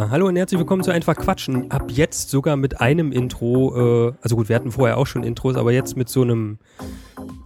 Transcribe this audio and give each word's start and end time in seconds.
Ja, 0.00 0.08
hallo 0.08 0.28
und 0.28 0.36
herzlich 0.36 0.58
willkommen 0.58 0.82
zu 0.82 0.90
Einfach 0.90 1.14
Quatschen. 1.14 1.70
Ab 1.70 1.90
jetzt 1.90 2.30
sogar 2.30 2.56
mit 2.56 2.80
einem 2.80 3.12
Intro, 3.12 4.08
äh, 4.08 4.12
also 4.22 4.34
gut, 4.34 4.48
wir 4.48 4.56
hatten 4.56 4.72
vorher 4.72 4.96
auch 4.96 5.06
schon 5.06 5.22
Intros, 5.24 5.56
aber 5.56 5.72
jetzt 5.72 5.94
mit 5.94 6.08
so 6.08 6.22
einem, 6.22 6.56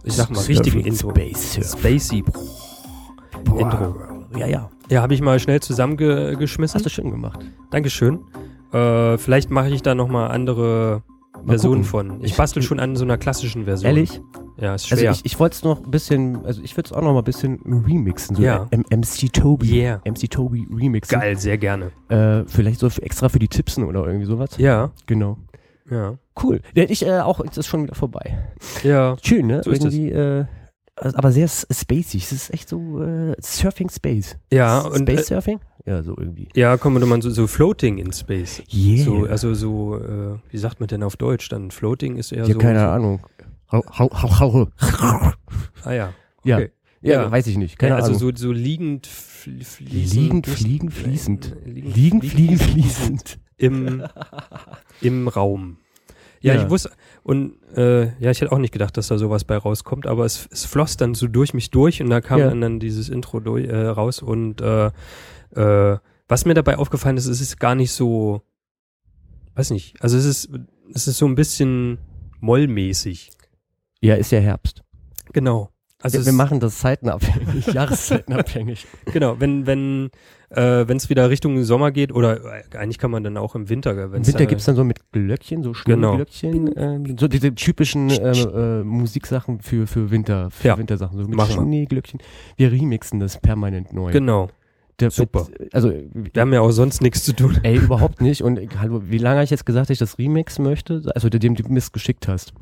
ich 0.05 0.13
sag 0.13 0.29
mal, 0.29 0.39
richtigen 0.39 0.79
Intro. 0.79 1.09
Space. 1.09 1.77
Spacey. 1.77 2.23
Boah. 3.43 3.59
Intro. 3.59 3.95
Ja, 4.37 4.47
ja. 4.47 4.69
Ja, 4.89 5.01
habe 5.01 5.13
ich 5.13 5.19
mal 5.19 5.37
schnell 5.37 5.59
zusammengeschmissen. 5.59 6.75
Hast 6.75 6.85
du 6.85 6.89
schön 6.89 7.11
gemacht. 7.11 7.41
Dankeschön. 7.71 8.21
Äh, 8.71 9.17
vielleicht 9.17 9.51
mache 9.51 9.67
ich 9.71 9.81
da 9.81 9.93
nochmal 9.93 10.31
andere 10.31 11.03
Versionen 11.47 11.83
gucken. 11.83 12.09
von. 12.11 12.23
Ich 12.23 12.35
bastel 12.35 12.61
schon 12.63 12.79
an 12.79 12.95
so 12.95 13.03
einer 13.03 13.17
klassischen 13.17 13.65
Version. 13.65 13.87
Ehrlich? 13.87 14.21
Ja, 14.57 14.75
ist 14.75 14.89
Also 14.91 15.01
schwer. 15.01 15.11
ich, 15.11 15.25
ich 15.25 15.39
wollte 15.39 15.55
es 15.55 15.63
noch 15.63 15.83
ein 15.83 15.91
bisschen, 15.91 16.45
also 16.45 16.61
ich 16.63 16.75
würde 16.77 16.87
es 16.87 16.93
auch 16.93 17.01
noch 17.01 17.11
mal 17.13 17.19
ein 17.19 17.23
bisschen 17.25 17.59
remixen. 17.65 18.35
So 18.37 18.41
Ja. 18.41 18.67
M 18.71 18.83
MC 18.89 19.31
Toby. 19.33 19.81
Yeah. 19.81 20.01
MC 20.05 20.29
Toby 20.29 20.65
remixen. 20.73 21.19
Geil, 21.19 21.37
sehr 21.37 21.57
gerne. 21.57 21.91
Äh, 22.09 22.43
vielleicht 22.47 22.79
so 22.79 22.87
extra 23.01 23.29
für 23.29 23.39
die 23.39 23.47
Tipsen 23.49 23.83
oder 23.83 24.05
irgendwie 24.05 24.25
sowas. 24.25 24.51
Ja, 24.57 24.91
Genau. 25.07 25.37
ja. 25.91 26.15
Cool. 26.41 26.61
Ja, 26.73 26.83
ich 26.87 27.05
äh, 27.05 27.19
auch, 27.19 27.39
es 27.41 27.57
ist 27.57 27.67
schon 27.67 27.83
wieder 27.83 27.95
vorbei. 27.95 28.37
Ja, 28.83 29.15
Schön, 29.21 29.47
ne? 29.47 29.61
So 29.63 29.71
irgendwie, 29.71 30.11
äh, 30.11 30.17
also- 30.17 30.47
aber 30.95 31.31
sehr 31.31 31.47
spacey. 31.47 32.17
Es 32.17 32.31
ist 32.31 32.53
echt 32.53 32.69
so 32.69 33.01
äh, 33.03 33.35
Surfing 33.41 33.89
Space. 33.89 34.37
ja, 34.51 34.79
und 34.79 34.99
Space 35.09 35.31
äh, 35.31 35.35
Surfing? 35.35 35.59
Ja, 35.85 36.01
so 36.01 36.15
irgendwie. 36.17 36.47
ja, 36.55 36.77
komm, 36.77 36.93
man 36.93 37.21
so, 37.21 37.29
so 37.29 37.45
Floating 37.45 37.99
in 37.99 38.11
Space. 38.11 38.63
Yeah. 38.73 39.05
So, 39.05 39.25
also 39.25 39.53
so, 39.53 39.97
äh, 39.99 40.39
wie 40.49 40.57
sagt 40.57 40.79
man 40.79 40.87
denn 40.87 41.03
auf 41.03 41.15
Deutsch 41.15 41.47
dann? 41.49 41.69
Floating 41.69 42.15
ist 42.17 42.31
eher 42.31 42.45
ja, 42.47 42.53
so. 42.53 42.59
keine 42.59 42.79
so, 42.79 42.85
Ahnung. 42.85 43.19
Hau, 43.71 43.83
hau, 43.99 44.09
hau, 44.11 44.39
hau. 44.39 44.67
Ah 45.83 45.91
ja. 45.93 46.13
Ja. 46.43 46.57
Okay. 46.57 46.71
ja, 47.01 47.21
Ja. 47.23 47.31
weiß 47.31 47.45
ich 47.47 47.57
nicht. 47.57 47.77
Keine 47.77 47.91
ja, 47.91 47.95
also 47.97 48.07
Ahnung. 48.09 48.19
so, 48.19 48.47
so 48.47 48.51
liegend, 48.51 49.05
fl 49.05 49.61
fließend. 49.63 50.13
Liegend, 50.15 50.47
fliegen, 50.47 50.89
fließend. 50.91 51.55
Äh, 51.65 51.69
Liegend, 51.69 51.95
Liegend, 51.95 52.25
fliegen, 52.25 52.57
fließend. 52.57 53.39
Im, 53.57 54.03
im 55.01 55.27
Raum. 55.27 55.77
Ja, 56.41 56.55
Ja. 56.55 56.63
ich 56.63 56.69
wusste, 56.69 56.89
und 57.27 57.55
äh, 57.75 58.05
ja, 58.19 58.29
ich 58.29 58.39
hätte 58.39 58.51
auch 58.51 58.59
nicht 58.59 58.71
gedacht, 58.71 58.95
dass 58.97 59.07
da 59.07 59.17
sowas 59.17 59.45
bei 59.45 59.57
rauskommt, 59.57 60.05
aber 60.05 60.25
es, 60.25 60.47
es 60.51 60.63
floss 60.63 60.95
dann 60.95 61.15
so 61.15 61.27
durch 61.27 61.55
mich 61.55 61.71
durch 61.71 61.99
und 61.99 62.11
da 62.11 62.21
kam 62.21 62.39
Ja. 62.39 62.49
dann, 62.49 62.61
dann 62.61 62.79
dieses 62.79 63.09
Intro 63.09 63.39
durch, 63.39 63.65
äh, 63.67 63.75
raus 63.87 64.21
und 64.21 64.61
äh, 64.61 64.91
äh, 65.55 65.97
was 66.27 66.45
mir 66.45 66.53
dabei 66.53 66.77
aufgefallen 66.77 67.17
ist, 67.17 67.25
es 67.25 67.41
ist 67.41 67.59
gar 67.59 67.73
nicht 67.73 67.91
so, 67.93 68.43
weiß 69.55 69.71
nicht, 69.71 69.99
also 70.03 70.17
es 70.17 70.25
ist, 70.25 70.49
es 70.93 71.07
ist 71.07 71.17
so 71.17 71.25
ein 71.25 71.33
bisschen 71.33 71.97
mollmäßig. 72.41 73.31
Ja, 74.01 74.13
ist 74.15 74.31
ja 74.31 74.39
Herbst. 74.39 74.83
Genau. 75.33 75.71
Also 76.03 76.19
es, 76.19 76.27
wir 76.27 76.33
machen 76.33 76.59
das 76.59 76.77
zeitenabhängig, 76.77 77.65
jahreszeitenabhängig. 77.73 78.85
genau, 79.11 79.39
wenn 79.39 79.65
wenn 79.65 80.11
äh, 80.55 80.87
wenn 80.87 80.97
es 80.97 81.09
wieder 81.09 81.29
Richtung 81.29 81.61
Sommer 81.63 81.91
geht 81.91 82.11
oder 82.13 82.37
äh, 82.43 82.77
eigentlich 82.77 82.97
kann 82.97 83.11
man 83.11 83.23
dann 83.23 83.37
auch 83.37 83.55
im 83.55 83.69
Winter, 83.69 83.91
Im 83.91 84.11
wenn's 84.13 84.27
Winter 84.27 84.39
da- 84.39 84.45
gibt's 84.45 84.65
dann 84.65 84.75
so 84.75 84.83
mit 84.83 85.11
Glöckchen, 85.11 85.63
so 85.63 85.73
Genau. 85.85 86.13
Schneeglöckchen, 86.17 86.71
ähm, 86.77 87.17
so 87.17 87.27
diese 87.27 87.53
typischen 87.53 88.09
äh, 88.09 88.31
äh, 88.31 88.83
Musiksachen 88.83 89.59
für, 89.61 89.87
für 89.87 90.11
Winter, 90.11 90.49
für 90.51 90.67
Ja. 90.69 90.77
Wintersachen, 90.77 91.17
so 91.17 91.27
mit. 91.27 91.41
Schneeglöckchen. 91.41 92.19
Wir 92.57 92.71
remixen 92.71 93.19
das 93.19 93.39
permanent 93.39 93.93
neu. 93.93 94.11
Genau. 94.11 94.49
Der 94.99 95.11
super. 95.11 95.47
Wird, 95.47 95.73
also, 95.73 95.91
Wir 96.13 96.41
haben 96.41 96.53
ja 96.53 96.61
auch 96.61 96.71
sonst 96.71 97.01
nichts 97.01 97.23
zu 97.23 97.33
tun. 97.35 97.57
ey, 97.63 97.75
überhaupt 97.77 98.21
nicht. 98.21 98.41
Und 98.41 98.59
hallo, 98.79 99.01
wie 99.05 99.17
lange 99.17 99.35
habe 99.37 99.43
ich 99.43 99.49
jetzt 99.49 99.65
gesagt, 99.65 99.89
dass 99.89 99.93
ich 99.93 99.99
das 99.99 100.17
remix 100.17 100.57
möchte? 100.57 101.01
Also, 101.13 101.27
dem 101.29 101.55
du 101.55 101.63
mir 101.67 101.79
es 101.79 101.91
geschickt 101.91 102.27
hast. 102.29 102.53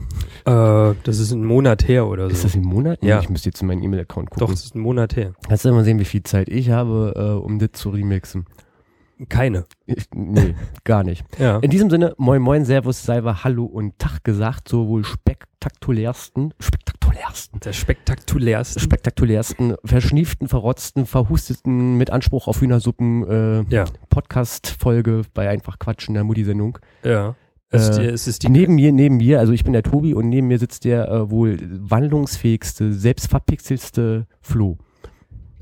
Äh, 0.46 0.96
das 1.04 1.20
ist 1.20 1.32
ein 1.32 1.46
Monat 1.46 1.88
her 1.88 2.08
oder 2.08 2.28
so. 2.28 2.34
Ist 2.34 2.44
das 2.44 2.56
im 2.56 2.64
Monat? 2.64 3.04
Ja. 3.04 3.20
Ich 3.20 3.30
müsste 3.30 3.50
jetzt 3.50 3.62
in 3.62 3.68
meinen 3.68 3.84
E-Mail-Account 3.84 4.32
Doch, 4.32 4.40
gucken. 4.40 4.54
es 4.56 4.66
ist 4.66 4.76
ein 4.76 4.80
Monat 4.82 5.16
her. 5.16 5.34
Kannst 5.48 5.64
du 5.66 5.72
mal 5.72 5.84
sehen, 5.84 6.00
wie 6.00 6.06
viel 6.06 6.24
Zeit 6.24 6.50
ich 6.50 6.72
habe, 6.72 7.14
äh, 7.16 7.44
um 7.44 7.60
das 7.60 7.74
zu 7.74 7.90
remixen. 7.92 8.46
Keine. 9.30 9.66
Ich, 9.86 10.06
nee, 10.14 10.56
gar 10.84 11.04
nicht. 11.04 11.24
Ja. 11.40 11.60
In 11.60 11.70
diesem 11.70 11.90
Sinne, 11.92 12.14
moin 12.18 12.42
moin, 12.42 12.66
servus, 12.66 13.04
salve, 13.04 13.44
hallo 13.44 13.64
und 13.66 13.98
Tag 14.00 14.24
gesagt, 14.24 14.68
so 14.68 14.88
wohl 14.88 15.06
spektakulärsten, 15.06 16.54
spektakulärsten, 17.14 17.60
Der 17.60 17.74
spektakulärste. 17.74 18.80
spektakulärsten, 18.80 19.76
verschnieften, 19.86 20.48
verrotzten, 20.48 21.06
verhusteten, 21.06 21.98
mit 21.98 22.10
Anspruch 22.10 22.48
auf 22.48 22.62
Hühnersuppen, 22.62 23.28
äh, 23.30 23.64
ja, 23.74 23.86
Podcast-Folge 24.10 25.24
bei 25.34 25.50
Einfach 25.50 25.80
Quatschen, 25.80 26.14
der 26.16 26.24
Mutti-Sendung. 26.24 26.78
ja. 27.04 27.36
Es, 27.76 27.90
ist 27.90 27.98
Äh, 27.98 28.02
die, 28.02 28.08
ist 28.14 28.44
die. 28.44 28.50
Neben 28.50 28.76
mir, 28.76 28.92
neben 28.92 29.18
mir, 29.18 29.40
also 29.40 29.52
ich 29.52 29.64
bin 29.64 29.74
der 29.74 29.82
Tobi 29.82 30.14
und 30.14 30.30
neben 30.30 30.48
mir 30.48 30.60
sitzt 30.60 30.86
der 30.86 31.10
äh, 31.10 31.32
wohl 31.32 31.58
wandlungsfähigste, 31.60 32.94
selbstverpixelste 32.94 34.28
Flo. 34.42 34.78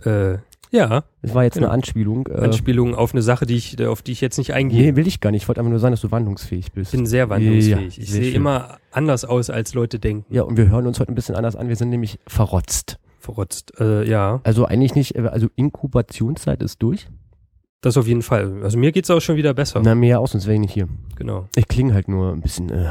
Äh, 0.04 0.40
ja, 0.72 1.04
Das 1.22 1.34
war 1.36 1.44
jetzt 1.44 1.56
Genau. 1.56 1.68
eine 1.68 1.74
Anspielung. 1.74 2.28
Äh, 2.28 2.40
Anspielung 2.40 2.96
auf 2.96 3.14
eine 3.14 3.22
Sache, 3.22 3.46
die 3.46 3.56
ich, 3.56 3.82
auf 3.86 4.02
die 4.02 4.14
ich 4.14 4.22
jetzt 4.22 4.38
nicht 4.38 4.54
eingehe. 4.54 4.82
nee, 4.82 4.96
will 4.96 5.06
ich 5.08 5.20
gar 5.20 5.32
nicht. 5.32 5.44
Ich 5.44 5.48
wollte 5.48 5.62
einfach 5.62 5.70
nur 5.70 5.80
sagen, 5.80 5.92
dass 5.94 6.02
du 6.02 6.10
wandlungsfähig 6.12 6.72
bist. 6.72 6.94
Ich 6.94 6.98
bin 7.00 7.06
sehr 7.06 7.30
wandlungsfähig. 7.30 7.98
Ja, 7.98 8.04
ich 8.04 8.10
sehe 8.10 8.32
immer 8.34 8.78
anders 8.92 9.26
aus, 9.26 9.50
als 9.50 9.74
Leute 9.74 10.00
denken. 10.00 10.26
Ja, 10.34 10.44
und 10.44 10.58
wir 10.58 10.70
hören 10.70 10.88
uns 10.88 11.00
heute 11.00 11.12
ein 11.12 11.16
bisschen 11.16 11.36
anders 11.36 11.56
an. 11.56 11.68
Wir 11.68 11.76
sind 11.76 11.90
nämlich 11.90 12.20
verrotzt. 12.28 12.98
Verrotzt. 13.20 13.74
Äh, 13.80 14.10
ja, 14.10 14.40
Also 14.44 14.66
eigentlich 14.66 14.96
nicht, 14.96 15.16
äh, 15.16 15.28
also 15.28 15.48
Inkubationszeit 15.56 16.62
ist 16.64 16.82
durch. 16.82 17.08
das 17.82 17.98
auf 17.98 18.08
jeden 18.08 18.22
Fall. 18.22 18.62
Also 18.64 18.78
mir 18.78 18.92
geht's 18.92 19.10
auch 19.10 19.20
schon 19.22 19.36
wieder 19.38 19.54
besser. 19.56 19.82
Na, 19.84 19.96
mehr 19.96 20.20
aus, 20.20 20.32
sonst 20.32 20.46
wäre 20.46 20.54
ich 20.56 20.60
nicht 20.62 20.74
hier. 20.74 20.88
Genau. 21.16 21.48
Ich 21.56 21.68
klinge 21.68 21.94
halt 21.96 22.08
nur 22.08 22.32
ein 22.32 22.42
bisschen, 22.42 22.70
äh, 22.70 22.86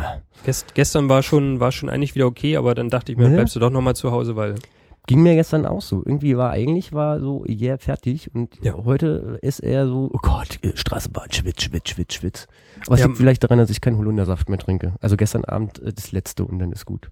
Gest, 0.44 0.74
gestern 0.74 1.08
war 1.08 1.22
schon, 1.22 1.60
war 1.60 1.70
schon 1.70 1.88
eigentlich 1.88 2.14
wieder 2.16 2.26
okay, 2.26 2.56
aber 2.56 2.74
dann 2.74 2.88
dachte 2.90 3.12
ich 3.12 3.19
mir, 3.19 3.24
Ja. 3.28 3.34
bleibst 3.34 3.54
du 3.54 3.60
doch 3.60 3.70
nochmal 3.70 3.94
zu 3.94 4.10
Hause, 4.10 4.34
weil 4.36 4.56
ging 5.06 5.22
mir 5.22 5.34
gestern 5.34 5.66
auch 5.66 5.83
so. 5.83 6.03
Irgendwie 6.05 6.37
war, 6.37 6.50
eigentlich 6.50 6.93
war 6.93 7.21
so, 7.21 7.44
yeah, 7.49 7.78
fertig. 7.78 8.31
Und 8.34 8.56
Ja. 8.62 8.75
heute 8.84 9.38
ist 9.43 9.61
er 9.61 9.87
so, 9.87 10.11
oh 10.12 10.19
Gott, 10.22 10.59
äh, 10.62 10.77
Straßenbahn, 10.77 11.33
Schwitz, 11.33 11.62
Schwitz, 11.62 11.88
Schwitz, 11.91 12.15
Schwitz. 12.15 12.47
Aber 12.87 12.94
es 12.94 13.00
Ja. 13.00 13.06
liegt 13.06 13.19
vielleicht 13.19 13.43
daran, 13.43 13.59
dass 13.59 13.71
ich 13.71 13.81
keinen 13.81 13.97
Holundersaft 13.99 14.49
mehr 14.49 14.59
trinke. 14.59 14.94
Also 15.00 15.16
gestern 15.16 15.44
Abend 15.44 15.81
äh, 15.81 15.93
das 15.93 16.12
letzte 16.12 16.44
und 16.44 16.59
dann 16.59 16.72
ist 16.72 16.84
gut. 16.87 17.11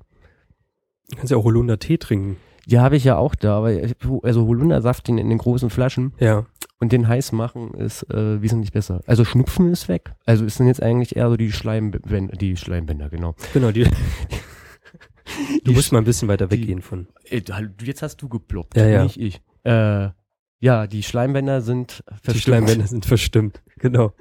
du 1.10 1.16
kannst 1.16 1.30
ja 1.30 1.38
auch 1.38 1.44
Holunder 1.44 1.78
Tee 1.78 1.96
trinken. 1.98 2.36
Ja, 2.66 2.82
habe 2.82 2.96
ich 2.96 3.04
ja 3.04 3.16
auch 3.16 3.34
da, 3.34 3.56
aber 3.56 3.72
ich- 3.72 3.94
also 4.22 4.46
Holundersaft 4.46 5.08
in, 5.08 5.16
in 5.16 5.30
den 5.30 5.38
großen 5.38 5.70
Flaschen 5.70 6.12
Ja. 6.20 6.44
und 6.80 6.92
den 6.92 7.08
heiß 7.08 7.32
machen 7.32 7.72
ist 7.72 8.02
äh, 8.12 8.42
wesentlich 8.42 8.72
besser. 8.72 9.00
Also 9.06 9.24
Schnupfen 9.24 9.72
ist 9.72 9.88
weg. 9.88 10.12
Also 10.26 10.44
ist 10.44 10.60
dann 10.60 10.66
jetzt 10.66 10.82
eigentlich 10.82 11.16
eher 11.16 11.30
so 11.30 11.38
die 11.38 11.50
Schleimbänder, 11.50 12.36
die 12.36 12.58
Schleimbänder, 12.58 13.08
genau. 13.08 13.34
Genau, 13.54 13.72
die. 13.72 13.86
du 15.64 15.70
Die 15.70 15.74
musst 15.74 15.92
mal 15.92 15.98
ein 15.98 16.04
bisschen 16.04 16.28
weiter 16.28 16.46
die- 16.46 16.60
weggehen 16.60 16.82
von. 16.82 17.06
Hallo, 17.50 17.68
jetzt 17.82 18.02
hast 18.02 18.16
du 18.22 18.28
geploppt, 18.28 18.76
Ja, 18.76 18.86
ja. 18.86 19.02
nicht 19.04 19.18
ich. 19.20 19.40
Äh, 19.64 20.08
ja, 20.60 20.86
die 20.86 21.02
Schleimbänder 21.02 21.60
sind 21.60 22.02
Die 22.08 22.14
verstimmt. 22.14 22.42
Schleimbänder 22.42 22.86
sind 22.86 23.06
verstimmt. 23.06 23.62
Genau. 23.80 24.12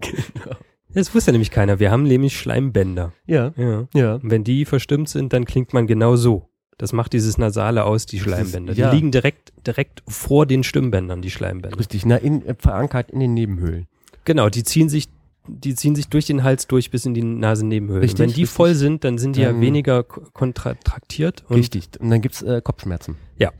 genau. 0.00 0.56
Das 0.92 1.14
wusste 1.14 1.32
nämlich 1.32 1.50
keiner. 1.50 1.78
Wir 1.80 1.90
haben 1.90 2.02
nämlich 2.02 2.38
Schleimbänder. 2.38 3.12
Ja, 3.26 3.52
Ja. 3.56 3.88
ja. 3.94 4.14
Und 4.16 4.30
wenn 4.30 4.44
die 4.44 4.64
verstimmt 4.66 5.08
sind, 5.08 5.32
dann 5.32 5.44
klingt 5.46 5.72
man 5.72 5.86
genau 5.86 6.16
so. 6.16 6.50
Das 6.76 6.92
macht 6.92 7.12
dieses 7.14 7.38
Nasale 7.38 7.84
aus, 7.84 8.04
die 8.06 8.18
Das 8.18 8.26
ist- 8.26 8.32
Schleimbänder. 8.32 8.72
ja. 8.74 8.90
Die 8.90 8.96
liegen 8.96 9.10
direkt, 9.10 9.52
direkt 9.66 10.02
vor 10.06 10.44
den 10.46 10.62
Stimmbändern, 10.62 11.22
die 11.22 11.30
Schleimbänder. 11.30 11.78
Richtig, 11.78 12.04
na, 12.06 12.16
in, 12.16 12.42
verankert 12.58 13.10
in 13.10 13.20
den 13.20 13.32
Nebenhöhlen. 13.34 13.86
Genau, 14.24 14.48
die 14.50 14.62
ziehen 14.62 14.88
sich, 14.90 15.08
die 15.48 15.74
ziehen 15.74 15.94
sich 15.94 16.08
durch 16.08 16.26
den 16.26 16.44
Hals 16.44 16.66
durch 16.66 16.90
bis 16.90 17.04
in 17.06 17.14
die 17.14 17.22
Nasennebenhöhlen. 17.22 18.02
Richtig, 18.02 18.20
wenn 18.20 18.28
die 18.28 18.42
richtig. 18.42 18.50
voll 18.50 18.74
sind, 18.74 19.04
dann 19.04 19.18
sind 19.18 19.36
die 19.36 19.40
ja 19.42 19.52
Dann- 19.52 19.60
weniger 19.60 20.02
ko- 20.04 20.22
kontraktiert. 20.32 21.44
Und 21.48 21.56
Richtig. 21.56 21.88
Und 22.00 22.10
dann 22.10 22.20
gibt's 22.20 22.42
äh, 22.42 22.60
Kopfschmerzen. 22.62 23.16
Ja. 23.38 23.50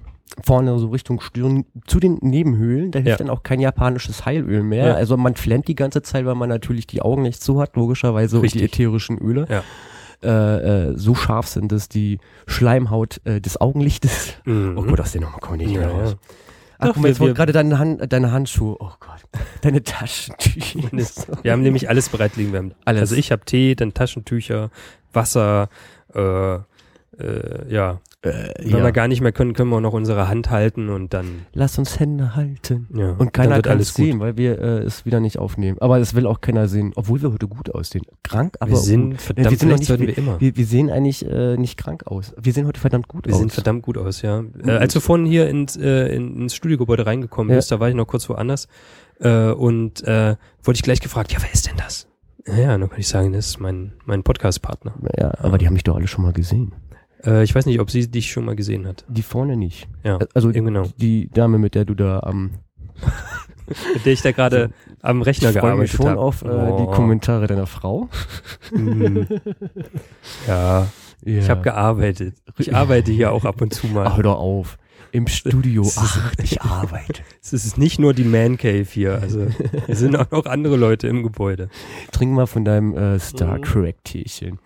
Vorne 0.44 0.78
so 0.78 0.88
Richtung 0.88 1.20
Stirn 1.20 1.64
zu 1.86 1.98
den 1.98 2.18
Nebenhöhlen. 2.20 2.90
Da 2.92 2.98
hilft 2.98 3.08
Ja. 3.20 3.26
dann 3.26 3.30
auch 3.30 3.42
kein 3.42 3.60
japanisches 3.60 4.24
Heilöl 4.26 4.62
mehr. 4.62 4.86
Ja. 4.88 4.94
Also 4.94 5.16
man 5.16 5.34
flennt 5.34 5.66
die 5.68 5.74
ganze 5.74 6.02
Zeit, 6.02 6.24
weil 6.26 6.34
man 6.34 6.48
natürlich 6.48 6.86
die 6.86 7.00
Augen 7.02 7.22
nicht 7.22 7.42
zu 7.42 7.60
hat, 7.60 7.74
logischerweise. 7.76 8.40
Richtig. 8.42 8.60
die 8.60 8.66
ätherischen 8.66 9.18
Öle. 9.18 9.46
Ja. 9.48 9.62
Äh, 10.22 10.88
äh, 10.90 10.98
so 10.98 11.14
scharf 11.14 11.46
sind, 11.46 11.70
dass 11.72 11.88
die 11.88 12.18
Schleimhaut 12.46 13.20
äh, 13.24 13.40
des 13.40 13.60
Augenlichtes. 13.60 14.34
Mhm. 14.44 14.74
Oh 14.76 14.82
Gott, 14.82 15.00
aus 15.00 15.12
der 15.12 15.20
Nummer 15.20 15.38
komme 15.38 15.58
ich 15.62 15.68
nicht 15.68 15.76
Ja, 15.80 15.86
mehr 15.86 15.90
raus. 15.90 16.16
Ach, 16.78 16.86
Doch, 16.86 16.94
guck 16.94 17.02
mal, 17.02 17.08
jetzt 17.08 17.20
wurde 17.20 17.30
wir- 17.30 17.34
gerade 17.34 17.52
deine, 17.52 17.78
Hand, 17.78 18.12
deine 18.12 18.30
Handschuhe. 18.32 18.76
Oh 18.78 18.92
Gott. 19.00 19.18
Deine 19.62 19.82
Taschentücher. 19.82 21.38
Wir 21.42 21.52
haben 21.52 21.62
nämlich 21.62 21.88
alles 21.88 22.08
bereit 22.08 22.36
liegen. 22.36 22.52
Wir 22.52 22.58
haben 22.60 22.74
Alles. 22.84 23.00
Also 23.02 23.16
ich 23.16 23.32
habe 23.32 23.44
Tee, 23.44 23.74
dann 23.74 23.92
Taschentücher, 23.94 24.70
Wasser, 25.12 25.68
äh, 26.14 26.58
äh, 27.18 27.72
ja. 27.72 28.00
äh, 28.22 28.52
Wenn 28.60 28.68
ja. 28.70 28.82
wir 28.84 28.92
gar 28.92 29.08
nicht 29.08 29.20
mehr 29.20 29.32
können, 29.32 29.52
können 29.54 29.70
wir 29.70 29.76
auch 29.76 29.80
noch 29.80 29.92
unsere 29.92 30.28
Hand 30.28 30.50
halten 30.50 30.88
und 30.88 31.12
dann, 31.14 31.46
Lass 31.52 31.78
uns 31.78 31.98
Hände 32.00 32.36
halten. 32.36 32.88
ja. 32.94 33.10
Und 33.12 33.32
keiner 33.32 33.56
wird 33.56 33.66
kann 33.66 33.76
alles 33.76 33.88
es 33.88 33.94
gut. 33.94 34.04
sehen, 34.06 34.20
weil 34.20 34.36
wir 34.36 34.58
äh, 34.60 34.78
es 34.82 35.04
wieder 35.04 35.20
nicht 35.20 35.38
aufnehmen. 35.38 35.78
Aber 35.80 35.98
es 35.98 36.14
will 36.14 36.26
auch 36.26 36.40
keiner 36.40 36.68
sehen, 36.68 36.92
obwohl 36.96 37.20
wir 37.22 37.32
heute 37.32 37.48
gut 37.48 37.74
aussehen. 37.74 38.04
Krank, 38.22 38.56
aber 38.60 38.70
Wir 38.70 38.76
gut. 38.76 38.84
sind 38.86 39.10
wir 39.12 39.18
verdammt, 39.18 39.48
sind 39.48 39.52
noch 39.52 39.60
vielleicht 39.60 39.78
nicht- 39.80 39.88
sollten 39.88 40.06
wir 40.06 40.18
immer. 40.18 40.40
Wir, 40.40 40.56
wir 40.56 40.66
sehen 40.66 40.90
eigentlich 40.90 41.26
äh, 41.26 41.56
nicht 41.56 41.76
krank 41.76 42.06
aus. 42.06 42.34
Wir 42.40 42.52
sehen 42.52 42.66
heute 42.66 42.80
verdammt 42.80 43.08
gut 43.08 43.26
Wir 43.26 43.34
aus. 43.34 43.40
sehen 43.40 43.50
verdammt 43.50 43.82
gut 43.82 43.98
aus, 43.98 44.22
ja. 44.22 44.44
Äh, 44.64 44.70
als 44.72 44.94
du 44.94 45.00
vorhin 45.00 45.26
hier 45.26 45.48
ins, 45.48 45.76
äh, 45.76 46.14
in, 46.14 46.36
ins 46.42 46.54
Studiogebäude 46.54 47.06
reingekommen 47.06 47.50
Ja. 47.50 47.56
bist, 47.56 47.70
da 47.72 47.80
war 47.80 47.88
ich 47.88 47.94
noch 47.94 48.06
kurz 48.06 48.28
woanders 48.28 48.68
äh, 49.20 49.50
und 49.50 50.02
äh, 50.04 50.36
wurde 50.62 50.76
ich 50.76 50.82
gleich 50.82 51.00
gefragt, 51.00 51.32
ja, 51.32 51.38
wer 51.42 51.52
ist 51.52 51.66
denn 51.68 51.76
das? 51.76 52.06
Ja, 52.46 52.56
ja, 52.56 52.78
dann 52.78 52.88
kann 52.88 52.98
ich 53.00 53.08
sagen, 53.08 53.32
das 53.34 53.46
ist 53.48 53.60
mein, 53.60 53.92
mein 54.06 54.22
Podcast-Partner. 54.22 54.94
ja, 55.18 55.32
aber 55.38 55.58
die 55.58 55.66
haben 55.66 55.74
mich 55.74 55.84
doch 55.84 55.96
alle 55.96 56.06
schon 56.06 56.24
mal 56.24 56.32
gesehen. 56.32 56.72
Äh, 57.24 57.42
ich 57.44 57.54
weiß 57.54 57.66
nicht, 57.66 57.80
ob 57.80 57.90
sie 57.90 58.10
dich 58.10 58.30
schon 58.30 58.44
mal 58.44 58.56
gesehen 58.56 58.86
hat. 58.86 59.04
Die 59.08 59.22
vorne 59.22 59.56
nicht. 59.56 59.88
Ja, 60.04 60.18
Also 60.34 60.50
eben 60.50 60.66
genau. 60.66 60.84
die 60.98 61.28
Dame, 61.30 61.58
mit 61.58 61.74
der 61.74 61.84
du 61.84 61.94
da 61.94 62.20
am 62.20 62.50
mit 63.94 64.06
der 64.06 64.12
ich 64.12 64.22
da 64.22 64.32
gerade 64.32 64.70
am 65.02 65.22
Rechner 65.22 65.48
ich 65.50 65.54
gearbeitet 65.56 65.90
schon 65.96 66.06
habe. 66.08 66.20
auf 66.20 66.42
äh, 66.42 66.46
die 66.46 66.50
Oh. 66.50 66.86
Kommentare 66.90 67.46
deiner 67.46 67.66
Frau. 67.66 68.08
Mm. 68.72 69.22
Ja, 70.46 70.86
Ja. 71.24 71.38
ich 71.38 71.50
habe 71.50 71.62
gearbeitet. 71.62 72.36
Ich 72.58 72.74
arbeite 72.74 73.12
hier 73.12 73.32
auch 73.32 73.44
ab 73.44 73.60
und 73.60 73.74
zu 73.74 73.88
Ach, 73.88 73.92
mal. 73.94 74.16
hör 74.16 74.22
doch 74.22 74.38
auf. 74.38 74.78
Im 75.10 75.26
Studio. 75.26 75.82
Es 75.82 75.96
ist- 75.96 76.18
Ach, 76.22 76.32
ich 76.42 76.60
arbeite. 76.62 77.22
Es 77.42 77.52
ist 77.54 77.78
nicht 77.78 77.98
nur 77.98 78.12
die 78.14 78.24
Man 78.24 78.58
Cave 78.58 78.86
hier, 78.88 79.14
also 79.20 79.46
es 79.86 79.98
sind 80.00 80.14
auch 80.16 80.30
noch 80.30 80.44
andere 80.46 80.76
Leute 80.76 81.08
im 81.08 81.22
Gebäude. 81.22 81.70
Trink 82.12 82.32
mal 82.32 82.46
von 82.46 82.64
deinem 82.64 82.94
äh, 82.96 83.18
Star 83.18 83.56
Mhm. 83.58 83.62
Trek 83.62 84.04
Teechen. 84.04 84.58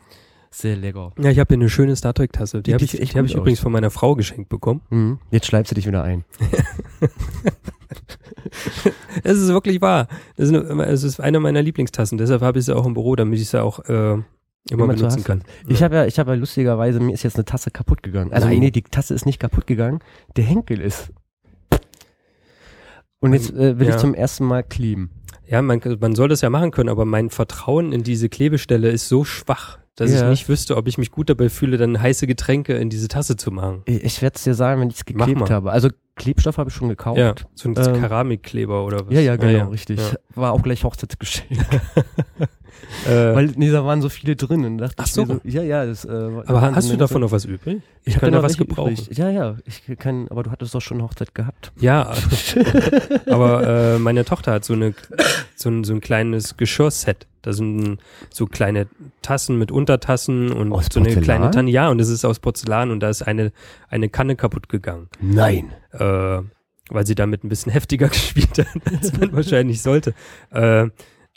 Sehr 0.55 0.77
lecker. 0.77 1.13
Ja, 1.19 1.31
ich 1.31 1.39
habe 1.39 1.49
hier 1.49 1.57
eine 1.59 1.71
schöne 1.71 1.97
Star 1.97 2.13
Trek 2.13 2.33
Tasse. 2.33 2.59
Die 2.59 2.65
Die 2.71 2.75
habe 2.75 2.85
ich, 2.85 2.91
die 2.91 2.99
hab 3.19 3.25
ich 3.25 3.35
übrigens 3.35 3.59
von 3.61 3.73
meiner 3.73 3.91
Frau 3.91 4.15
geschenkt 4.15 4.51
bekommen. 4.51 4.83
Mhm. 4.91 5.19
Jetzt 5.31 5.47
schleibst 5.47 5.71
du 5.71 5.75
dich 5.75 5.87
wieder 5.87 6.05
ein. 6.05 6.25
Es 9.25 9.39
ist 9.39 9.49
wirklich 9.49 9.81
wahr. 9.81 10.09
Das 10.37 10.49
ist, 10.51 10.55
eine, 10.55 10.85
es 10.87 11.03
ist 11.05 11.21
eine 11.21 11.41
meiner 11.41 11.63
Lieblingstassen. 11.63 12.19
Deshalb 12.19 12.43
habe 12.43 12.59
ich 12.59 12.65
sie 12.65 12.75
auch 12.77 12.87
im 12.87 12.95
Büro, 12.95 13.15
damit 13.17 13.39
ich 13.39 13.49
sie 13.49 13.63
auch 13.63 13.79
äh, 13.89 14.13
immer 14.15 14.25
Immer 14.71 14.89
benutzen 14.89 15.25
kann. 15.25 15.43
Ich 15.69 15.83
habe 15.83 15.97
ja, 15.97 16.07
ich 16.07 16.19
habe 16.19 16.33
ja 16.33 16.37
lustigerweise, 16.37 17.01
mir 17.01 17.13
ist 17.13 17.23
jetzt 17.23 17.37
eine 17.37 17.45
Tasse 17.45 17.71
kaputt 17.71 18.03
gegangen. 18.03 18.33
Also 18.33 18.49
Oh. 18.49 18.51
nee, 18.51 18.71
die 18.71 18.83
Tasse 18.83 19.15
ist 19.15 19.27
nicht 19.27 19.39
kaputt 19.39 19.67
gegangen, 19.67 20.01
der 20.37 20.45
Henkel 20.45 20.81
ist. 20.81 21.11
Und 23.21 23.33
jetzt 23.35 23.51
äh, 23.53 23.79
will 23.79 23.87
Ja. 23.89 23.95
ich 23.95 24.01
zum 24.01 24.15
ersten 24.15 24.45
Mal 24.45 24.63
kleben. 24.63 25.11
Ja, 25.47 25.63
man, 25.63 25.81
man 26.01 26.15
soll 26.15 26.29
das 26.29 26.41
ja 26.41 26.51
machen 26.51 26.71
können, 26.73 26.89
aber 26.89 27.05
mein 27.05 27.31
Vertrauen 27.31 27.93
in 27.93 28.03
diese 28.03 28.29
Klebestelle 28.29 28.91
ist 28.91 29.09
so 29.09 29.25
schwach, 29.25 29.79
dass 29.97 30.11
Ja. 30.13 30.23
ich 30.23 30.29
nicht 30.29 30.49
wüsste, 30.49 30.77
ob 30.77 30.87
ich 30.89 30.97
mich 30.99 31.11
gut 31.11 31.29
dabei 31.31 31.49
fühle, 31.49 31.77
dann 31.77 32.01
heiße 32.01 32.27
Getränke 32.27 32.75
in 32.75 32.89
diese 32.91 33.09
Tasse 33.09 33.37
zu 33.37 33.51
machen. 33.51 33.83
Ich, 33.87 34.03
ich 34.05 34.23
werde 34.23 34.37
es 34.37 34.45
dir 34.45 34.55
sagen, 34.55 34.81
wenn 34.81 34.89
ich 34.89 34.97
es 34.97 35.05
geklebt 35.05 35.51
habe. 35.51 35.71
Also 35.73 35.89
Klebstoff 36.17 36.59
habe 36.59 36.71
ich 36.71 36.75
schon 36.77 36.89
gekauft. 36.89 37.19
Ja, 37.19 37.35
so 37.55 37.69
ein 37.71 37.75
Ähm, 37.77 38.01
Keramikkleber 38.01 38.85
oder 38.85 39.07
was. 39.07 39.15
Ja, 39.15 39.21
ja, 39.21 39.37
genau, 39.37 39.49
Ah, 39.53 39.57
ja. 39.57 39.65
richtig. 39.69 39.99
War 40.35 40.53
auch 40.53 40.63
gleich 40.63 40.85
Hochzeitsgeschenk. 40.85 41.49
Äh, 43.07 43.35
Weil 43.35 43.47
nee, 43.57 43.71
da 43.71 43.85
waren 43.85 44.03
so 44.03 44.09
viele 44.09 44.35
drin 44.37 44.77
dachte 44.77 44.95
Ach 44.99 45.07
ich 45.07 45.17
mir 45.17 45.27
so. 45.27 45.41
ja, 45.45 45.63
ja, 45.63 45.87
das, 45.87 46.05
äh, 46.05 46.09
aber 46.11 46.61
hast 46.61 46.85
so 46.85 46.89
du 46.89 46.93
eine 46.95 46.99
davon 46.99 46.99
ganze- 46.99 47.19
noch 47.21 47.33
was 47.33 47.45
übrig? 47.45 47.81
Ich 48.05 48.15
kann 48.15 48.23
habe 48.29 48.37
da 48.39 48.43
was 48.43 48.57
gebrauchen. 48.59 48.93
übrig. 48.95 49.17
Ja, 49.17 49.31
ja, 49.31 49.57
ich 49.65 49.83
kann, 49.99 50.27
aber 50.29 50.43
du 50.43 50.51
hattest 50.51 50.75
doch 50.75 50.81
schon 50.81 51.03
Hochzeit 51.03 51.35
gehabt. 51.35 51.73
Ja, 51.81 52.13
aber 53.27 53.95
äh, 53.95 53.99
meine 53.99 54.25
Tochter 54.25 54.53
hat 54.53 54.65
so 54.65 54.73
eine 54.75 54.95
so 55.55 55.71
ein, 55.71 55.85
so 55.85 55.95
ein 55.95 56.01
kleines 56.01 56.57
Geschirrset. 56.57 57.27
Da 57.43 57.53
sind 57.53 57.99
so 58.31 58.47
kleine 58.47 58.87
Tassen 59.21 59.59
mit 59.59 59.71
Untertassen 59.73 60.53
und 60.53 60.73
Aus 60.73 60.87
so 60.93 61.01
eine 61.01 61.09
Porzellan? 61.09 61.23
kleine 61.25 61.51
Tanne. 61.51 61.71
Ja, 61.71 61.89
und 61.91 61.99
das 61.99 62.09
ist 62.09 62.25
aus 62.25 62.39
Porzellan 62.39 62.91
und 62.91 63.01
da 63.01 63.09
ist 63.11 63.23
eine 63.23 63.53
eine 63.89 64.09
Kanne 64.09 64.37
kaputt 64.37 64.69
gegangen, 64.69 65.09
Nein. 65.21 65.73
äh, 65.93 66.39
weil 66.91 67.07
sie 67.07 67.15
damit 67.15 67.45
ein 67.45 67.49
bisschen 67.49 67.73
heftiger 67.73 68.09
gespielt 68.09 68.59
hat, 68.59 68.67
als 68.93 69.13
man 69.19 69.33
wahrscheinlich 69.35 69.83
sollte. 69.83 70.15
Äh, 70.53 70.89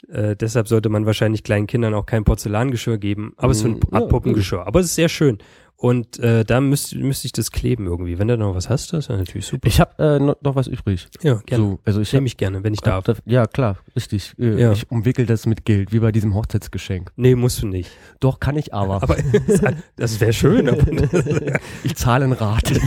äh, 0.08 0.36
deshalb 0.36 0.68
sollte 0.68 0.88
man 0.88 1.06
wahrscheinlich 1.06 1.42
kleinen 1.42 1.66
Kindern 1.66 1.92
auch 1.94 2.06
kein 2.06 2.24
Porzellangeschirr 2.24 2.98
geben, 2.98 3.32
aber 3.36 3.50
es 3.50 3.58
ist 3.58 3.62
so 3.64 3.68
eine 3.70 3.76
Mm, 3.78 3.94
Art 3.94 4.08
Puppengeschirr. 4.08 4.66
Aber 4.66 4.78
es 4.80 4.86
ist 4.86 4.94
sehr 4.94 5.08
schön. 5.08 5.38
Und 5.78 6.18
äh, 6.20 6.42
da 6.44 6.62
müsste 6.62 6.96
müsste 6.98 7.26
ich 7.26 7.32
das 7.32 7.50
kleben 7.50 7.86
irgendwie. 7.86 8.18
Wenn 8.18 8.28
du 8.28 8.38
noch 8.38 8.54
was 8.54 8.70
hast, 8.70 8.94
das 8.94 9.04
ist 9.04 9.08
ja 9.10 9.16
natürlich 9.18 9.44
super. 9.46 9.68
Ich 9.68 9.78
habe 9.78 10.02
äh, 10.02 10.18
noch, 10.18 10.36
noch 10.40 10.56
was 10.56 10.68
übrig. 10.68 11.06
ja, 11.22 11.34
gerne. 11.44 11.64
So, 11.64 11.78
also 11.84 12.00
ich 12.00 12.10
Nehme 12.14 12.22
hab, 12.24 12.26
ich 12.28 12.36
gerne, 12.38 12.64
wenn 12.64 12.72
ich 12.72 12.80
darf. 12.80 13.06
hab- 13.08 13.18
Ja, 13.26 13.46
klar, 13.46 13.76
richtig. 13.94 14.32
Äh, 14.38 14.58
Ja. 14.58 14.72
Ich 14.72 14.90
umwickel 14.90 15.26
das 15.26 15.44
mit 15.44 15.66
Geld, 15.66 15.92
wie 15.92 15.98
bei 16.00 16.12
diesem 16.12 16.34
Hochzeitsgeschenk. 16.34 17.12
Nee, 17.16 17.34
musst 17.34 17.60
du 17.62 17.66
nicht. 17.66 17.90
Doch, 18.20 18.40
kann 18.40 18.56
ich 18.56 18.72
aber. 18.72 19.02
Aber 19.02 19.16
das 19.96 20.18
wäre 20.20 20.32
schön. 20.32 20.66
Ich 21.84 21.94
zahle 21.96 22.24
in 22.24 22.32
Rate. 22.32 22.80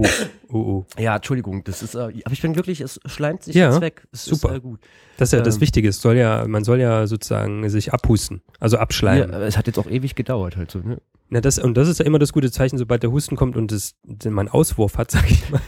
Oh, 0.00 0.06
oh, 0.52 0.56
oh. 0.58 0.86
ja, 1.00 1.16
Entschuldigung, 1.16 1.64
das 1.64 1.82
ist, 1.82 1.94
äh, 1.94 1.98
aber 1.98 2.12
ich 2.32 2.42
bin 2.42 2.52
glücklich, 2.52 2.80
es 2.80 3.00
schleimt 3.06 3.42
sich 3.42 3.54
Ja, 3.54 3.70
jetzt 3.72 3.80
weg. 3.80 4.06
Es 4.12 4.24
super. 4.24 4.50
Ist, 4.52 4.56
äh, 4.56 4.60
gut. 4.60 4.80
Das 5.18 5.28
ist 5.28 5.32
ja 5.34 5.40
das 5.42 5.56
Ähm. 5.56 5.60
Wichtige. 5.60 5.88
Es 5.88 6.00
soll 6.00 6.16
ja, 6.16 6.46
man 6.46 6.64
soll 6.64 6.80
ja 6.80 7.06
sozusagen 7.06 7.68
sich 7.68 7.92
abhusten, 7.92 8.42
also 8.60 8.76
Ja, 8.76 8.82
abschleimen. 8.82 9.32
aber 9.34 9.44
es 9.44 9.56
hat 9.56 9.66
jetzt 9.66 9.78
auch 9.78 9.86
ewig 9.88 10.14
gedauert 10.14 10.56
halt 10.56 10.70
so, 10.70 10.78
ne? 10.80 11.00
Na, 11.34 11.40
das, 11.40 11.58
und 11.58 11.78
das 11.78 11.88
ist 11.88 11.98
ja 11.98 12.04
immer 12.04 12.18
das 12.18 12.34
gute 12.34 12.50
Zeichen, 12.50 12.76
sobald 12.76 13.02
der 13.02 13.10
Husten 13.10 13.36
kommt 13.36 13.56
und 13.56 13.72
das, 13.72 13.94
man 14.28 14.48
Auswurf 14.48 14.98
hat, 14.98 15.10
sag 15.12 15.30
ich 15.30 15.42
mal. 15.50 15.62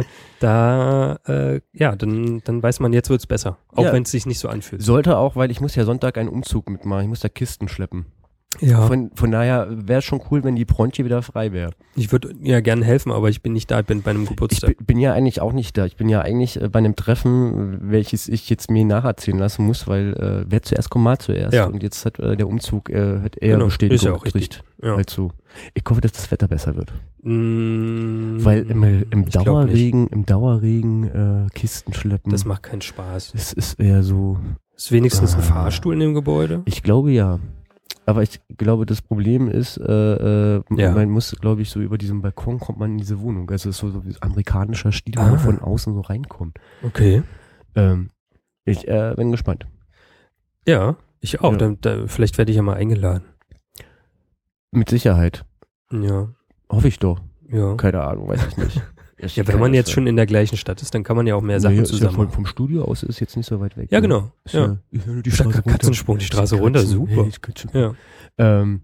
äh, 0.00 0.04
da, 0.40 1.14
äh, 1.26 1.60
ja, 1.72 1.94
dann, 1.94 2.42
dann 2.44 2.60
weiß 2.60 2.80
man, 2.80 2.92
jetzt 2.92 3.08
wird's 3.08 3.26
besser. 3.26 3.58
Auch 3.68 3.84
Ja. 3.84 3.92
wenn 3.92 4.02
es 4.02 4.10
sich 4.10 4.26
nicht 4.26 4.40
so 4.40 4.48
anfühlt. 4.48 4.82
Sollte 4.82 5.16
auch, 5.16 5.36
weil 5.36 5.52
ich 5.52 5.60
muss 5.60 5.76
ja 5.76 5.84
Sonntag 5.84 6.18
einen 6.18 6.28
Umzug 6.28 6.68
mitmachen. 6.68 7.02
Ich 7.04 7.08
muss 7.08 7.20
da 7.20 7.28
Kisten 7.28 7.68
schleppen. 7.68 8.06
Ja. 8.60 8.86
Von, 8.86 9.10
von 9.14 9.30
daher 9.30 9.66
wäre 9.70 10.02
schon 10.02 10.20
cool, 10.30 10.44
wenn 10.44 10.56
die 10.56 10.64
Bronchi 10.64 11.04
wieder 11.04 11.22
frei 11.22 11.52
wäre. 11.52 11.72
Ich 11.96 12.12
würde 12.12 12.34
ja 12.42 12.60
gerne 12.60 12.84
helfen, 12.84 13.10
aber 13.12 13.28
ich 13.28 13.42
bin 13.42 13.52
nicht 13.52 13.70
da, 13.70 13.80
ich 13.80 13.86
bin 13.86 14.02
bei 14.02 14.10
einem 14.12 14.22
Ich 14.24 14.28
Geburtstag. 14.30 14.76
bin, 14.78 14.86
bin 14.86 14.98
ja 14.98 15.12
eigentlich 15.12 15.40
auch 15.40 15.52
nicht 15.52 15.76
da. 15.78 15.86
Ich 15.86 15.96
bin 15.96 16.08
ja 16.08 16.20
eigentlich 16.20 16.60
äh, 16.60 16.68
bei 16.68 16.78
einem 16.78 16.96
Treffen, 16.96 17.74
äh, 17.74 17.90
welches 17.90 18.28
ich 18.28 18.48
jetzt 18.50 18.70
mir 18.70 18.84
nacherzählen 18.84 19.38
lassen 19.38 19.64
muss, 19.66 19.86
weil 19.86 20.14
äh, 20.14 20.44
wer 20.50 20.62
zuerst 20.62 20.90
kommt, 20.90 21.04
mal 21.04 21.18
zuerst. 21.18 21.54
Ja. 21.54 21.66
Und 21.66 21.82
jetzt 21.82 22.04
hat 22.04 22.18
äh, 22.18 22.36
der 22.36 22.48
Umzug 22.48 22.90
äh, 22.90 23.20
hat 23.20 23.36
eher 23.36 23.54
Genau, 23.54 23.66
Bestätigung 23.66 23.94
ist 23.96 24.04
ja 24.04 24.12
auch 24.12 24.24
richtig. 24.24 24.50
gekriegt. 24.50 24.64
Ja. 24.82 24.96
Halt 24.96 25.10
so. 25.10 25.30
Ich 25.72 25.82
hoffe, 25.88 26.00
dass 26.00 26.12
das 26.12 26.30
Wetter 26.30 26.48
besser 26.48 26.74
wird. 26.76 26.92
Mm, 27.22 28.44
Weil 28.44 28.62
im, 28.70 28.82
im 28.82 29.22
ich 29.22 29.30
glaub 29.30 29.34
nicht. 29.34 29.46
Dauerregen, 29.46 30.06
im 30.08 30.26
Dauerregen 30.26 31.04
äh, 31.04 31.46
Kisten 31.54 31.92
schleppen. 31.94 32.30
Das 32.32 32.44
macht 32.44 32.64
keinen 32.64 32.82
Spaß. 32.82 33.32
das 33.32 33.52
ist 33.52 33.80
eher 33.80 34.02
so. 34.02 34.38
Ist 34.76 34.92
wenigstens 34.92 35.34
ein 35.34 35.40
Ah. 35.40 35.44
Fahrstuhl 35.44 35.94
in 35.94 36.00
dem 36.00 36.14
Gebäude? 36.14 36.62
Ich 36.66 36.82
glaube 36.82 37.12
ja. 37.12 37.38
Aber 38.06 38.22
ich 38.22 38.40
glaube, 38.58 38.84
das 38.86 39.00
Problem 39.00 39.48
ist, 39.48 39.78
äh, 39.78 40.56
äh, 40.56 40.62
Ja. 40.76 40.92
man 40.92 41.08
muss, 41.10 41.34
glaube 41.40 41.62
ich, 41.62 41.70
so 41.70 41.80
über 41.80 41.96
diesen 41.96 42.20
Balkon 42.20 42.58
kommt 42.60 42.78
man 42.78 42.92
in 42.92 42.98
diese 42.98 43.20
Wohnung. 43.20 43.50
Also 43.50 43.70
es 43.70 43.76
ist 43.76 43.80
so, 43.80 43.90
so 43.90 44.04
wie 44.04 44.14
amerikanischer 44.20 44.92
Stil, 44.92 45.14
wo 45.16 45.20
Ah. 45.22 45.28
man 45.30 45.38
von 45.38 45.58
außen 45.60 45.94
so 45.94 46.00
reinkommt. 46.02 46.58
Okay. 46.82 47.22
Ähm, 47.74 48.10
ich 48.66 48.86
äh, 48.88 49.14
bin 49.16 49.30
gespannt. 49.30 49.66
Ja, 50.66 50.96
ich 51.20 51.40
auch. 51.40 51.52
Ja. 51.52 51.58
Da, 51.58 51.74
da, 51.80 52.06
vielleicht 52.06 52.36
werde 52.38 52.50
ich 52.50 52.56
ja 52.56 52.62
mal 52.62 52.76
eingeladen. 52.76 53.24
Mit 54.70 54.90
Sicherheit. 54.90 55.44
Ja, 55.90 56.28
Hoffe 56.70 56.88
ich 56.88 56.98
doch. 56.98 57.20
ja. 57.48 57.74
Keine 57.76 58.02
Ahnung, 58.02 58.28
weiß 58.28 58.46
ich 58.48 58.56
nicht. 58.56 58.82
Ich 59.24 59.36
Ja, 59.36 59.46
wenn 59.48 59.58
man 59.58 59.74
jetzt 59.74 59.88
ja- 59.88 59.94
schon 59.94 60.06
in 60.06 60.16
der 60.16 60.26
gleichen 60.26 60.56
Stadt 60.56 60.80
ist, 60.82 60.94
dann 60.94 61.02
kann 61.02 61.16
man 61.16 61.26
ja 61.26 61.34
auch 61.34 61.42
mehr 61.42 61.60
Sachen 61.60 61.76
Nee, 61.76 61.82
ist 61.82 61.90
ja 61.92 61.96
zusammen 61.98 62.14
vom, 62.16 62.30
vom 62.30 62.46
Studio 62.46 62.84
aus 62.84 63.02
ist 63.02 63.20
jetzt 63.20 63.36
nicht 63.36 63.46
so 63.46 63.60
weit 63.60 63.76
weg. 63.76 63.90
Ja, 63.90 63.98
ne? 63.98 64.02
genau. 64.08 64.32
Ist 64.44 64.54
Ja. 64.54 64.76
nur 64.90 65.22
die 65.22 65.30
Straße 65.30 65.54
runter. 65.54 65.70
Katzensprung, 65.70 66.18
die 66.18 66.24
Straße 66.24 66.56
runter, 66.56 66.80
super. 66.80 67.26
Ja. 67.72 67.94
Ähm, 68.38 68.82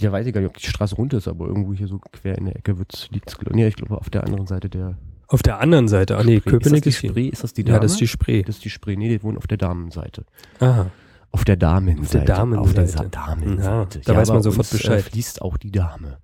ja, 0.00 0.12
weiß 0.12 0.26
ich 0.26 0.32
gar 0.32 0.40
nicht, 0.40 0.50
ob 0.50 0.56
die 0.56 0.66
Straße 0.66 0.94
runter 0.96 1.18
ist, 1.18 1.28
aber 1.28 1.46
irgendwo 1.46 1.72
hier 1.74 1.88
so 1.88 1.98
quer 2.12 2.38
in 2.38 2.46
der 2.46 2.56
Ecke 2.56 2.78
wird's, 2.78 3.08
liegt's, 3.10 3.36
gl- 3.38 3.52
nee, 3.54 3.66
ich 3.66 3.76
glaube 3.76 3.96
auf 3.98 4.10
der 4.10 4.24
anderen 4.24 4.46
Seite 4.46 4.68
der 4.68 4.96
Auf 5.26 5.42
der 5.42 5.60
anderen 5.60 5.88
Seite. 5.88 6.16
Ah, 6.16 6.22
nee, 6.24 6.38
Spree. 6.38 6.50
Köpenick 6.52 6.86
ist 6.86 6.96
das 6.96 7.00
die. 7.02 7.08
Spree? 7.08 7.28
Ist 7.28 7.42
das 7.44 7.52
die 7.52 7.64
Dame? 7.64 7.76
Ja, 7.76 7.80
das 7.80 7.92
ist 7.92 8.00
die 8.00 8.06
Spree. 8.08 8.42
Das 8.42 8.56
ist 8.56 8.64
die 8.64 8.70
Spree. 8.70 8.96
Nee, 8.96 9.08
die 9.08 9.22
wohnen 9.22 9.36
auf 9.36 9.46
der 9.46 9.58
Damenseite. 9.58 10.24
Aha. 10.60 10.90
Auf 11.32 11.44
der 11.44 11.56
Damenseite. 11.56 12.20
Auf 12.20 12.24
der 12.24 12.36
Damenseite. 12.36 12.88
Auf 12.94 12.94
der 12.94 13.08
Damenseite. 13.10 13.98
Ja, 13.98 14.04
da 14.06 14.16
weiß 14.16 14.28
man 14.30 14.42
sofort 14.42 14.60
uns, 14.60 14.70
Bescheid. 14.70 15.00
Äh, 15.00 15.02
fließt 15.10 15.42
auch 15.42 15.58
die 15.58 15.70
Dame. 15.70 16.18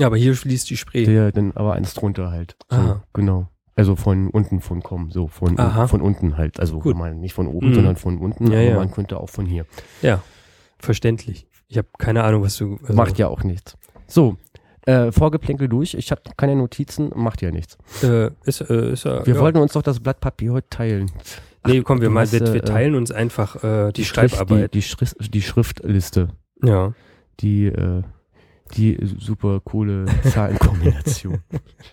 Ja, 0.00 0.06
aber 0.06 0.16
hier 0.16 0.34
fließt 0.34 0.68
die 0.70 0.76
Spree. 0.76 1.04
Der 1.04 1.32
dann 1.32 1.52
aber 1.54 1.74
eins 1.74 1.94
drunter 1.94 2.30
halt. 2.30 2.56
So, 2.70 2.76
Aha. 2.76 3.02
genau. 3.12 3.48
Also 3.74 3.94
von 3.96 4.28
unten 4.30 4.60
von 4.60 4.82
kommen, 4.82 5.10
so 5.10 5.28
von, 5.28 5.58
Aha. 5.58 5.86
von 5.86 6.00
unten 6.00 6.36
halt. 6.36 6.58
Also 6.60 6.80
Gut. 6.80 6.96
man 6.96 7.20
nicht 7.20 7.32
von 7.34 7.46
oben, 7.46 7.70
Mhm. 7.70 7.74
sondern 7.74 7.96
von 7.96 8.18
unten, 8.18 8.46
Ja, 8.50 8.58
aber 8.58 8.68
ja. 8.68 8.76
man 8.76 8.90
könnte 8.90 9.18
auch 9.20 9.28
von 9.30 9.46
hier. 9.46 9.66
Ja, 10.02 10.20
verständlich. 10.78 11.46
Ich 11.68 11.78
habe 11.78 11.88
keine 11.98 12.24
Ahnung, 12.24 12.42
was 12.42 12.56
du. 12.56 12.78
Also, 12.82 12.94
Macht 12.94 13.18
ja 13.18 13.28
auch 13.28 13.44
nichts. 13.44 13.76
So, 14.06 14.36
äh, 14.86 15.12
Vorgeplänkel 15.12 15.68
durch. 15.68 15.94
Ich 15.94 16.10
habe 16.10 16.22
keine 16.36 16.56
Notizen, 16.56 17.10
macht 17.14 17.42
ja 17.42 17.50
nichts. 17.50 17.76
Äh, 18.02 18.30
ist, 18.44 18.62
äh, 18.62 18.92
ist, 18.92 19.04
Wir 19.04 19.22
ja. 19.26 19.38
wollten 19.38 19.58
uns 19.58 19.72
doch 19.74 19.82
das 19.82 20.00
Blatt 20.00 20.20
Papier 20.20 20.52
heute 20.54 20.68
teilen. 20.70 21.10
Nee, 21.66 21.82
komm, 21.82 22.00
wir, 22.00 22.08
mal, 22.08 22.22
hast, 22.22 22.32
wir, 22.32 22.42
äh, 22.54 22.60
teilen 22.62 22.94
uns 22.94 23.10
einfach 23.12 23.62
äh, 23.62 23.92
die, 23.92 24.04
Schrift- 24.04 24.36
Schreibarbeit. 24.36 24.72
Die, 24.74 24.78
die, 24.78 24.82
Schrift, 24.82 25.16
die 25.34 25.42
Schriftliste. 25.42 26.28
ja. 26.62 26.94
Die, 27.40 27.66
äh, 27.66 28.02
die 28.68 28.98
super 29.18 29.60
coole 29.64 30.06
Zahlenkombination. 30.24 31.38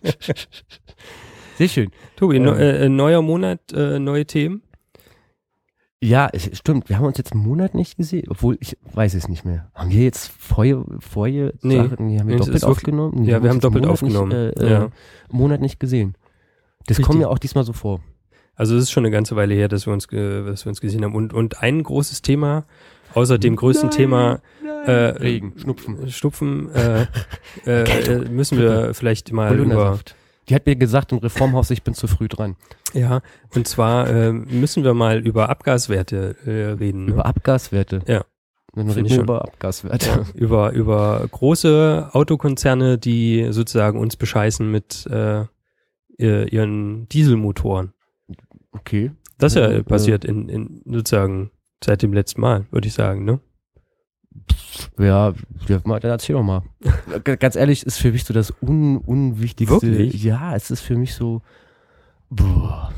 Sehr 1.57 1.67
schön. 1.69 1.91
Tobi, 2.17 2.37
Ähm. 2.37 2.47
äh, 2.47 2.89
neuer 2.89 3.21
Monat, 3.21 3.59
äh, 3.73 3.99
neue 3.99 4.25
Themen. 4.25 4.61
Ja, 6.01 6.29
es 6.31 6.49
stimmt. 6.57 6.89
Wir 6.89 6.97
haben 6.97 7.05
uns 7.05 7.17
jetzt 7.17 7.33
einen 7.33 7.41
Monat 7.41 7.73
nicht 7.73 7.97
gesehen, 7.97 8.25
obwohl 8.29 8.57
ich 8.59 8.77
weiß 8.93 9.13
es 9.15 9.27
nicht 9.27 9.45
mehr. 9.45 9.71
Haben 9.73 9.89
wir 9.89 10.03
jetzt 10.03 10.27
vorher, 10.37 10.83
vorher 10.99 11.53
Nee. 11.61 11.77
Sachen, 11.77 12.09
die 12.09 12.19
haben 12.19 12.27
wir 12.27 12.35
Nee, 12.35 12.39
doppelt 12.45 12.63
aufgenommen? 12.63 13.23
ja, 13.23 13.41
wir 13.41 13.49
haben 13.49 13.61
doppelt 13.61 13.85
aufgenommen. 13.87 14.47
Nicht, 14.47 14.59
äh, 14.61 14.69
Ja. 14.69 14.83
äh, 14.85 14.89
Monat 15.31 15.61
nicht 15.61 15.79
gesehen. 15.79 16.15
Das 16.85 16.97
Richtig. 16.99 17.05
kommt 17.07 17.19
mir 17.19 17.29
auch 17.29 17.39
diesmal 17.39 17.63
so 17.63 17.73
vor. 17.73 18.01
Also 18.55 18.75
es 18.75 18.83
ist 18.83 18.91
schon 18.91 19.03
eine 19.03 19.11
ganze 19.11 19.35
Weile 19.35 19.55
her, 19.55 19.67
dass 19.67 19.85
wir 19.87 19.93
uns, 19.93 20.07
dass 20.07 20.65
wir 20.65 20.69
uns 20.69 20.79
gesehen 20.81 21.03
haben. 21.03 21.15
Und, 21.15 21.33
und 21.33 21.61
ein 21.63 21.81
großes 21.81 22.21
Thema, 22.21 22.65
außer 23.15 23.37
dem 23.39 23.55
größten 23.55 23.89
Nein, 23.89 23.97
Thema 23.97 24.39
äh, 24.85 24.91
Regen, 24.91 25.53
Schnupfen, 25.57 26.09
Schnupfen, 26.11 26.69
äh, 26.75 27.07
äh, 27.65 27.83
äh, 28.13 28.29
müssen 28.29 28.59
wir 28.59 28.93
vielleicht 28.93 29.31
mal 29.33 29.57
über. 29.57 29.99
Die 30.47 30.53
hat 30.53 30.67
mir 30.67 30.75
gesagt 30.75 31.11
im 31.11 31.17
Reformhaus, 31.17 31.71
ich 31.71 31.81
bin 31.81 31.95
zu 31.95 32.05
früh 32.05 32.27
dran. 32.27 32.55
ja, 32.93 33.21
und 33.55 33.67
zwar 33.67 34.07
äh, 34.07 34.31
müssen 34.31 34.83
wir 34.83 34.93
mal 34.93 35.25
über 35.25 35.49
Abgaswerte 35.49 36.35
äh, 36.45 36.73
reden. 36.77 37.05
Ne? 37.05 37.11
Über 37.13 37.25
Abgaswerte. 37.25 38.01
Ja. 38.07 38.23
Dann 38.75 38.89
reden 38.91 39.09
wir 39.09 39.21
über 39.21 39.41
Abgaswerte. 39.43 40.05
Ja, 40.07 40.25
über, 40.35 40.71
über 40.73 41.25
große 41.31 42.09
Autokonzerne, 42.11 42.97
die 42.99 43.47
sozusagen 43.51 43.97
uns 43.97 44.17
bescheißen 44.17 44.69
mit 44.69 45.07
äh, 45.07 45.45
ihr- 46.17 46.51
ihren 46.53 47.07
Dieselmotoren. 47.09 47.93
Okay. 48.71 49.11
Das 49.37 49.53
ist 49.53 49.59
ja 49.61 49.71
Ja, 49.71 49.81
passiert 49.83 50.25
in, 50.25 50.49
in 50.49 50.81
sozusagen 50.85 51.49
seit 51.85 52.01
dem 52.01 52.13
letzten 52.13 52.41
Mal, 52.41 52.65
würde 52.71 52.87
ich 52.87 52.93
sagen, 52.93 53.23
ne? 53.23 53.39
Ja, 54.99 55.33
ja 55.67 55.79
mal, 55.85 55.99
dann 55.99 56.11
erzähl 56.11 56.35
doch 56.35 56.43
mal. 56.43 56.63
Ganz 57.23 57.55
ehrlich, 57.55 57.85
ist 57.85 57.97
für 57.97 58.11
mich 58.11 58.25
so 58.25 58.33
das 58.33 58.53
un 58.61 58.97
Unwichtigste. 58.97 59.81
Wirklich? 59.81 60.23
Ja, 60.23 60.55
es 60.55 60.71
ist 60.71 60.81
für 60.81 60.95
mich 60.97 61.15
so. 61.15 61.41
Boah. 62.29 62.93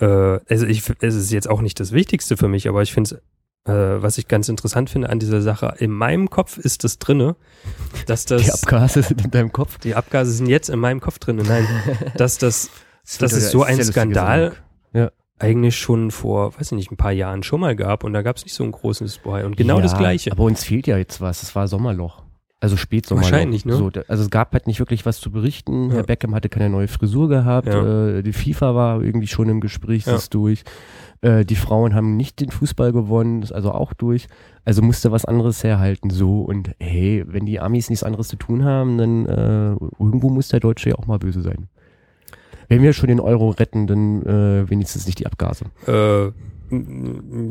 Äh, 0.00 0.40
also 0.48 0.66
ich, 0.66 0.82
es 1.00 1.14
ist 1.14 1.30
jetzt 1.30 1.48
auch 1.48 1.60
nicht 1.60 1.78
das 1.78 1.92
Wichtigste 1.92 2.36
für 2.36 2.48
mich, 2.48 2.68
aber 2.68 2.82
ich 2.82 2.92
finde 2.92 3.20
es, 3.64 3.70
äh, 3.70 4.02
was 4.02 4.18
ich 4.18 4.26
ganz 4.28 4.48
interessant 4.48 4.90
finde 4.90 5.10
an 5.10 5.18
dieser 5.20 5.42
Sache, 5.42 5.74
in 5.78 5.90
meinem 5.92 6.30
Kopf 6.30 6.58
ist 6.58 6.82
das 6.84 6.98
drinne, 6.98 7.36
dass 8.06 8.24
das, 8.24 8.42
Die 8.42 8.50
Abgase 8.52 9.02
sind 9.02 9.24
in 9.24 9.30
deinem 9.30 9.52
Kopf. 9.52 9.78
die 9.78 9.94
Abgase 9.94 10.32
sind 10.32 10.46
jetzt 10.46 10.70
in 10.70 10.78
meinem 10.80 11.00
Kopf 11.00 11.18
drinne, 11.18 11.42
nein, 11.44 11.66
dass 12.16 12.38
das 12.38 12.70
Das 13.18 13.32
ist 13.32 13.38
wieder 13.38 13.50
so 13.50 13.62
ein 13.62 13.82
Skandal. 13.84 14.56
Sendung. 14.92 15.10
Eigentlich 15.40 15.76
schon 15.76 16.10
vor, 16.10 16.54
weiß 16.54 16.72
ich 16.72 16.76
nicht, 16.76 16.90
ein 16.92 16.96
paar 16.96 17.12
Jahren 17.12 17.42
schon 17.42 17.60
mal 17.60 17.74
gab 17.74 18.04
und 18.04 18.12
da 18.12 18.22
gab 18.22 18.36
es 18.36 18.44
nicht 18.44 18.54
so 18.54 18.62
ein 18.64 18.72
großes 18.72 19.18
Boy 19.18 19.44
und 19.44 19.56
genau 19.56 19.76
ja, 19.76 19.82
das 19.82 19.96
Gleiche. 19.96 20.32
Aber 20.32 20.44
uns 20.44 20.64
fehlt 20.64 20.86
ja 20.86 20.98
jetzt 20.98 21.20
was. 21.20 21.42
Es 21.42 21.54
war 21.56 21.66
Sommerloch. 21.66 22.22
Also 22.62 22.76
Spätsommerloch. 22.76 23.30
Wahrscheinlich, 23.30 23.64
ne? 23.64 23.72
So, 23.72 23.90
also 24.06 24.22
es 24.22 24.28
gab 24.28 24.52
halt 24.52 24.66
nicht 24.66 24.80
wirklich 24.80 25.06
was 25.06 25.18
zu 25.18 25.30
berichten. 25.30 25.88
Ja. 25.88 25.96
Herr 25.96 26.02
Beckham 26.02 26.34
hatte 26.34 26.50
keine 26.50 26.68
neue 26.68 26.88
Frisur 26.88 27.30
gehabt. 27.30 27.68
Ja. 27.68 28.18
Äh, 28.18 28.22
die 28.22 28.34
FIFA 28.34 28.74
war 28.74 29.02
irgendwie 29.02 29.28
schon 29.28 29.48
im 29.48 29.60
Gespräch, 29.62 30.04
Ja. 30.04 30.16
ist 30.16 30.34
durch. 30.34 30.64
Äh, 31.22 31.46
die 31.46 31.56
Frauen 31.56 31.94
haben 31.94 32.18
nicht 32.18 32.38
den 32.38 32.50
Fußball 32.50 32.92
gewonnen, 32.92 33.40
das 33.40 33.50
ist 33.50 33.56
also 33.56 33.72
auch 33.72 33.94
durch. 33.94 34.26
Also 34.66 34.82
musste 34.82 35.10
was 35.10 35.24
anderes 35.24 35.64
herhalten. 35.64 36.10
So 36.10 36.42
und 36.42 36.72
hey, 36.78 37.24
wenn 37.26 37.46
die 37.46 37.60
Amis 37.60 37.88
nichts 37.88 38.02
anderes 38.02 38.28
zu 38.28 38.36
tun 38.36 38.62
haben, 38.64 38.98
dann 38.98 39.24
äh, 39.24 39.70
irgendwo 39.98 40.28
muss 40.28 40.48
der 40.48 40.60
Deutsche 40.60 40.90
ja 40.90 40.96
auch 40.96 41.06
mal 41.06 41.18
böse 41.18 41.40
sein. 41.40 41.68
Wenn 42.70 42.82
wir 42.82 42.94
schon 42.94 43.08
den 43.08 43.20
Euro 43.20 43.50
retten, 43.50 43.86
dann 43.86 44.22
äh, 44.24 44.70
wenigstens 44.70 45.04
nicht 45.06 45.18
die 45.18 45.26
Abgase. 45.26 45.66
Äh, 45.86 46.32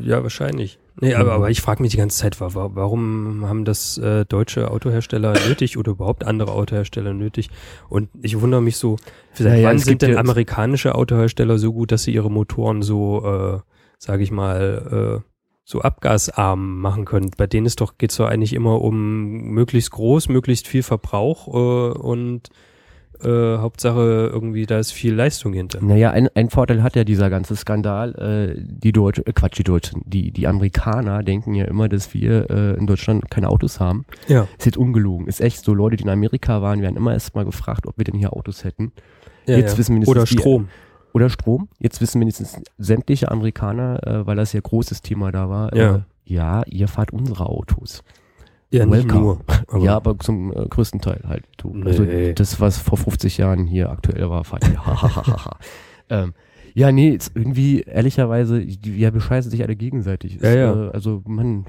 ja, 0.02 0.24
wahrscheinlich. 0.24 0.80
Nee, 1.02 1.14
aber, 1.14 1.26
Mhm. 1.32 1.36
aber 1.36 1.50
ich 1.50 1.62
frage 1.62 1.82
mich 1.82 1.92
die 1.92 1.98
ganze 1.98 2.18
Zeit, 2.20 2.40
wa- 2.42 2.54
wa- 2.56 2.72
warum 2.74 3.46
haben 3.48 3.64
das 3.66 3.98
äh, 3.98 4.26
deutsche 4.26 4.72
Autohersteller 4.72 5.34
nötig 5.48 5.78
oder 5.78 5.92
überhaupt 5.92 6.26
andere 6.26 6.52
Autohersteller 6.54 7.14
nötig? 7.14 7.50
Und 7.90 8.10
ich 8.22 8.40
wundere 8.42 8.62
mich 8.62 8.78
so, 8.78 8.98
seit 9.34 9.48
Naja, 9.54 9.68
wann 9.70 9.78
sind 9.80 10.02
denn 10.02 10.18
amerikanische 10.18 10.96
Autohersteller 10.96 11.58
so 11.58 11.72
gut, 11.74 11.92
dass 11.92 12.04
sie 12.04 12.14
ihre 12.14 12.32
Motoren 12.32 12.82
so, 12.82 13.24
äh, 13.26 13.60
sage 13.98 14.24
ich 14.24 14.32
mal, 14.32 15.20
äh, 15.22 15.30
so 15.66 15.82
abgasarm 15.82 16.80
machen 16.80 17.06
können? 17.06 17.32
Bei 17.38 17.46
denen 17.48 17.66
ist 17.66 17.80
doch, 17.82 17.98
geht's 17.98 18.16
doch 18.18 18.28
eigentlich 18.28 18.54
immer 18.54 18.82
um 18.82 19.42
möglichst 19.52 19.92
groß, 19.92 20.30
möglichst 20.30 20.68
viel 20.68 20.84
Verbrauch 20.84 21.48
äh, 21.48 21.98
und 22.00 22.50
äh, 23.24 23.58
Hauptsache 23.58 24.30
irgendwie, 24.32 24.66
da 24.66 24.80
ist 24.80 24.92
viel 24.92 25.14
Leistung 25.14 25.54
hinter. 25.54 25.82
Naja, 25.84 26.12
ein, 26.12 26.30
ein 26.36 26.50
Vorteil 26.50 26.82
hat 26.84 26.96
ja 26.96 27.04
dieser 27.04 27.30
ganze 27.30 27.56
Skandal. 27.56 28.16
Äh, 28.58 28.62
die 28.62 28.92
Deutschen, 28.92 29.26
äh, 29.26 29.34
Quatsch, 29.34 29.58
die 29.60 29.64
Deutschen, 29.64 30.02
die, 30.06 30.32
die 30.32 30.48
Amerikaner 30.48 31.24
denken 31.24 31.54
ja 31.54 31.66
immer, 31.66 31.90
dass 31.90 32.14
wir 32.14 32.50
äh, 32.50 32.74
in 32.78 32.88
Deutschland 32.88 33.30
keine 33.30 33.50
Autos 33.50 33.80
haben. 33.80 34.06
Ja. 34.28 34.48
Ist 34.58 34.66
jetzt 34.66 34.78
ungelogen. 34.78 35.28
Ist 35.28 35.42
echt 35.42 35.64
so, 35.64 35.74
Leute, 35.74 35.98
die 35.98 36.04
in 36.04 36.10
Amerika 36.10 36.62
waren, 36.62 36.82
werden 36.82 36.96
immer 36.98 37.14
erst 37.14 37.36
mal 37.36 37.46
gefragt, 37.46 37.88
ob 37.88 37.98
wir 37.98 38.06
denn 38.06 38.16
hier 38.16 38.34
Autos 38.34 38.64
hätten. 38.64 38.92
ja 39.48 39.58
Jetzt 39.58 39.74
ja. 39.74 39.78
wissen 39.80 39.96
wenigstens 39.96 40.16
Oder 40.18 40.26
die- 40.26 40.34
Strom. 40.38 40.70
Oder 41.12 41.30
Strom. 41.30 41.70
Jetzt 41.80 42.02
wissen 42.02 42.22
wenigstens 42.22 42.56
sämtliche 42.78 43.32
Amerikaner, 43.32 44.06
äh, 44.06 44.28
weil 44.28 44.36
das 44.36 44.54
ja 44.54 44.60
großes 44.62 45.02
Thema 45.02 45.32
da 45.32 45.50
war. 45.50 45.76
Ja. 45.76 45.96
Äh, 45.96 46.00
ja, 46.26 46.62
ihr 46.68 46.88
fahrt 46.88 47.12
unsere 47.12 47.48
Autos. 47.48 48.04
Ja, 48.72 48.86
nicht 48.86 49.06
Welcome. 49.06 49.22
nur. 49.22 49.40
Aber 49.68 49.84
ja, 49.84 49.96
aber 49.96 50.18
zum 50.20 50.52
äh, 50.52 50.68
größten 50.68 51.02
Teil 51.02 51.22
halt. 51.28 51.46
Du, 51.58 51.74
Nee. 51.74 51.90
Also 51.90 52.06
das, 52.34 52.60
was 52.60 52.78
vor 52.78 52.98
50 52.98 53.38
Jahren 53.38 53.66
hier 53.66 53.90
aktuell 53.90 54.30
war, 54.30 54.44
fand 54.44 54.64
ähm, 56.10 56.34
ja, 56.76 56.92
nee, 56.92 57.12
jetzt 57.12 57.32
irgendwie, 57.36 57.82
ehrlicherweise, 57.82 58.66
die, 58.66 58.96
wir 58.96 59.12
bescheißen 59.12 59.50
sich 59.50 59.64
alle 59.64 59.76
gegenseitig. 59.76 60.40
Ja, 60.42 60.54
ja. 60.54 60.88
Äh, 60.88 60.92
also, 60.92 61.24
man, 61.26 61.66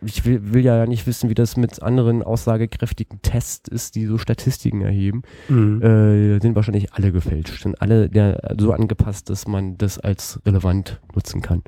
ich 0.00 0.24
will, 0.24 0.54
will 0.54 0.64
ja 0.64 0.86
nicht 0.86 1.06
wissen, 1.06 1.28
wie 1.28 1.34
das 1.34 1.56
mit 1.56 1.82
anderen 1.82 2.22
aussagekräftigen 2.22 3.20
Tests 3.22 3.68
ist, 3.68 3.96
die 3.96 4.06
so 4.06 4.18
Statistiken 4.18 4.82
erheben. 4.82 5.22
Mhm. 5.48 5.82
Äh, 5.82 6.40
sind 6.40 6.54
wahrscheinlich 6.54 6.92
alle 6.92 7.12
gefälscht. 7.12 7.62
Sind 7.62 7.80
alle 7.82 8.08
der, 8.08 8.54
so 8.58 8.72
angepasst, 8.72 9.30
dass 9.30 9.48
man 9.48 9.76
das 9.78 9.98
als 9.98 10.40
relevant 10.46 11.00
nutzen 11.14 11.42
kann. 11.42 11.62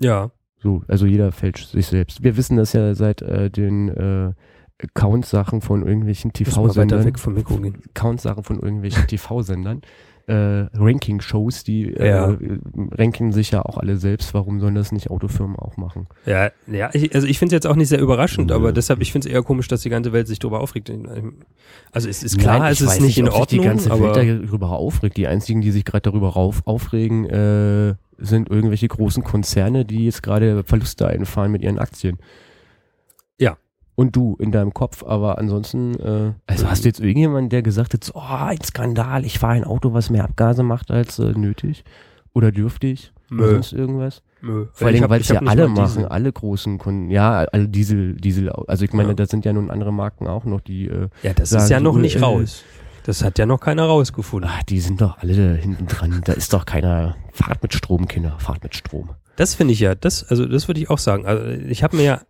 ja. 0.00 0.30
So, 0.66 0.82
also 0.88 1.06
jeder 1.06 1.30
fälscht 1.30 1.68
sich 1.68 1.86
selbst. 1.86 2.24
Wir 2.24 2.36
wissen 2.36 2.56
das 2.56 2.72
ja 2.72 2.92
seit 2.96 3.22
äh, 3.22 3.50
den 3.50 3.88
äh, 3.88 4.32
Account-Sachen 4.82 5.60
von 5.60 5.86
irgendwelchen 5.86 6.32
TV-Sendern. 6.32 7.06
Account-Sachen 7.94 8.42
von 8.42 8.58
irgendwelchen 8.58 9.06
TV-Sendern. 9.06 9.82
Äh, 10.26 10.66
Ranking-Shows, 10.74 11.62
die 11.62 11.92
äh, 11.92 12.08
Ja. 12.08 12.36
ranken 12.90 13.30
sich 13.30 13.52
ja 13.52 13.64
auch 13.64 13.78
alle 13.78 13.96
selbst. 13.96 14.34
Warum 14.34 14.58
sollen 14.58 14.74
das 14.74 14.90
nicht 14.90 15.08
Autofirmen 15.08 15.54
auch 15.54 15.76
machen? 15.76 16.08
Ja, 16.24 16.50
ja 16.66 16.90
ich, 16.92 17.14
also 17.14 17.28
ich 17.28 17.38
finde 17.38 17.54
es 17.54 17.58
jetzt 17.58 17.66
auch 17.68 17.76
nicht 17.76 17.90
sehr 17.90 18.00
überraschend, 18.00 18.48
Nö. 18.48 18.56
aber 18.56 18.72
deshalb, 18.72 19.00
ich 19.00 19.12
finde 19.12 19.28
es 19.28 19.32
eher 19.32 19.44
komisch, 19.44 19.68
dass 19.68 19.82
die 19.82 19.88
ganze 19.88 20.12
Welt 20.12 20.26
sich 20.26 20.40
darüber 20.40 20.58
aufregt. 20.58 20.90
Also 21.92 22.08
es 22.08 22.24
ist 22.24 22.40
klar, 22.40 22.58
Nein, 22.58 22.72
es 22.72 22.80
ist 22.80 23.00
nicht 23.00 23.18
in 23.18 23.28
ob 23.28 23.34
sich 23.34 23.60
Ordnung, 23.60 23.60
die 23.60 23.68
ganze 23.68 23.90
Welt 23.90 24.48
darüber 24.48 24.70
aufregt. 24.70 25.16
Die 25.16 25.28
einzigen, 25.28 25.60
die 25.60 25.70
sich 25.70 25.84
gerade 25.84 26.02
darüber 26.10 26.30
rauf, 26.30 26.62
aufregen, 26.64 27.24
äh, 27.26 27.94
sind 28.18 28.50
irgendwelche 28.50 28.88
großen 28.88 29.22
Konzerne, 29.24 29.84
die 29.84 30.04
jetzt 30.06 30.22
gerade 30.22 30.64
Verluste 30.64 31.06
einfahren 31.08 31.50
mit 31.52 31.62
ihren 31.62 31.78
Aktien. 31.78 32.18
Ja. 33.38 33.56
Und 33.94 34.14
du 34.14 34.36
in 34.38 34.52
deinem 34.52 34.74
Kopf, 34.74 35.02
aber 35.04 35.38
ansonsten, 35.38 35.94
äh, 36.00 36.32
also 36.46 36.68
hast 36.68 36.84
du 36.84 36.88
jetzt 36.88 37.00
irgendjemanden, 37.00 37.48
der 37.48 37.62
gesagt 37.62 37.94
hat, 37.94 38.04
so, 38.04 38.12
oh, 38.14 38.20
ein 38.20 38.60
Skandal, 38.62 39.24
ich 39.24 39.38
fahre 39.38 39.54
ein 39.54 39.64
Auto, 39.64 39.94
was 39.94 40.10
mehr 40.10 40.24
Abgase 40.24 40.62
macht 40.62 40.90
als 40.90 41.18
äh, 41.18 41.32
nötig 41.32 41.82
oder 42.34 42.52
dürftig 42.52 43.12
oder 43.30 43.46
Nö. 43.46 43.50
sonst 43.52 43.72
irgendwas? 43.72 44.22
Nö. 44.42 44.66
Vor 44.72 44.90
Ich 44.90 45.00
allem, 45.00 45.10
weil 45.10 45.22
es 45.22 45.28
ja 45.28 45.40
alle 45.40 45.68
machen, 45.68 45.84
Diesel. 45.86 46.06
alle 46.06 46.30
großen 46.30 46.76
Kunden, 46.78 47.10
ja, 47.10 47.46
alle 47.50 47.68
Diesel, 47.68 48.14
Diesel, 48.16 48.50
also 48.50 48.84
ich 48.84 48.92
meine, 48.92 49.08
Ja. 49.10 49.14
da 49.14 49.26
sind 49.26 49.46
ja 49.46 49.52
nun 49.54 49.70
andere 49.70 49.92
Marken 49.94 50.26
auch 50.26 50.44
noch, 50.44 50.60
die 50.60 50.88
äh, 50.88 51.08
Ja, 51.22 51.32
das 51.32 51.50
sagen 51.50 51.64
ist 51.64 51.70
ja 51.70 51.78
so, 51.78 51.84
noch 51.84 51.96
nicht 51.96 52.16
äh, 52.16 52.20
raus. 52.20 52.62
Das 53.06 53.22
hat 53.22 53.38
ja 53.38 53.46
noch 53.46 53.60
keiner 53.60 53.84
rausgefunden. 53.84 54.50
Ach, 54.52 54.64
die 54.64 54.80
sind 54.80 55.00
doch 55.00 55.18
alle 55.18 55.54
hinten 55.54 55.86
dran. 55.86 56.22
Da 56.24 56.32
ist 56.32 56.52
doch 56.52 56.66
keiner. 56.66 57.16
Fahrt 57.32 57.62
mit 57.62 57.72
Strom, 57.72 58.08
Kinder. 58.08 58.36
Fahrt 58.40 58.64
mit 58.64 58.74
Strom. 58.74 59.10
Das 59.36 59.54
finde 59.54 59.74
ich 59.74 59.80
ja, 59.80 59.94
das, 59.94 60.24
also 60.24 60.44
das 60.44 60.66
würde 60.66 60.80
ich 60.80 60.90
auch 60.90 60.98
sagen. 60.98 61.24
Also 61.24 61.46
ich 61.46 61.84
habe 61.84 61.96
mir 61.96 62.02
ja, 62.02 62.20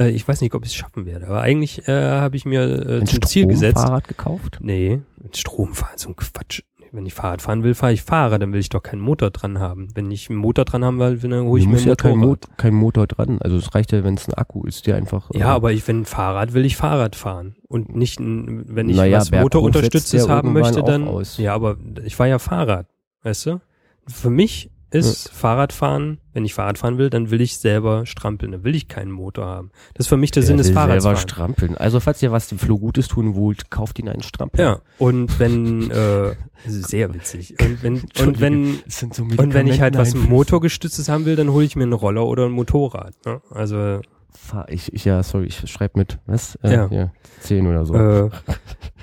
äh, 0.00 0.08
ich 0.08 0.26
weiß 0.26 0.40
nicht, 0.40 0.54
ob 0.54 0.64
ich 0.64 0.70
es 0.70 0.76
schaffen 0.76 1.04
werde, 1.04 1.26
aber 1.26 1.42
eigentlich 1.42 1.86
äh, 1.88 1.92
habe 1.92 2.36
ich 2.36 2.46
mir 2.46 2.62
äh, 2.62 3.00
Ein 3.00 3.06
zum 3.06 3.20
Ziel 3.22 3.46
gesetzt. 3.48 3.80
Stromfahrrad 3.80 4.08
gekauft? 4.08 4.58
Nee, 4.62 5.02
mit 5.22 5.36
Strom 5.36 5.74
fahren, 5.74 5.98
so 5.98 6.08
ein 6.08 6.16
Quatsch. 6.16 6.62
Wenn 6.92 7.06
ich 7.06 7.14
Fahrrad 7.14 7.42
fahren 7.42 7.62
will, 7.62 7.74
fahre 7.74 7.92
ich 7.92 8.02
Fahrrad, 8.02 8.40
dann 8.40 8.52
will 8.52 8.60
ich 8.60 8.68
doch 8.70 8.82
keinen 8.82 9.00
Motor 9.00 9.30
dran 9.30 9.58
haben. 9.58 9.88
Wenn 9.94 10.10
ich 10.10 10.30
einen 10.30 10.38
Motor 10.38 10.64
dran 10.64 10.84
haben 10.84 10.98
will, 10.98 11.16
dann 11.18 11.44
hole 11.44 11.60
ich 11.60 11.66
Du 11.66 11.70
mir 11.72 11.78
einen 11.78 11.88
ja 11.88 11.94
kein, 11.94 12.16
Motorrad. 12.16 12.48
Mot 12.48 12.58
kein 12.58 12.74
Motor 12.74 13.06
dran. 13.06 13.38
Also 13.40 13.56
es 13.56 13.74
reicht 13.74 13.92
ja, 13.92 14.04
wenn 14.04 14.14
es 14.14 14.28
ein 14.28 14.34
Akku 14.34 14.64
ist, 14.64 14.86
der 14.86 14.96
einfach. 14.96 15.30
äh, 15.32 15.38
Ja, 15.38 15.54
aber 15.54 15.72
ich, 15.72 15.86
wenn 15.86 16.00
ein 16.00 16.04
Fahrrad 16.06 16.54
will 16.54 16.64
ich 16.64 16.76
Fahrrad 16.76 17.16
fahren 17.16 17.56
und 17.68 17.94
nicht, 17.94 18.18
ein, 18.20 18.64
wenn 18.74 18.88
ich 18.88 18.96
Naja, 18.96 19.18
was 19.18 19.30
Motorunterstütztes 19.30 20.28
haben 20.28 20.52
möchte, 20.52 20.82
dann. 20.82 21.06
aus. 21.06 21.36
Ja, 21.38 21.54
aber 21.54 21.76
ich 22.04 22.16
fahre 22.16 22.30
ja 22.30 22.38
Fahrrad, 22.38 22.86
weißt 23.22 23.46
du? 23.46 23.60
Für 24.06 24.30
mich 24.30 24.70
ist 24.90 25.30
Fahrradfahren, 25.30 26.18
wenn 26.32 26.44
ich 26.44 26.54
Fahrrad 26.54 26.78
fahren 26.78 26.96
will, 26.98 27.10
dann 27.10 27.30
will 27.30 27.40
ich 27.40 27.58
selber 27.58 28.06
strampeln, 28.06 28.52
dann 28.52 28.64
will 28.64 28.74
ich 28.74 28.88
keinen 28.88 29.10
Motor 29.10 29.46
haben. 29.46 29.70
Das 29.94 30.06
ist 30.06 30.08
für 30.08 30.16
mich 30.16 30.30
der 30.30 30.42
der 30.42 30.46
Sinn 30.46 30.56
des 30.58 30.70
Fahrrads. 30.70 31.02
selber 31.02 31.16
strampeln. 31.18 31.76
Also 31.76 32.00
falls 32.00 32.22
ihr 32.22 32.32
was 32.32 32.48
dem 32.48 32.58
Flo 32.58 32.78
Gutes 32.78 33.08
tun 33.08 33.34
wollt, 33.34 33.70
kauft 33.70 33.98
ihn 33.98 34.08
einen 34.08 34.22
Strampel. 34.22 34.60
Ja, 34.60 34.80
und 34.98 35.38
wenn, 35.38 35.90
äh, 35.90 36.34
sehr 36.66 37.12
witzig. 37.12 37.54
Und 37.60 37.82
wenn, 37.82 37.94
und 38.26 38.40
wenn, 38.40 38.78
so 38.86 39.22
und 39.22 39.52
wenn 39.54 39.66
ich 39.66 39.80
halt 39.80 39.96
was. 39.98 40.14
Motorgestütztes 40.14 41.08
haben 41.08 41.24
will, 41.26 41.36
dann 41.36 41.50
hole 41.50 41.64
ich 41.64 41.76
mir 41.76 41.82
einen 41.84 41.92
Roller 41.92 42.26
oder 42.26 42.46
ein 42.46 42.52
Motorrad. 42.52 43.14
Ne? 43.26 43.40
Also, 43.50 44.00
Fahr- 44.30 44.68
Ich, 44.70 44.92
ich, 44.92 45.04
ja, 45.04 45.22
sorry, 45.22 45.46
ich 45.46 45.70
schreibe 45.70 45.98
mit, 45.98 46.18
was? 46.26 46.56
Äh, 46.62 46.72
Ja. 46.74 46.86
ja. 46.90 47.12
Zehn 47.40 47.66
oder 47.66 47.84
so. 47.84 47.94
äh, 47.94 48.30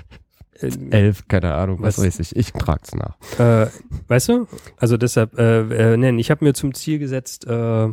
Elf, 0.90 1.28
keine 1.28 1.54
Ahnung, 1.54 1.78
was, 1.80 1.98
was- 1.98 2.04
weiß 2.06 2.20
ich. 2.20 2.36
Ich 2.36 2.52
trag's 2.52 2.94
nach. 2.94 3.16
Äh, 3.38 3.68
weißt 4.08 4.28
du? 4.30 4.46
Also 4.76 4.96
deshalb, 4.96 5.38
äh, 5.38 5.92
äh, 5.92 5.96
nein, 5.96 6.18
ich 6.18 6.30
habe 6.30 6.44
mir 6.44 6.54
zum 6.54 6.74
Ziel 6.74 6.98
gesetzt, 6.98 7.46
äh, 7.46 7.88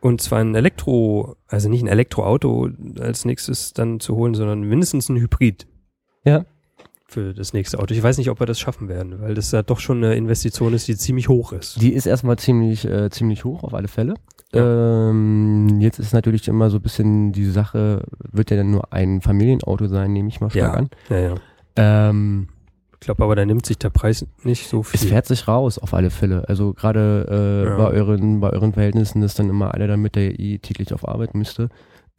und 0.00 0.20
zwar 0.22 0.38
ein 0.40 0.54
Elektro, 0.54 1.36
also 1.46 1.68
nicht 1.68 1.82
ein 1.82 1.88
Elektroauto 1.88 2.70
als 2.98 3.24
nächstes 3.26 3.72
dann 3.74 4.00
zu 4.00 4.16
holen, 4.16 4.34
sondern 4.34 4.62
mindestens 4.62 5.08
ein 5.10 5.16
Hybrid. 5.18 5.66
Ja. 6.24 6.46
Für 7.06 7.34
das 7.34 7.52
nächste 7.52 7.78
Auto. 7.80 7.92
Ich 7.92 8.02
weiß 8.02 8.18
nicht, 8.18 8.30
ob 8.30 8.38
wir 8.40 8.46
das 8.46 8.60
schaffen 8.60 8.88
werden, 8.88 9.20
weil 9.20 9.34
das 9.34 9.50
ja 9.52 9.62
doch 9.62 9.80
schon 9.80 9.98
eine 9.98 10.14
Investition 10.14 10.72
ist, 10.72 10.86
die 10.88 10.96
ziemlich 10.96 11.28
hoch 11.28 11.52
ist. 11.52 11.80
Die 11.82 11.92
ist 11.92 12.06
erstmal 12.06 12.38
ziemlich, 12.38 12.84
äh, 12.86 13.10
ziemlich 13.10 13.44
hoch, 13.44 13.62
auf 13.64 13.74
alle 13.74 13.88
Fälle. 13.88 14.14
Ähm, 14.52 15.80
jetzt 15.80 15.98
ist 15.98 16.12
natürlich 16.12 16.48
immer 16.48 16.70
so 16.70 16.78
ein 16.78 16.82
bisschen 16.82 17.32
die 17.32 17.44
Sache, 17.46 18.02
wird 18.32 18.50
ja 18.50 18.56
dann 18.56 18.70
nur 18.70 18.92
ein 18.92 19.20
Familienauto 19.20 19.86
sein, 19.86 20.12
nehme 20.12 20.28
ich 20.28 20.40
mal 20.40 20.50
stark 20.50 20.62
Ja. 20.74 20.78
an. 20.78 20.90
Ja, 21.08 21.18
ja. 21.18 21.34
Ähm, 21.76 22.48
Ich 22.94 23.00
glaube 23.06 23.24
aber, 23.24 23.34
da 23.34 23.46
nimmt 23.46 23.64
sich 23.64 23.78
der 23.78 23.88
Preis 23.90 24.26
nicht 24.42 24.68
so 24.68 24.82
viel. 24.82 25.00
Es 25.00 25.06
fährt 25.06 25.24
sich 25.26 25.48
raus, 25.48 25.78
auf 25.78 25.94
alle 25.94 26.10
Fälle. 26.10 26.46
Also 26.48 26.74
gerade 26.74 27.26
äh, 27.30 27.68
Ja. 27.70 27.76
bei, 27.76 27.90
euren, 27.92 28.40
bei 28.40 28.50
euren 28.50 28.72
Verhältnissen 28.74 29.22
ist 29.22 29.38
dann 29.38 29.48
immer 29.48 29.72
einer 29.72 29.86
damit, 29.86 30.16
der 30.16 30.38
eh 30.38 30.58
täglich 30.58 30.92
auf 30.92 31.08
Arbeit 31.08 31.34
müsste. 31.34 31.68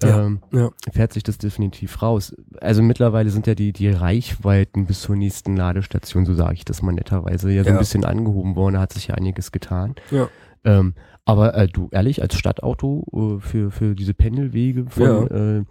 Ja, 0.02 0.26
Ähm, 0.26 0.40
ja. 0.52 0.72
fährt 0.92 1.14
sich 1.14 1.22
das 1.22 1.38
definitiv 1.38 2.02
raus. 2.02 2.36
Also 2.60 2.82
mittlerweile 2.82 3.30
sind 3.30 3.46
ja 3.46 3.54
die, 3.54 3.72
die 3.74 3.90
Reichweiten 3.92 4.88
bis 4.88 5.02
zur 5.02 5.16
nächsten 5.16 5.56
Ladestation, 5.56 6.26
so 6.26 6.34
sage 6.34 6.56
ich 6.56 6.66
das 6.66 6.82
mal 6.82 6.94
netterweise, 6.94 7.52
ja 7.52 7.62
so 7.64 7.70
ein 7.70 7.76
Ja. 7.76 7.80
bisschen 7.80 8.04
angehoben 8.04 8.56
worden, 8.56 8.74
da 8.76 8.80
hat 8.82 8.94
sich 8.94 9.08
ja 9.10 9.14
einiges 9.16 9.52
getan. 9.52 9.94
Ja. 10.10 10.28
Ähm, 10.64 10.94
aber 11.26 11.56
äh, 11.56 11.68
du, 11.68 11.90
ehrlich, 11.92 12.22
als 12.22 12.36
Stadtauto 12.38 13.38
äh, 13.38 13.40
für, 13.40 13.72
für 13.72 13.96
diese 13.96 14.14
Pendelwege 14.14 14.86
von 14.90 15.28
äh, 15.32 15.64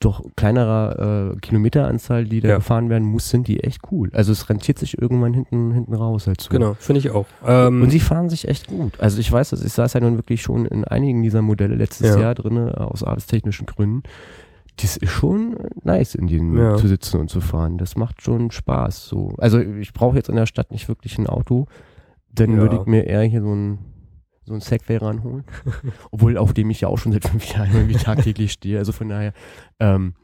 doch 0.00 0.24
kleinerer 0.34 1.32
äh, 1.34 1.36
Kilometeranzahl, 1.40 2.24
die 2.24 2.40
da 2.40 2.48
Ja. 2.48 2.54
gefahren 2.56 2.90
werden 2.90 3.06
muss, 3.06 3.28
sind 3.30 3.46
die 3.46 3.60
echt 3.62 3.82
cool. 3.92 4.10
Also 4.12 4.32
es 4.32 4.48
rentiert 4.48 4.78
sich 4.78 5.00
irgendwann 5.00 5.32
hinten, 5.32 5.70
hinten 5.72 5.94
raus 5.94 6.26
halt 6.26 6.40
so. 6.40 6.50
Genau, 6.50 6.74
finde 6.74 6.98
ich 6.98 7.10
auch. 7.10 7.26
Ähm, 7.46 7.82
Und 7.82 7.90
sie 7.90 8.00
fahren 8.00 8.28
sich 8.28 8.48
echt 8.48 8.66
gut. 8.66 8.98
Also 8.98 9.20
ich 9.20 9.30
weiß 9.30 9.50
das, 9.50 9.62
ich 9.64 9.72
saß 9.72 9.92
ja 9.92 10.00
nun 10.00 10.16
wirklich 10.16 10.42
schon 10.42 10.66
in 10.66 10.84
einigen 10.84 11.22
dieser 11.22 11.40
Modelle 11.40 11.76
letztes 11.76 12.16
Ja. 12.16 12.20
Jahr 12.20 12.34
drin, 12.34 12.58
aus 12.58 13.04
arbeitstechnischen 13.04 13.66
Gründen. 13.66 14.02
Das 14.80 14.96
ist 14.96 15.10
schon 15.10 15.56
nice, 15.84 16.16
in 16.16 16.26
denen 16.26 16.56
Ja. 16.58 16.74
zu 16.74 16.88
sitzen 16.88 17.20
und 17.20 17.28
zu 17.30 17.40
fahren. 17.40 17.78
Das 17.78 17.94
macht 17.94 18.22
schon 18.22 18.50
Spaß. 18.50 19.06
So. 19.06 19.34
Also 19.38 19.60
ich 19.60 19.92
brauche 19.92 20.16
jetzt 20.16 20.28
in 20.28 20.34
der 20.36 20.46
Stadt 20.46 20.72
nicht 20.72 20.88
wirklich 20.88 21.16
ein 21.18 21.28
Auto. 21.28 21.66
Dann 22.34 22.54
Ja. 22.56 22.60
würde 22.60 22.76
ich 22.80 22.86
mir 22.86 23.06
eher 23.06 23.22
hier 23.22 23.42
so 23.42 23.54
ein 23.54 23.78
so 24.44 24.54
ein 24.54 24.60
Segway 24.60 24.96
ranholen. 24.96 25.44
Obwohl, 26.10 26.36
auf 26.36 26.52
dem 26.52 26.70
ich 26.70 26.80
ja 26.80 26.88
auch 26.88 26.98
schon 26.98 27.12
seit 27.12 27.28
fünf 27.28 27.46
Jahren 27.52 27.70
irgendwie 27.72 27.94
tagtäglich 28.02 28.52
stehe. 28.52 28.78
Also 28.78 28.92
von 28.92 29.08
daher, 29.08 29.32
ähm, 29.80 30.14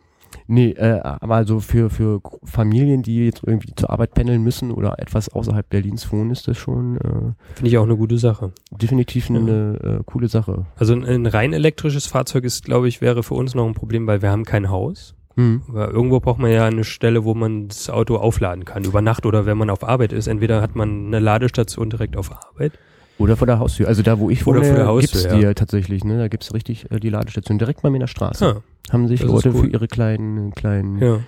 nee, 0.46 0.70
äh, 0.70 1.00
aber 1.00 1.36
also 1.36 1.60
für, 1.60 1.90
für 1.90 2.20
Familien, 2.44 3.02
die 3.02 3.26
jetzt 3.26 3.42
irgendwie 3.46 3.74
zur 3.74 3.90
Arbeit 3.90 4.14
pendeln 4.14 4.42
müssen 4.42 4.70
oder 4.70 4.98
etwas 4.98 5.28
außerhalb 5.28 5.68
Berlins 5.68 6.10
wohnen, 6.12 6.30
ist 6.30 6.48
das 6.48 6.56
schon 6.56 6.96
äh, 6.96 7.54
finde 7.54 7.68
ich 7.68 7.78
auch 7.78 7.84
eine 7.84 7.96
gute 7.96 8.18
Sache. 8.18 8.52
definitiv 8.70 9.30
eine 9.30 10.00
äh, 10.00 10.04
coole 10.04 10.28
Sache. 10.28 10.66
Also 10.76 10.94
ein, 10.94 11.04
ein 11.04 11.26
rein 11.26 11.52
elektrisches 11.52 12.06
Fahrzeug 12.06 12.44
ist, 12.44 12.64
glaube 12.64 12.88
ich, 12.88 13.00
wäre 13.00 13.22
für 13.22 13.34
uns 13.34 13.54
noch 13.54 13.66
ein 13.66 13.74
Problem, 13.74 14.06
weil 14.06 14.22
wir 14.22 14.30
haben 14.30 14.44
kein 14.44 14.70
Haus. 14.70 15.14
Hm. 15.36 15.62
Aber 15.68 15.92
irgendwo 15.92 16.18
braucht 16.18 16.40
man 16.40 16.50
ja 16.50 16.64
eine 16.64 16.82
Stelle, 16.82 17.24
wo 17.24 17.32
man 17.32 17.68
das 17.68 17.88
Auto 17.90 18.16
aufladen 18.16 18.64
kann, 18.64 18.82
über 18.82 19.00
Nacht 19.00 19.24
oder 19.24 19.46
wenn 19.46 19.56
man 19.56 19.70
auf 19.70 19.84
Arbeit 19.84 20.12
ist. 20.12 20.26
Entweder 20.26 20.60
hat 20.60 20.74
man 20.74 21.06
eine 21.06 21.20
Ladestation 21.20 21.90
direkt 21.90 22.16
auf 22.16 22.32
Arbeit. 22.32 22.72
Oder 23.18 23.36
vor 23.36 23.46
der 23.46 23.58
Haustür. 23.58 23.88
Also 23.88 24.02
da, 24.02 24.18
wo 24.18 24.30
ich 24.30 24.46
Oder 24.46 24.60
wohne, 24.60 24.68
vor 24.68 24.76
der 24.76 25.00
gibt's 25.00 25.14
Haustür, 25.14 25.30
die 25.32 25.36
ja. 25.38 25.42
ja 25.44 25.50
Ah. 25.50 25.54
tatsächlich. 25.54 26.04
Ne? 26.04 26.18
Da 26.18 26.28
gibt's 26.28 26.54
richtig 26.54 26.90
äh, 26.90 27.00
die 27.00 27.10
Ladestation 27.10 27.58
direkt 27.58 27.82
bei 27.82 27.90
mir 27.90 27.96
in 27.96 28.00
der 28.00 28.06
Straße. 28.06 28.44
Ja, 28.44 28.92
Haben 28.92 29.08
sich 29.08 29.22
Leute 29.22 29.50
cool. 29.54 29.62
für 29.62 29.66
ihre 29.68 29.88
kleinen, 29.88 30.52
kleinen 30.52 30.98
ja. 30.98 31.20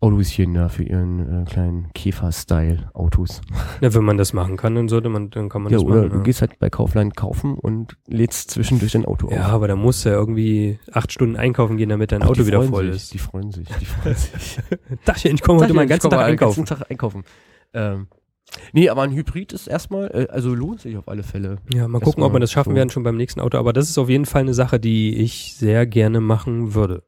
Autoschen 0.00 0.54
da, 0.54 0.68
für 0.68 0.84
ihren 0.84 1.42
äh, 1.42 1.44
kleinen 1.44 1.92
Käfer-Style-Autos. 1.92 3.40
ja. 3.80 3.92
Wenn 3.94 4.04
man 4.04 4.16
das 4.16 4.32
machen 4.32 4.56
kann, 4.56 4.74
dann 4.74 4.88
sollte 4.88 5.08
man, 5.08 5.30
dann 5.30 5.48
kann 5.48 5.62
man 5.62 5.72
Ja, 5.72 5.78
das 5.78 5.84
oder 5.86 5.96
machen. 6.02 6.10
du 6.10 6.22
gehst 6.22 6.40
halt 6.40 6.58
bei 6.58 6.70
Kaufland 6.70 7.16
kaufen 7.16 7.54
und 7.58 7.96
lädst 8.06 8.50
zwischendurch 8.52 8.92
dein 8.92 9.04
Auto 9.04 9.28
Ja, 9.30 9.46
auf. 9.46 9.52
aber 9.52 9.68
da 9.68 9.76
musst 9.76 10.04
du 10.04 10.10
ja 10.10 10.14
irgendwie 10.16 10.78
acht 10.92 11.12
Stunden 11.12 11.36
einkaufen 11.36 11.76
gehen, 11.76 11.88
damit 11.88 12.12
dein 12.12 12.22
Ach, 12.22 12.28
Auto 12.30 12.46
wieder 12.46 12.62
voll 12.62 12.86
sich, 12.92 12.96
ist. 12.96 13.14
Die 13.14 13.18
freuen 13.18 13.50
sich, 13.50 13.68
die 13.80 13.84
freuen 13.86 14.14
sich. 14.16 14.58
Dachchen, 15.04 15.34
ich 15.34 15.42
komme 15.42 15.60
heute 15.60 15.74
mal 15.74 15.82
den 15.84 15.88
ganzen 15.90 16.10
Tag 16.10 16.20
einkaufen. 16.26 16.64
ganzen 16.64 16.78
Tag 16.78 16.90
einkaufen. 16.90 17.24
Ähm, 17.74 18.06
nee, 18.72 18.88
aber 18.88 19.02
ein 19.02 19.12
Hybrid 19.12 19.52
ist 19.52 19.66
erstmal, 19.66 20.08
äh, 20.12 20.26
also 20.30 20.54
lohnt 20.54 20.80
sich 20.80 20.96
auf 20.96 21.08
alle 21.08 21.22
Fälle. 21.22 21.56
Ja, 21.72 21.88
mal 21.88 22.00
gucken, 22.00 22.22
ob 22.22 22.32
wir 22.32 22.40
das 22.40 22.52
schaffen 22.52 22.70
so. 22.70 22.76
werden 22.76 22.90
schon 22.90 23.02
beim 23.02 23.16
nächsten 23.16 23.40
Auto. 23.40 23.58
Aber 23.58 23.72
das 23.72 23.88
ist 23.88 23.98
auf 23.98 24.08
jeden 24.08 24.26
Fall 24.26 24.42
eine 24.42 24.54
Sache, 24.54 24.78
die 24.80 25.14
ich 25.16 25.54
sehr 25.56 25.86
gerne 25.86 26.20
machen 26.20 26.74
würde. 26.74 27.02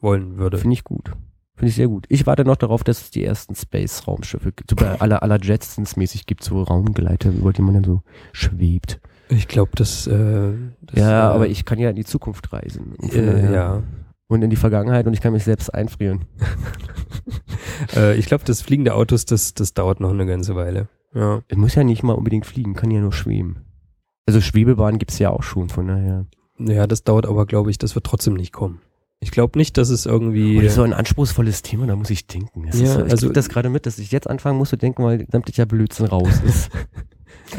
Wollen 0.00 0.38
würde. 0.38 0.58
Finde 0.58 0.74
ich 0.74 0.84
gut. 0.84 1.12
Finde 1.56 1.70
ich 1.70 1.76
sehr 1.76 1.88
gut. 1.88 2.04
Ich 2.10 2.26
warte 2.26 2.44
noch 2.44 2.56
darauf, 2.56 2.84
dass 2.84 3.00
es 3.00 3.10
die 3.10 3.24
ersten 3.24 3.54
Space-Raumschiffe 3.54 4.52
gibt. 4.52 4.68
So 4.70 4.76
bei 4.76 5.00
aller, 5.00 5.22
aller 5.22 5.38
Jetsons-mäßig 5.40 6.26
gibt 6.26 6.44
so 6.44 6.62
Raumgleiter, 6.62 7.30
über 7.30 7.52
die 7.54 7.62
man 7.62 7.74
dann 7.74 7.84
so 7.84 8.02
schwebt. 8.32 9.00
Ich 9.30 9.48
glaube, 9.48 9.70
das, 9.74 10.06
äh, 10.06 10.52
das. 10.82 11.00
ja, 11.00 11.30
äh, 11.30 11.34
aber 11.34 11.48
ich 11.48 11.64
kann 11.64 11.78
ja 11.78 11.88
in 11.90 11.96
die 11.96 12.04
Zukunft 12.04 12.52
reisen. 12.52 12.94
Äh, 13.02 13.08
daher- 13.24 13.50
ja. 13.50 13.82
Und 14.28 14.42
in 14.42 14.50
die 14.50 14.56
Vergangenheit 14.56 15.06
und 15.06 15.12
ich 15.12 15.20
kann 15.20 15.32
mich 15.32 15.44
selbst 15.44 15.72
einfrieren. 15.72 16.24
Äh, 17.94 18.16
ich 18.16 18.26
glaube, 18.26 18.44
das 18.44 18.62
Fliegen 18.62 18.84
der 18.84 18.96
Autos, 18.96 19.26
das, 19.26 19.52
das 19.52 19.74
dauert 19.74 20.00
noch 20.00 20.10
eine 20.10 20.24
ganze 20.24 20.54
Weile. 20.56 20.88
Ja. 21.14 21.42
Es 21.48 21.56
muss 21.58 21.74
ja 21.74 21.84
nicht 21.84 22.02
mal 22.02 22.14
unbedingt 22.14 22.46
fliegen, 22.46 22.74
kann 22.74 22.90
ja 22.90 23.00
nur 23.00 23.12
schweben. 23.12 23.64
Also 24.26 24.40
Schwebebahn 24.40 24.98
gibt's 24.98 25.18
ja 25.18 25.30
auch 25.30 25.42
schon, 25.42 25.68
von 25.68 25.86
daher. 25.88 26.26
Ja, 26.58 26.86
das 26.86 27.04
dauert 27.04 27.26
aber, 27.26 27.44
glaube 27.44 27.70
ich, 27.70 27.76
das 27.78 27.94
wird 27.94 28.06
trotzdem 28.06 28.34
nicht 28.34 28.52
kommen. 28.52 28.80
Ich 29.20 29.30
glaube 29.30 29.58
nicht, 29.58 29.76
dass 29.76 29.88
es 29.90 30.06
irgendwie. 30.06 30.56
Oh, 30.56 30.60
das 30.60 30.70
ist 30.72 30.76
so 30.76 30.82
ein 30.82 30.92
anspruchsvolles 30.92 31.62
Thema, 31.62 31.86
da 31.86 31.96
muss 31.96 32.10
ich 32.10 32.26
denken. 32.26 32.66
Das 32.66 32.80
Ja, 32.80 32.86
ist, 32.86 32.96
ich 33.06 33.12
also- 33.12 33.26
krieg 33.26 33.34
das 33.34 33.48
gerade 33.48 33.68
mit, 33.68 33.86
dass 33.86 33.98
ich 33.98 34.10
jetzt 34.10 34.28
anfangen 34.28 34.58
muss 34.58 34.70
zu 34.70 34.76
denken, 34.76 35.04
weil 35.04 35.26
sämtlicher 35.30 35.66
Blödsinn 35.66 36.06
raus 36.06 36.40
ist. 36.44 36.70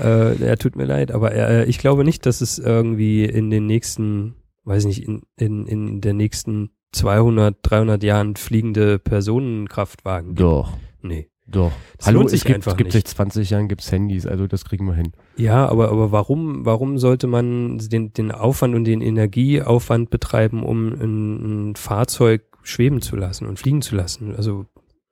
Äh, 0.04 0.44
er 0.44 0.58
tut 0.58 0.76
mir 0.76 0.84
leid, 0.84 1.12
aber 1.12 1.34
äh, 1.34 1.64
ich 1.66 1.78
glaube 1.78 2.04
nicht, 2.04 2.26
dass 2.26 2.42
es 2.42 2.60
irgendwie 2.60 3.24
in 3.24 3.50
den 3.50 3.66
nächsten, 3.68 4.36
weiß 4.68 4.86
nicht, 4.86 5.04
in, 5.04 5.24
in, 5.38 5.66
in 5.66 6.02
der 6.02 6.14
nächsten 6.14 6.72
200, 6.92 7.58
300 7.64 8.04
Jahren 8.04 8.36
fliegende 8.36 9.00
Personenkraftwagen 9.00 10.30
gibt. 10.30 10.42
doch, 10.42 10.74
Nee. 11.02 11.30
doch. 11.46 11.72
Das 11.98 12.08
Hallo, 12.08 12.20
lohnt 12.20 12.28
es 12.28 12.42
sich 12.42 12.44
gibt, 12.44 12.78
gibt 12.78 12.92
seit 12.92 13.08
20 13.08 13.50
Jahren 13.50 13.68
gibt's 13.68 13.92
Handys, 13.92 14.26
also 14.26 14.48
das 14.48 14.66
kriegen 14.66 14.86
wir 14.86 14.94
hin. 14.94 15.12
Ja, 15.38 15.68
aber, 15.68 15.90
aber 15.92 16.12
warum, 16.12 16.66
warum 16.66 16.98
sollte 16.98 17.28
man 17.28 17.78
den, 17.78 18.14
den 18.14 18.32
Aufwand 18.32 18.76
und 18.76 18.84
den 18.86 19.02
Energieaufwand 19.02 20.10
betreiben, 20.10 20.64
um 20.64 20.88
ein, 20.94 21.70
ein 21.72 21.76
Fahrzeug 21.76 22.44
schweben 22.64 23.02
zu 23.02 23.16
lassen 23.16 23.46
und 23.48 23.60
fliegen 23.60 23.82
zu 23.82 23.96
lassen? 23.96 24.36
Also, 24.36 24.66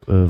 Äh, 0.08 0.28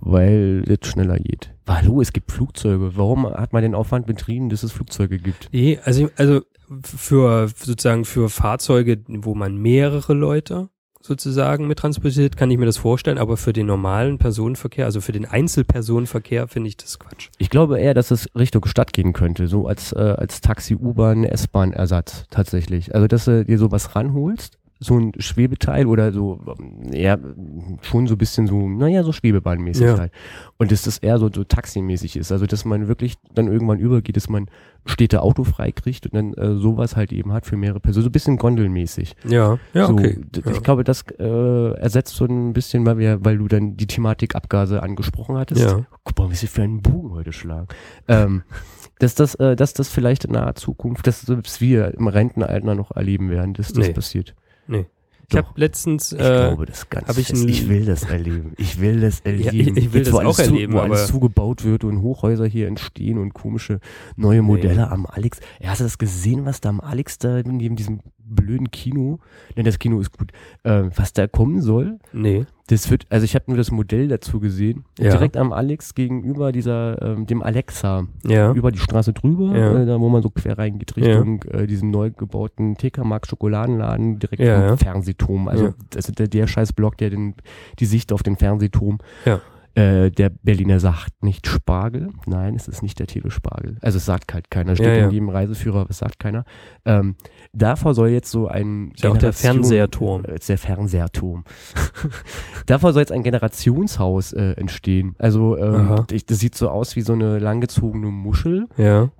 weil 0.00 0.64
es 0.66 0.88
schneller 0.88 1.18
geht. 1.18 1.52
Hallo, 1.68 2.00
es 2.00 2.12
gibt 2.12 2.30
Flugzeuge. 2.30 2.96
Warum 2.96 3.26
hat 3.26 3.52
man 3.52 3.62
den 3.62 3.74
Aufwand 3.74 4.06
betrieben, 4.06 4.48
dass 4.48 4.62
es 4.62 4.72
Flugzeuge 4.72 5.18
gibt? 5.18 5.48
nee, 5.52 5.78
also, 5.84 6.08
also 6.16 6.42
für 6.82 7.48
sozusagen 7.48 8.04
für 8.04 8.28
Fahrzeuge, 8.28 9.02
wo 9.06 9.34
man 9.34 9.56
mehrere 9.56 10.14
Leute 10.14 10.68
sozusagen 11.04 11.66
mit 11.66 11.78
transportiert, 11.78 12.36
kann 12.36 12.50
ich 12.50 12.56
mir 12.56 12.64
das 12.64 12.78
vorstellen, 12.78 13.18
aber 13.18 13.36
für 13.36 13.52
den 13.52 13.66
normalen 13.66 14.16
Personenverkehr, 14.16 14.86
also 14.86 15.02
für 15.02 15.12
den 15.12 15.26
Einzelpersonenverkehr, 15.26 16.48
finde 16.48 16.68
ich 16.68 16.78
das 16.78 16.98
Quatsch. 16.98 17.28
Ich 17.36 17.50
glaube 17.50 17.78
eher, 17.78 17.92
dass 17.92 18.10
es 18.10 18.26
Richtung 18.34 18.64
Stadt 18.64 18.94
gehen 18.94 19.12
könnte, 19.12 19.46
so 19.46 19.66
als, 19.66 19.92
äh, 19.92 19.98
als 19.98 20.40
Taxi, 20.40 20.74
U-Bahn, 20.74 21.24
S-Bahn-Ersatz 21.24 22.24
tatsächlich. 22.30 22.94
Also, 22.94 23.06
dass 23.06 23.26
du 23.26 23.44
dir 23.44 23.58
sowas 23.58 23.94
ranholst, 23.94 24.58
so 24.84 24.98
ein 24.98 25.12
Schwebeteil 25.18 25.86
oder 25.86 26.12
so, 26.12 26.40
ja, 26.92 27.16
schon 27.82 28.06
so 28.06 28.14
ein 28.14 28.18
bisschen 28.18 28.46
so, 28.46 28.68
naja, 28.68 29.02
so 29.02 29.12
Schwebebahnmäßig 29.12 29.84
Ja. 29.86 29.98
halt. 29.98 30.12
Und 30.58 30.70
dass 30.70 30.82
das 30.82 30.98
eher 30.98 31.18
so, 31.18 31.30
so 31.32 31.42
taximäßig 31.44 32.16
ist. 32.16 32.30
Also, 32.30 32.46
dass 32.46 32.64
man 32.64 32.86
wirklich 32.88 33.14
dann 33.34 33.48
irgendwann 33.48 33.78
übergeht, 33.78 34.16
dass 34.16 34.28
man 34.28 34.46
Städte 34.86 35.22
autofrei 35.22 35.72
kriegt 35.72 36.04
und 36.06 36.14
dann 36.14 36.34
äh, 36.34 36.58
sowas 36.58 36.94
halt 36.96 37.12
eben 37.12 37.32
hat 37.32 37.46
für 37.46 37.56
mehrere 37.56 37.80
Personen. 37.80 38.02
So 38.04 38.08
ein 38.10 38.12
bisschen 38.12 38.36
gondelmäßig. 38.36 39.16
Ja, 39.24 39.58
ja, 39.72 39.86
so, 39.86 39.94
okay. 39.94 40.18
Ja. 40.44 40.52
Ich 40.52 40.62
glaube, 40.62 40.84
das 40.84 41.02
äh, 41.18 41.70
ersetzt 41.78 42.14
so 42.16 42.26
ein 42.26 42.52
bisschen, 42.52 42.84
weil, 42.84 42.98
wir, 42.98 43.24
weil 43.24 43.38
du 43.38 43.48
dann 43.48 43.76
die 43.78 43.86
Thematik 43.86 44.34
Abgase 44.34 44.82
angesprochen 44.82 45.36
hattest. 45.38 45.62
Ja. 45.62 45.80
Guck 46.04 46.18
mal, 46.18 46.30
wie 46.30 46.34
sie 46.36 46.46
für 46.46 46.62
einen 46.62 46.82
Bogen 46.82 47.10
heute 47.12 47.32
schlagen. 47.32 47.68
ähm, 48.08 48.42
dass 48.98 49.14
das, 49.16 49.34
äh, 49.36 49.56
dass 49.56 49.72
das 49.74 49.88
vielleicht 49.88 50.24
in 50.26 50.32
naher 50.32 50.54
Zukunft, 50.54 51.06
dass 51.06 51.22
selbst 51.22 51.60
wir 51.60 51.94
im 51.94 52.06
Rentenalter 52.06 52.74
noch 52.74 52.92
erleben 52.92 53.28
werden, 53.30 53.54
dass 53.54 53.72
das 53.72 53.88
Nee. 53.88 53.92
passiert. 53.94 54.34
Ich 55.30 55.36
habe 55.38 55.48
letztens, 55.56 56.12
Ich 56.12 56.20
äh, 56.20 56.48
glaube 56.48 56.66
das 56.66 56.90
ganz 56.90 57.08
hab 57.08 57.16
ich 57.16 57.30
Ich 57.32 57.68
will 57.68 57.86
das 57.86 58.02
erleben. 58.04 58.52
Ich 58.58 58.78
will 58.80 59.00
das 59.00 59.22
Ja, 59.24 59.30
erleben. 59.32 59.76
ich- 59.76 59.84
ich 59.86 59.92
will 59.92 60.00
Jetzt, 60.02 60.08
das 60.08 60.14
auch 60.14 60.20
alles 60.20 60.38
erleben, 60.38 60.72
Zu, 60.72 60.78
wo 60.78 60.82
alles 60.82 61.06
zugebaut 61.06 61.64
wird 61.64 61.84
und 61.84 62.02
Hochhäuser 62.02 62.46
hier 62.46 62.68
entstehen 62.68 63.18
und 63.18 63.32
komische 63.32 63.80
neue 64.16 64.42
Modelle 64.42 64.90
am 64.90 65.06
Alex. 65.06 65.40
Ja, 65.60 65.70
hast 65.70 65.80
du 65.80 65.84
das 65.84 65.96
gesehen, 65.98 66.44
was 66.44 66.60
da 66.60 66.68
am 66.68 66.80
Alex 66.80 67.18
da 67.18 67.42
neben 67.42 67.74
diesem 67.74 68.00
blöden 68.26 68.70
Kino, 68.70 69.18
denn 69.56 69.64
das 69.64 69.78
Kino 69.78 70.00
ist 70.00 70.16
gut, 70.16 70.32
äh, 70.62 70.84
was 70.96 71.12
da 71.12 71.26
kommen 71.26 71.60
soll? 71.60 71.98
nee, 72.12 72.46
Das 72.68 72.90
wird, 72.90 73.06
also 73.10 73.24
ich 73.24 73.34
habe 73.34 73.44
nur 73.48 73.56
das 73.58 73.70
Modell 73.70 74.08
dazu 74.08 74.40
gesehen. 74.40 74.84
Ja. 74.98 75.10
Direkt 75.10 75.36
am 75.36 75.52
Alex 75.52 75.94
gegenüber 75.94 76.50
dieser, 76.50 77.00
ähm, 77.02 77.26
dem 77.26 77.42
Alexa, 77.42 78.06
ja, 78.26 78.52
über 78.52 78.72
die 78.72 78.78
Straße 78.78 79.12
drüber, 79.12 79.54
Ja. 79.56 79.82
äh, 79.82 79.86
da 79.86 80.00
wo 80.00 80.08
man 80.08 80.22
so 80.22 80.30
quer 80.30 80.56
reingeht, 80.56 80.96
Richtung 80.96 81.42
äh, 81.44 81.66
diesem 81.66 81.90
neu 81.90 82.10
gebauten 82.10 82.76
TK 82.76 83.04
Maxx 83.04 83.28
Schokoladenladen, 83.28 84.18
direkt 84.18 84.42
Ja, 84.42 84.56
vom 84.60 84.66
ja. 84.68 84.76
Fernsehturm. 84.78 85.48
Also 85.48 85.64
Ja. 85.66 85.74
ist 85.94 86.18
der, 86.18 86.28
der 86.28 86.46
scheiß 86.46 86.72
Block, 86.72 86.96
der 86.96 87.10
den, 87.10 87.34
die 87.78 87.86
Sicht 87.86 88.12
auf 88.12 88.22
den 88.22 88.36
Fernsehturm. 88.36 88.98
Ja. 89.26 89.40
Äh, 89.76 90.10
der 90.10 90.30
Berliner 90.30 90.78
sagt 90.78 91.22
nicht 91.22 91.46
Spargel. 91.46 92.10
Nein, 92.26 92.54
es 92.54 92.68
ist 92.68 92.82
nicht 92.82 92.98
der 93.00 93.06
Telespargel. 93.08 93.76
Also 93.80 93.96
es 93.98 94.04
sagt 94.04 94.32
halt 94.32 94.50
keiner. 94.50 94.76
Steht 94.76 94.86
Ja, 94.86 94.92
ja. 94.94 95.04
in 95.06 95.10
jedem 95.10 95.28
Reiseführer, 95.28 95.86
es 95.88 95.98
sagt 95.98 96.18
keiner. 96.20 96.44
Ähm, 96.84 97.16
davor 97.52 97.94
soll 97.94 98.10
jetzt 98.10 98.30
so 98.30 98.46
ein 98.46 98.92
Ist 98.94 99.02
ja 99.02 99.10
auch 99.10 99.18
der 99.18 99.32
Fernseherturm. 99.32 100.24
äh, 100.26 100.36
ist 100.36 100.48
der 100.48 100.58
Fernseherturm. 100.58 101.44
Davor 102.66 102.92
soll 102.92 103.02
jetzt 103.02 103.12
ein 103.12 103.22
Generationshaus 103.22 104.32
äh, 104.32 104.52
entstehen. 104.52 105.14
Also 105.18 105.56
ähm, 105.58 106.04
ich, 106.10 106.24
das 106.26 106.38
sieht 106.38 106.54
so 106.54 106.68
aus 106.70 106.96
wie 106.96 107.02
so 107.02 107.12
eine 107.12 107.38
langgezogene 107.38 108.06
Muschel. 108.08 108.66
ja, 108.76 109.10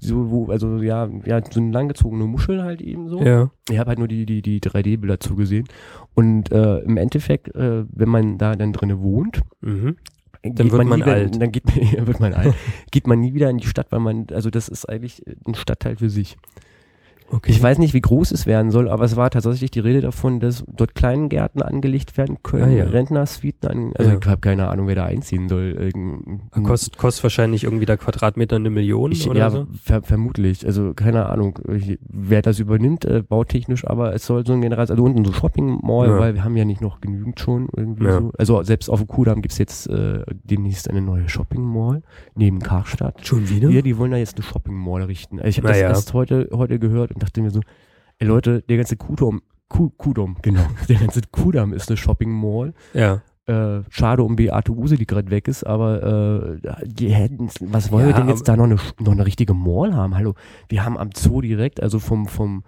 So, 0.00 0.30
wo, 0.30 0.46
also 0.50 0.78
ja, 0.78 1.08
ja, 1.24 1.40
so 1.50 1.60
eine 1.60 1.70
langgezogene 1.72 2.24
Muschel 2.24 2.62
halt 2.62 2.80
eben 2.80 3.08
so. 3.08 3.20
ja, 3.22 3.50
Ich 3.68 3.78
habe 3.78 3.88
halt 3.90 3.98
nur 3.98 4.08
die, 4.08 4.26
die, 4.26 4.42
die 4.42 4.60
3D-Bilder 4.60 5.20
zugesehen. 5.20 5.66
Und 6.14 6.52
äh, 6.52 6.78
im 6.80 6.96
Endeffekt, 6.96 7.54
äh, 7.54 7.84
wenn 7.90 8.08
man 8.08 8.38
da 8.38 8.54
dann 8.54 8.72
drinne 8.72 9.00
wohnt, 9.00 9.42
mhm. 9.60 9.96
geht 10.42 10.58
wird 10.58 10.72
man 10.72 10.88
nie 10.88 10.96
wieder, 10.96 11.12
alt. 11.12 11.40
Dann 11.42 11.50
geht, 11.52 11.64
man- 11.96 12.06
wird 12.06 12.20
man 12.20 12.34
alt. 12.34 12.54
geht 12.90 13.06
man 13.06 13.20
nie 13.20 13.34
wieder 13.34 13.50
in 13.50 13.58
die 13.58 13.66
Stadt, 13.66 13.90
weil 13.90 14.00
man, 14.00 14.26
also 14.32 14.50
das 14.50 14.68
ist 14.68 14.88
eigentlich 14.88 15.22
ein 15.46 15.54
Stadtteil 15.54 15.96
für 15.96 16.10
sich. 16.10 16.36
Okay. 17.30 17.50
Ich 17.50 17.60
weiß 17.62 17.78
nicht, 17.78 17.94
wie 17.94 18.00
groß 18.00 18.30
es 18.32 18.46
werden 18.46 18.70
soll, 18.70 18.88
aber 18.88 19.04
es 19.04 19.16
war 19.16 19.28
tatsächlich 19.30 19.70
die 19.70 19.80
Rede 19.80 20.00
davon, 20.02 20.40
dass 20.40 20.62
dort 20.68 20.94
Kleingärten 20.94 21.62
angelegt 21.62 22.16
werden 22.16 22.36
können, 22.42 22.64
Ah, 22.64 22.68
ja. 22.68 22.84
Rentnersuiten 22.84 23.68
an, 23.68 23.92
also 23.96 24.10
Ja. 24.12 24.18
ich 24.20 24.26
habe 24.26 24.40
keine 24.40 24.68
Ahnung, 24.68 24.86
wer 24.86 24.94
da 24.94 25.04
einziehen 25.06 25.48
soll. 25.48 25.72
Irgend- 25.72 26.40
Kostet, 26.64 27.02
wahrscheinlich 27.24 27.64
irgendwie 27.64 27.86
der 27.86 27.96
Quadratmeter 27.96 28.56
eine 28.56 28.70
Million 28.70 29.10
ich, 29.10 29.28
oder 29.28 29.38
ja, 29.40 29.50
so. 29.50 29.66
ver 29.82 30.02
vermutlich. 30.02 30.64
Also 30.66 30.92
keine 30.94 31.26
Ahnung, 31.26 31.58
ich- 31.74 31.98
wer 32.08 32.42
das 32.42 32.58
übernimmt, 32.60 33.04
äh, 33.04 33.22
bautechnisch, 33.26 33.86
aber 33.86 34.14
es 34.14 34.26
soll 34.26 34.46
so 34.46 34.52
ein 34.52 34.60
General, 34.60 34.86
also 34.86 35.02
unten 35.02 35.24
so 35.24 35.32
Shopping 35.32 35.80
Mall, 35.82 36.08
Ja. 36.08 36.18
weil 36.18 36.34
wir 36.34 36.44
haben 36.44 36.56
ja 36.56 36.64
nicht 36.64 36.82
noch 36.82 37.00
genügend 37.00 37.40
schon 37.40 37.68
irgendwie 37.74 38.10
so. 38.10 38.32
Also 38.38 38.62
selbst 38.62 38.88
auf 38.90 39.00
dem 39.00 39.08
Kudamm 39.08 39.40
gibt's 39.42 39.58
jetzt 39.58 39.88
äh, 39.88 40.22
demnächst 40.44 40.88
eine 40.90 41.00
neue 41.00 41.28
Shopping 41.28 41.62
Mall 41.62 42.02
neben 42.36 42.60
Karstadt. 42.60 43.26
Schon 43.26 43.48
wieder? 43.48 43.70
Ja, 43.70 43.82
die 43.82 43.96
wollen 43.98 44.10
da 44.12 44.18
jetzt 44.18 44.36
eine 44.36 44.44
Shopping 44.44 44.74
Mall 44.74 45.02
richten. 45.04 45.40
Ich 45.44 45.56
habe 45.56 45.68
das 45.68 45.78
erst 45.78 46.12
heute, 46.14 46.48
heute 46.52 46.78
gehört 46.78 47.13
und 47.14 47.22
dachte 47.22 47.40
mir 47.40 47.50
so, 47.50 47.60
ey 48.18 48.26
Leute, 48.26 48.62
der 48.62 48.76
ganze 48.76 48.96
Kudamm, 48.96 49.42
Ku 49.68 49.90
Kudamm, 49.90 50.36
genau, 50.42 50.66
der 50.88 50.96
ganze 50.96 51.22
Kudamm 51.30 51.72
ist 51.72 51.88
eine 51.88 51.96
Shopping 51.96 52.30
Mall. 52.30 52.74
Ja. 52.92 53.22
Äh, 53.46 53.82
schade 53.90 54.22
um 54.22 54.36
Beate 54.36 54.72
Use, 54.72 54.96
die 54.96 55.06
gerade 55.06 55.30
weg 55.30 55.48
ist, 55.48 55.64
aber 55.64 56.58
äh, 56.62 56.86
die 56.86 57.10
hätten, 57.10 57.50
was 57.60 57.92
wollen 57.92 58.06
wir 58.06 58.12
Ja, 58.12 58.18
denn 58.18 58.28
jetzt 58.30 58.48
da 58.48 58.56
noch 58.56 58.64
eine, 58.64 58.78
noch 58.98 59.12
eine 59.12 59.26
richtige 59.26 59.52
Mall 59.52 59.94
haben? 59.94 60.16
Hallo, 60.16 60.34
wir 60.70 60.82
haben 60.82 60.96
am 60.96 61.10
Zoo 61.14 61.42
direkt, 61.42 61.82
also 61.82 61.98
vom, 61.98 62.26
vom 62.26 62.64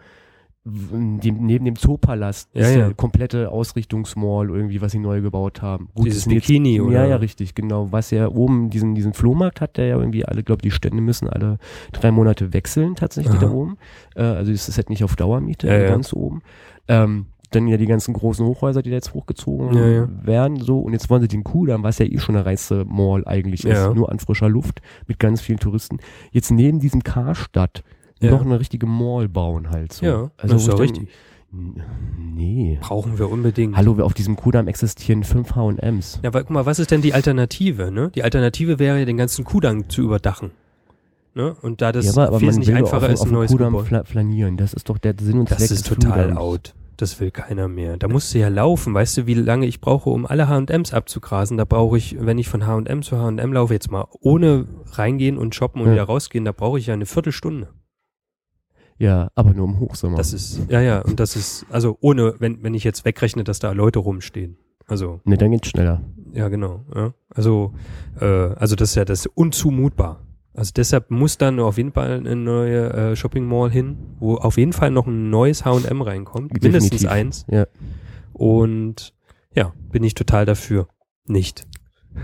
dem, 0.68 1.46
neben 1.46 1.64
dem 1.64 1.76
Zoopalast 1.76 2.50
Ja, 2.52 2.62
ist 2.62 2.74
ja 2.76 2.92
komplette 2.92 3.50
Ausrichtungsmall 3.52 4.50
irgendwie, 4.50 4.80
was 4.80 4.90
sie 4.92 4.98
neu 4.98 5.20
gebaut 5.20 5.62
haben. 5.62 5.88
Gut, 5.94 6.06
Dieses 6.06 6.24
sind 6.24 6.32
jetzt- 6.32 6.48
Bikini, 6.48 6.80
oder? 6.80 7.02
Ja, 7.02 7.06
ja, 7.06 7.16
richtig, 7.16 7.54
genau. 7.54 7.92
Was 7.92 8.10
ja 8.10 8.28
oben 8.28 8.68
diesen, 8.70 8.94
diesen 8.96 9.12
Flohmarkt 9.12 9.60
hat, 9.60 9.76
der 9.76 9.86
ja 9.86 9.96
irgendwie 9.96 10.24
alle, 10.24 10.42
glaube 10.42 10.62
die 10.62 10.72
Stände 10.72 11.00
müssen 11.00 11.28
alle 11.28 11.58
drei 11.92 12.10
Monate 12.10 12.52
wechseln 12.52 12.96
tatsächlich 12.96 13.36
Aha. 13.36 13.46
da 13.46 13.50
oben. 13.52 13.78
Äh, 14.16 14.22
also 14.22 14.50
ist 14.50 14.66
das 14.66 14.76
halt 14.76 14.90
nicht 14.90 15.04
auf 15.04 15.14
Dauermiete, 15.14 15.68
Ja, 15.68 15.78
ja. 15.78 15.88
ganz 15.88 16.12
oben. 16.12 16.42
Ähm, 16.88 17.26
dann 17.52 17.68
ja 17.68 17.76
die 17.76 17.86
ganzen 17.86 18.12
großen 18.12 18.44
Hochhäuser, 18.44 18.82
die 18.82 18.90
da 18.90 18.96
jetzt 18.96 19.14
hochgezogen 19.14 19.72
Ja, 19.72 19.86
ja. 19.86 20.08
werden, 20.24 20.56
so. 20.60 20.80
Und 20.80 20.94
jetzt 20.94 21.08
wollen 21.08 21.22
sie 21.22 21.28
den 21.28 21.44
Kudamm, 21.44 21.84
was 21.84 21.98
ja 21.98 22.06
eh 22.06 22.18
schon 22.18 22.34
eine 22.34 22.44
reiße 22.44 22.84
Mall 22.88 23.22
eigentlich 23.24 23.62
Ja. 23.62 23.86
ist, 23.88 23.94
nur 23.94 24.10
an 24.10 24.18
frischer 24.18 24.48
Luft 24.48 24.82
mit 25.06 25.20
ganz 25.20 25.40
vielen 25.40 25.60
Touristen. 25.60 25.98
Jetzt 26.32 26.50
neben 26.50 26.80
diesem 26.80 27.04
Karstadt 27.04 27.84
Ja. 28.20 28.30
noch 28.30 28.42
eine 28.44 28.58
richtige 28.58 28.86
Mall 28.86 29.28
bauen 29.28 29.70
halt 29.70 29.92
so. 29.92 30.06
Ja, 30.06 30.30
also 30.38 30.54
das 30.54 30.62
ist 30.62 30.68
dann- 30.68 30.78
richtig. 30.78 31.08
Nee. 32.18 32.78
Brauchen 32.80 33.18
wir 33.18 33.30
unbedingt. 33.30 33.76
Hallo, 33.76 34.02
auf 34.04 34.14
diesem 34.14 34.36
Kudamm 34.36 34.68
existieren 34.68 35.24
fünf 35.24 35.54
H&Ms. 35.54 36.20
Ja, 36.22 36.28
aber 36.30 36.40
guck 36.42 36.50
mal, 36.50 36.66
was 36.66 36.78
ist 36.78 36.90
denn 36.90 37.02
die 37.02 37.14
Alternative? 37.14 37.90
Ne? 37.90 38.10
Die 38.14 38.22
Alternative 38.22 38.78
wäre 38.78 38.98
ja, 38.98 39.04
den 39.04 39.16
ganzen 39.16 39.44
Kudamm 39.44 39.88
zu 39.88 40.02
überdachen. 40.02 40.50
Ne? 41.34 41.54
Und 41.62 41.82
da 41.82 41.92
das 41.92 42.06
ja, 42.06 42.12
aber, 42.12 42.28
aber 42.28 42.40
wesentlich 42.40 42.74
einfacher 42.74 43.06
auf, 43.06 43.12
ist, 43.12 43.20
auf 43.20 43.26
ein 43.26 43.30
dem 43.30 43.34
neues 43.34 43.50
Kudamm 43.52 43.72
Gebäude. 43.72 43.86
fla 43.88 44.04
flanieren. 44.04 44.56
Das 44.56 44.72
ist 44.74 44.88
doch 44.88 44.98
der 44.98 45.14
Sinn 45.20 45.38
und 45.38 45.50
Das 45.50 45.58
Zweck 45.58 45.70
ist 45.70 45.88
des 45.90 45.94
total 45.98 46.22
Kudamms. 46.28 46.36
out. 46.40 46.74
Das 46.96 47.20
will 47.20 47.30
keiner 47.30 47.68
mehr. 47.68 47.98
Da 47.98 48.08
musst 48.08 48.32
du 48.34 48.38
ja 48.38 48.48
laufen. 48.48 48.94
Weißt 48.94 49.18
du, 49.18 49.26
wie 49.26 49.34
lange 49.34 49.66
ich 49.66 49.82
brauche, 49.82 50.08
um 50.08 50.24
alle 50.24 50.48
H&Ms 50.48 50.94
abzugrasen? 50.94 51.58
Da 51.58 51.66
brauche 51.66 51.98
ich, 51.98 52.16
wenn 52.18 52.38
ich 52.38 52.48
von 52.48 52.66
H&M 52.66 53.02
zu 53.02 53.18
H&M 53.18 53.52
laufe, 53.52 53.74
jetzt 53.74 53.90
mal 53.90 54.06
ohne 54.20 54.66
reingehen 54.92 55.36
und 55.36 55.54
shoppen 55.54 55.82
und 55.82 55.88
Ja. 55.88 55.92
wieder 55.94 56.02
rausgehen, 56.04 56.46
da 56.46 56.52
brauche 56.52 56.78
ich 56.78 56.86
ja 56.86 56.94
eine 56.94 57.04
Viertelstunde. 57.06 57.68
Ja, 58.98 59.30
aber 59.34 59.52
nur 59.52 59.66
im 59.68 59.78
Hochsommer. 59.78 60.16
Das 60.16 60.32
ist, 60.32 60.60
ja, 60.68 60.80
ja, 60.80 61.00
und 61.02 61.20
das 61.20 61.36
ist, 61.36 61.66
also 61.70 61.98
ohne, 62.00 62.34
wenn, 62.38 62.62
wenn 62.62 62.74
ich 62.74 62.84
jetzt 62.84 63.04
wegrechne, 63.04 63.44
dass 63.44 63.58
da 63.58 63.72
Leute 63.72 63.98
rumstehen. 63.98 64.56
Also, 64.86 65.20
ne, 65.24 65.36
dann 65.36 65.50
geht's 65.50 65.68
schneller. 65.68 66.00
ja, 66.32 66.48
genau. 66.48 66.84
Ja. 66.94 67.12
Also, 67.28 67.74
äh, 68.20 68.24
also 68.24 68.76
das 68.76 68.90
ist 68.90 68.94
ja 68.94 69.04
das 69.04 69.20
ist 69.20 69.32
unzumutbar. 69.34 70.20
Also 70.54 70.72
deshalb 70.74 71.10
muss 71.10 71.36
dann 71.36 71.60
auf 71.60 71.76
jeden 71.76 71.92
Fall 71.92 72.12
eine 72.12 72.34
neue 72.34 72.90
äh, 72.92 73.16
Shopping 73.16 73.44
Mall 73.46 73.70
hin, 73.70 73.98
wo 74.18 74.36
auf 74.36 74.56
jeden 74.56 74.72
Fall 74.72 74.90
noch 74.90 75.06
ein 75.06 75.28
neues 75.28 75.66
H&M 75.66 76.00
reinkommt, 76.00 76.52
mindestens 76.62 77.02
Definitiv. 77.02 77.10
eins. 77.10 77.46
Ja. 77.50 77.66
Und 78.32 79.12
ja, 79.54 79.74
bin 79.90 80.02
ich 80.02 80.14
total 80.14 80.46
dafür. 80.46 80.88
Nicht. 81.26 81.66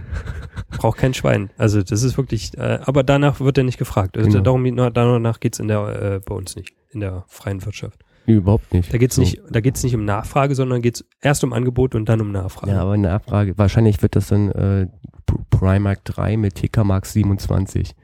Braucht 0.79 0.99
kein 0.99 1.15
Schwein. 1.15 1.51
Also 1.59 1.83
das 1.83 2.03
ist 2.03 2.17
wirklich, 2.17 2.57
äh, 2.59 2.79
aber 2.83 3.03
danach 3.03 3.41
wird 3.41 3.59
er 3.59 3.65
nicht 3.65 3.79
gefragt. 3.79 4.17
Also 4.17 4.31
Genau. 4.31 4.43
darum, 4.43 4.93
danach 4.95 5.41
geht's 5.41 5.59
in 5.59 5.69
der, 5.69 5.81
äh, 6.15 6.21
bei 6.25 6.35
uns 6.35 6.57
nicht, 6.57 6.73
in 6.91 7.01
der 7.01 7.25
freien 7.29 7.65
Wirtschaft. 7.65 8.05
Überhaupt 8.27 8.73
nicht. 8.73 8.93
Da 8.93 8.99
geht's 8.99 9.17
So. 9.17 9.23
nicht, 9.23 9.43
da 9.51 9.61
geht's 9.61 9.83
nicht 9.83 9.95
um 9.95 10.05
Nachfrage, 10.05 10.55
sondern 10.55 10.81
geht's 10.81 11.05
erst 11.21 11.43
um 11.45 11.53
Angebot 11.53 11.95
und 11.95 12.09
dann 12.09 12.21
um 12.21 12.31
Nachfrage. 12.31 12.73
Ja, 12.73 12.83
aber 12.83 12.93
eine 12.93 13.11
Abfrage. 13.11 13.59
Wahrscheinlich 13.59 14.01
wird 14.03 14.17
das 14.17 14.29
dann 14.29 14.51
äh, 14.53 14.87
Primark 15.51 16.05
3 16.05 16.37
mit 16.37 16.55
TK 16.55 16.85
Max 16.85 17.13
27. 17.13 17.95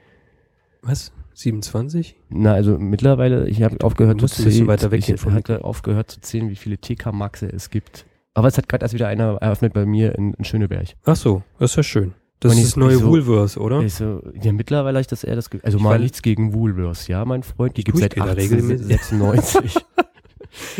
Was? 0.82 1.12
27? 1.34 2.16
Na, 2.30 2.52
also 2.52 2.78
mittlerweile, 2.78 3.48
ich 3.48 3.62
habe 3.62 3.76
aufgehört 3.84 4.20
zu 4.20 4.26
zählen. 4.26 4.68
ich 4.92 5.24
hatte 5.26 5.64
aufgehört 5.64 6.10
zu 6.10 6.20
zählen, 6.20 6.50
wie 6.50 6.56
viele 6.56 6.78
TK 6.78 7.12
Maxe 7.12 7.46
es 7.46 7.70
gibt. 7.70 8.06
Aber 8.38 8.46
es 8.46 8.56
hat 8.56 8.68
gerade 8.68 8.84
erst 8.84 8.94
wieder 8.94 9.08
einer 9.08 9.34
eröffnet 9.40 9.72
bei 9.72 9.84
mir 9.84 10.14
in, 10.16 10.32
in 10.34 10.44
Schöneberg. 10.44 10.94
Ach 11.04 11.16
so, 11.16 11.42
das 11.58 11.72
ist 11.72 11.76
ja 11.76 11.82
schön. 11.82 12.14
Das 12.38 12.56
ist 12.56 12.62
das 12.64 12.76
neue 12.76 12.98
so- 12.98 13.08
Woolworths, 13.08 13.58
oder? 13.58 13.80
Ich 13.80 13.94
so, 13.94 14.22
ja, 14.40 14.52
mittlerweile 14.52 14.98
habe 14.98 15.00
ich 15.00 15.08
das 15.08 15.24
eher 15.24 15.34
das, 15.34 15.50
Ge- 15.50 15.60
also 15.64 15.78
Ich 15.78 15.82
mal 15.82 15.98
nichts 15.98 16.22
gegen 16.22 16.54
Woolworths, 16.54 17.08
ja, 17.08 17.24
mein 17.24 17.42
Freund, 17.42 17.76
die 17.76 17.82
gibt 17.82 17.98
seit 17.98 18.16
da 18.16 18.22
regelmäßig. 18.22 18.86
1896. 18.92 19.84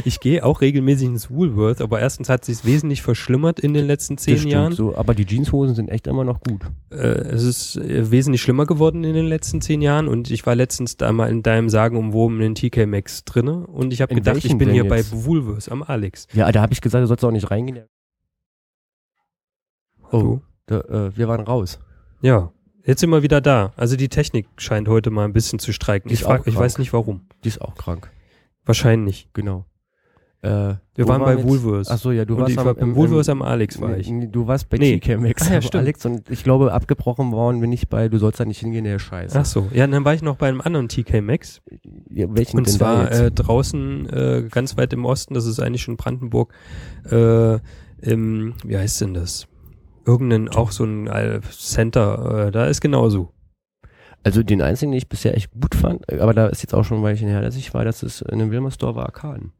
Ich 0.04 0.20
gehe 0.20 0.44
auch 0.44 0.60
regelmäßig 0.60 1.08
ins 1.08 1.30
Woolworth, 1.30 1.80
aber 1.80 2.00
erstens 2.00 2.28
hat 2.28 2.44
sich 2.44 2.64
wesentlich 2.64 3.02
verschlimmert 3.02 3.60
in 3.60 3.74
den 3.74 3.86
letzten 3.86 4.18
zehn 4.18 4.34
Das 4.34 4.40
stimmt 4.40 4.52
Jahren. 4.52 4.72
So, 4.72 4.96
aber 4.96 5.14
die 5.14 5.24
Jeanshosen 5.24 5.74
sind 5.74 5.88
echt 5.88 6.06
immer 6.06 6.24
noch 6.24 6.40
gut. 6.40 6.62
Äh, 6.90 6.96
es 6.96 7.42
ist 7.42 7.76
äh, 7.76 8.10
wesentlich 8.10 8.42
schlimmer 8.42 8.66
geworden 8.66 9.04
in 9.04 9.14
den 9.14 9.26
letzten 9.26 9.60
zehn 9.60 9.82
Jahren 9.82 10.08
und 10.08 10.30
ich 10.30 10.46
war 10.46 10.54
letztens 10.54 10.96
da 10.96 11.12
mal 11.12 11.28
in 11.28 11.42
deinem 11.42 11.68
sagenumwobenen 11.68 12.54
TK 12.54 12.86
Maxx 12.86 13.24
drinne 13.24 13.66
und 13.66 13.92
ich 13.92 14.00
habe 14.00 14.14
gedacht, 14.14 14.44
ich 14.44 14.56
bin 14.56 14.70
hier 14.70 14.84
jetzt? 14.84 15.10
bei 15.12 15.24
Woolworths 15.24 15.68
am 15.68 15.82
Alex. 15.82 16.26
Ja, 16.32 16.50
da 16.50 16.62
habe 16.62 16.72
ich 16.72 16.80
gesagt, 16.80 17.02
du 17.02 17.06
sollst 17.06 17.24
auch 17.24 17.30
nicht 17.30 17.50
reingehen. 17.50 17.84
Oh, 20.10 20.40
da, 20.66 20.80
äh, 20.80 21.16
wir 21.16 21.28
waren 21.28 21.42
raus. 21.42 21.78
Ja, 22.22 22.50
jetzt 22.84 23.00
sind 23.00 23.10
wir 23.10 23.22
wieder 23.22 23.40
da. 23.40 23.72
Also 23.76 23.96
die 23.96 24.08
Technik 24.08 24.46
scheint 24.56 24.88
heute 24.88 25.10
mal 25.10 25.24
ein 25.24 25.32
bisschen 25.32 25.58
zu 25.58 25.72
streiken. 25.72 26.10
Ich, 26.10 26.22
frag, 26.22 26.46
ich 26.46 26.56
weiß 26.56 26.78
nicht 26.78 26.92
warum. 26.92 27.26
Die 27.44 27.48
ist 27.48 27.60
auch 27.60 27.74
krank. 27.74 28.10
Wahrscheinlich. 28.68 29.28
Genau. 29.32 29.64
Äh, 30.40 30.48
Wir 30.48 30.78
wo 30.98 31.08
waren 31.08 31.22
bei? 31.22 31.42
Woolworths. 31.42 31.90
Ach 31.90 31.98
so, 31.98 32.12
ja, 32.12 32.24
du 32.24 32.34
und 32.36 32.42
warst 32.42 32.56
am, 32.58 32.64
war 32.64 32.78
im- 32.78 32.94
Woolworths 32.94 33.28
am 33.28 33.42
Alex 33.42 33.80
war 33.80 33.96
ich. 33.98 34.08
Du 34.30 34.46
warst 34.46 34.68
bei 34.68 34.76
Nee. 34.78 35.00
TK 35.00 35.16
Maxx 35.18 35.50
Ah, 35.50 35.54
ja, 35.54 35.60
stimmt. 35.62 35.82
Alex 35.82 36.06
und 36.06 36.30
ich 36.30 36.44
glaube, 36.44 36.72
abgebrochen 36.72 37.32
worden 37.32 37.60
bin 37.60 37.72
ich 37.72 37.88
bei, 37.88 38.08
du 38.08 38.18
sollst 38.18 38.38
da 38.38 38.44
nicht 38.44 38.60
hingehen, 38.60 38.84
der 38.84 39.00
Scheiße. 39.00 39.36
Ach 39.36 39.44
so, 39.44 39.66
ja, 39.72 39.84
dann 39.88 40.04
war 40.04 40.14
ich 40.14 40.22
noch 40.22 40.36
bei 40.36 40.46
einem 40.48 40.60
anderen 40.60 40.88
TK 40.88 41.22
Maxx. 41.22 41.60
Ja, 42.10 42.26
welchen 42.30 42.58
Und 42.58 42.68
zwar 42.68 43.10
äh, 43.10 43.32
draußen 43.32 44.08
äh, 44.10 44.48
ganz 44.48 44.76
weit 44.76 44.92
im 44.92 45.04
Osten, 45.06 45.34
das 45.34 45.44
ist 45.44 45.58
eigentlich 45.58 45.82
schon 45.82 45.96
Brandenburg, 45.96 46.52
äh, 47.10 47.58
im, 48.00 48.54
wie 48.64 48.76
heißt 48.78 49.00
denn 49.00 49.14
das? 49.14 49.48
Irgendein, 50.06 50.48
auch 50.50 50.70
so 50.70 50.84
ein 50.84 51.08
äh, 51.08 51.40
Center, 51.50 52.46
äh, 52.46 52.50
da 52.52 52.66
ist 52.66 52.80
genauso. 52.80 53.32
Also 54.24 54.42
den 54.42 54.60
einzigen, 54.62 54.92
den 54.92 54.98
ich 54.98 55.08
bisher 55.08 55.36
echt 55.36 55.50
gut 55.52 55.74
fand, 55.74 56.10
aber 56.12 56.34
da 56.34 56.46
ist 56.48 56.62
jetzt 56.62 56.74
auch 56.74 56.84
schon 56.84 56.98
ein 56.98 57.02
Weilchen 57.02 57.28
her, 57.28 57.40
dass 57.40 57.56
ich 57.56 57.72
war, 57.72 57.84
das 57.84 58.02
ist 58.02 58.20
in 58.22 58.38
dem 58.38 58.50
Wilmersdorfer 58.50 59.02
Arkaden. 59.02 59.52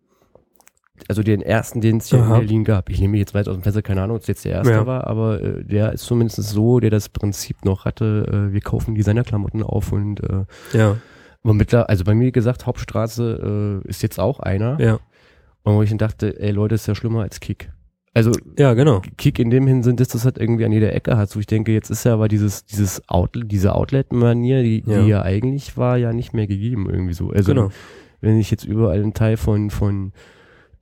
Also 1.09 1.23
den 1.23 1.41
ersten, 1.43 1.81
den 1.81 1.99
es 1.99 2.07
hier 2.09 2.19
in 2.19 2.25
Aha. 2.25 2.39
Berlin 2.39 2.65
gab. 2.65 2.91
Ich 2.91 3.01
nehme 3.01 3.19
jetzt 3.19 3.33
weit 3.33 3.47
aus 3.49 3.55
dem 3.55 3.63
Fenster, 3.63 3.83
keine 3.83 4.03
Ahnung, 4.03 4.17
ob 4.17 4.23
es 4.23 4.27
jetzt 4.29 4.45
der 4.45 4.53
erste 4.53 4.73
Ja. 4.73 4.87
war, 4.87 5.07
aber 5.07 5.41
äh, 5.41 5.65
der 5.65 5.93
ist 5.93 6.03
zumindest 6.05 6.43
so, 6.43 6.81
der 6.81 6.91
das 6.91 7.09
Prinzip 7.09 7.65
noch 7.65 7.85
hatte, 7.85 8.49
äh, 8.51 8.53
wir 8.53 8.61
kaufen 8.61 8.97
Designerklamotten 8.97 9.63
auf 9.63 9.93
und 9.93 10.21
äh, 10.25 10.45
Ja, 10.77 10.97
aber 11.45 11.55
mittler, 11.55 11.89
also 11.89 12.03
bei 12.03 12.15
mir 12.15 12.33
gesagt, 12.33 12.67
Hauptstraße 12.67 13.83
äh, 13.85 13.89
ist 13.89 14.03
jetzt 14.03 14.19
auch 14.19 14.41
einer. 14.41 14.79
ja. 14.81 14.99
Und 15.63 15.75
wo 15.75 15.83
ich 15.83 15.91
dann 15.91 15.99
dachte, 15.99 16.41
ey 16.41 16.51
Leute, 16.51 16.75
ist 16.77 16.87
ja 16.87 16.95
schlimmer 16.95 17.23
als 17.23 17.41
Kick. 17.41 17.71
Also 18.19 18.33
Ja, 18.59 18.75
genau. 18.75 19.01
Kick 19.17 19.39
in 19.39 19.51
dem 19.51 19.67
Hinsinn, 19.67 19.97
dass 19.97 20.09
das 20.09 20.25
halt 20.25 20.39
irgendwie 20.39 20.65
an 20.65 20.73
jeder 20.73 20.93
Ecke 20.93 21.17
hat. 21.17 21.31
So 21.31 21.41
ich 21.41 21.47
denke, 21.47 21.73
jetzt 21.73 21.91
ist 21.91 22.05
ja 22.05 22.13
aber 22.15 22.29
dieses, 22.29 22.65
dieses 22.67 23.09
Outlet, 23.09 23.51
diese 23.51 23.75
Outlet-Manier, 23.75 24.63
die, 24.63 24.83
Ja. 24.87 25.03
die 25.03 25.09
ja 25.09 25.23
eigentlich 25.23 25.77
war, 25.77 25.97
ja 25.97 26.13
nicht 26.13 26.33
mehr 26.35 26.47
gegeben 26.47 26.89
irgendwie 26.91 27.15
so. 27.15 27.31
Also 27.31 27.55
Genau. 27.55 27.71
wenn 28.21 28.39
ich 28.39 28.51
jetzt 28.51 28.65
überall 28.65 29.01
einen 29.03 29.15
Teil 29.15 29.37
von, 29.37 29.71
von 29.71 30.13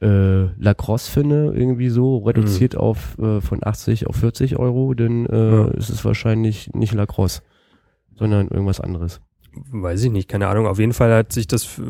äh, 0.02 0.44
Lacrosse 0.62 1.10
finde, 1.10 1.52
irgendwie 1.54 1.88
so, 1.88 2.18
reduziert 2.18 2.76
auf 2.76 3.16
äh, 3.18 3.40
von 3.40 3.60
80 3.62 4.06
auf 4.06 4.16
40 4.16 4.58
Euro, 4.58 4.92
dann 4.94 5.24
äh, 5.26 5.50
Ja. 5.56 5.68
ist 5.68 5.88
es 5.88 6.04
wahrscheinlich 6.04 6.70
nicht 6.74 6.92
Lacrosse, 6.92 7.40
sondern 8.14 8.48
irgendwas 8.48 8.80
anderes. 8.80 9.20
Weiß 9.70 10.04
ich 10.04 10.10
nicht, 10.12 10.28
keine 10.28 10.48
Ahnung. 10.48 10.66
Auf 10.66 10.78
jeden 10.78 10.92
Fall 10.92 11.14
hat 11.14 11.32
sich 11.32 11.46
das, 11.46 11.80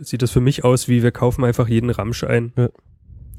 sieht 0.00 0.22
das 0.22 0.32
für 0.32 0.40
mich 0.40 0.64
aus, 0.64 0.88
wie 0.88 1.04
wir 1.04 1.12
kaufen 1.12 1.44
einfach 1.44 1.68
jeden 1.68 1.90
Ramsch 1.90 2.24
ein 2.24 2.52
Ja. 2.56 2.68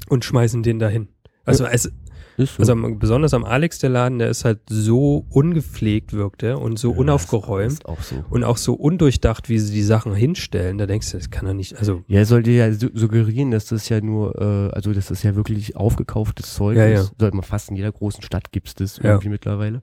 und 0.08 0.24
schmeißen 0.24 0.62
den 0.62 0.78
dahin. 0.78 1.08
Also, 1.44 1.64
es, 1.66 1.92
so. 2.36 2.44
also 2.58 2.74
besonders 2.98 3.32
am 3.34 3.44
Alex, 3.44 3.78
der 3.78 3.90
Laden, 3.90 4.18
der 4.18 4.28
ist 4.28 4.44
halt 4.44 4.60
so 4.68 5.24
ungepflegt, 5.30 6.12
wirkt 6.14 6.42
er, 6.42 6.60
und 6.60 6.78
so 6.78 6.90
Ja, 6.92 6.98
unaufgeräumt. 6.98 7.84
Auch 7.86 8.00
so. 8.02 8.24
und 8.30 8.42
auch 8.44 8.56
so 8.56 8.74
undurchdacht, 8.74 9.48
wie 9.48 9.58
sie 9.58 9.72
die 9.72 9.82
Sachen 9.82 10.14
hinstellen, 10.14 10.78
da 10.78 10.86
denkst 10.86 11.10
du, 11.12 11.18
das 11.18 11.30
kann 11.30 11.46
doch 11.46 11.52
nicht, 11.54 11.76
also, 11.78 12.02
Ja, 12.08 12.18
er 12.20 12.26
sollte 12.26 12.50
ja 12.50 12.72
su- 12.72 12.90
suggerieren, 12.92 13.50
dass 13.50 13.66
das 13.66 13.88
ja 13.88 14.00
nur, 14.00 14.34
äh, 14.40 14.74
also 14.74 14.92
dass 14.92 15.06
das 15.08 15.22
ja 15.22 15.36
wirklich 15.36 15.76
aufgekauftes 15.76 16.54
Zeug 16.54 16.76
Ja, 16.76 16.86
ist. 16.86 16.92
ja. 17.10 17.10
Sollte 17.20 17.36
man 17.36 17.44
fast 17.44 17.70
in 17.70 17.76
jeder 17.76 17.92
großen 17.92 18.22
Stadt 18.22 18.50
gibt's 18.52 18.74
das 18.74 18.98
irgendwie 18.98 19.28
mittlerweile. 19.28 19.82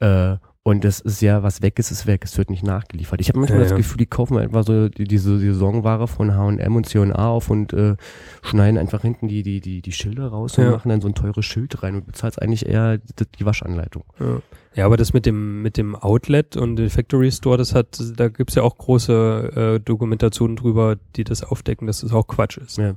Äh, 0.00 0.36
und 0.62 0.84
das 0.84 1.00
ist 1.00 1.22
ja, 1.22 1.42
was 1.42 1.62
weg 1.62 1.78
ist, 1.78 1.90
ist 1.90 2.06
weg. 2.06 2.20
Es 2.22 2.36
wird 2.36 2.50
nicht 2.50 2.62
nachgeliefert. 2.62 3.18
Ich 3.20 3.28
habe 3.30 3.38
manchmal 3.38 3.58
Ja, 3.60 3.64
das 3.64 3.70
ja. 3.70 3.76
Gefühl, 3.78 3.96
die 3.96 4.06
kaufen 4.06 4.36
einfach 4.36 4.62
so 4.64 4.90
die, 4.90 5.04
diese 5.04 5.38
Saisonware 5.38 6.06
von 6.06 6.34
H&M 6.34 6.76
und 6.76 6.86
C&A 6.86 7.28
auf 7.28 7.48
und 7.48 7.72
äh, 7.72 7.96
schneiden 8.42 8.76
einfach 8.76 9.00
hinten 9.00 9.26
die, 9.26 9.42
die, 9.42 9.60
die, 9.62 9.80
die 9.80 9.92
Schilder 9.92 10.28
raus 10.28 10.58
und 10.58 10.64
Ja. 10.64 10.70
machen 10.72 10.90
dann 10.90 11.00
so 11.00 11.08
ein 11.08 11.14
teures 11.14 11.46
Schild 11.46 11.82
rein 11.82 11.94
und 11.94 12.06
bezahlst 12.06 12.42
eigentlich 12.42 12.66
eher 12.66 12.98
die, 12.98 13.24
die 13.38 13.46
Waschanleitung. 13.46 14.04
Ja. 14.20 14.42
ja, 14.74 14.86
aber 14.86 14.98
das 14.98 15.14
mit 15.14 15.24
dem, 15.24 15.62
mit 15.62 15.78
dem 15.78 15.96
Outlet 15.96 16.58
und 16.58 16.76
dem 16.76 16.90
Factory 16.90 17.32
Store, 17.32 17.56
das 17.56 17.74
hat, 17.74 17.98
da 18.16 18.28
gibt's 18.28 18.54
ja 18.54 18.62
auch 18.62 18.76
große 18.76 19.52
äh, 19.56 19.80
Dokumentationen 19.80 20.56
drüber, 20.56 20.96
die 21.16 21.24
das 21.24 21.42
aufdecken, 21.42 21.86
dass 21.86 22.02
das 22.02 22.12
auch 22.12 22.26
Quatsch 22.26 22.58
ist. 22.58 22.76
Ja. 22.76 22.96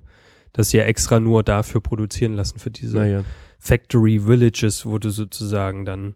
Dass 0.52 0.69
sie 0.71 0.78
ja 0.78 0.84
extra 0.84 1.21
nur 1.21 1.43
dafür 1.43 1.80
produzieren 1.80 2.34
lassen, 2.34 2.60
für 2.60 2.71
diese 2.71 2.97
Naja. 2.97 3.23
Factory 3.58 4.28
Villages, 4.28 4.86
wo 4.86 4.97
du 4.99 5.10
sozusagen 5.10 5.86
dann 5.86 6.15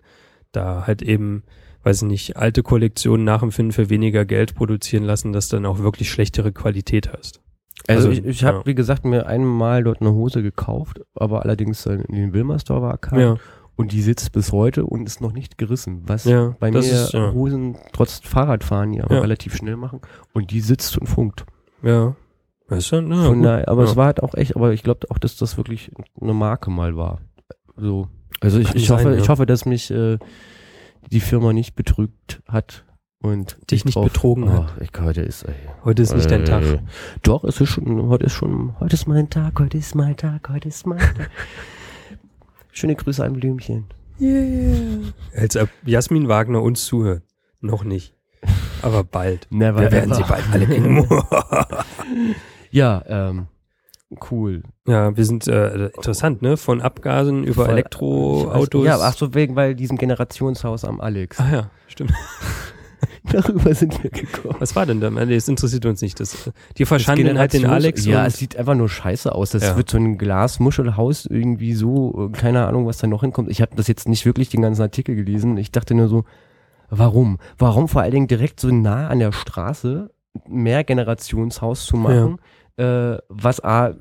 da 0.58 0.86
halt 0.88 1.02
eben, 1.02 1.44
weiß 1.84 2.02
ich 2.04 2.08
nicht, 2.08 2.38
alte 2.38 2.64
Kollektionen 2.64 3.24
nachempfinden 3.26 3.72
für 3.72 3.90
weniger 3.90 4.26
Geld 4.26 4.56
produzieren 4.56 5.04
lassen, 5.04 5.32
dass 5.34 5.48
dann 5.50 5.66
auch 5.66 5.80
wirklich 5.80 6.10
schlechtere 6.12 6.52
Qualität 6.52 7.12
hast. 7.14 7.42
Also, 7.88 8.10
Also, 8.10 8.22
ich, 8.22 8.26
ich 8.26 8.44
habe, 8.44 8.60
ja. 8.60 8.66
wie 8.66 8.76
gesagt, 8.76 9.06
mir 9.06 9.28
einmal 9.28 9.84
dort 9.84 10.02
eine 10.02 10.12
Hose 10.12 10.42
gekauft, 10.44 11.02
aber 11.16 11.44
allerdings 11.44 11.86
in 11.86 12.04
den 12.10 12.34
Wilmer 12.34 12.60
Store 12.60 12.82
war 12.82 12.98
kam. 12.98 13.20
Ja, 13.20 13.36
Und 13.76 13.92
die 13.92 14.02
sitzt 14.02 14.32
bis 14.32 14.52
heute 14.52 14.86
und 14.86 15.06
ist 15.06 15.22
noch 15.22 15.32
nicht 15.32 15.58
gerissen. 15.60 16.02
Was 16.08 16.26
Ja, 16.26 16.56
bei 16.60 16.72
mir 16.72 16.80
ist, 16.80 17.14
ja. 17.14 17.32
Hosen 17.32 17.78
trotz 17.94 18.20
Fahrradfahren 18.20 18.94
ja, 18.94 19.06
Ja. 19.10 19.20
relativ 19.20 19.56
schnell 19.56 19.78
machen. 19.78 20.02
Und 20.34 20.50
die 20.52 20.62
sitzt 20.62 20.98
und 20.98 21.08
funkt. 21.08 21.46
ja. 21.84 22.16
Weißt 22.70 22.92
du? 22.92 22.96
Ja, 22.98 23.24
Von 23.28 23.44
daher, 23.44 23.70
aber 23.70 23.84
es 23.86 23.96
war 23.96 24.08
halt 24.08 24.22
auch 24.22 24.34
echt, 24.34 24.58
aber 24.58 24.74
ich 24.74 24.84
glaube 24.84 25.08
auch, 25.10 25.20
dass 25.20 25.38
das 25.38 25.56
wirklich 25.56 25.90
eine 26.20 26.34
Marke 26.34 26.70
mal 26.70 26.98
war. 26.98 27.22
So. 27.78 28.10
Also 28.40 28.60
ich, 28.60 28.74
ich 28.76 28.88
sein, 28.88 28.98
hoffe, 28.98 29.12
ja. 29.12 29.18
ich 29.18 29.30
hoffe, 29.30 29.46
dass 29.46 29.66
mich 29.66 29.92
äh, 29.92 30.18
die 31.12 31.20
Firma 31.20 31.54
nicht 31.54 31.76
betrügt 31.76 32.42
hat 32.48 32.86
und 33.20 33.58
Dich 33.72 33.80
ich 33.80 33.86
nicht 33.86 34.02
betrogen 34.02 34.52
hat. 34.52 34.74
Oh, 34.78 34.84
ich, 34.84 34.92
heute 35.00 35.22
ist 35.22 35.44
ey, 35.44 35.56
Heute 35.84 36.02
ist 36.04 36.16
nicht 36.16 36.30
dein 36.30 36.42
äh, 36.42 36.46
Tag. 36.46 36.64
Doch, 37.24 37.44
es 37.44 37.60
ist 37.60 37.70
schon, 37.70 38.08
heute 38.08 38.26
ist 38.26 38.34
schon, 38.34 38.80
heute 38.80 38.94
ist 38.94 39.08
mein 39.08 39.30
Tag, 39.30 39.60
heute 39.60 39.78
ist 39.78 39.96
mein 39.96 40.16
Tag, 40.16 40.50
heute 40.50 40.68
ist 40.68 40.86
mein 40.86 41.00
Tag. 41.00 41.30
Schöne 42.72 42.96
Grüße 42.96 43.24
an 43.24 43.34
Blümchen. 43.34 43.86
Als 45.36 45.58
ob 45.58 45.70
Jasmin 45.86 46.28
Wagner 46.28 46.62
uns 46.62 46.86
zuhört. 46.86 47.24
Noch 47.60 47.84
nicht. 47.84 48.14
Aber 48.82 49.04
bald. 49.04 49.48
Never 49.50 49.82
Wir 49.82 49.92
werden 49.92 50.12
ever. 50.12 50.16
sie 50.16 50.30
bald 50.30 50.44
alle 50.52 50.68
kennen. 50.68 51.08
Ja, 52.70 53.04
ähm, 53.08 53.48
cool. 54.32 54.64
ja, 54.88 55.16
wir 55.16 55.26
sind 55.26 55.48
äh, 55.48 55.88
interessant, 55.88 56.42
ne? 56.42 56.58
Von 56.58 56.82
Abgasen 56.82 57.44
über 57.44 57.68
Elektroautos. 57.70 58.86
Ja, 58.86 59.00
ach 59.02 59.14
so, 59.18 59.34
wegen, 59.34 59.56
weil 59.56 59.76
diesem 59.76 59.98
Generationshaus 59.98 60.86
am 60.86 61.02
Alex. 61.02 61.40
Ah 61.40 61.50
ja, 61.52 61.70
stimmt. 61.88 62.14
Darüber 63.32 63.76
sind 63.76 64.02
wir 64.02 64.10
gekommen. 64.10 64.56
Was 64.60 64.76
war 64.76 64.86
denn 64.86 65.02
da? 65.02 65.10
Nee, 65.10 65.36
Das 65.36 65.48
interessiert 65.50 65.86
uns 65.86 66.02
nicht. 66.02 66.20
Das, 66.20 66.50
die 66.78 66.86
verschanden 66.86 67.38
halt 67.38 67.52
den 67.54 67.66
Alex. 67.66 68.06
Ja, 68.06 68.26
es 68.26 68.38
sieht 68.38 68.56
einfach 68.56 68.74
nur 68.76 68.88
scheiße 68.90 69.34
aus. 69.36 69.52
Das 69.52 69.64
Ja. 69.64 69.76
wird 69.78 69.90
so 69.90 69.98
ein 69.98 70.18
Glasmuschelhaus 70.18 71.26
irgendwie 71.26 71.74
so, 71.74 72.30
äh, 72.30 72.38
keine 72.38 72.66
Ahnung, 72.66 72.86
was 72.88 72.98
da 73.00 73.08
noch 73.08 73.22
hinkommt. 73.22 73.50
Ich 73.52 73.62
habe 73.62 73.76
das 73.76 73.88
jetzt 73.88 74.08
nicht 74.08 74.26
wirklich 74.26 74.50
den 74.50 74.62
ganzen 74.62 74.82
Artikel 74.82 75.16
gelesen. 75.16 75.58
Ich 75.58 75.72
dachte 75.72 75.94
nur 75.94 76.08
so, 76.08 76.24
warum? 76.90 77.38
Warum 77.58 77.90
vor 77.90 78.02
allen 78.02 78.14
Dingen 78.14 78.28
direkt 78.28 78.62
so 78.62 78.70
nah 78.70 79.08
an 79.10 79.20
der 79.20 79.34
Straße 79.34 80.10
mehr 80.48 80.84
Generationshaus 80.84 81.86
zu 81.86 81.98
machen? 81.98 82.40
Äh, 82.78 83.18
was 83.30 83.64
A, 83.64 83.96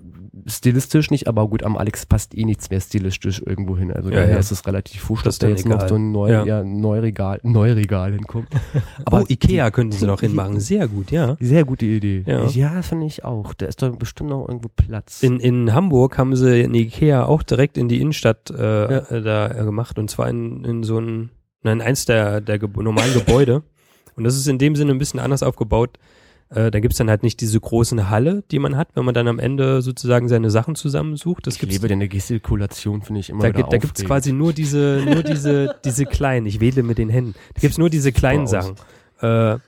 stilistisch 0.47 1.11
nicht, 1.11 1.29
aber 1.29 1.49
gut, 1.49 1.63
am 1.63 1.79
Alex 1.79 2.05
passt 2.05 2.37
eh 2.37 2.45
nichts 2.45 2.69
mehr 2.69 2.81
stilistisch 2.81 3.41
irgendwo 3.45 3.77
hin. 3.79 3.91
Also 3.91 4.11
Ja, 4.11 4.17
daher 4.17 4.33
ja. 4.35 4.39
ist 4.39 4.51
es 4.51 4.67
relativ 4.67 5.09
Das 5.09 5.23
dass 5.23 5.39
da 5.39 5.49
jetzt 5.49 5.67
noch 5.67 5.77
egal. 5.77 5.89
so 5.89 5.95
ein 5.95 6.13
neu, 6.13 6.31
Ja. 6.31 6.45
ja. 6.45 6.63
Neuregal, 6.63 7.41
Neuregal 7.43 8.13
hinkommt. 8.13 8.49
oh, 9.11 9.23
Ikea 9.29 9.71
könnten 9.71 9.93
sie 9.93 10.07
noch 10.07 10.21
hinmachen. 10.21 10.61
Sehr 10.61 10.89
gut, 10.89 11.11
ja. 11.11 11.39
Sehr 11.41 11.65
gute 11.65 11.87
Idee. 11.87 12.23
Ja. 12.27 12.45
ja 12.49 12.83
finde 12.83 13.07
ich 13.07 13.25
auch. 13.25 13.55
Da 13.55 13.65
ist 13.65 13.81
doch 13.81 13.97
bestimmt 13.97 14.29
noch 14.31 14.47
irgendwo 14.47 14.69
Platz. 14.69 15.23
In, 15.23 15.41
in 15.41 15.73
Hamburg 15.73 16.19
haben 16.19 16.37
sie 16.37 16.65
eine 16.65 16.77
Ikea 16.77 17.25
auch 17.25 17.43
direkt 17.43 17.79
in 17.79 17.89
die 17.89 18.01
Innenstadt 18.03 18.51
äh, 18.51 18.93
Ja. 18.93 18.99
äh, 18.99 19.23
da 19.23 19.51
äh, 19.53 19.65
gemacht 19.65 19.99
und 19.99 20.11
zwar 20.11 20.29
in, 20.29 20.65
in 20.65 20.83
so 20.83 20.99
ein, 20.99 21.31
nein, 21.63 21.81
eins 21.81 22.05
der, 22.05 22.43
der 22.43 22.59
normalen 22.77 23.15
Gebäude. 23.15 23.63
Und 24.17 24.25
das 24.25 24.35
ist 24.35 24.49
in 24.49 24.57
dem 24.57 24.77
Sinne 24.77 24.93
ein 24.93 24.99
bisschen 24.99 25.21
anders 25.21 25.43
aufgebaut. 25.43 25.99
Äh, 26.49 26.71
da 26.71 26.79
gibt's 26.79 26.97
dann 26.99 27.11
halt 27.11 27.23
nicht 27.25 27.41
diese 27.41 27.59
großen 27.59 28.09
Halle, 28.09 28.45
die 28.53 28.59
man 28.61 28.77
hat, 28.77 28.89
wenn 28.95 29.05
man 29.05 29.15
dann 29.15 29.27
am 29.27 29.39
Ende 29.41 29.83
sozusagen 29.83 30.29
seine 30.29 30.51
Sachen 30.51 30.77
zusammensucht. 30.77 31.47
Das 31.47 31.57
ich 31.57 31.63
liebe 31.63 31.89
deine 31.89 32.07
Gestikulation, 32.09 33.03
finde 33.03 33.21
ich 33.21 33.31
immer 33.31 33.43
da, 33.43 33.51
gibt, 33.51 33.73
da 33.73 33.79
gibt's 33.79 34.01
aufregend. 34.01 34.07
quasi 34.09 34.33
nur 34.33 34.53
diese, 34.53 35.03
nur 35.05 35.23
diese, 35.25 35.75
diese 35.85 36.05
kleinen, 36.07 36.47
ich 36.47 36.61
wähle 36.61 36.83
mit 36.85 36.99
den 36.99 37.09
Händen. 37.09 37.35
Da 37.55 37.61
gibt's 37.61 37.79
nur 37.79 37.91
diese 37.91 38.13
kleinen 38.13 38.47
Sachen. 38.47 38.77
Äh, 39.21 39.59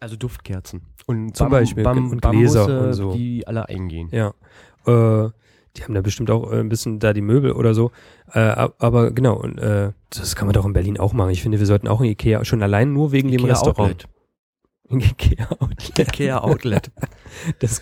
Also 0.00 0.16
Duftkerzen. 0.18 0.82
Und 1.06 1.36
Zum 1.36 1.48
Beispiel, 1.50 1.86
und 1.86 2.20
Gläser 2.22 2.66
Bambusse, 2.66 2.80
und 2.80 2.92
so. 2.94 3.12
die 3.14 3.46
alle 3.46 3.68
eingehen. 3.68 4.08
Ja. 4.10 4.28
Äh, 4.86 5.30
die 5.76 5.82
haben 5.82 5.94
da 5.94 6.00
bestimmt 6.00 6.30
auch 6.30 6.50
äh, 6.52 6.60
ein 6.60 6.68
bisschen 6.68 6.98
da 6.98 7.12
die 7.12 7.20
Möbel 7.20 7.52
oder 7.52 7.74
so. 7.74 7.90
Äh, 8.32 8.40
ab- 8.40 8.74
aber 8.78 9.10
genau, 9.10 9.36
und, 9.36 9.58
äh, 9.58 9.92
das 10.10 10.34
kann 10.34 10.46
man 10.46 10.54
doch 10.54 10.64
in 10.64 10.72
Berlin 10.72 10.98
auch 10.98 11.12
machen. 11.12 11.30
Ich 11.30 11.42
finde, 11.42 11.58
wir 11.58 11.66
sollten 11.66 11.88
auch 11.88 12.00
in 12.00 12.06
Ikea, 12.06 12.44
schon 12.44 12.62
allein 12.62 12.92
nur 12.92 13.12
wegen 13.12 13.28
dem 13.30 13.40
Ikea 13.40 13.50
Restaurant. 13.52 13.92
Outlet. 14.04 14.08
Ikea 14.90 15.50
Outlet. 15.58 15.98
Ikea 15.98 16.38
Outlet. 16.38 16.90
Das. 17.58 17.80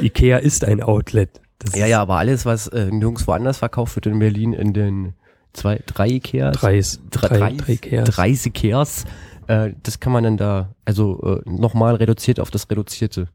Ikea 0.00 0.38
ist 0.38 0.64
ein 0.64 0.82
Outlet. 0.82 1.40
Das 1.58 1.74
ja, 1.74 1.86
ja, 1.86 2.00
aber 2.00 2.16
alles, 2.16 2.46
was 2.46 2.68
äh, 2.68 2.86
nirgendwo 2.90 3.32
anders 3.32 3.58
verkauft 3.58 3.96
wird 3.96 4.06
in 4.06 4.18
Berlin, 4.18 4.52
in 4.52 4.72
den 4.72 5.14
zwei, 5.52 5.80
drei 5.86 6.08
Ikeas, 6.08 6.56
Drei, 6.56 6.80
drei, 7.10 7.28
drei, 7.28 7.38
drei, 7.38 7.52
drei 7.56 7.72
Ikeas. 7.72 8.08
drei 8.08 8.28
Ikeas, 8.30 9.04
äh, 9.48 9.72
das 9.82 9.98
kann 10.00 10.12
man 10.12 10.24
dann 10.24 10.36
da, 10.36 10.74
also 10.84 11.42
äh, 11.44 11.50
nochmal 11.50 11.96
reduziert 11.96 12.38
auf 12.38 12.50
das 12.50 12.70
Reduzierte. 12.70 13.28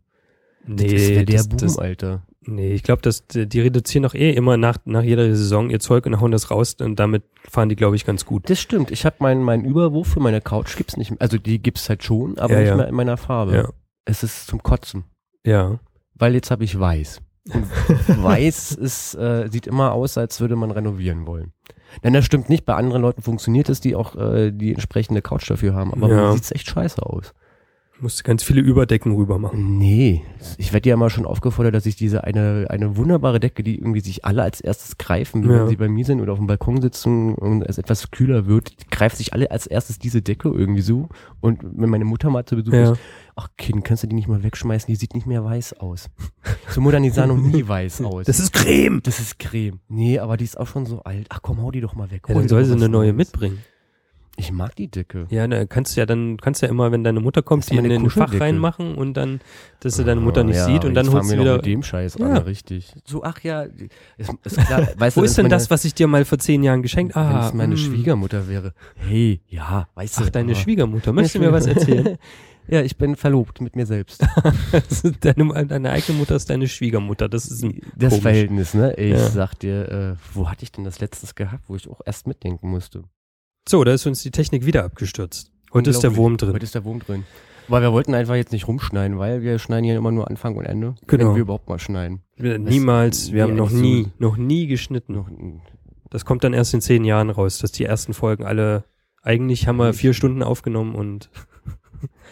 Nee, 0.65 0.93
das 0.93 1.01
wäre 1.09 1.25
der 1.25 1.37
das, 1.37 1.49
Boom, 1.49 1.57
das, 1.57 1.77
Alter. 1.77 2.23
Nee, 2.45 2.73
ich 2.73 2.83
glaube, 2.83 3.01
dass 3.01 3.25
die 3.27 3.47
die 3.47 3.59
reduzieren 3.61 4.03
doch 4.03 4.13
eh 4.13 4.31
immer 4.31 4.57
nach, 4.57 4.77
nach 4.85 5.03
jeder 5.03 5.23
Saison 5.35 5.69
ihr 5.69 5.79
Zeug 5.79 6.05
und 6.05 6.19
hauen 6.21 6.31
das 6.31 6.51
raus 6.51 6.75
und 6.81 6.97
damit 6.99 7.23
fahren 7.49 7.69
die, 7.69 7.75
glaube 7.75 7.95
ich, 7.95 8.05
ganz 8.05 8.25
gut. 8.25 8.49
Das 8.49 8.59
stimmt. 8.59 8.91
Ich 8.91 9.05
habe 9.05 9.17
meinen 9.19 9.43
mein 9.43 9.65
Überwurf 9.65 10.07
für 10.07 10.19
meine 10.19 10.41
Couch 10.41 10.75
gibt's 10.77 10.97
nicht 10.97 11.11
mehr. 11.11 11.21
Also 11.21 11.37
die 11.37 11.61
gibt's 11.61 11.89
halt 11.89 12.03
schon, 12.03 12.37
aber 12.37 12.53
Ja, 12.53 12.59
nicht 12.59 12.69
ja. 12.69 12.75
mehr 12.75 12.87
in 12.87 12.95
meiner 12.95 13.17
Farbe. 13.17 13.55
Ja. 13.55 13.69
Es 14.05 14.23
ist 14.23 14.47
zum 14.47 14.61
Kotzen. 14.63 15.05
Ja. 15.45 15.79
Weil 16.15 16.35
jetzt 16.35 16.51
habe 16.51 16.63
ich 16.63 16.79
weiß. 16.79 17.21
Und 17.53 17.65
weiß 18.23 18.71
ist, 18.73 19.15
äh, 19.15 19.47
sieht 19.51 19.67
immer 19.67 19.91
aus, 19.91 20.17
als 20.17 20.39
würde 20.39 20.55
man 20.55 20.71
renovieren 20.71 21.25
wollen. 21.25 21.51
Denn 22.03 22.13
das 22.13 22.25
stimmt 22.25 22.49
nicht. 22.49 22.65
Bei 22.65 22.73
anderen 22.75 23.01
Leuten 23.01 23.21
funktioniert 23.21 23.69
es, 23.69 23.79
die 23.81 23.95
auch 23.95 24.15
äh, 24.15 24.51
die 24.51 24.71
entsprechende 24.73 25.21
Couch 25.21 25.49
dafür 25.49 25.73
haben. 25.75 25.93
Aber 25.93 26.09
Ja. 26.09 26.15
mir 26.29 26.33
sieht's 26.33 26.51
echt 26.51 26.67
scheiße 26.69 27.01
aus. 27.05 27.33
Musst 28.03 28.23
ganz 28.25 28.43
viele 28.43 28.59
Überdecken 28.59 29.13
rüber 29.15 29.39
machen. 29.39 29.77
Nee, 29.77 30.23
ich 30.57 30.73
werde 30.73 30.89
ja 30.89 30.97
mal 30.97 31.09
schon 31.09 31.25
aufgefordert, 31.25 31.73
dass 31.73 31.85
ich 31.85 31.95
diese 31.95 32.25
eine, 32.25 32.65
eine 32.69 32.97
wunderbare 32.97 33.39
Decke, 33.39 33.63
die 33.63 33.77
irgendwie 33.77 34.01
sich 34.01 34.25
alle 34.25 34.43
als 34.43 34.59
erstes 34.59 34.97
greifen, 34.97 35.41
Ja. 35.43 35.49
wenn 35.61 35.67
sie 35.69 35.77
bei 35.77 35.87
mir 35.87 36.03
sind 36.03 36.19
oder 36.19 36.33
auf 36.33 36.37
dem 36.37 36.47
Balkon 36.47 36.81
sitzen 36.81 37.33
und 37.33 37.61
es 37.63 37.77
etwas 37.77 38.11
kühler 38.11 38.45
wird, 38.45 38.73
greift 38.91 39.15
sich 39.15 39.31
alle 39.31 39.49
als 39.51 39.67
erstes 39.67 39.99
diese 39.99 40.21
Decke 40.21 40.49
irgendwie 40.49 40.81
so. 40.81 41.07
Und 41.39 41.63
wenn 41.63 41.89
meine 41.89 42.03
Mutter 42.03 42.29
mal 42.29 42.43
zu 42.43 42.57
Besuch 42.57 42.73
Ja. 42.73 42.91
ist, 42.91 42.99
ach 43.37 43.47
Kind, 43.57 43.85
kannst 43.85 44.03
du 44.03 44.07
die 44.07 44.15
nicht 44.15 44.27
mal 44.27 44.43
wegschmeißen? 44.43 44.87
Die 44.87 44.97
sieht 44.97 45.13
nicht 45.15 45.25
mehr 45.25 45.45
weiß 45.45 45.79
aus. 45.79 46.09
So 46.67 46.81
Mutter, 46.81 46.99
die 46.99 47.09
sah 47.09 47.25
noch 47.25 47.37
nie 47.37 47.65
weiß 47.67 48.01
aus. 48.01 48.25
Das 48.25 48.41
ist 48.41 48.51
Creme. 48.51 48.99
das 49.01 49.21
ist 49.21 49.39
Creme. 49.39 49.79
Nee, 49.87 50.19
aber 50.19 50.35
die 50.35 50.43
ist 50.43 50.59
auch 50.59 50.67
schon 50.67 50.85
so 50.85 51.03
alt. 51.03 51.27
Ach 51.29 51.39
komm, 51.41 51.61
hau 51.61 51.71
die 51.71 51.79
doch 51.79 51.95
mal 51.95 52.11
weg. 52.11 52.23
Ja, 52.27 52.35
dann 52.35 52.49
soll 52.49 52.65
sie 52.65 52.73
eine 52.73 52.89
neue 52.89 53.13
mitbringen. 53.13 53.59
Ich 54.35 54.51
mag 54.51 54.75
die 54.75 54.87
Decke. 54.89 55.27
Ja, 55.29 55.47
da 55.47 55.65
kannst 55.65 55.95
du 55.95 56.01
ja 56.01 56.07
dann, 56.07 56.37
kannst 56.37 56.63
ja 56.63 56.67
immer, 56.67 56.91
wenn 56.91 57.03
deine 57.03 57.19
Mutter 57.19 57.43
kommt, 57.43 57.69
die 57.69 57.77
in 57.77 57.83
den 57.87 58.09
Fach 58.09 58.33
reinmachen 58.39 58.95
und 58.95 59.13
dann, 59.13 59.41
dass 59.79 59.95
sie 59.95 60.03
deine 60.03 60.21
Mutter 60.21 60.43
nicht 60.43 60.55
ja, 60.55 60.65
sieht 60.65 60.85
und 60.85 60.95
dann 60.95 61.11
holst 61.11 61.31
du 61.31 61.37
wieder. 61.39 61.57
mit 61.57 61.65
dem 61.67 61.83
Scheiß 61.83 62.15
Ja. 62.19 62.25
an, 62.25 62.37
richtig. 62.37 62.93
So, 63.05 63.23
ach 63.23 63.39
ja, 63.43 63.61
ist, 64.17 64.33
ist 64.43 64.57
klar. 64.57 64.87
Weißt 64.97 65.17
Wo 65.17 65.21
du, 65.21 65.25
ist 65.25 65.37
denn 65.37 65.43
meine- 65.43 65.55
das, 65.55 65.69
was 65.69 65.85
ich 65.85 65.93
dir 65.93 66.07
mal 66.07 66.25
vor 66.25 66.39
zehn 66.39 66.63
Jahren 66.63 66.81
geschenkt 66.81 67.13
habe? 67.15 67.29
Wenn 67.29 67.35
Ah, 67.35 67.47
es 67.47 67.53
meine 67.53 67.75
mm. 67.75 67.77
Schwiegermutter 67.77 68.47
wäre. 68.47 68.73
Hey, 68.95 69.41
ja, 69.47 69.87
weißt 69.93 70.19
du. 70.19 70.23
Ach, 70.23 70.29
deine 70.31 70.53
aber- 70.53 70.61
Schwiegermutter. 70.61 71.13
Möchtest 71.13 71.35
du 71.35 71.39
mir 71.39 71.51
was 71.53 71.67
erzählen? 71.67 72.17
ja, 72.67 72.81
ich 72.81 72.97
bin 72.97 73.15
verlobt 73.15 73.61
mit 73.61 73.75
mir 73.75 73.85
selbst. 73.85 74.25
Das 74.71 75.03
ist 75.03 75.23
deine, 75.23 75.65
deine 75.67 75.91
eigene 75.91 76.17
Mutter 76.17 76.35
ist 76.35 76.49
deine 76.49 76.67
Schwiegermutter. 76.67 77.29
Das 77.29 77.45
ist 77.45 77.63
ein, 77.63 77.81
Das 77.95 78.09
komisch. 78.09 78.23
Verhältnis, 78.23 78.73
ne? 78.73 78.95
Ich 78.95 79.11
Ja. 79.11 79.29
sag 79.29 79.53
dir, 79.59 79.89
äh, 79.91 80.15
wo 80.33 80.49
hatte 80.49 80.63
ich 80.63 80.71
denn 80.71 80.85
das 80.85 80.99
letztens 80.99 81.35
gehabt, 81.35 81.65
wo 81.67 81.75
ich 81.75 81.87
auch 81.87 82.01
erst 82.03 82.25
mitdenken 82.25 82.67
musste? 82.71 83.03
So, 83.67 83.83
da 83.83 83.93
ist 83.93 84.05
uns 84.05 84.21
die 84.23 84.31
Technik 84.31 84.65
wieder 84.65 84.83
abgestürzt. 84.83 85.51
Heute 85.73 85.89
ist 85.89 86.03
der. 86.03 86.15
Wurm 86.15 86.37
drin. 86.37 86.53
Heute 86.53 86.63
ist 86.65 86.75
der 86.75 86.83
Wurm 86.83 86.99
drin. 86.99 87.23
Weil 87.69 87.81
wir 87.81 87.93
wollten 87.93 88.13
einfach 88.13 88.35
jetzt 88.35 88.51
nicht 88.51 88.67
rumschneiden, 88.67 89.17
weil 89.17 89.41
wir 89.41 89.57
schneiden 89.57 89.85
hier 89.85 89.95
immer 89.95 90.11
nur 90.11 90.29
Anfang 90.29 90.55
und 90.57 90.65
Ende. 90.65 90.95
Genau. 91.07 91.29
Wenn 91.29 91.35
wir 91.35 91.41
überhaupt 91.43 91.69
mal 91.69 91.79
schneiden. 91.79 92.21
Wir- 92.35 92.59
Niemals, 92.59 93.31
wir 93.31 93.43
haben 93.43 93.55
noch 93.55 93.71
nie, 93.71 94.07
noch 94.19 94.35
nie 94.35 94.67
geschnitten. 94.67 95.13
Noch, 95.13 95.29
Das 96.09 96.25
kommt 96.25 96.43
dann 96.43 96.53
erst 96.53 96.73
in 96.73 96.81
zehn 96.81 97.05
Jahren 97.05 97.29
raus, 97.29 97.57
dass 97.59 97.71
die 97.71 97.85
ersten 97.85 98.13
Folgen 98.13 98.43
alle, 98.43 98.83
eigentlich 99.21 99.65
haben 99.67 99.77
wir 99.77 99.93
vier 99.93 100.13
Stunden 100.13 100.43
aufgenommen 100.43 100.93
und 100.93 101.29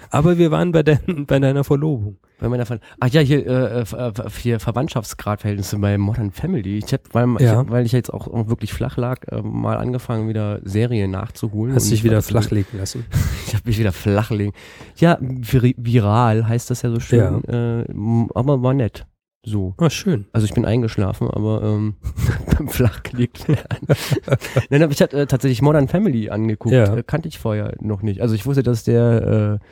Aber 0.10 0.38
wir 0.38 0.52
waren 0.52 0.72
bei, 0.72 0.84
dein, 0.84 1.26
bei 1.26 1.40
deiner 1.40 1.64
Verlobung. 1.64 2.18
Bei 2.40 2.50
meiner 2.50 2.66
Ver 2.66 2.80
Ach 3.00 3.08
ja, 3.10 3.22
hier, 3.22 3.46
äh, 3.46 3.82
äh, 3.82 4.12
hier 4.42 4.60
Verwandtschaftsgradverhältnisse 4.60 5.78
bei 5.78 5.98
Modern 6.00 6.32
Family. 6.32 6.80
Ich 6.80 6.92
hab, 6.92 7.02
weil, 7.14 7.28
Ja. 7.40 7.62
ich, 7.62 7.70
weil 7.70 7.86
ich 7.86 7.92
jetzt 7.92 8.12
auch 8.12 8.28
wirklich 8.50 8.74
flach 8.74 8.98
lag, 8.98 9.20
äh, 9.32 9.42
mal 9.44 9.78
angefangen, 9.78 10.28
wieder 10.28 10.60
Serien 10.64 11.12
nachzuholen. 11.12 11.76
Hast 11.76 11.86
dich 11.92 12.00
ich 12.00 12.04
wieder 12.04 12.22
flachlegen 12.22 12.80
lassen. 12.80 13.06
Ich 13.48 13.54
habe 13.56 13.68
mich 13.68 13.78
wieder 13.80 13.92
flachlegen. 13.92 14.54
Ja, 14.96 15.18
vir 15.42 15.74
viral 15.76 16.48
heißt 16.48 16.70
das 16.70 16.82
ja 16.84 16.90
so 16.90 17.00
schön. 17.02 17.44
Äh, 17.44 17.82
m- 17.92 18.30
aber 18.34 18.64
war 18.64 18.74
nett. 18.74 19.06
So. 19.44 19.74
Ah, 19.78 19.90
schön. 19.90 20.26
Also 20.34 20.46
ich 20.46 20.54
bin 20.54 20.66
eingeschlafen, 20.66 21.28
aber 21.30 21.64
ähm, 21.64 21.96
beim 22.58 22.68
flachgelegt 22.68 23.48
werden. 23.48 23.88
Nein, 24.70 24.84
aber 24.84 24.92
ich 24.92 25.02
hatte 25.02 25.22
äh, 25.22 25.26
tatsächlich 25.26 25.62
Modern 25.62 25.88
Family 25.88 26.30
angeguckt. 26.30 26.76
Ja. 26.76 26.96
Äh, 26.96 27.04
kannte 27.04 27.28
ich 27.28 27.40
vorher 27.40 27.76
noch 27.80 28.04
nicht. 28.04 28.22
Also 28.22 28.36
ich 28.36 28.46
wusste, 28.46 28.62
dass 28.62 28.84
der 28.84 29.60
äh, 29.60 29.66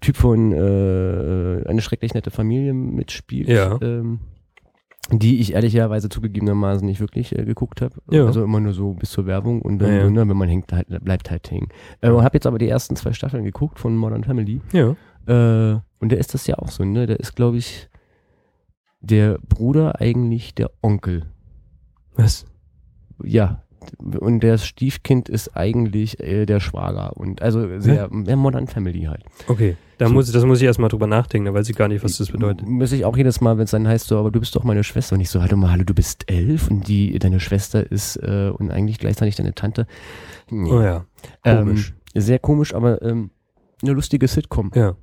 Typ 0.00 0.16
von 0.16 0.52
äh, 0.52 1.64
eine 1.66 1.80
schrecklich 1.80 2.14
nette 2.14 2.30
Familie 2.30 2.74
mitspielt. 2.74 3.48
Ja. 3.48 3.78
Ähm, 3.80 4.20
die 5.12 5.38
ich 5.38 5.52
ehrlicherweise 5.52 6.08
zugegebenermaßen 6.08 6.84
nicht 6.84 6.98
wirklich 6.98 7.36
äh, 7.38 7.44
geguckt 7.44 7.80
habe. 7.80 7.94
Ja. 8.10 8.26
Also 8.26 8.42
immer 8.42 8.58
nur 8.58 8.72
so 8.72 8.94
bis 8.94 9.12
zur 9.12 9.26
Werbung 9.26 9.62
und 9.62 9.78
dann, 9.78 9.92
Ja, 9.92 10.10
ne, 10.10 10.28
wenn 10.28 10.36
man 10.36 10.48
hängt, 10.48 10.72
halt, 10.72 10.88
bleibt 11.04 11.30
halt 11.30 11.48
hängen. 11.48 11.68
Äh, 12.00 12.10
und 12.10 12.24
habe 12.24 12.36
jetzt 12.36 12.46
aber 12.46 12.58
die 12.58 12.68
ersten 12.68 12.96
zwei 12.96 13.12
Staffeln 13.12 13.44
geguckt 13.44 13.78
von 13.78 13.96
Modern 13.96 14.24
Family. 14.24 14.60
Ja. 14.72 14.96
Äh, 15.28 15.78
und 16.00 16.10
der 16.10 16.18
ist 16.18 16.34
das 16.34 16.48
ja 16.48 16.58
auch 16.58 16.68
so, 16.68 16.84
ne? 16.84 17.06
Der 17.06 17.20
ist, 17.20 17.36
glaube 17.36 17.56
ich, 17.56 17.88
der 19.06 19.38
Bruder 19.48 20.00
eigentlich 20.00 20.54
der 20.54 20.70
Onkel. 20.82 21.26
Was? 22.14 22.46
Ja. 23.22 23.62
Und 24.18 24.40
das 24.42 24.66
Stiefkind 24.66 25.28
ist 25.28 25.56
eigentlich 25.56 26.18
äh, 26.18 26.44
der 26.44 26.58
Schwager. 26.58 27.16
Und 27.16 27.40
also 27.40 27.60
sehr, 27.78 28.10
sehr 28.24 28.36
Modern 28.36 28.66
Family 28.66 29.02
halt. 29.04 29.22
Okay. 29.46 29.76
Da 29.98 30.08
So. 30.08 30.12
muss, 30.12 30.30
das 30.30 30.44
muss 30.44 30.58
ich 30.60 30.64
erstmal 30.64 30.90
drüber 30.90 31.06
nachdenken, 31.06 31.46
da 31.46 31.54
weiß 31.54 31.68
ich 31.70 31.76
gar 31.76 31.88
nicht, 31.88 32.04
was 32.04 32.18
das 32.18 32.30
bedeutet. 32.30 32.66
Muss 32.68 32.92
ich 32.92 33.04
auch 33.04 33.16
jedes 33.16 33.40
Mal, 33.40 33.56
wenn 33.56 33.64
es 33.64 33.70
dann 33.70 33.86
heißt, 33.86 34.08
so, 34.08 34.18
aber 34.18 34.30
du 34.30 34.40
bist 34.40 34.54
doch 34.56 34.64
meine 34.64 34.84
Schwester. 34.84 35.14
Und 35.14 35.20
ich 35.20 35.30
so, 35.30 35.40
halt 35.40 35.54
mal, 35.56 35.70
hallo, 35.70 35.84
du 35.84 35.94
bist 35.94 36.30
elf 36.30 36.68
und 36.68 36.88
die, 36.88 37.18
deine 37.18 37.40
Schwester 37.40 37.90
ist 37.90 38.16
äh, 38.16 38.50
und 38.54 38.70
eigentlich 38.70 38.98
gleichzeitig 38.98 39.36
deine 39.36 39.54
Tante. 39.54 39.86
Nee. 40.50 40.70
Oh 40.70 40.82
ja. 40.82 41.06
Komisch. 41.42 41.94
Ähm, 42.14 42.20
sehr 42.20 42.38
komisch, 42.38 42.74
aber 42.74 43.00
ähm, 43.02 43.30
eine 43.82 43.92
lustige 43.92 44.26
Sitcom. 44.26 44.70
Ja. 44.74 44.96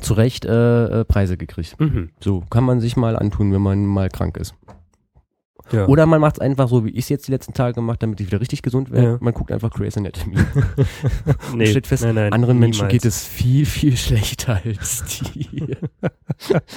Zu 0.00 0.14
Recht 0.14 0.44
äh, 0.44 1.00
äh, 1.00 1.04
Preise 1.04 1.36
gekriegt. 1.36 1.78
Mhm. 1.80 2.10
So, 2.20 2.44
kann 2.50 2.64
man 2.64 2.80
sich 2.80 2.96
mal 2.96 3.16
antun, 3.16 3.52
wenn 3.52 3.62
man 3.62 3.86
mal 3.86 4.08
krank 4.08 4.36
ist. 4.36 4.54
Ja. 5.72 5.86
Oder 5.86 6.06
man 6.06 6.20
macht 6.20 6.36
es 6.36 6.40
einfach 6.40 6.68
so, 6.68 6.84
wie 6.84 6.90
ich 6.90 7.00
es 7.00 7.08
jetzt 7.08 7.28
die 7.28 7.32
letzten 7.32 7.52
Tage 7.54 7.74
gemacht, 7.74 8.02
damit 8.02 8.20
ich 8.20 8.26
wieder 8.26 8.40
richtig 8.40 8.62
gesund 8.62 8.90
werde. 8.90 9.06
Ja. 9.06 9.18
Man 9.20 9.34
guckt 9.34 9.52
einfach 9.52 9.70
Grey's 9.70 9.96
Anatomy. 9.96 10.36
nee, 11.54 11.66
stellt 11.66 11.86
fest, 11.86 12.04
nein, 12.04 12.14
nein, 12.14 12.32
Anderen 12.32 12.58
Menschen 12.58 12.86
niemals. 12.86 12.92
geht 12.92 13.04
es 13.04 13.24
viel, 13.24 13.66
viel 13.66 13.96
schlechter 13.96 14.60
als 14.64 15.04
dir. 15.04 15.76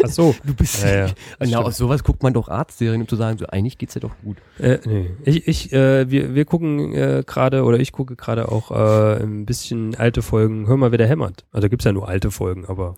Ach 0.04 0.10
so. 0.10 0.36
Du 0.44 0.54
bist 0.54 0.84
Ja, 0.84 1.06
ja, 1.06 1.14
Na, 1.40 1.60
aus 1.60 1.78
sowas 1.78 2.04
guckt 2.04 2.24
man 2.24 2.34
doch 2.34 2.50
Arztserien, 2.50 3.02
um 3.02 3.08
zu 3.08 3.16
sagen, 3.16 3.38
so 3.38 3.46
eigentlich 3.48 3.78
geht's 3.78 3.94
dir 3.94 4.00
doch 4.02 4.16
gut. 4.24 4.38
Äh, 4.60 4.80
nee. 4.86 5.12
Ich, 5.24 5.48
ich, 5.48 5.74
äh, 5.74 6.10
wir, 6.10 6.36
wir 6.36 6.46
gucken 6.46 6.94
äh, 6.94 7.24
gerade, 7.26 7.64
oder 7.64 7.80
ich 7.80 7.92
gucke 7.92 8.16
gerade 8.16 8.52
auch 8.52 8.72
äh, 8.72 9.24
ein 9.24 9.46
bisschen 9.46 9.96
alte 9.96 10.22
Folgen. 10.22 10.68
Hör 10.68 10.78
mal, 10.78 10.92
wer 10.92 10.98
der 10.98 11.08
hämmert. 11.08 11.46
Also 11.52 11.70
gibt's 11.70 11.86
ja 11.86 11.94
nur 11.94 12.08
alte 12.08 12.32
Folgen, 12.32 12.66
aber 12.66 12.96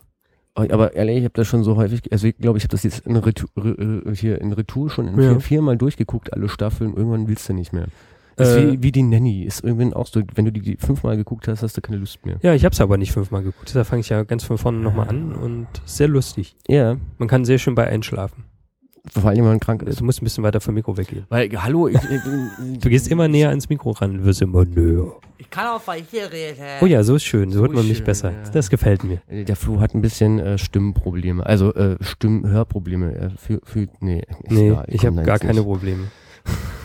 Aber 0.56 0.94
ehrlich, 0.94 1.18
ich 1.18 1.24
habe 1.24 1.34
das 1.34 1.48
schon 1.48 1.63
so 1.63 1.78
häufig, 1.78 2.02
also 2.12 2.28
ich 2.28 2.38
glaube, 2.38 2.58
ich 2.60 2.63
habe 2.63 2.72
das 2.72 2.84
jetzt 2.84 3.08
in 3.08 3.16
Retour, 3.16 3.50
äh, 3.66 4.16
hier 4.16 4.39
in 4.39 4.54
Retour 4.54 4.89
schon 4.89 5.08
in 5.08 5.20
Ja. 5.20 5.32
vier, 5.32 5.39
viermal 5.39 5.78
durchgeguckt, 5.78 6.32
alle 6.34 6.48
Staffeln. 6.48 6.94
Irgendwann 6.96 7.28
willst 7.28 7.50
du 7.50 7.54
nicht 7.54 7.74
mehr. 7.74 7.88
Ist 8.38 8.56
Äh, 8.56 8.72
wie, 8.74 8.84
wie 8.84 8.92
die 8.92 9.04
Nanny. 9.04 9.44
Ist 9.44 9.63
irgendwann 9.63 9.94
auch 9.94 10.08
so, 10.08 10.22
wenn 10.36 10.46
du 10.46 10.52
die, 10.52 10.62
die 10.62 10.78
fünfmal 10.78 11.18
geguckt 11.18 11.48
hast, 11.48 11.63
hast 11.63 11.76
du 11.78 11.82
keine 11.82 11.98
Lust 11.98 12.26
mehr. 12.26 12.38
ja, 12.44 12.54
ich 12.54 12.66
habe 12.66 12.74
es 12.74 12.82
aber 12.82 12.98
nicht 12.98 13.12
fünfmal 13.12 13.42
geguckt. 13.44 13.76
Da 13.76 13.84
fange 13.84 14.02
ich 14.02 14.10
ja 14.10 14.24
ganz 14.24 14.44
von 14.44 14.58
vorne 14.58 14.78
nochmal 14.80 15.08
an 15.10 15.34
und 15.34 15.68
sehr 15.86 16.08
lustig. 16.08 16.56
Ja, 16.68 16.98
Man 17.18 17.28
kann 17.28 17.46
sehr 17.46 17.58
schön 17.58 17.76
bei 17.76 17.88
einschlafen. 17.88 18.44
Vor 19.12 19.26
allem, 19.30 19.39
wenn 19.39 19.46
man 19.46 19.60
krank 19.60 19.82
ist. 19.84 20.00
Du 20.00 20.06
musst 20.06 20.22
ein 20.22 20.26
bisschen 20.26 20.44
weiter 20.44 20.62
vom 20.62 20.74
Mikro 20.76 20.96
weggehen. 20.96 21.26
Weil, 21.30 21.50
hallo, 21.62 21.88
ich, 21.89 21.96
ich, 21.96 22.80
Du 22.80 22.89
gehst 22.89 23.08
immer 23.10 23.28
näher 23.28 23.50
ans 23.50 23.68
Mikro 23.70 23.92
ran, 23.92 24.18
du 24.18 24.24
wirst 24.24 24.42
immer 24.42 24.63
näher. 24.66 25.12
Ich 25.38 25.50
kann 25.50 25.68
auch 25.68 25.82
bei 25.82 26.02
hier 26.02 26.32
reden. 26.32 26.62
Oh 26.82 26.86
ja, 26.86 27.04
so 27.04 27.16
ist 27.16 27.24
schön, 27.26 27.52
so, 27.52 27.58
So 27.58 27.62
hört 27.63 27.74
man 27.74 27.86
mich 27.88 27.98
schön, 27.98 28.06
besser. 28.06 28.32
ja. 28.32 28.50
Das 28.52 28.70
gefällt 28.70 29.04
mir. 29.04 29.22
Äh, 29.28 29.44
Der 29.44 29.56
Flo 29.58 29.80
hat 29.82 29.94
ein 29.94 30.02
bisschen 30.02 30.39
äh, 30.39 30.58
Stimmprobleme, 30.58 31.46
also 31.46 31.74
äh, 31.74 31.98
Stimmhörprobleme. 32.02 33.13
Er 33.13 33.30
fühlt, 33.32 33.66
fühlt, 33.68 34.02
nee, 34.02 34.22
ist 34.44 34.52
Nee, 34.52 34.70
egal, 34.70 34.86
ich 34.88 35.06
habe 35.06 35.22
gar 35.24 35.39
keine 35.39 35.54
nicht. 35.56 35.63
Probleme. 35.63 36.08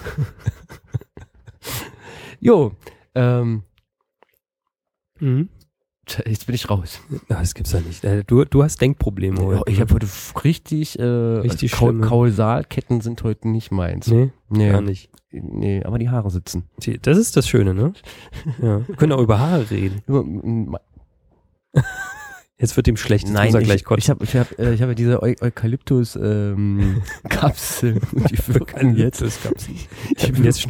Jo, 2.40 2.72
ähm, 3.14 3.62
Mhm. 5.20 5.48
Jetzt 6.26 6.46
bin 6.46 6.54
ich 6.54 6.68
raus. 6.70 7.00
Das 7.28 7.54
gibt's 7.54 7.72
ja 7.72 7.80
nicht. 7.80 8.04
Äh, 8.04 8.24
Du, 8.26 8.44
du 8.44 8.62
hast 8.62 8.80
Denkprobleme 8.80 9.40
heute. 9.40 9.62
ich 9.70 9.76
ne? 9.78 9.80
habe 9.82 9.94
heute 9.94 10.06
richtig, 10.44 10.98
äh, 10.98 11.02
Richtig 11.04 11.72
Kau 11.72 11.86
schlimme. 11.88 12.06
Kausalketten 12.06 13.00
sind 13.00 13.22
heute 13.22 13.48
nicht 13.48 13.70
meins. 13.70 14.06
Nee, 14.08 14.30
nee, 14.48 14.70
gar 14.70 14.80
nicht. 14.80 15.10
nee, 15.30 15.82
aber 15.84 15.98
die 15.98 16.08
Haare 16.10 16.30
sitzen. 16.30 16.64
Das 17.02 17.18
ist 17.18 17.36
das 17.36 17.48
Schöne, 17.48 17.74
ne? 17.74 17.92
Ja. 18.62 18.86
Wir 18.86 18.96
können 18.96 19.12
auch 19.12 19.20
über 19.22 19.38
Haare 19.38 19.70
reden. 19.70 20.02
Über- 20.06 20.24
Jetzt 22.60 22.76
wird 22.76 22.88
ihm 22.88 22.96
schlecht, 22.96 23.28
Nein, 23.28 23.52
ich, 23.62 23.66
gleich 23.68 23.80
ich 23.82 23.84
kotzen. 23.84 24.14
habe 24.14 24.24
ich 24.24 24.34
hab, 24.36 24.58
äh, 24.58 24.74
ich 24.74 24.82
hab 24.82 24.88
ja 24.88 24.94
diese 24.94 25.22
Eu 25.22 25.32
Eukalyptus 25.40 26.16
ähm, 26.20 27.02
Die 28.12 28.48
wirken 28.48 28.96
jetzt. 28.96 29.20
Die 29.20 30.32
Und 30.32 30.44
jetzt 30.44 30.60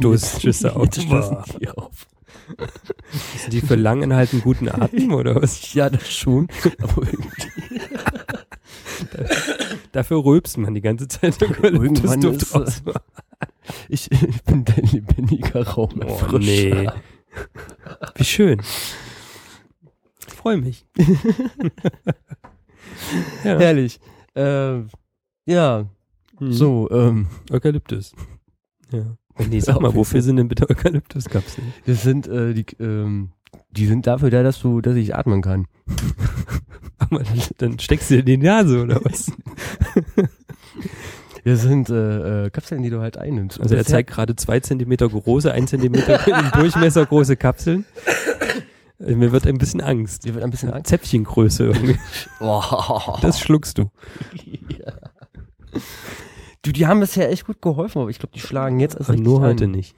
er 0.64 0.76
auf. 0.76 0.84
Jetzt 0.84 1.02
stoßen 1.02 1.36
die 1.60 1.68
auf. 1.70 2.06
Sind 3.38 3.52
die 3.52 3.60
für 3.60 3.76
langinhalten 3.76 4.40
guten 4.40 4.68
Atem 4.68 5.12
oder 5.14 5.36
was? 5.36 5.72
Ja, 5.74 5.90
das 5.90 6.10
schon. 6.10 6.48
Aber 6.80 7.02
irgendwie, 7.02 7.80
Dafür 9.92 10.24
rülpst 10.24 10.58
man 10.58 10.74
die 10.74 10.80
ganze 10.80 11.08
Zeit 11.08 11.40
Irgendwann 11.40 12.22
ist, 12.22 12.82
ich, 13.88 14.10
ich 14.10 14.42
bin 14.44 14.64
dein 14.64 14.84
lebendiger 14.86 15.66
Raum. 15.66 16.00
Oh, 16.06 16.38
nee. 16.38 16.88
Wie 18.16 18.24
schön. 18.24 18.60
Ich 20.26 20.34
freue 20.34 20.56
mich. 20.56 20.86
ja. 23.44 23.58
Herrlich. 23.58 24.00
Ähm, 24.34 24.88
ja, 25.46 25.86
Mhm. 26.40 26.52
so, 26.52 26.88
ähm, 26.90 27.26
Eukalyptus. 27.50 28.12
Ja. 28.92 29.16
Nee, 29.50 29.60
sag 29.60 29.80
mal, 29.80 29.94
wofür 29.94 30.22
sind 30.22 30.36
denn 30.36 30.48
bitte 30.48 30.68
Eukalyptuskapseln? 30.68 31.72
das 31.86 32.02
sind 32.02 32.26
äh, 32.26 32.54
die, 32.54 32.66
ähm, 32.80 33.30
die 33.70 33.86
sind 33.86 34.06
dafür 34.06 34.30
da, 34.30 34.42
dass 34.42 34.60
du, 34.60 34.80
dass 34.80 34.96
ich 34.96 35.14
atmen 35.14 35.42
kann. 35.42 35.66
Aber 36.98 37.22
dann, 37.22 37.42
dann 37.58 37.78
steckst 37.78 38.10
du 38.10 38.14
dir 38.14 38.20
in 38.20 38.26
die 38.26 38.36
Nase 38.46 38.82
oder 38.82 39.04
was? 39.04 39.30
Das 41.44 41.62
sind 41.62 41.88
äh, 41.88 42.46
äh, 42.46 42.50
Kapseln, 42.50 42.82
die 42.82 42.90
du 42.90 43.00
halt 43.00 43.16
einnimmst. 43.16 43.58
Also 43.58 43.74
er 43.74 43.84
zeigt 43.86 44.10
gerade 44.10 44.36
zwei 44.36 44.60
Zentimeter 44.60 45.08
große, 45.08 45.50
ein 45.50 45.66
Zentimeter 45.66 46.20
im 46.26 46.50
Durchmesser 46.60 47.06
große 47.06 47.36
Kapseln. 47.36 47.86
Äh, 49.00 49.14
Mir 49.14 49.32
wird 49.32 49.46
ein 49.46 49.56
bisschen 49.56 49.80
Angst. 49.80 50.24
Dir 50.24 50.34
wird 50.34 50.44
ein 50.44 50.50
bisschen 50.50 50.70
Angst. 50.70 50.88
Zäpfchengröße 50.88 51.64
irgendwie. 51.66 51.98
Das 53.22 53.40
schluckst 53.40 53.78
du. 53.78 53.90
Du, 56.62 56.72
die 56.72 56.86
haben 56.86 57.00
bisher 57.00 57.30
echt 57.30 57.46
gut 57.46 57.62
geholfen, 57.62 58.00
aber 58.00 58.10
ich 58.10 58.18
glaube, 58.18 58.32
die 58.34 58.40
schlagen 58.40 58.80
jetzt 58.80 58.96
erst 58.96 59.10
richtig 59.10 59.24
nur 59.26 59.40
heute 59.40 59.66
nicht. 59.68 59.94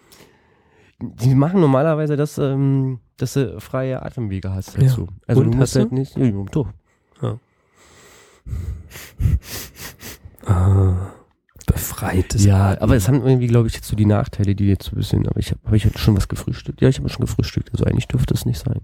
Die 1.00 1.34
machen 1.34 1.60
normalerweise, 1.60 2.16
dass, 2.16 2.36
ähm, 2.38 3.00
dass 3.16 3.32
du 3.32 3.58
freie 3.60 4.02
Atemwege 4.02 4.52
hast. 4.52 4.74
Halt 4.76 4.82
Ja. 4.86 4.88
so. 4.92 5.08
Also 5.26 5.40
Und, 5.42 5.52
du 5.52 5.56
musst 5.56 5.62
hast 5.72 5.76
du? 5.76 5.80
halt 5.80 5.92
nicht. 5.92 6.16
Ja, 6.16 6.24
ja, 6.24 6.44
doch. 6.50 6.68
Ah, 10.46 11.12
befreites 11.66 12.44
Ja, 12.44 12.70
Atmen. 12.70 12.82
aber 12.82 12.96
es 12.96 13.08
haben 13.08 13.24
irgendwie, 13.24 13.46
glaube 13.46 13.68
ich, 13.68 13.74
jetzt 13.74 13.86
so 13.86 13.94
die 13.96 14.06
Nachteile, 14.06 14.54
die 14.54 14.66
jetzt 14.66 14.84
so 14.86 14.92
ein 14.92 14.96
bisschen, 14.96 15.28
aber 15.28 15.38
ich 15.38 15.50
habe 15.50 15.60
hab 15.64 15.72
ich 15.74 15.84
heute 15.84 15.98
schon 15.98 16.16
was 16.16 16.28
gefrühstückt. 16.28 16.80
Ja, 16.80 16.88
ich 16.88 16.98
habe 16.98 17.08
schon 17.08 17.24
gefrühstückt, 17.26 17.70
also 17.72 17.84
eigentlich 17.84 18.08
dürfte 18.08 18.34
es 18.34 18.46
nicht 18.46 18.58
sein. 18.58 18.80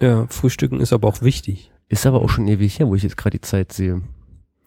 Ja, 0.00 0.26
Frühstücken 0.28 0.80
ist 0.80 0.92
aber 0.92 1.08
auch 1.08 1.22
wichtig. 1.22 1.70
Ist 1.88 2.06
aber 2.06 2.22
auch 2.22 2.28
schon 2.30 2.48
ewig 2.48 2.78
her, 2.78 2.88
wo 2.88 2.94
ich 2.94 3.02
jetzt 3.02 3.16
gerade 3.16 3.36
die 3.38 3.42
Zeit 3.42 3.72
sehe. 3.72 4.00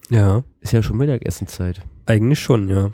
Ja, 0.09 0.43
Ist 0.61 0.71
ja 0.73 0.82
schon 0.84 0.97
Mittagessenzeit. 0.97 1.82
Eigentlich 2.06 2.39
schon, 2.39 2.70
ja. 2.70 2.91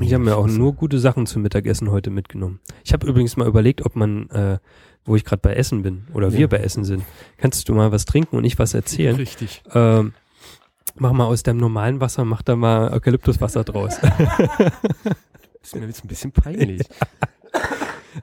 Ich 0.00 0.12
habe 0.12 0.24
mir 0.24 0.36
auch 0.36 0.46
nur 0.48 0.74
gute 0.74 0.98
Sachen 0.98 1.26
zum 1.26 1.42
Mittagessen 1.42 1.90
heute 1.90 2.10
mitgenommen. 2.10 2.58
Ich 2.84 2.92
habe 2.92 3.06
übrigens 3.06 3.36
mal 3.36 3.46
überlegt, 3.46 3.84
ob 3.86 3.94
man, 3.94 4.28
äh, 4.30 4.58
wo 5.04 5.14
ich 5.14 5.24
gerade 5.24 5.40
bei 5.40 5.54
Essen 5.54 5.82
bin 5.82 6.06
oder 6.12 6.32
wir 6.32 6.40
Ja. 6.40 6.46
bei 6.48 6.56
Essen 6.58 6.84
sind, 6.84 7.04
kannst 7.36 7.68
du 7.68 7.74
mal 7.74 7.92
was 7.92 8.04
trinken 8.04 8.36
und 8.36 8.44
ich 8.44 8.58
was 8.58 8.74
erzählen? 8.74 9.14
Richtig. 9.16 9.62
Ähm, 9.72 10.12
mach 10.96 11.12
mal 11.12 11.26
aus 11.26 11.42
deinem 11.44 11.58
normalen 11.58 12.00
Wasser, 12.00 12.24
mach 12.24 12.42
da 12.42 12.56
mal 12.56 12.92
Eukalyptuswasser 12.92 13.62
draus. 13.64 13.98
Ist 15.62 15.76
mir 15.76 15.86
jetzt 15.86 16.04
ein 16.04 16.08
bisschen 16.08 16.32
peinlich. 16.32 16.82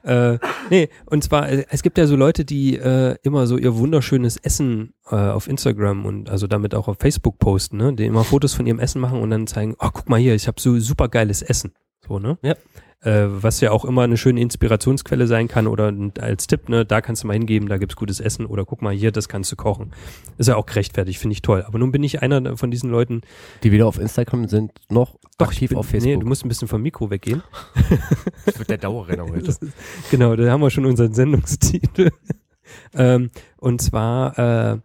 Äh, 0.04 0.38
nee, 0.70 0.88
und 1.06 1.22
zwar, 1.24 1.48
äh, 1.48 1.64
es 1.70 1.82
gibt 1.82 1.98
ja 1.98 2.06
so 2.06 2.16
Leute, 2.16 2.44
die 2.44 2.76
äh, 2.76 3.16
immer 3.22 3.46
so 3.46 3.56
ihr 3.56 3.76
wunderschönes 3.76 4.36
Essen 4.36 4.94
äh, 5.10 5.16
auf 5.16 5.48
Instagram 5.48 6.04
und 6.04 6.30
also 6.30 6.46
damit 6.46 6.74
auch 6.74 6.88
auf 6.88 6.96
Facebook 6.98 7.38
posten, 7.38 7.76
ne? 7.76 7.94
Die 7.94 8.06
immer 8.06 8.24
Fotos 8.24 8.54
von 8.54 8.66
ihrem 8.66 8.78
Essen 8.78 9.00
machen 9.00 9.20
und 9.20 9.30
dann 9.30 9.46
zeigen, 9.46 9.74
oh, 9.78 9.90
guck 9.92 10.08
mal 10.08 10.18
hier, 10.20 10.34
ich 10.34 10.48
habe 10.48 10.60
so 10.60 10.78
super 10.80 11.08
geiles 11.08 11.42
Essen. 11.42 11.72
So, 12.06 12.18
ne? 12.18 12.38
Ja. 12.42 12.54
Äh, 13.02 13.26
was 13.28 13.60
ja 13.60 13.72
auch 13.72 13.84
immer 13.84 14.02
eine 14.02 14.16
schöne 14.16 14.40
Inspirationsquelle 14.40 15.26
sein 15.26 15.48
kann 15.48 15.66
oder 15.66 15.92
als 16.20 16.46
Tipp, 16.46 16.68
ne, 16.68 16.86
da 16.86 17.00
kannst 17.00 17.24
du 17.24 17.26
mal 17.26 17.32
hingeben, 17.32 17.68
da 17.68 17.76
gibt's 17.76 17.96
gutes 17.96 18.20
Essen 18.20 18.46
oder 18.46 18.64
guck 18.64 18.80
mal 18.80 18.94
hier, 18.94 19.10
das 19.10 19.28
kannst 19.28 19.50
du 19.50 19.56
kochen. 19.56 19.92
Ist 20.38 20.46
ja 20.46 20.54
auch 20.54 20.66
gerechtfertigt, 20.66 21.18
finde 21.18 21.32
ich 21.32 21.42
toll. 21.42 21.64
Aber 21.66 21.80
nun 21.80 21.90
bin 21.90 22.04
ich 22.04 22.22
einer 22.22 22.56
von 22.56 22.70
diesen 22.70 22.90
Leuten, 22.90 23.22
Die 23.64 23.72
weder 23.72 23.88
auf 23.88 23.98
Instagram 23.98 24.46
sind, 24.46 24.70
noch 24.88 25.16
doch 25.38 25.48
aktiv 25.48 25.70
bin, 25.70 25.78
auf 25.78 25.86
Nee, 25.92 25.98
Facebook. 26.00 26.20
du 26.20 26.26
musst 26.28 26.44
ein 26.44 26.48
bisschen 26.48 26.68
vom 26.68 26.80
Mikro 26.80 27.10
weggehen. 27.10 27.42
das 28.46 28.58
wird 28.60 28.70
der 28.70 28.78
Dauerrenner 28.78 29.24
heute. 29.24 29.50
Ist, 29.50 29.66
genau, 30.12 30.36
da 30.36 30.48
haben 30.50 30.60
wir 30.60 30.70
schon 30.70 30.86
unseren 30.86 31.12
Sendungstitel. 31.12 32.10
ähm, 32.94 33.30
und 33.56 33.82
zwar, 33.82 34.38
äh, 34.38 34.78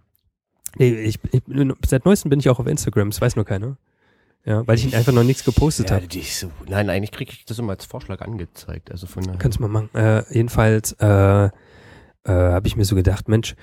nee, 0.78 0.90
ich, 1.04 1.20
ich, 1.32 1.44
seit 1.86 2.06
neuestem 2.06 2.30
bin 2.30 2.40
ich 2.40 2.50
auch 2.50 2.60
auf 2.60 2.66
Instagram, 2.66 3.12
das 3.12 3.22
weiß 3.22 3.36
nur 3.36 3.46
keiner. 3.46 3.78
Ja, 4.48 4.66
weil 4.66 4.78
ich 4.78 4.96
einfach 4.96 5.12
noch 5.12 5.26
nichts 5.26 5.44
gepostet 5.44 5.92
habe. 5.92 6.08
die 6.08 6.22
so. 6.22 6.50
Nein, 6.70 6.90
eigentlich 6.90 7.12
kriege 7.12 7.32
ich 7.34 7.44
das 7.44 7.60
immer 7.60 7.74
als 7.74 7.84
Vorschlag 7.84 8.22
angezeigt. 8.22 8.90
Also 8.92 9.06
von 9.06 9.24
daher. 9.24 9.38
Kannst 9.38 9.60
du 9.60 9.64
mal 9.64 9.68
machen. 9.68 9.90
Äh, 9.94 10.24
jedenfalls 10.34 10.94
äh, 10.94 11.06
äh, 11.48 11.50
habe 12.24 12.66
ich 12.66 12.78
mir 12.78 12.86
so 12.86 12.96
gedacht, 12.96 13.28
Mensch, 13.28 13.56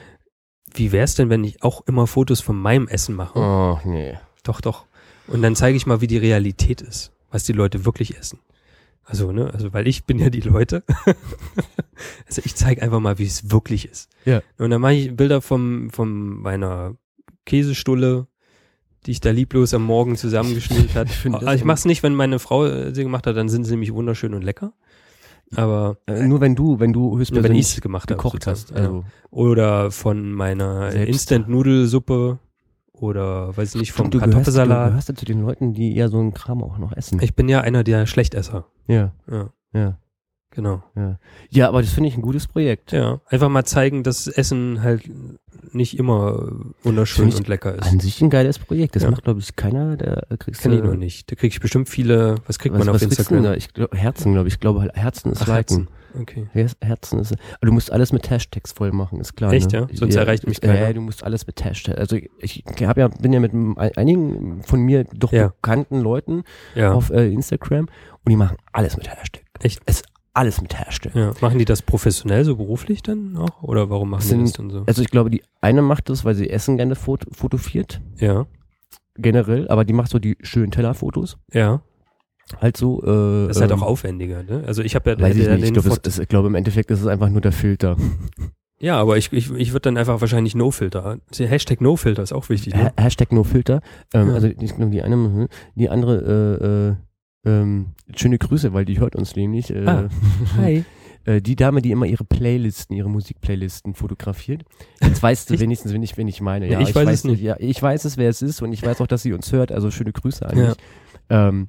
wie 0.75 0.93
wär's 0.93 1.15
denn, 1.15 1.31
wenn 1.31 1.43
ich 1.43 1.63
auch 1.63 1.87
immer 1.87 2.07
Fotos 2.07 2.43
von 2.43 2.61
meinem 2.61 2.87
Essen 2.87 3.15
mache? 3.15 3.39
Oh, 3.39 3.79
nee. 3.85 4.19
Doch, 4.43 4.61
doch. 4.61 4.85
Und 5.27 5.41
dann 5.41 5.57
zeige 5.57 5.75
ich 5.75 5.87
mal, 5.87 6.03
wie 6.03 6.07
die 6.07 6.19
Realität 6.19 6.83
ist, 6.83 7.13
was 7.31 7.45
die 7.45 7.55
Leute 7.55 7.87
wirklich 7.87 8.19
essen. 8.19 8.41
Also, 9.05 9.33
ne, 9.33 9.51
also 9.55 9.73
weil 9.73 9.89
ich 9.89 10.05
bin 10.05 10.19
ja 10.19 10.29
die 10.29 10.43
Leute. 10.43 10.83
also 12.27 12.43
ich 12.45 12.57
zeige 12.57 12.83
einfach 12.83 13.01
mal, 13.01 13.19
wie 13.19 13.25
es 13.25 13.51
wirklich 13.51 13.89
ist. 13.89 14.11
Ja. 14.27 14.43
Und 14.59 14.69
dann 14.69 14.83
mache 14.83 14.95
ich 14.95 15.17
Bilder 15.17 15.41
vom, 15.41 15.89
von 15.89 16.43
meiner 16.43 16.95
Käsestulle, 17.47 18.27
die 19.07 19.11
ich 19.13 19.21
da 19.21 19.31
lieblos 19.31 19.75
am 19.75 19.85
Morgen 19.85 20.17
zusammengeschnitten 20.17 20.95
hat. 20.95 21.09
Ich 21.11 21.33
Also 21.33 21.51
ich 21.53 21.65
mache 21.65 21.77
es 21.79 21.85
nicht, 21.85 22.03
wenn 22.03 22.15
meine 22.15 22.39
Frau 22.39 22.65
äh, 22.67 22.95
sie 22.95 23.03
gemacht 23.03 23.27
hat, 23.27 23.37
dann 23.37 23.49
sind 23.49 23.65
sie 23.65 23.73
nämlich 23.73 23.93
wunderschön 23.93 24.35
und 24.35 24.43
lecker. 24.43 24.73
Aber 25.57 25.99
Äh, 26.07 26.27
nur 26.27 26.41
wenn 26.41 26.55
du, 26.57 26.81
wenn 26.81 26.93
du 26.93 27.13
wenn 27.13 27.19
höchstpersönlich 27.19 27.61
ich 27.61 27.75
es 27.77 27.81
gemacht 27.81 28.11
habe. 28.11 28.17
gekocht 28.17 28.47
hast. 28.47 28.69
sozusagen, 28.69 28.83
ja. 28.85 28.91
Also 29.01 29.05
Oder 29.31 29.91
von 29.91 30.33
meiner. 30.33 30.91
Instant-Nudelsuppe 30.93 32.39
oder 32.93 33.57
weiß 33.57 33.75
ich 33.75 33.81
nicht, 33.81 33.93
vom 33.93 34.11
du 34.11 34.19
gehörst, 34.19 34.27
du 34.29 34.37
Kartoffelsalat. 34.37 34.89
gehörst 34.91 35.09
ja 35.09 35.15
zu 35.15 35.25
den 35.25 35.43
Leuten, 35.43 35.75
die 35.75 35.97
eher 35.97 36.09
so 36.09 36.19
einen 36.19 36.33
Kram 36.33 36.63
auch 36.63 36.79
noch 36.79 36.93
essen. 36.93 37.21
Ich 37.23 37.35
bin 37.35 37.49
ja 37.49 37.61
einer 37.61 37.85
der 37.85 38.07
Schlechtesser. 38.07 38.67
ja, 38.87 39.13
Ja, 39.31 39.51
ja, 39.75 39.99
genau. 40.55 40.83
ja. 40.97 41.19
Ja, 41.51 41.69
aber 41.69 41.83
das 41.83 41.93
finde 41.93 42.09
ich 42.09 42.17
ein 42.17 42.23
gutes 42.23 42.47
Projekt. 42.47 42.93
Ja, 42.93 43.21
einfach 43.29 43.49
mal 43.49 43.65
zeigen, 43.65 44.03
dass 44.03 44.27
Essen 44.27 44.83
halt 44.83 45.03
nicht 45.73 45.99
immer 45.99 46.51
wunderschön 46.83 47.25
Finde 47.25 47.35
ich 47.35 47.41
und 47.41 47.49
lecker 47.49 47.75
ist. 47.75 47.91
An 47.91 48.01
sich 48.01 48.21
ein 48.21 48.31
geiles 48.31 48.59
Projekt. 48.59 48.97
Das 48.97 49.03
Ja. 49.05 49.11
macht, 49.11 49.25
glaube 49.25 49.41
ich, 49.41 49.57
keiner. 49.57 49.97
Der 49.97 50.25
kriegst 50.39 50.63
Kenn 50.63 50.73
ich 50.73 50.81
du- 50.81 50.87
noch 50.87 50.97
nicht. 50.97 51.31
Da 51.31 51.37
krieg 51.37 51.53
ich 51.53 51.61
bestimmt 51.61 51.89
viele, 51.89 52.37
was 52.47 52.59
kriegt 52.59 52.75
Was, 52.75 52.81
man 52.81 52.89
auf 52.89 52.95
was 52.95 53.03
kriegst 53.03 53.19
du 53.19 53.23
Instagram? 53.23 53.45
da? 53.45 53.55
Ich 53.55 53.73
glaub, 53.73 53.95
Herzen, 53.95 54.33
glaube 54.33 54.49
ich. 54.49 54.55
Ich 54.55 54.61
glaube, 54.61 54.81
halt, 54.83 54.95
Herzen 54.95 55.33
ist 55.33 55.43
Ach, 55.43 55.47
liken. 55.49 55.57
Herzen. 55.77 55.89
Okay. 56.21 56.47
Her- 56.53 56.71
Herzen 56.81 57.19
ist. 57.19 57.33
Aber 57.33 57.67
du 57.67 57.73
musst 57.73 57.91
alles 57.91 58.13
mit 58.13 58.29
Hashtags 58.31 58.71
voll 58.73 58.93
machen, 58.93 59.19
ist 59.21 59.35
klar. 59.37 59.53
Echt, 59.53 59.73
ne? 59.73 59.89
ja? 59.91 59.97
Sonst 59.97 60.15
erreicht 60.15 60.47
mich 60.47 60.59
Ja, 60.63 60.69
keiner. 60.73 60.87
ja, 60.87 60.93
du 60.93 61.01
musst 61.01 61.25
alles 61.25 61.45
mit 61.47 61.65
Hashtags. 61.65 61.99
Also 61.99 62.17
ich, 62.17 62.31
ich 62.39 62.87
hab 62.87 62.97
ja, 62.97 63.09
bin 63.09 63.33
ja 63.33 63.41
mit 63.41 63.53
einigen 63.97 64.63
von 64.63 64.81
mir 64.81 65.05
doch 65.13 65.33
Ja. 65.33 65.49
bekannten 65.49 66.01
Leuten 66.01 66.45
Ja, 66.77 66.93
auf 66.93 67.11
äh, 67.11 67.33
Instagram 67.33 67.87
und 67.87 68.31
die 68.31 68.37
machen 68.37 68.57
alles 68.73 68.97
mit 68.97 69.09
Hashtag. 69.09 69.43
Echt? 69.61 69.81
Es 69.87 70.03
alles 70.35 70.61
mit 70.61 70.79
Hashtag. 70.79 71.15
ja. 71.15 71.33
Machen 71.41 71.59
die 71.59 71.65
das 71.65 71.81
professionell, 71.83 72.45
so 72.45 72.57
beruflich 72.57 73.03
dann 73.03 73.37
auch? 73.37 73.63
Oder 73.63 73.89
warum 73.89 74.11
machen 74.11 74.21
die 74.29 74.29
das 74.29 74.53
Sind- 74.53 74.59
dann 74.59 74.71
so? 74.71 74.83
Also 74.87 75.01
ich 75.03 75.09
glaube, 75.11 75.31
die 75.31 75.43
eine 75.61 75.81
macht 75.81 76.09
das, 76.11 76.25
weil 76.25 76.35
sie 76.35 76.51
Essen 76.51 76.77
gerne 76.77 76.95
foto 76.97 77.27
fotografiert, 77.33 78.01
Ja, 78.19 78.47
generell, 79.17 79.69
aber 79.69 79.85
die 79.85 79.93
macht 79.93 80.11
so 80.11 80.19
die 80.19 80.37
schönen 80.43 80.71
Tellerfotos. 80.71 81.39
ja. 81.53 81.81
Halt 82.61 82.77
so. 82.77 83.03
Äh, 83.03 83.47
Das 83.49 83.57
ist 83.57 83.63
halt 83.63 83.71
ähm, 83.71 83.83
auch 83.83 83.87
aufwendiger, 83.87 84.43
ne? 84.43 84.65
Also 84.67 84.83
ich 84.83 84.95
habe 84.95 85.09
ja 85.11 85.19
Weiß 85.19 85.35
ich 85.35 85.49
nicht. 85.49 85.59
Ich 85.61 85.65
den 85.65 85.73
glaube, 85.73 85.89
Foto- 85.89 86.21
ich 86.23 86.29
glaube, 86.29 86.49
im 86.49 86.55
Endeffekt 86.55 86.91
ist 86.91 87.01
es 87.01 87.07
einfach 87.07 87.31
nur 87.31 87.41
der 87.41 87.53
Filter. 87.53 87.97
Ja, 88.79 89.01
aber 89.01 89.17
ich, 89.17 89.33
ich, 89.33 89.51
ich 89.51 89.73
würde 89.73 89.81
dann 89.81 89.97
einfach 89.97 90.21
wahrscheinlich 90.21 90.55
No-Filter. 90.55 91.17
Hashtag 91.39 91.81
No-Filter 91.81 92.23
ist 92.23 92.35
auch 92.35 92.51
wichtig, 92.51 92.75
ne? 92.75 92.93
Ha 92.99 93.03
Hashtag 93.03 93.33
no 93.33 93.45
Filter. 93.45 93.81
Ähm, 94.13 94.29
Ja. 94.29 94.35
Also 94.35 94.49
nicht 94.49 94.79
nur 94.79 94.91
die 94.91 95.01
eine, 95.01 95.17
mhm. 95.17 95.49
die 95.75 95.89
andere, 95.89 96.19
äh, 96.61 96.65
äh, 96.91 96.95
ähm, 97.45 97.87
schöne 98.17 98.39
Grüße, 98.39 98.73
weil 98.73 98.85
die 98.85 98.99
hört 99.01 99.17
uns 99.17 99.37
nämlich. 99.37 99.71
Äh, 99.71 99.85
Ah, 99.87 100.09
hi. 100.57 100.85
äh, 101.25 101.41
die 101.41 101.57
Dame, 101.57 101.83
die 101.83 101.91
immer 101.91 102.07
ihre 102.07 102.25
Playlisten, 102.25 102.97
ihre 102.97 103.11
Musikplaylisten 103.11 103.95
fotografiert. 103.95 104.63
Jetzt 105.03 105.23
weißt 105.23 105.51
du 105.51 105.55
Ich- 105.55 105.61
wenigstens, 105.61 105.93
wenn 105.93 106.03
ich, 106.03 106.17
wenn 106.17 106.29
ich 106.29 106.41
meine. 106.41 106.67
Ja, 106.67 106.81
Ja, 106.81 106.81
ich 106.89 106.95
weiß 106.95 107.09
es 107.11 107.25
nicht. 107.25 107.43
Ja, 107.43 107.57
ich 107.59 107.81
weiß 107.83 108.05
es, 108.05 108.17
wer 108.17 108.29
es 108.29 108.43
ist 108.43 108.63
und 108.63 108.73
ich 108.73 108.83
weiß 108.85 109.01
auch, 109.01 109.07
dass 109.07 109.23
sie 109.23 109.33
uns 109.33 109.53
hört. 109.53 109.73
Also 109.73 109.91
schöne 109.91 110.13
Grüße 110.13 110.45
an 110.47 110.57
Ja. 110.59 110.67
dich. 110.69 110.77
Ähm, 111.31 111.69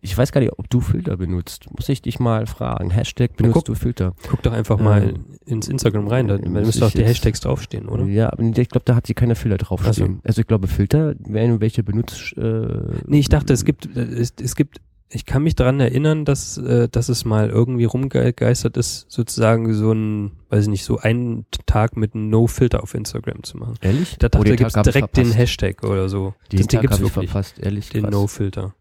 ich 0.00 0.16
weiß 0.16 0.32
gar 0.32 0.40
nicht, 0.40 0.58
ob 0.58 0.68
du 0.70 0.80
Filter 0.80 1.16
benutzt. 1.18 1.66
Muss 1.70 1.88
ich 1.90 2.00
dich 2.00 2.18
mal 2.18 2.46
fragen. 2.46 2.90
Hashtag 2.90 3.36
benutzt 3.36 3.54
guck. 3.54 3.64
du 3.66 3.74
Filter? 3.74 4.14
Guck 4.30 4.42
doch 4.42 4.52
einfach 4.52 4.80
mal 4.80 5.10
Ähm, 5.10 5.24
ins 5.44 5.68
Instagram 5.68 6.08
rein, 6.08 6.26
da, 6.26 6.38
müsste 6.38 6.84
auch 6.84 6.88
ich 6.88 6.94
die 6.94 7.04
Hashtags 7.04 7.40
draufstehen, 7.40 7.86
oder? 7.88 8.04
Ja, 8.06 8.32
aber 8.32 8.42
ich 8.42 8.68
glaube, 8.70 8.84
da 8.86 8.94
hat 8.96 9.06
sie 9.06 9.12
keine 9.12 9.34
Filter 9.34 9.58
Ach 9.62 9.68
so. 9.68 9.76
draufstehen. 9.76 10.20
Also 10.24 10.40
ich 10.40 10.46
glaube, 10.46 10.68
Filter, 10.68 11.14
wenn 11.18 11.50
du 11.50 11.60
welche 11.60 11.82
benutzt. 11.82 12.34
Äh, 12.38 12.66
Nee, 13.06 13.18
ich 13.18 13.28
dachte, 13.28 13.52
es 13.52 13.66
gibt, 13.66 13.94
es, 13.94 14.32
es 14.42 14.56
gibt, 14.56 14.80
ich 15.10 15.26
kann 15.26 15.42
mich 15.44 15.54
daran 15.54 15.78
erinnern, 15.78 16.24
dass, 16.24 16.58
äh, 16.58 16.88
dass 16.88 17.08
es 17.08 17.24
mal 17.24 17.48
irgendwie 17.48 17.84
rumgegeistert 17.84 18.76
ist, 18.76 19.06
sozusagen 19.08 19.72
so 19.72 19.92
ein, 19.92 20.32
weiß 20.50 20.64
ich 20.64 20.68
nicht, 20.70 20.84
so 20.84 20.98
einen 20.98 21.46
Tag 21.66 21.96
mit 21.96 22.14
einem 22.14 22.30
No-Filter 22.30 22.82
auf 22.82 22.94
Instagram 22.94 23.44
zu 23.44 23.58
machen. 23.58 23.74
Ehrlich? 23.80 24.16
Da 24.18 24.26
Oh, 24.26 24.28
dachte, 24.30 24.56
den 24.56 24.56
da 24.56 24.64
hab 24.64 24.86
ich 24.86 24.92
direkt 24.92 25.16
den. 25.16 25.30
Hashtag 25.30 25.84
oder 25.84 26.08
so. 26.08 26.34
Den 26.50 26.58
das, 26.58 26.66
Tag 26.68 26.80
gibt's 26.80 26.96
habe 26.96 27.06
ich 27.06 27.14
wirklich. 27.14 27.30
verpasst, 27.30 27.58
ehrlich. 27.60 27.90
Den. 27.90 28.06
No-Filter. 28.06 28.74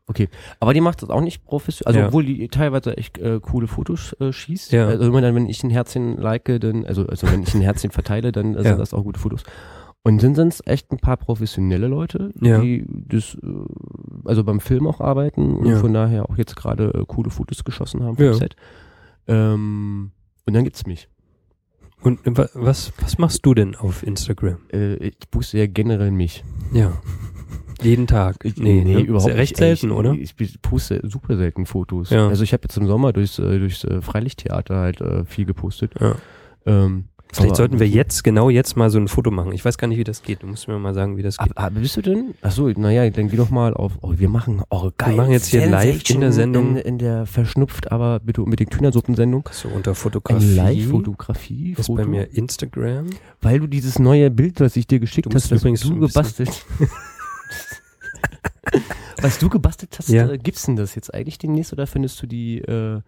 Aber 0.60 0.74
die 0.74 0.82
macht 0.82 1.02
das 1.02 1.10
auch 1.10 1.22
nicht 1.22 1.44
professionell, 1.46 1.88
also 1.88 2.00
Ja. 2.00 2.08
obwohl 2.08 2.26
die 2.26 2.48
teilweise 2.48 2.98
echt 2.98 3.18
äh, 3.20 3.40
coole 3.42 3.68
Fotos 3.68 4.16
äh, 4.20 4.32
schießt. 4.32 4.72
Ja. 4.72 4.88
Also 4.88 5.06
immer 5.06 5.22
dann, 5.22 5.36
wenn 5.36 5.48
ich 5.48 5.64
ein 5.64 5.70
Herzchen 5.70 6.18
like, 6.18 6.46
dann, 6.46 6.86
also, 6.86 7.06
also 7.08 7.32
wenn 7.32 7.44
ich 7.44 7.54
ein 7.54 7.62
Herzchen 7.62 7.92
verteile, 7.92 8.32
dann 8.32 8.54
äh, 8.56 8.58
Ja. 8.58 8.64
sind 8.64 8.80
das 8.80 8.94
auch 8.94 9.04
gute 9.04 9.20
Fotos. 9.20 9.44
Und 10.06 10.20
sind 10.20 10.36
sonst 10.36 10.68
echt 10.68 10.92
ein 10.92 10.98
paar 10.98 11.16
professionelle 11.16 11.88
Leute, 11.88 12.32
Ja. 12.42 12.60
die 12.60 12.86
das, 12.90 13.36
äh, 13.42 13.48
also 14.26 14.44
beim 14.44 14.60
Film 14.60 14.86
auch 14.86 15.00
arbeiten 15.00 15.56
und 15.56 15.66
Ja. 15.68 15.78
von 15.78 15.94
daher 15.94 16.30
auch 16.30 16.38
jetzt 16.38 16.56
gerade 16.58 16.94
äh, 16.94 17.06
coole 17.08 17.30
Fotos 17.30 17.64
geschossen 17.64 18.04
haben 18.04 18.18
vom 18.18 18.26
Ja. 18.26 18.34
Set. 18.34 18.56
Ähm, 19.28 20.12
und 20.46 20.54
dann 20.54 20.64
gibt's 20.66 20.86
mich. 20.86 21.08
Und 22.02 22.20
wa- 22.38 22.50
was, 22.54 22.92
was 23.02 23.18
machst 23.18 23.46
du 23.46 23.54
denn 23.54 23.76
auf 23.78 24.04
Instagram? 24.04 24.58
Äh, 24.74 24.96
ich 24.96 25.16
poste 25.32 25.58
ja 25.58 25.68
generell 25.68 26.12
mich. 26.12 26.44
Ja. 26.74 26.92
Jeden 27.82 28.08
Tag. 28.08 28.44
Ich, 28.44 28.58
nee, 28.58 28.84
ne? 28.84 29.00
überhaupt 29.02 29.30
ja 29.30 29.36
recht 29.36 29.54
nicht. 29.54 29.62
Ey, 29.62 29.76
selten, 29.78 29.88
ich, 29.88 29.98
oder? 29.98 30.12
Ich, 30.14 30.34
ich 30.38 30.62
poste 30.62 31.00
super 31.04 31.38
selten 31.38 31.66
Fotos. 31.66 32.10
Ja. 32.10 32.28
Also 32.28 32.44
ich 32.44 32.52
habe 32.52 32.64
jetzt 32.64 32.76
im 32.78 32.88
Sommer 32.88 33.14
durchs, 33.14 33.40
äh, 33.40 33.58
durchs 33.60 33.86
äh, 33.86 34.02
Freilichttheater 34.02 34.76
halt 34.76 35.00
äh, 35.00 35.24
viel 35.24 35.46
gepostet. 35.46 35.94
Ja. 36.00 36.16
Ähm, 36.66 37.06
Vielleicht 37.36 37.50
aber- 37.52 37.56
sollten 37.58 37.80
wir 37.80 37.88
jetzt, 37.88 38.24
genau 38.24 38.50
jetzt 38.50 38.78
mal 38.78 38.90
so 38.90 39.00
ein 39.00 39.08
Foto 39.08 39.32
machen. 39.32 39.52
Ich 39.54 39.66
weiß 39.66 39.78
gar 39.78 39.88
nicht, 39.88 39.98
wie 39.98 40.04
das 40.04 40.22
geht. 40.22 40.44
Du 40.44 40.48
musst 40.48 40.68
mir 40.68 40.78
mal 40.80 40.94
sagen, 40.94 41.18
wie 41.18 41.24
das 41.24 41.40
Ab, 41.40 41.48
geht. 41.48 41.58
ab, 41.58 41.74
bist 41.76 41.98
du 41.98 42.02
denn? 42.02 42.34
Achso, 42.42 42.70
naja, 42.70 43.10
dann 43.10 43.28
geh 43.30 43.38
doch 43.38 43.50
mal 43.50 43.74
auf. 43.74 43.94
Oh, 44.02 44.14
wir 44.16 44.30
machen, 44.30 44.62
oh 44.70 44.92
geil. 44.98 45.16
machen 45.16 45.32
jetzt 45.32 45.48
hier 45.48 45.66
live 45.68 46.08
in 46.10 46.22
der 46.22 46.32
Sendung- 46.32 46.78
In, 46.78 46.84
in 46.84 46.98
der 47.00 47.26
verschnupft, 47.26 47.92
aber 47.92 48.20
bitte 48.20 48.42
unbedingt 48.44 48.76
Hühnersuppensendung. 48.76 49.50
So 49.52 49.68
unter 49.70 49.96
Fotografie. 49.96 50.56
Live-Fotografie. 50.56 51.74
ist 51.78 51.88
Foto, 51.88 52.04
bei 52.04 52.08
mir 52.08 52.34
Instagram. 52.36 53.08
Weil 53.42 53.60
du 53.60 53.68
dieses 53.68 54.00
neue 54.00 54.30
Bild, 54.30 54.60
was 54.60 54.76
ich 54.76 54.88
dir 54.88 55.00
geschickt 55.00 55.26
Du 55.32 55.36
hast, 55.36 55.52
was 55.52 55.60
übrigens 55.62 55.82
du 55.82 56.00
gebastelt 56.00 56.66
Was 59.22 59.38
du 59.40 59.50
gebastelt 59.50 59.96
hast, 59.98 60.10
Ja. 60.10 60.30
äh, 60.30 60.38
gibt's 60.38 60.64
denn 60.66 60.76
das 60.76 60.96
jetzt 60.96 61.14
eigentlich 61.14 61.38
demnächst 61.38 61.72
oder 61.74 61.88
findest 61.88 62.22
du 62.22 62.28
die 62.28 62.60
äh, 62.60 63.00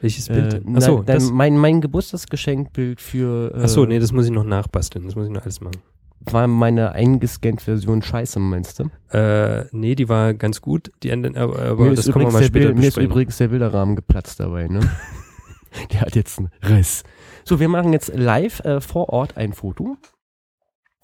Welches 0.00 0.28
Bild? 0.28 0.54
Äh, 0.54 0.76
Achso, 0.76 1.02
dein, 1.02 1.16
das, 1.16 1.30
mein, 1.30 1.56
mein 1.56 1.80
Geburtstagsgeschenkbild 1.80 3.00
für 3.00 3.54
äh, 3.54 3.62
achso, 3.62 3.86
nee, 3.86 3.98
das 3.98 4.12
muss 4.12 4.26
ich 4.26 4.32
noch 4.32 4.44
nachbasteln. 4.44 5.04
Das 5.06 5.14
muss 5.14 5.26
ich 5.26 5.32
noch 5.32 5.42
alles 5.42 5.60
machen. 5.60 5.76
war 6.20 6.46
meine 6.46 6.92
eingescannt 6.92 7.62
Version 7.62 8.02
scheiße, 8.02 8.38
meinst 8.38 8.80
du? 8.80 8.90
Äh, 9.16 9.66
nee, 9.72 9.94
die 9.94 10.08
war 10.08 10.34
ganz 10.34 10.60
gut. 10.60 10.90
Die 11.02 11.12
aber, 11.12 11.58
aber 11.58 11.90
das 11.94 12.10
können 12.10 12.26
wir 12.26 12.32
mal 12.32 12.42
später 12.44 12.66
Bild, 12.66 12.78
mir 12.78 12.88
ist 12.88 12.96
übrigens 12.98 13.38
der 13.38 13.48
Bilderrahmen 13.48 13.96
geplatzt 13.96 14.40
dabei, 14.40 14.68
ne? 14.68 14.80
der 15.92 16.02
hat 16.02 16.16
jetzt 16.16 16.38
einen 16.38 16.50
Riss. 16.62 17.02
So, 17.44 17.60
wir 17.60 17.68
machen 17.68 17.92
jetzt 17.92 18.14
live 18.14 18.60
äh, 18.60 18.80
vor 18.80 19.08
Ort 19.10 19.36
ein 19.36 19.52
Foto. 19.52 19.96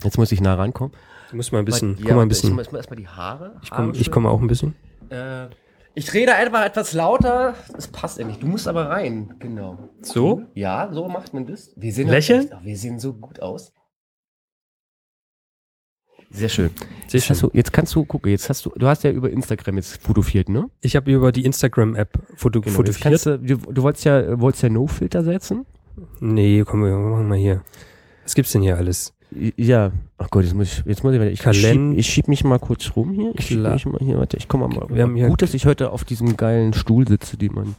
Jetzt 0.03 0.17
muss 0.17 0.33
ich 0.33 0.41
nah 0.41 0.55
rankommen. 0.55 0.93
Du 1.31 1.37
musst 1.37 1.53
mal 1.53 1.59
ein 1.59 1.65
bisschen, 1.65 1.97
Weil- 1.99 2.05
komm 2.07 2.17
mal 2.17 2.23
ein 2.23 2.29
Ich 2.31 2.41
bisschen. 2.41 2.55
muss 2.55 2.73
erstmal 2.73 2.97
die 2.97 3.09
Haare. 3.09 3.57
Ich 3.63 3.71
komme 3.71 3.93
ich 3.95 4.11
komm 4.11 4.27
auch 4.27 4.41
ein 4.41 4.47
bisschen. 4.47 4.75
Äh, 5.11 5.47
ich 5.95 6.13
rede 6.15 6.35
einfach 6.35 6.65
etwas 6.65 6.93
lauter. 6.93 7.55
Das 7.75 7.89
passt 7.89 8.19
ja 8.19 8.25
nicht. 8.27 8.43
Du 8.43 8.47
musst 8.47 8.69
aber 8.69 8.89
rein. 8.89 9.35
Genau. 9.39 9.91
So? 10.03 10.43
Ja, 10.55 10.91
so 10.93 11.09
macht 11.09 11.35
man 11.35 11.47
das. 11.47 11.73
Wir 11.77 11.93
sehen 11.93 12.09
Lächeln? 12.09 12.51
Wir 12.63 12.77
sehen 12.77 12.99
so 12.99 13.13
gut 13.13 13.41
aus. 13.41 13.73
Sehr 16.33 16.49
schön. 16.49 16.71
Sehr 17.09 17.19
Jetzt, 17.19 17.31
hast 17.31 17.41
schön. 17.41 17.51
du, 17.51 17.57
jetzt 17.57 17.73
kannst 17.73 17.93
du 17.95 18.05
gucken, 18.05 18.31
jetzt 18.31 18.49
hast 18.49 18.65
du, 18.65 18.71
du 18.77 18.87
hast 18.87 19.03
ja 19.03 19.11
über 19.11 19.31
Instagram 19.31 19.77
jetzt 19.79 20.01
fotografiert, 20.01 20.49
ne? 20.49 20.71
Ich 20.81 20.95
habe 20.95 21.11
über 21.11 21.33
die 21.33 21.45
Instagram-App 21.45 22.19
foto 22.37 22.61
Jetzt 22.61 22.71
fotografiert. 22.77 23.03
kannst 23.03 23.27
du, 23.27 23.39
du, 23.39 23.57
du 23.73 23.83
wolltest 23.83 24.05
ja, 24.05 24.41
wolltest 24.41 24.63
ja 24.63 24.69
No-Filter 24.69 25.25
setzen? 25.25 25.67
Nee, 26.21 26.63
komm, 26.65 26.85
wir 26.85 26.97
machen 26.97 27.27
mal 27.29 27.37
hier. 27.37 27.65
Was 28.23 28.37
gibt's 28.37 28.53
denn 28.53 28.63
hier 28.63 28.77
alles? 28.77 29.13
Ja. 29.57 29.93
Ach 30.19 30.29
Gott, 30.31 30.45
jetzt 30.45 30.55
muss 30.55 30.67
ich, 30.81 30.85
jetzt 30.87 31.05
muss 31.05 31.15
ich, 31.15 31.21
ich 31.21 31.41
Kalend- 31.41 31.93
schieb, 31.93 31.99
ich 31.99 32.07
schieb 32.07 32.29
mich 32.29 32.43
mal 32.45 32.59
kurz 32.59 32.93
rum 32.97 33.13
hier. 33.13 33.33
Ich 33.37 33.47
schieb 33.47 33.59
Klar. 33.61 33.75
mich 33.75 33.87
mal 33.87 33.99
hier, 34.01 34.19
warte, 34.19 34.37
ich 34.37 34.49
komme 34.49 34.67
mal. 34.69 34.87
Wir 34.91 35.05
haben 35.05 35.15
hier- 35.15 35.29
Gut, 35.29 35.43
dass 35.43 35.55
ich 35.55 35.67
heute 35.67 35.91
auf 35.91 36.05
diesem 36.05 36.37
geilen 36.37 36.73
Stuhl 36.73 37.07
sitze, 37.07 37.37
die 37.37 37.49
man. 37.49 37.75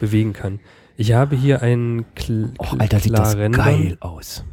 bewegen 0.00 0.32
kann. 0.32 0.58
Ich 0.96 1.12
habe 1.12 1.36
hier 1.36 1.62
einen 1.62 2.04
Kl 2.14 2.52
Oh, 2.58 2.66
Alter, 2.78 2.98
sieht 2.98 3.16
das 3.16 3.36
geil 3.36 3.96
aus. 4.00 4.44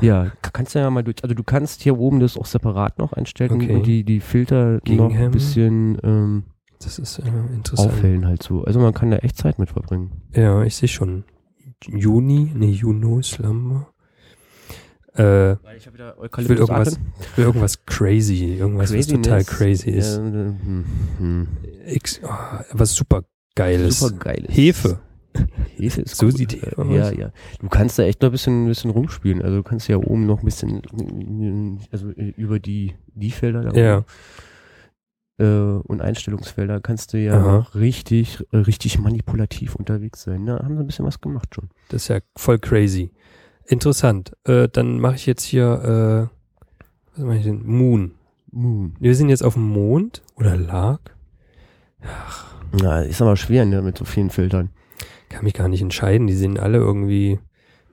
Ja, 0.00 0.32
ka- 0.42 0.50
kannst 0.52 0.74
du 0.74 0.78
ja 0.80 0.90
mal 0.90 1.02
durch. 1.04 1.16
Also 1.22 1.34
du 1.34 1.42
kannst 1.42 1.82
hier 1.82 1.98
oben 1.98 2.20
das 2.20 2.36
auch 2.36 2.44
separat 2.46 2.98
noch 2.98 3.12
einstellen 3.12 3.52
Okay. 3.52 3.74
und 3.74 3.86
die, 3.86 4.04
die 4.04 4.20
Filter 4.20 4.74
noch 4.74 4.80
Gingham. 4.82 5.12
ein 5.12 5.30
bisschen 5.30 5.98
ähm, 6.02 6.42
Das 6.80 6.98
ist 6.98 7.18
äh, 7.20 7.22
interessant. 7.54 7.88
aufhellen 7.92 8.26
halt 8.26 8.42
so. 8.42 8.64
Also 8.64 8.78
man 8.80 8.92
kann 8.92 9.10
da 9.10 9.18
echt 9.18 9.36
Zeit 9.38 9.58
mit 9.58 9.70
verbringen. 9.70 10.10
Ja, 10.34 10.62
ich 10.64 10.76
sehe 10.76 10.88
schon. 10.88 11.24
Juni, 11.86 12.52
nee, 12.54 12.70
Juno, 12.72 13.22
Slumber. 13.22 13.88
Äh, 15.16 15.56
Weil 15.62 15.76
ich 15.76 15.86
habe 15.86 15.94
wieder 15.94 16.16
ich 16.38 16.48
will 16.48 16.56
irgendwas, 16.58 16.98
ich 17.20 17.36
will 17.38 17.44
irgendwas 17.46 17.84
crazy, 17.86 18.54
irgendwas, 18.58 18.94
was 18.94 19.06
total 19.06 19.44
crazy 19.44 19.90
ist. 19.90 20.16
Ja, 20.16 20.22
hm, 20.22 20.84
hm. 21.18 21.48
X, 21.86 22.20
oh, 22.22 22.28
was 22.72 22.94
super 22.94 23.24
geiles. 23.54 24.00
Super 24.00 24.16
geiles. 24.16 24.54
Hefe. 24.56 24.98
Hefe 25.76 26.00
ist 26.02 26.16
So 26.16 26.26
cool. 26.26 26.32
sieht 26.32 26.52
Hefe 26.54 26.82
äh, 26.82 26.96
Ja, 26.96 27.08
aus. 27.08 27.16
ja. 27.16 27.32
Du 27.60 27.68
kannst 27.68 27.98
da 27.98 28.04
echt 28.04 28.22
noch 28.22 28.30
ein 28.30 28.32
bisschen, 28.32 28.64
ein 28.64 28.68
bisschen 28.68 28.90
rumspielen. 28.90 29.42
Also 29.42 29.56
du 29.58 29.62
kannst 29.62 29.88
ja 29.88 29.96
oben 29.96 30.26
noch 30.26 30.40
ein 30.40 30.44
bisschen, 30.44 30.82
also 31.90 32.10
über 32.10 32.58
die, 32.58 32.94
die 33.14 33.30
Felder 33.30 33.62
da 33.62 33.78
Ja, 33.78 34.04
äh, 35.38 35.44
und 35.44 36.00
Einstellungsfelder 36.00 36.80
kannst 36.80 37.12
du 37.12 37.18
ja 37.18 37.34
Aha. 37.34 37.68
richtig, 37.74 38.42
richtig 38.52 38.98
manipulativ 38.98 39.74
unterwegs 39.74 40.22
sein. 40.22 40.46
Da 40.46 40.58
haben 40.58 40.74
sie 40.76 40.80
ein 40.82 40.86
bisschen 40.86 41.04
was 41.04 41.20
gemacht 41.20 41.54
schon. 41.54 41.68
das 41.90 42.02
ist 42.02 42.08
ja 42.08 42.20
voll 42.36 42.58
crazy. 42.58 43.10
Interessant. 43.66 44.32
Äh, 44.44 44.68
dann 44.68 45.00
mache 45.00 45.16
ich 45.16 45.26
jetzt 45.26 45.42
hier, 45.42 46.30
äh, 46.32 47.16
was 47.16 47.24
mache 47.24 47.38
ich 47.38 47.44
denn? 47.44 47.66
Moon. 47.66 48.12
Moon. 48.50 48.94
Wir 49.00 49.14
sind 49.14 49.28
jetzt 49.28 49.42
auf 49.42 49.54
dem 49.54 49.64
Mond 49.64 50.22
oder 50.36 50.56
lag? 50.56 51.00
Na, 52.72 53.02
ist 53.02 53.20
aber 53.20 53.36
schwer 53.36 53.64
ne, 53.64 53.82
mit 53.82 53.98
so 53.98 54.04
vielen 54.04 54.30
Filtern. 54.30 54.70
Kann 55.28 55.44
mich 55.44 55.54
gar 55.54 55.68
nicht 55.68 55.82
entscheiden. 55.82 56.26
Die 56.26 56.34
sehen 56.34 56.58
alle 56.58 56.78
irgendwie 56.78 57.40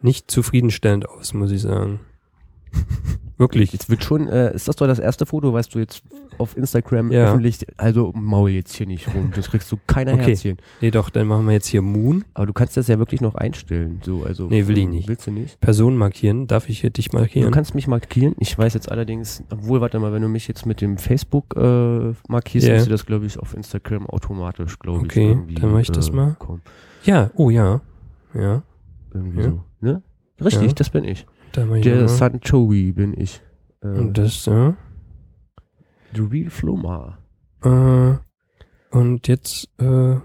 nicht 0.02 0.30
zufriedenstellend 0.30 1.10
aus, 1.10 1.34
muss 1.34 1.52
ich 1.52 1.62
sagen. 1.62 2.00
Wirklich. 3.38 3.74
Jetzt 3.74 3.90
wird 3.90 4.04
schon, 4.04 4.28
äh, 4.28 4.54
ist 4.54 4.68
das 4.68 4.76
doch 4.76 4.86
das 4.88 5.00
erste 5.00 5.26
Foto, 5.26 5.54
was 5.54 5.68
du 5.70 5.80
jetzt 5.80 6.04
auf 6.38 6.56
Instagram 6.56 7.12
Ja. 7.12 7.26
öffentlich, 7.30 7.66
also 7.78 8.12
maul 8.16 8.52
jetzt 8.52 8.74
hier 8.76 8.86
nicht 8.86 9.08
rum, 9.14 9.32
das 9.36 9.50
kriegst 9.50 9.72
du 9.72 9.78
keiner 9.88 10.14
Okay. 10.14 10.26
Herzchen. 10.36 10.58
Nee, 10.82 10.92
doch, 10.92 11.10
dann 11.10 11.28
machen 11.28 11.46
wir 11.48 11.54
jetzt 11.54 11.66
hier 11.68 11.82
Moon. 11.82 12.24
Aber 12.36 12.46
du 12.46 12.54
kannst 12.54 12.78
das 12.78 12.88
ja 12.88 13.00
wirklich 13.00 13.22
noch 13.22 13.36
einstellen. 13.36 14.02
So, 14.04 14.24
also, 14.24 14.48
Nee, 14.48 14.68
will 14.68 14.78
ich 14.78 14.88
nicht. 14.88 15.08
Willst 15.08 15.26
du 15.28 15.32
nicht? 15.32 15.60
Person 15.60 15.98
markieren. 15.98 16.46
Darf 16.48 16.70
ich 16.70 16.82
hier 16.82 16.90
dich 16.92 17.10
Du 17.10 17.18
markieren? 17.18 17.52
kannst 17.52 17.74
mich 17.76 17.88
markieren. 17.88 18.36
Ich 18.40 18.58
weiß 18.58 18.74
jetzt 18.76 18.92
allerdings, 18.92 19.44
obwohl, 19.52 19.82
warte 19.82 20.00
mal, 20.00 20.14
wenn 20.14 20.22
du 20.22 20.28
mich 20.30 20.48
jetzt 20.48 20.66
mit 20.66 20.80
dem 20.82 20.98
Facebook 21.00 21.56
äh, 21.58 22.14
markierst, 22.28 22.68
Ja. 22.68 22.76
müsste 22.76 22.90
das, 22.92 23.06
glaube 23.06 23.26
ich, 23.26 23.40
auf 23.40 23.56
Instagram 23.56 24.06
automatisch, 24.08 24.78
glaube 24.80 25.00
ich. 25.00 25.04
Okay, 25.06 25.38
dann 25.60 25.72
mach 25.72 25.80
ich 25.80 25.92
das 25.92 26.10
äh, 26.10 26.14
mal. 26.14 26.36
kommen. 26.38 26.62
ja, 27.04 27.32
oh 27.36 27.50
ja. 27.50 27.82
Ja, 28.36 28.64
Irgendwie 29.14 29.40
Ja. 29.42 29.50
so. 29.50 29.64
Ne? 29.82 30.02
Richtig, 30.44 30.68
Ja. 30.70 30.74
das 30.74 30.90
bin 30.90 31.04
ich. 31.04 31.26
Ich 31.58 31.84
Der. 31.84 32.08
Sanchowi 32.08 32.92
bin 32.92 33.14
ich. 33.20 33.42
Äh, 33.82 33.88
Und 33.88 34.18
das, 34.18 34.46
ja. 34.46 34.76
The 36.16 36.22
Real 36.22 36.50
Floma. 36.50 37.18
Äh, 37.64 38.16
und 38.96 39.28
jetzt, 39.28 39.70
äh, 39.80 39.84
und 39.84 40.22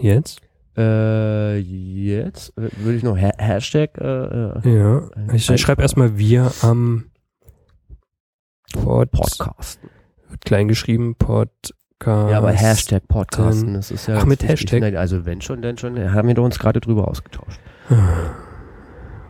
jetzt? 0.00 0.40
Äh, 0.76 1.58
jetzt 1.58 2.56
äh, 2.56 2.70
würde 2.78 2.96
ich 2.96 3.02
noch 3.02 3.16
ha 3.16 3.30
Hashtag. 3.38 3.98
Äh, 3.98 4.04
äh, 4.04 4.76
Ja, 4.78 5.10
ich 5.32 5.50
Ein- 5.50 5.58
schreibe 5.58 5.82
erstmal 5.82 6.16
wir 6.18 6.50
am 6.62 7.10
Pod, 8.72 9.10
Podcasten. 9.10 9.90
wird 10.28 10.44
klein 10.44 10.68
geschrieben, 10.68 11.16
Podcast. 11.16 12.30
Ja, 12.30 12.38
aber 12.38 12.52
Hashtag 12.52 13.06
Podcasten, 13.08 13.74
das 13.74 13.90
ist 13.90 14.06
ja. 14.06 14.16
Ach, 14.18 14.24
mit. 14.26 14.42
Hashtag? 14.46 14.80
Nein, 14.80 14.96
also 14.96 15.26
wenn 15.26 15.40
schon, 15.40 15.60
denn 15.60 15.76
schon. 15.76 15.98
Haben 16.12 16.28
wir 16.28 16.34
doch 16.34 16.44
uns 16.44 16.58
gerade 16.58 16.80
drüber 16.80 17.08
ausgetauscht. 17.08 17.60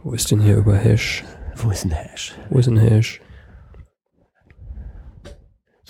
Wo 0.03 0.13
ist 0.13 0.31
denn 0.31 0.41
hier 0.41 0.57
über 0.57 0.77
Hash? 0.77 1.25
Wo 1.57 1.71
ist 1.71 1.85
ein 1.85 1.91
Hash? 1.91 2.35
Wo 2.49 2.59
ist 2.59 2.69
ein 2.69 2.77
Hash? 2.79 3.21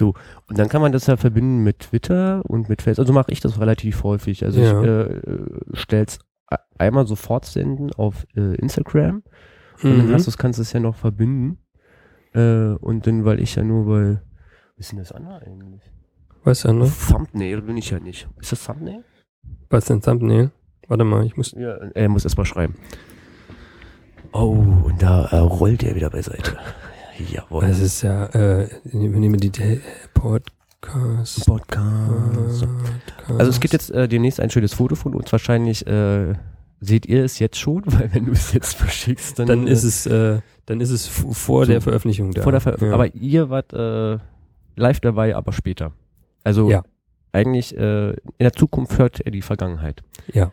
Und 0.02 0.58
dann 0.58 0.70
kann 0.70 0.80
man 0.80 0.92
das 0.92 1.06
ja 1.08 1.18
verbinden 1.18 1.58
mit 1.62 1.80
Twitter 1.80 2.42
und 2.46 2.70
mit 2.70 2.80
Facebook. 2.80 3.02
Also 3.02 3.12
mache 3.12 3.30
ich 3.32 3.40
das 3.40 3.61
relativ 3.61 4.02
häufig. 4.02 4.42
Also 4.46 4.58
Ja. 4.58 4.80
ich 4.80 4.86
äh, 4.86 5.20
stell's 5.74 6.20
e- 6.50 6.56
einmal 6.78 7.06
sofort 7.06 7.44
senden 7.44 7.92
auf 7.92 8.26
äh, 8.34 8.54
Instagram 8.56 9.22
und 9.82 9.98
dann 9.98 10.06
Mhm. 10.08 10.12
hast 10.14 10.26
du's, 10.26 10.38
kannst 10.38 10.58
du 10.58 10.62
es 10.62 10.72
ja 10.72 10.80
noch 10.80 10.96
verbinden. 10.96 11.58
Äh, 12.32 12.76
und 12.80 13.06
dann, 13.06 13.26
weil 13.26 13.40
ich 13.40 13.56
ja 13.56 13.62
nur 13.62 13.84
bei, 13.84 14.22
was 14.76 14.86
ist 14.86 14.92
denn 14.92 15.00
das 15.00 15.12
andere 15.12 15.42
eigentlich? 15.42 15.82
Was 16.44 16.64
anderes? 16.64 17.08
Thumbnail 17.08 17.61
bin 17.61 17.76
ich 17.76 17.90
ja 17.90 18.00
nicht. 18.00 18.26
Ist 18.40 18.52
das 18.52 18.64
Thumbnail? 18.64 19.04
Was 19.68 19.84
denn 19.84 20.00
Thumbnail? 20.00 20.50
Warte 20.88 21.04
mal, 21.04 21.26
ich 21.26 21.36
muss. 21.36 21.52
Ja, 21.52 21.74
er 21.76 22.08
muss 22.08 22.24
erst 22.24 22.38
mal 22.38 22.46
schreiben. 22.46 22.74
Oh, 24.32 24.54
und 24.84 24.94
da 25.02 25.24
äh, 25.26 25.36
rollt 25.36 25.82
er 25.82 25.94
wieder 25.94 26.10
beiseite. 26.10 26.56
Jawohl. 27.32 27.66
Das 27.66 27.80
ist 27.80 28.02
ja, 28.02 28.26
äh, 28.26 28.68
wir 28.84 29.08
nehmen 29.10 29.38
die 29.40 29.50
De- 29.50 29.80
Podcast. 30.14 31.44
Podcast. 31.46 32.66
Also 33.28 33.50
es 33.50 33.60
gibt 33.60 33.72
jetzt 33.74 33.90
äh, 33.90 34.08
demnächst 34.08 34.40
ein 34.40 34.50
schönes 34.50 34.72
Foto 34.74 34.94
von 34.94 35.14
uns. 35.14 35.30
Wahrscheinlich 35.32 35.86
äh, 35.86 36.34
seht 36.80 37.06
ihr 37.06 37.24
es 37.24 37.38
jetzt 37.38 37.58
schon, 37.58 37.82
weil 37.86 38.14
wenn 38.14 38.26
du 38.26 38.32
es 38.32 38.52
jetzt 38.52 38.74
verschickst, 38.76 39.38
dann, 39.38 39.46
Dann 39.46 39.66
äh, 39.66 39.70
ist 39.72 39.82
es, 39.84 40.06
äh, 40.06 40.40
dann 40.66 40.80
ist 40.80 40.90
es 40.90 41.06
vor 41.08 41.66
So. 41.66 41.72
der 41.72 41.80
Veröffentlichung 41.80 42.30
da. 42.32 42.42
vor 42.42 42.52
der 42.52 42.60
Ver 42.60 42.76
ja. 42.80 42.92
Aber 42.94 43.14
ihr 43.14 43.50
wart 43.50 43.72
äh, 43.72 44.18
live 44.76 45.00
dabei, 45.00 45.34
aber 45.36 45.52
später. 45.52 45.92
Also 46.44 46.70
Ja. 46.70 46.82
eigentlich 47.32 47.76
äh, 47.76 48.10
in 48.12 48.16
der 48.40 48.52
Zukunft 48.54 48.96
hört 48.98 49.20
er 49.20 49.30
die 49.32 49.42
Vergangenheit. 49.42 50.02
Ja. 50.32 50.52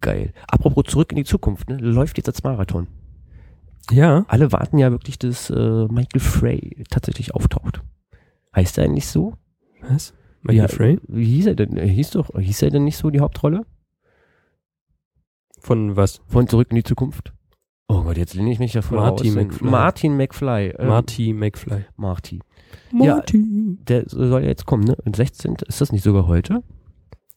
Geil. 0.00 0.32
Apropos 0.46 0.84
zurück 0.86 1.10
in 1.10 1.16
die 1.16 1.24
Zukunft, 1.24 1.68
ne? 1.68 1.76
Läuft 1.76 2.16
jetzt 2.16 2.28
als 2.28 2.42
Marathon. 2.42 2.86
Ja, 3.90 4.24
Alle 4.28 4.52
warten 4.52 4.78
ja 4.78 4.90
wirklich, 4.90 5.18
dass 5.18 5.50
äh, 5.50 5.86
Michael 5.88 6.20
Frey 6.20 6.84
tatsächlich 6.90 7.34
auftaucht. 7.34 7.82
Heißt 8.54 8.78
er 8.78 8.84
eigentlich 8.84 9.06
so? 9.06 9.34
was? 9.80 10.14
Michael 10.42 10.58
ja, 10.58 10.68
Frey? 10.68 11.00
Wie 11.08 11.24
hieß 11.24 11.46
er 11.46 11.54
denn? 11.54 11.76
Er 11.76 11.86
hieß 11.86 12.10
doch, 12.10 12.30
hieß 12.38 12.62
er 12.62 12.70
denn 12.70 12.84
nicht 12.84 12.96
so 12.96 13.10
die 13.10 13.20
Hauptrolle? 13.20 13.64
Von 15.60 15.96
was? 15.96 16.20
Von 16.26 16.48
Zurück 16.48 16.68
in 16.70 16.76
die 16.76 16.84
Zukunft? 16.84 17.32
Oh 17.88 18.02
Gott, 18.02 18.18
jetzt 18.18 18.34
lehne 18.34 18.52
ich 18.52 18.58
mich 18.58 18.74
ja 18.74 18.82
voll 18.82 18.98
Marty 18.98 19.30
aus. 19.30 19.34
McFly. 19.34 19.70
Martin 19.70 20.16
McFly. 20.16 20.68
äh, 20.68 20.86
Marty 20.86 21.32
McFly. 21.32 21.86
Marty. 21.96 22.40
Ja. 22.92 23.22
Der 23.32 24.04
soll 24.06 24.42
ja 24.42 24.48
jetzt 24.48 24.66
kommen, 24.66 24.84
ne? 24.84 24.96
Und 25.04 25.16
16. 25.16 25.56
Ist 25.66 25.80
das 25.80 25.90
nicht 25.90 26.04
sogar 26.04 26.26
heute? 26.26 26.62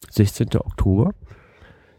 16. 0.10 0.50
Oktober 0.56 1.14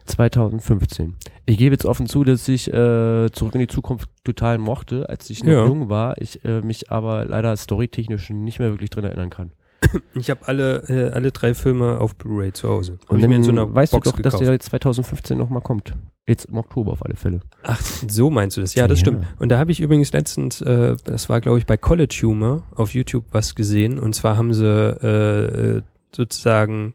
2015. 0.05 1.15
Ich 1.45 1.57
gebe 1.57 1.73
jetzt 1.73 1.85
offen 1.85 2.07
zu, 2.07 2.23
dass 2.23 2.47
ich 2.47 2.67
äh, 2.73 3.29
Zurück 3.31 3.53
in 3.55 3.59
die 3.61 3.67
Zukunft 3.67 4.09
total 4.23 4.57
mochte, 4.57 5.09
als 5.09 5.29
ich 5.29 5.43
noch 5.43 5.51
Ja. 5.51 5.65
jung 5.65 5.89
war. 5.89 6.19
Ich 6.21 6.43
äh, 6.45 6.61
mich 6.61 6.91
aber 6.91 7.25
leider 7.25 7.55
storytechnisch 7.57 8.29
nicht 8.29 8.59
mehr 8.59 8.71
wirklich 8.71 8.89
drin 8.89 9.03
erinnern 9.05 9.29
kann. 9.29 9.51
Ich 10.15 10.29
habe 10.29 10.47
alle, 10.47 10.83
äh, 10.87 11.11
alle 11.11 11.31
drei 11.31 11.53
Filme 11.53 11.99
auf 11.99 12.15
Blu-ray 12.15 12.53
zu 12.53 12.69
Hause. 12.69 12.97
Und 13.09 13.17
ich 13.17 13.23
dann 13.23 13.31
in 13.33 13.43
so 13.43 13.51
einer 13.51 13.73
weißt 13.73 13.91
Box 13.91 14.05
du 14.05 14.11
doch, 14.11 14.17
dass 14.21 14.31
gekauft. 14.33 14.45
der 14.45 14.53
jetzt 14.53 14.65
2015 14.67 15.37
nochmal 15.37 15.61
kommt. 15.61 15.93
Jetzt 16.25 16.45
im 16.45 16.55
Oktober 16.57 16.93
auf 16.93 17.03
alle 17.05 17.15
Fälle. 17.17 17.41
Ach, 17.63 17.81
so 17.81 18.29
meinst 18.29 18.55
du 18.55 18.61
das? 18.61 18.75
Ja, 18.75 18.87
das 18.87 18.99
Ja. 18.99 19.07
stimmt. 19.07 19.25
Und 19.39 19.49
da 19.49 19.57
habe 19.59 19.73
ich 19.73 19.81
übrigens 19.81 20.13
letztens, 20.13 20.61
äh, 20.61 20.95
das 21.03 21.27
war 21.27 21.41
glaube 21.41 21.57
ich 21.59 21.65
bei 21.65 21.75
College 21.75 22.17
Humor 22.23 22.63
auf 22.75 22.93
YouTube 22.93 23.25
was 23.33 23.55
gesehen. 23.55 23.99
Und 23.99 24.15
zwar 24.15 24.37
haben 24.37 24.53
sie 24.53 24.65
äh, 24.65 25.77
äh, 25.77 25.81
sozusagen 26.15 26.93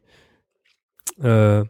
äh, 1.23 1.65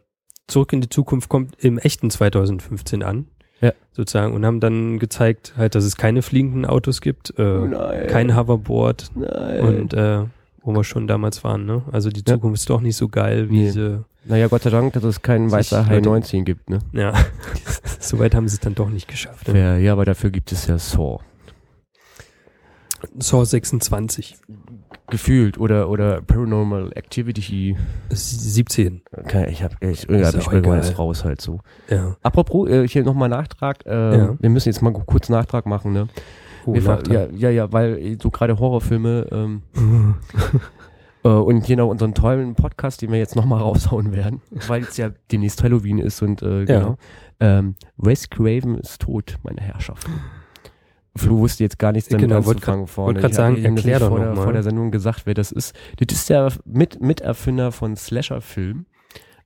Zurück 0.49 0.73
in 0.73 0.81
die 0.81 0.89
Zukunft 0.89 1.29
kommt 1.29 1.55
im 1.63 1.77
echten 1.77 2.09
2015 2.09 3.03
an. 3.03 3.27
Ja. 3.61 3.71
Sozusagen. 3.91 4.33
Und 4.33 4.45
haben 4.45 4.59
dann 4.59 4.99
gezeigt, 4.99 5.53
halt, 5.57 5.75
dass 5.75 5.83
es 5.83 5.95
keine 5.97 6.21
fliegenden 6.21 6.65
Autos 6.65 7.01
gibt, 7.01 7.33
äh, 7.37 7.43
nein. 7.43 8.07
kein 8.07 8.35
Hoverboard 8.35 9.11
Nein. 9.15 9.59
und 9.61 9.93
äh, 9.93 10.23
wo 10.61 10.71
wir 10.73 10.83
schon 10.83 11.07
damals 11.07 11.43
waren, 11.43 11.65
ne? 11.65 11.83
Also 11.91 12.09
die 12.09 12.21
Ja. 12.25 12.33
Zukunft 12.35 12.59
ist 12.61 12.69
doch 12.69 12.81
nicht 12.81 12.95
so 12.95 13.07
geil, 13.09 13.49
wie 13.49 13.59
Nee. 13.63 13.69
sie, 13.71 14.03
naja, 14.25 14.47
Gott 14.47 14.63
sei 14.63 14.69
Dank, 14.69 14.93
dass 14.93 15.03
es 15.03 15.21
keinen 15.21 15.51
weißer 15.51 15.85
High 15.87 15.97
Leute- 15.97 16.09
19 16.09 16.45
gibt, 16.45 16.69
ne? 16.69 16.79
ja, 16.93 17.13
soweit 17.99 18.33
haben 18.35 18.47
sie 18.47 18.55
es 18.55 18.59
dann 18.59 18.75
doch 18.75 18.89
nicht 18.89 19.07
geschafft. 19.07 19.47
Ne? 19.49 19.59
Ja, 19.59 19.77
ja, 19.77 19.91
aber 19.93 20.05
dafür 20.05 20.29
gibt 20.29 20.51
es 20.51 20.67
ja 20.67 20.77
Saw. 20.77 21.19
Saw 23.17 23.43
26, 23.45 24.37
Gefühlt 25.09 25.57
oder 25.59 25.89
oder 25.89 26.21
Paranormal 26.21 26.91
Activity. 26.95 27.75
17, 28.09 29.01
Okay, 29.11 29.47
ich 29.49 29.63
habe 29.63 29.75
ich, 29.81 30.03
ja, 30.09 30.29
ich 30.29 30.47
mal 30.47 30.57
egal. 30.57 30.77
das 30.77 30.97
raus 30.97 31.23
halt 31.23 31.41
so. 31.41 31.59
ja. 31.89 32.15
Apropos, 32.21 32.69
äh, 32.69 32.87
hier 32.87 33.03
nochmal 33.03 33.29
Nachtrag. 33.29 33.85
Äh, 33.85 34.17
Ja. 34.17 34.35
Wir 34.39 34.49
müssen 34.49 34.69
jetzt 34.69 34.81
mal 34.81 34.91
kurz 34.93 35.29
Nachtrag 35.29 35.65
machen, 35.65 35.93
ne? 35.93 36.07
Oh, 36.65 36.73
Nachtrag. 36.75 37.07
ja, 37.07 37.27
ja, 37.35 37.49
ja, 37.49 37.71
weil 37.71 37.97
äh, 37.97 38.17
so 38.21 38.29
gerade 38.29 38.59
Horrorfilme 38.59 39.27
ähm, 39.31 39.61
äh, 41.23 41.29
und 41.29 41.65
hier 41.65 41.77
noch 41.77 41.87
unseren 41.87 42.13
tollen 42.13 42.55
Podcast, 42.55 43.01
den 43.01 43.11
wir 43.11 43.19
jetzt 43.19 43.35
nochmal 43.35 43.61
raushauen 43.61 44.11
werden, 44.11 44.41
weil 44.67 44.83
es 44.83 44.97
ja 44.97 45.09
demnächst 45.31 45.63
Halloween 45.63 45.99
ist 45.99 46.21
und 46.21 46.41
äh, 46.41 46.65
genau. 46.65 46.97
Ähm, 47.39 47.75
Wes 47.97 48.29
Craven 48.29 48.75
ist 48.75 49.01
tot, 49.01 49.37
meine 49.43 49.61
Herrschaft. 49.61 50.07
Flo 51.15 51.39
wusste 51.39 51.63
jetzt 51.63 51.79
gar 51.79 51.91
nichts 51.91 52.09
damit 52.09 52.27
Genau, 52.29 52.37
anzufangen 52.37 52.87
vorne. 52.87 53.15
wollte 53.15 53.27
hab 53.27 53.33
sagen, 53.33 53.57
erklär 53.63 53.99
doch 53.99 54.09
vor, 54.09 54.19
der, 54.19 54.33
mal. 54.35 54.43
vor 54.43 54.53
der 54.53 54.63
Sendung 54.63 54.91
gesagt, 54.91 55.21
wer 55.25 55.33
das 55.33 55.51
ist. 55.51 55.75
Das 55.97 56.15
ist 56.17 56.29
der 56.29 56.51
Mit 56.65 57.01
Miterfinder 57.01 57.71
von 57.71 57.95
Slasher-Filmen. 57.95 58.85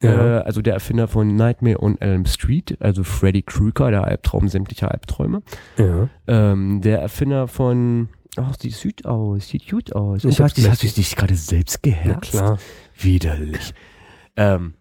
Ja. 0.02 0.40
Äh, 0.40 0.44
also 0.44 0.62
der 0.62 0.74
Erfinder 0.74 1.08
von 1.08 1.36
Nightmare 1.36 1.82
on 1.82 1.98
Elm 2.02 2.26
Street, 2.26 2.76
also 2.82 3.04
Freddy 3.06 3.42
Krueger, 3.42 3.90
der 3.90 4.04
Albtraum 4.04 4.50
sämtlicher 4.50 4.92
Albträume. 4.92 5.42
Ja. 5.78 6.10
Ähm, 6.28 6.82
der 6.82 7.00
Erfinder 7.00 7.48
von 7.48 8.10
Ach, 8.36 8.56
sieht 8.60 8.74
süd 8.74 9.06
aus, 9.06 9.48
sieht 9.48 9.70
gut 9.70 9.96
aus. 9.96 10.20
Ich 10.20 10.26
Und 10.26 10.32
hab's 10.32 10.40
hast, 10.40 10.58
du- 10.58 10.70
hast 10.70 10.82
du 10.84 10.88
gleich- 10.88 10.96
dich 10.96 11.16
gerade 11.16 11.36
selbst 11.36 11.80
Ja, 11.86 11.92
geherzt? 11.94 12.32
klar. 12.32 12.58
Widerlich. 13.00 13.74
ähm, 14.36 14.74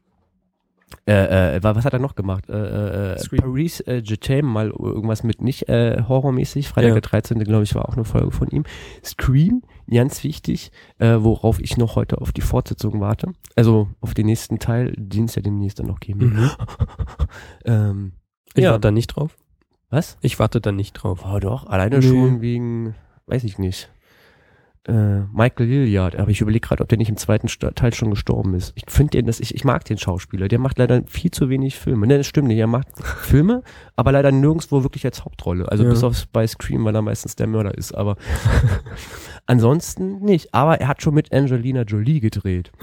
äh, 1.07 1.57
äh, 1.57 1.63
wa- 1.63 1.75
was 1.75 1.85
hat 1.85 1.93
er 1.93 1.99
noch 1.99 2.15
gemacht? 2.15 2.49
Äh, 2.49 2.53
äh, 2.53 3.13
äh. 3.15 3.37
Paris 3.37 3.81
äh, 3.81 4.03
Jetem, 4.05 4.47
mal 4.47 4.71
irgendwas 4.71 5.23
mit 5.23 5.41
nicht 5.43 5.69
äh, 5.69 6.03
horrormäßig. 6.07 6.69
Freitag 6.69 6.89
Ja. 6.89 6.95
der 6.95 7.03
13. 7.03 7.39
glaube 7.45 7.65
ich 7.65 7.75
war 7.75 7.89
auch 7.89 7.95
eine 7.95 8.05
Folge 8.05 8.31
von 8.31 8.49
ihm. 8.49 8.65
Scream, 9.05 9.63
ganz 9.91 10.23
wichtig, 10.25 10.71
worauf 10.99 11.61
ich 11.61 11.77
noch 11.77 11.97
heute 11.97 12.21
auf 12.21 12.33
die 12.33 12.41
Fortsetzung 12.41 13.01
warte. 13.01 13.33
Also 13.57 13.89
auf 14.01 14.15
den 14.15 14.27
nächsten 14.27 14.59
Teil, 14.59 14.93
den 14.97 15.25
es 15.27 15.35
ja 15.35 15.43
demnächst 15.43 15.79
dann 15.79 15.87
noch 15.87 16.01
geben 16.01 16.21
wird. 16.21 16.35
Mhm. 16.37 16.47
ähm, 17.65 18.13
Ich 18.55 18.65
Ja. 18.65 18.71
warte 18.71 18.81
da 18.83 18.91
nicht 18.91 19.09
drauf. 19.09 19.37
was? 19.91 20.17
Ich 20.23 20.39
warte 20.39 20.61
da 20.61 20.73
nicht 20.73 20.93
drauf. 20.95 21.25
Oh 21.27 21.39
doch, 21.39 21.67
alleine 21.67 21.99
Nee. 21.99 22.09
schon 22.09 22.41
wegen, 22.41 22.95
weiß 23.27 23.45
ich 23.45 23.59
nicht. 23.59 23.91
Äh, 24.89 25.21
Michael 25.33 25.67
Lilliard, 25.69 26.17
aber 26.17 26.33
ich 26.33 26.41
überlege 26.41 26.67
gerade, 26.67 26.83
ob 26.83 26.89
der 26.89 26.99
nicht 26.99 27.09
im 27.09 27.17
zweiten 27.17 27.47
Teil 27.47 27.95
schon 27.95 28.11
gestorben 28.11 28.55
ist. 28.55 28.73
Ich 28.75 28.83
finde 28.89 29.13
den, 29.13 29.27
dass 29.27 29.39
ich, 29.39 29.55
ich 29.55 29.65
mag 29.65 29.85
den 29.85 29.97
Schauspieler, 29.97 30.49
der 30.49 30.59
macht 30.59 30.77
leider 30.79 31.03
viel 31.07 31.31
zu 31.31 31.49
wenig 31.49 31.79
Filme. 31.79 32.05
Ne, 32.09 32.19
das 32.19 32.27
stimmt 32.27 32.49
nicht, 32.49 32.59
er 32.59 32.67
macht 32.67 32.89
Filme, 33.21 33.63
aber 33.95 34.11
leider 34.11 34.33
nirgendwo 34.33 34.83
wirklich 34.83 35.05
als 35.05 35.25
Hauptrolle. 35.25 35.71
Also 35.71 35.85
Ja. 35.85 35.91
bis 35.91 36.03
auf 36.03 36.27
bei 36.33 36.45
Scream, 36.49 36.85
weil 36.85 36.97
er 36.97 37.03
meistens 37.03 37.37
der 37.37 37.47
Mörder 37.47 37.79
ist, 37.79 37.93
aber 37.95 38.17
ansonsten 39.47 40.19
nicht. 40.21 40.53
Aber 40.53 40.81
er 40.81 40.89
hat 40.89 41.01
schon 41.03 41.15
mit 41.15 41.33
Angelina 41.33 41.83
Jolie 41.83 42.21
gedreht. 42.21 42.73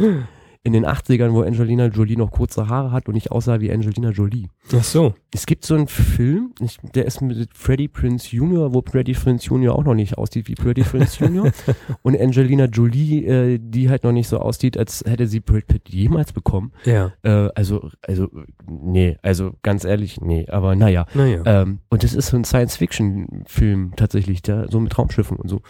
In 0.61 0.73
den 0.73 0.85
80ern, 0.85 1.31
wo 1.31 1.41
Angelina 1.41 1.85
Jolie 1.85 2.17
noch 2.17 2.31
kurze 2.31 2.67
Haare 2.67 2.91
hat 2.91 3.07
und 3.07 3.13
nicht 3.13 3.31
aussah 3.31 3.61
wie 3.61 3.71
Angelina 3.71 4.09
Jolie. 4.09 4.49
Ach 4.75 4.83
so. 4.83 5.13
Es 5.33 5.45
gibt 5.45 5.63
so 5.63 5.73
einen 5.75 5.87
Film, 5.87 6.53
ich, 6.59 6.77
der 6.93 7.05
ist 7.05 7.21
mit 7.21 7.49
Freddie 7.53 7.87
Prince 7.87 8.35
Jr., 8.35 8.73
wo 8.73 8.81
Freddie 8.81 9.13
Prince 9.13 9.47
Jr. 9.47 9.73
auch 9.73 9.85
noch 9.85 9.93
nicht 9.93 10.17
aussieht 10.17 10.49
wie 10.49 10.55
Freddie 10.55 10.83
Prince 10.83 11.23
Jr. 11.23 11.49
und 12.01 12.19
Angelina 12.19 12.65
Jolie, 12.65 13.25
äh, 13.25 13.59
die 13.61 13.89
halt 13.89 14.03
noch 14.03 14.11
nicht 14.11 14.27
so 14.27 14.39
aussieht, 14.39 14.77
als 14.77 15.01
hätte 15.07 15.27
sie 15.27 15.39
Brad 15.39 15.67
Pitt 15.67 15.87
jemals 15.87 16.33
bekommen. 16.33 16.73
Ja. 16.83 17.13
Äh, 17.23 17.49
also, 17.55 17.89
also, 18.05 18.27
nee, 18.67 19.17
also 19.21 19.53
ganz 19.63 19.85
ehrlich, 19.85 20.19
nee, 20.19 20.45
aber 20.49 20.75
naja. 20.75 21.05
Naja. 21.13 21.41
Ähm, 21.45 21.79
und 21.89 22.03
das 22.03 22.13
ist 22.13 22.27
so 22.27 22.37
ein 22.37 22.43
Science-Fiction-Film 22.43 23.93
tatsächlich, 23.95 24.41
der 24.41 24.67
so 24.69 24.81
mit 24.81 24.97
Raumschiffen 24.97 25.37
und 25.37 25.47
so. 25.47 25.61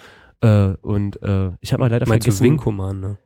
Äh, 0.42 0.76
und 0.82 1.22
äh, 1.22 1.52
ich 1.62 1.74
habe 1.74 1.82
mal 1.82 1.92
leider 1.92 2.08
Meinst 2.08 2.26
du 2.26 2.32
vergessen. 2.32 2.44
Wing 2.44 2.58
Commander? 2.58 3.18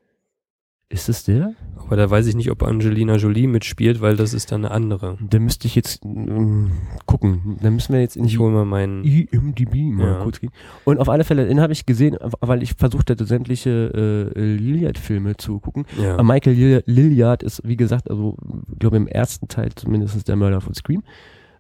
Ist 0.90 1.10
es 1.10 1.24
der? 1.24 1.54
Aber 1.78 1.96
da 1.98 2.10
weiß 2.10 2.28
ich 2.28 2.36
nicht, 2.36 2.52
ob 2.52 2.62
Angelina 2.62 3.16
Jolie 3.16 3.48
mitspielt, 3.48 4.00
weil 4.00 4.16
das 4.16 4.34
ist 4.34 4.52
dann 4.52 4.64
eine 4.64 4.74
andere. 4.74 5.18
Da 5.28 5.40
müsste 5.40 5.68
ich 5.68 5.76
jetzt 5.76 6.06
ähm, 6.06 6.72
gucken. 7.08 7.58
Da 7.62 7.72
müssen 7.72 7.94
wir 7.94 8.00
jetzt 8.02 8.16
in 8.16 8.26
Ich 8.26 8.38
hole 8.38 8.52
mal 8.54 8.66
meinen. 8.66 9.04
IMDb 9.04 9.74
mal 9.92 10.06
Ja. 10.08 10.24
kurz 10.24 10.40
gehen. 10.40 10.52
Und 10.86 11.00
auf 11.00 11.10
alle 11.10 11.24
Fälle, 11.24 11.48
den 11.48 11.60
habe 11.60 11.74
ich 11.74 11.86
gesehen, 11.88 12.16
weil 12.42 12.62
ich 12.62 12.76
versucht 12.76 13.10
hatte, 13.10 13.26
sämtliche 13.26 14.32
äh, 14.36 14.40
Lilliard-Filme 14.40 15.36
zu 15.38 15.60
gucken. 15.60 15.86
Ja. 16.00 16.22
Michael 16.22 16.54
Lil- 16.56 16.84
Lilliard 16.86 17.42
ist, 17.44 17.62
wie 17.68 17.76
gesagt, 17.78 18.10
also, 18.10 18.38
ich 18.72 18.80
glaube 18.80 18.98
im 18.98 19.08
ersten 19.08 19.48
Teil 19.48 19.72
zumindest 19.76 20.28
der 20.28 20.36
Mörder 20.36 20.62
von 20.62 20.74
Scream. 20.76 21.04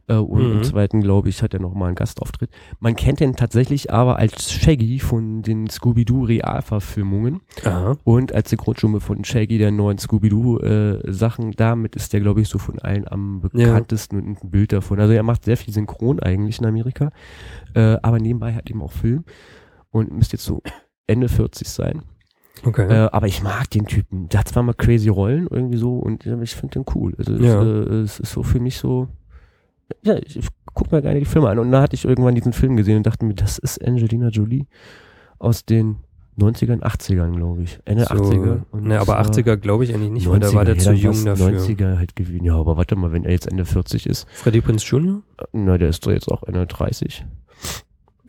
Äh, 0.08 0.16
und 0.16 0.42
Mhm. 0.44 0.52
im 0.58 0.64
zweiten, 0.64 1.02
glaube 1.02 1.30
ich, 1.30 1.42
hat 1.42 1.54
er 1.54 1.62
noch 1.62 1.74
mal 1.74 1.86
einen 1.88 1.96
Gastauftritt. 1.96 2.50
Man 2.80 2.96
kennt 2.96 3.22
den 3.22 3.36
tatsächlich 3.38 3.92
aber 3.94 4.18
als 4.18 4.52
Shaggy 4.52 5.00
von 5.00 5.42
den 5.44 5.70
Scooby-Doo-Realverfilmungen 5.70 7.42
und 8.04 8.34
als 8.34 8.50
Synchronstimme 8.50 9.00
von 9.00 9.24
Shaggy 9.24 9.58
der 9.58 9.72
neuen 9.72 9.98
Scooby-Doo-Sachen. 9.98 11.52
Damit 11.52 11.96
ist 11.96 12.14
der, 12.14 12.20
glaube 12.20 12.42
ich, 12.42 12.50
so 12.50 12.58
von 12.60 12.80
allen 12.80 13.08
am 13.08 13.42
bekanntesten 13.42 14.18
und 14.18 14.44
ein 14.44 14.50
Bild 14.52 14.74
davon. 14.74 15.00
Also 15.00 15.14
er 15.14 15.24
macht 15.24 15.46
sehr 15.46 15.58
viel 15.58 15.74
Synchron 15.74 16.20
eigentlich 16.20 16.60
in 16.60 16.66
Amerika, 16.66 17.12
äh, 17.74 17.98
aber 18.02 18.20
nebenbei 18.20 18.54
hat 18.54 18.70
eben 18.70 18.82
auch 18.82 18.92
Film 18.92 19.24
und 19.92 20.12
müsste 20.12 20.36
jetzt 20.36 20.46
so 20.46 20.62
Ende 21.08 21.30
40 21.30 21.70
sein. 21.70 22.02
Okay. 22.66 22.88
Äh, 22.90 23.10
aber 23.12 23.28
ich 23.28 23.42
mag 23.44 23.70
den 23.72 23.86
Typen. 23.88 24.30
Der 24.30 24.42
hat 24.42 24.48
zwar 24.48 24.64
mal 24.64 24.74
crazy 24.74 25.10
Rollen 25.10 25.48
irgendwie 25.50 25.78
so 25.78 25.98
und 25.98 26.26
äh, 26.26 26.42
ich 26.44 26.56
finde 26.56 26.80
den 26.80 26.86
cool. 26.96 27.14
Also 27.18 27.34
Ja. 27.36 27.62
es, 27.62 27.88
äh, 27.88 27.94
es 28.02 28.20
ist 28.20 28.32
so 28.32 28.44
für 28.44 28.60
mich 28.60 28.78
so, 28.78 29.08
ja, 30.04 30.18
ich, 30.18 30.38
ich 30.38 30.48
guck 30.74 30.92
mir 30.92 31.02
gerne 31.02 31.20
die 31.20 31.26
Filme 31.26 31.50
an. 31.50 31.60
Und 31.60 31.72
da 31.72 31.82
hatte 31.82 31.96
ich 31.96 32.06
irgendwann 32.06 32.36
diesen 32.36 32.54
Film 32.54 32.76
gesehen 32.76 32.98
und 32.98 33.06
dachte 33.06 33.26
mir, 33.26 33.34
das 33.34 33.58
ist 33.58 33.86
Angelina 33.86 34.30
Jolie 34.30 34.66
aus 35.40 35.66
den 35.66 35.98
90ern, 36.38 36.82
80ern, 36.82 37.36
glaube 37.36 37.64
ich. 37.64 37.80
Ende 37.86 38.06
so, 38.06 38.16
80er. 38.16 38.62
Und 38.72 38.86
ne, 38.86 39.00
aber 39.00 39.16
das 39.18 39.28
war 39.28 39.36
80er 39.36 39.58
glaube 39.58 39.84
ich 39.84 39.94
eigentlich 39.94 40.12
nicht, 40.12 40.30
weil 40.30 40.40
da 40.40 40.54
war 40.54 40.66
der 40.66 40.76
ja, 40.76 40.82
zu 40.82 40.94
jung 40.94 41.24
dafür. 41.26 41.60
90er 41.60 41.98
halt 41.98 42.16
gewesen. 42.16 42.44
Ja, 42.44 42.56
aber 42.56 42.78
warte 42.78 42.96
mal, 42.96 43.12
wenn 43.12 43.24
er 43.24 43.32
jetzt 43.32 43.48
Ende 43.48 43.66
40 43.66 44.08
ist, 44.08 44.28
Freddie 44.32 44.62
Prince 44.62 44.86
Jr.? 44.86 45.22
na, 45.52 45.78
der 45.78 45.90
ist 45.90 46.06
doch 46.06 46.12
jetzt 46.12 46.30
auch 46.30 46.44
Ende 46.44 46.66
30. 46.66 47.26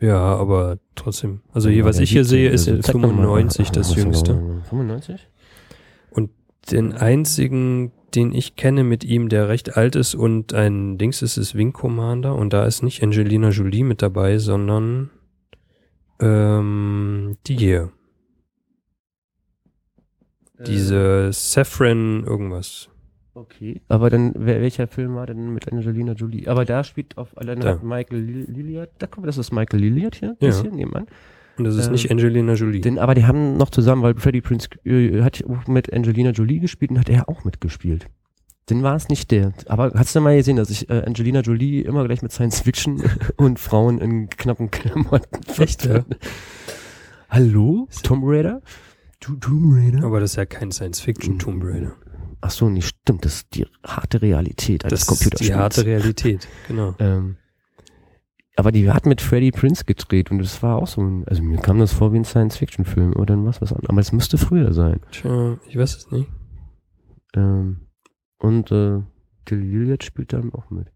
Ja, 0.01 0.19
aber 0.19 0.77
trotzdem. 0.95 1.41
Also 1.53 1.69
hier, 1.69 1.83
war 1.83 1.89
was 1.89 1.99
ich 1.99 2.11
hier 2.11 2.25
17, 2.25 2.37
sehe, 2.37 2.49
ist 2.49 2.85
zeig 2.85 2.93
doch 2.93 3.01
mal. 3.01 3.09
95 3.09 3.71
das 3.71 3.95
jüngste. 3.95 4.35
haben 4.35 4.47
wir? 4.47 4.63
95? 4.63 5.29
Den 6.71 6.93
einzigen, 6.93 7.91
den 8.15 8.33
ich 8.33 8.55
kenne 8.55 8.83
mit 8.83 9.03
ihm, 9.03 9.29
der 9.29 9.49
recht 9.49 9.77
alt 9.77 9.95
ist 9.95 10.15
und 10.15 10.53
ein 10.53 10.97
Dings 10.97 11.21
ist, 11.21 11.37
ist 11.37 11.55
Wing 11.55 11.73
Commander 11.73 12.35
und 12.35 12.53
da 12.53 12.65
ist 12.65 12.81
nicht 12.81 13.03
Angelina 13.03 13.49
Jolie 13.49 13.83
mit 13.83 14.01
dabei, 14.01 14.37
sondern 14.37 15.09
ähm, 16.19 17.37
die 17.47 17.57
hier. 17.57 17.91
Diese 20.65 21.33
Saffron 21.33 22.23
irgendwas. 22.25 22.89
Okay. 23.33 23.81
Aber 23.89 24.09
dann, 24.09 24.31
wer, 24.37 24.61
welcher 24.61 24.87
Film 24.87 25.15
war 25.15 25.27
denn 25.27 25.53
mit 25.53 25.69
Angelina 25.69 26.13
Jolie? 26.13 26.47
Aber 26.47 26.63
da 26.63 26.85
spielt 26.85 27.17
auf 27.17 27.37
alleine 27.37 27.81
Michael 27.83 28.21
Lil- 28.21 28.49
Lilliard. 28.49 28.91
Da 28.97 29.07
mal, 29.17 29.25
das 29.25 29.37
ist 29.37 29.51
Michael 29.51 29.81
Lilliard 29.81 30.15
hier. 30.15 30.37
Ja. 30.39 30.47
Das 30.47 30.61
hier 30.61 30.71
nebenan. 30.71 31.07
Und 31.57 31.63
das 31.65 31.75
ist 31.75 31.85
Ähm, 31.87 31.91
nicht 31.93 32.11
Angelina 32.11 32.53
Jolie. 32.53 32.81
Den, 32.81 32.99
aber 32.99 33.15
die 33.15 33.25
haben 33.25 33.55
noch 33.57 33.69
zusammen, 33.69 34.01
weil 34.01 34.15
Freddie 34.15 34.41
Prince 34.41 34.67
äh, 34.83 35.21
hat 35.21 35.43
mit 35.67 35.91
Angelina 35.93 36.31
Jolie 36.31 36.59
gespielt 36.59 36.91
und 36.91 36.99
hat 36.99 37.09
er 37.09 37.29
auch 37.29 37.43
mitgespielt. 37.45 38.07
Dann 38.67 38.81
war 38.83 38.95
es 38.95 39.09
nicht 39.09 39.29
der. 39.31 39.53
Aber 39.67 39.91
hast 39.95 40.15
du 40.15 40.21
mal 40.21 40.35
gesehen, 40.35 40.55
dass 40.57 40.69
ich 40.71 40.89
äh, 40.89 41.03
Angelina 41.05 41.41
Jolie 41.41 41.81
immer 41.81 42.03
gleich 42.05 42.21
mit 42.23 42.31
Science 42.31 42.61
Fiction 42.61 43.01
und 43.37 43.59
Frauen 43.59 43.99
in 43.99 44.27
knappen 44.29 44.71
Klamotten 44.71 45.39
Echt, 45.61 45.85
ja? 45.85 46.03
Hallo? 47.29 47.87
Tomb 48.03 48.23
Raider? 48.25 48.61
Tu- 49.19 49.35
Tomb 49.37 49.73
Raider? 49.75 50.03
aber 50.05 50.19
das 50.19 50.31
ist 50.31 50.35
ja 50.37 50.45
kein 50.45 50.71
Science-Fiction 50.71 51.39
Tomb 51.39 51.63
Raider. 51.63 51.93
Ach 52.41 52.51
so, 52.51 52.69
nicht 52.69 52.87
stimmt. 52.87 53.25
Das 53.25 53.35
ist 53.37 53.55
die 53.55 53.65
harte 53.85 54.21
Realität 54.21 54.83
eines 54.85 54.91
Das 54.91 55.01
ist 55.01 55.07
Computerspiels. 55.07 55.47
die 55.49 55.55
harte 55.55 55.85
Realität, 55.85 56.47
genau. 56.67 56.93
Ähm, 56.99 57.37
aber 58.55 58.71
die 58.71 58.89
hat 58.91 59.05
mit 59.05 59.21
Freddie 59.21 59.51
Prince 59.51 59.83
gedreht 59.85 60.31
und 60.31 60.39
das 60.39 60.61
war 60.63 60.77
auch 60.77 60.87
so 60.87 61.01
ein, 61.01 61.25
also 61.27 61.43
mir 61.43 61.57
kam 61.57 61.79
das 61.79 61.91
vor 61.93 62.13
wie 62.13 62.17
ein 62.17 62.23
Science-Fiction-Film 62.25 63.13
oder 63.13 63.25
dann 63.35 63.45
was 63.45 63.61
was 63.61 63.71
anderes. 63.73 63.89
Aber 63.89 63.99
es 64.01 64.11
müsste 64.11 64.37
früher 64.37 64.73
sein. 64.73 65.01
Tja, 65.11 65.57
ich 65.67 65.77
weiß 65.77 65.95
es 65.97 66.11
nicht. 66.11 66.29
Ähm, 67.35 67.81
und 68.39 68.71
äh, 68.71 69.01
Till 69.45 69.59
Lilliard 69.59 70.03
spielt 70.03 70.33
dann 70.33 70.53
auch 70.53 70.69
mit. 70.69 70.87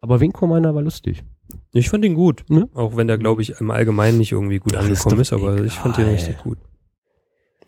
Aber 0.00 0.20
Wing 0.20 0.32
Commander 0.32 0.74
war 0.74 0.82
lustig. 0.82 1.24
Ich 1.72 1.90
fand 1.90 2.04
ihn 2.04 2.14
gut, 2.14 2.44
Ne? 2.48 2.68
auch 2.74 2.96
wenn 2.96 3.08
der, 3.08 3.18
glaube 3.18 3.42
ich, 3.42 3.60
im 3.60 3.70
Allgemeinen 3.70 4.18
nicht 4.18 4.32
irgendwie 4.32 4.58
gut 4.58 4.74
Ach, 4.74 4.80
ist 4.80 4.86
angekommen 5.06 5.16
doch 5.16 5.20
ist, 5.20 5.32
aber 5.32 5.62
ich 5.64 5.74
fand 5.74 5.98
egal. 5.98 6.12
richtig 6.12 6.38
gut. 6.38 6.58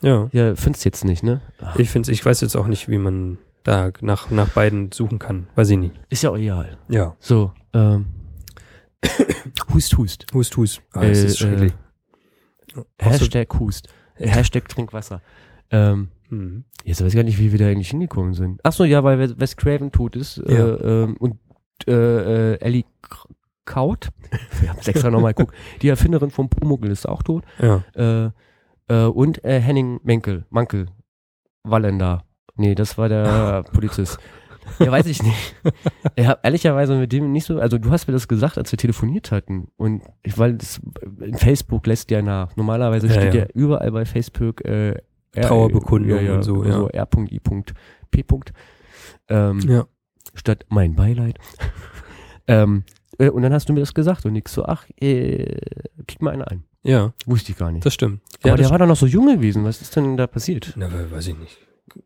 Ja, 0.01 0.28
Ja, 0.32 0.55
findest 0.57 0.84
jetzt 0.84 1.05
nicht, 1.05 1.22
ne? 1.22 1.40
Ach, 1.61 1.76
ich 1.78 1.90
finde 1.90 2.11
ich 2.12 2.24
weiß 2.24 2.40
jetzt 2.40 2.57
auch 2.57 2.66
nicht, 2.66 2.88
wie 2.88 2.99
man 2.99 3.38
da 3.62 3.90
nach, 4.01 4.30
nach 4.30 4.49
beiden 4.49 4.90
suchen 4.92 5.18
kann. 5.18 5.49
Weiß 5.55 5.70
ich 5.70 5.78
nicht. 5.78 5.95
ist 6.09 6.22
ja 6.22 6.30
auch 6.30 6.36
egal. 6.36 6.76
Ja. 6.88 7.14
So, 7.20 7.53
ähm, 7.72 8.07
Hust, 9.75 9.97
Hust. 9.99 10.27
Hust, 10.33 10.57
hust. 10.57 10.83
Ah, 10.93 11.03
Äh, 11.03 11.11
ist 11.13 11.39
schrecklich. 11.39 11.73
Äh, 12.75 12.83
Hashtag 12.99 13.59
Hust. 13.59 13.89
Äh, 14.17 14.29
Hashtag 14.29 14.69
Trinkwasser. 14.69 15.21
Ähm, 15.71 16.09
Mhm. 16.31 16.65
Jetzt 16.85 17.01
weiß 17.03 17.09
ich 17.09 17.15
gar 17.17 17.23
nicht, 17.23 17.39
wie 17.39 17.53
wir 17.53 17.59
da 17.59 17.67
eigentlich 17.67 17.91
hingekommen 17.91 18.33
sind. 18.35 18.59
Ach 18.65 18.73
so, 18.73 18.85
ja, 18.85 19.05
weil 19.05 19.39
Wes- 19.39 19.57
Craven 19.57 19.93
tot 19.93 20.17
ist 20.17 20.39
Ja. 20.39 20.75
äh, 20.75 21.03
ähm, 21.05 21.17
und 21.19 21.39
äh, 21.87 22.55
äh, 22.55 22.61
Ellie 22.61 22.85
Kaut, 23.67 24.09
wir 24.61 24.71
haben 24.71 24.79
es 24.81 24.89
extra 24.89 25.11
nochmal 25.11 25.35
geguckt, 25.35 25.55
die 25.83 25.89
Erfinderin 25.89 26.31
vom 26.31 26.49
Pumuckl 26.49 26.91
ist 26.91 27.07
auch 27.07 27.23
tot 27.23 27.45
Ja. 27.61 28.33
und 29.09 29.45
äh, 29.45 29.61
Henning 29.61 30.01
Menkel, 30.03 30.45
Mankel, 30.51 30.87
Wallender. 31.63 32.25
Nee, 32.57 32.75
das 32.75 32.99
war 32.99 33.09
der 33.09 33.63
Polizist. 33.73 34.19
Ja, 34.79 34.91
weiß 34.91 35.07
ich 35.07 35.23
nicht. 35.23 35.55
Ich 36.17 36.27
habe 36.27 36.41
ehrlicherweise 36.43 36.97
mit 36.97 37.12
dem 37.12 37.33
nicht 37.33 37.45
so, 37.47 37.59
also 37.59 37.77
du 37.79 37.91
hast 37.91 38.07
mir 38.07 38.12
das 38.12 38.29
gesagt, 38.29 38.57
als 38.59 38.71
wir 38.73 38.77
telefoniert 38.79 39.31
hatten. 39.33 39.69
Und 39.77 40.03
ich, 40.23 40.39
weil 40.39 40.55
das, 40.55 40.81
Facebook 41.37 41.87
lässt 41.87 42.11
ja 42.11 42.23
nach. 42.23 42.55
Normalerweise 42.57 43.07
Ja, 43.09 43.12
steht 43.15 43.35
ja. 43.35 43.41
ja. 43.43 43.47
überall 43.55 43.91
bei 43.91 44.05
Facebook 44.05 44.65
äh, 44.65 44.91
R- 44.91 45.43
Trauerbekundung 45.43 46.29
und 46.29 46.43
so, 46.43 46.62
ja. 46.65 46.73
So 46.73 46.89
R.I.P. 46.89 48.25
Ähm, 49.29 49.59
Ja. 49.61 49.87
Statt 50.35 50.67
mein 50.69 50.95
Beileid. 50.95 51.39
ähm, 52.47 52.85
äh, 53.19 53.29
und 53.31 53.43
dann 53.43 53.53
hast 53.53 53.69
du 53.69 53.73
mir 53.73 53.81
das 53.81 53.95
gesagt 53.95 54.27
und 54.27 54.33
nix 54.35 54.53
so, 54.53 54.65
ach, 54.65 54.87
äh, 55.01 55.57
kick 56.07 56.21
mal 56.23 56.33
einer 56.33 56.49
ein. 56.51 56.65
Ja, 56.83 57.12
Wusste 57.27 57.53
ich 57.53 57.59
gar 57.59 57.73
nicht. 57.73 57.85
das 57.87 57.95
stimmt. 57.95 58.21
Aber 58.43 58.51
ja, 58.51 58.57
der 58.57 58.71
war 58.71 58.79
doch 58.79 58.87
noch 58.87 58.97
so 58.97 59.07
jung 59.07 59.27
gewesen. 59.35 59.65
Was 59.65 59.81
ist 59.81 59.97
denn 59.97 60.17
da 60.17 60.27
passiert? 60.27 60.75
Na, 60.77 60.93
we- 60.93 61.11
weiß 61.11 61.29
ich 61.29 61.39
nicht. 61.39 61.59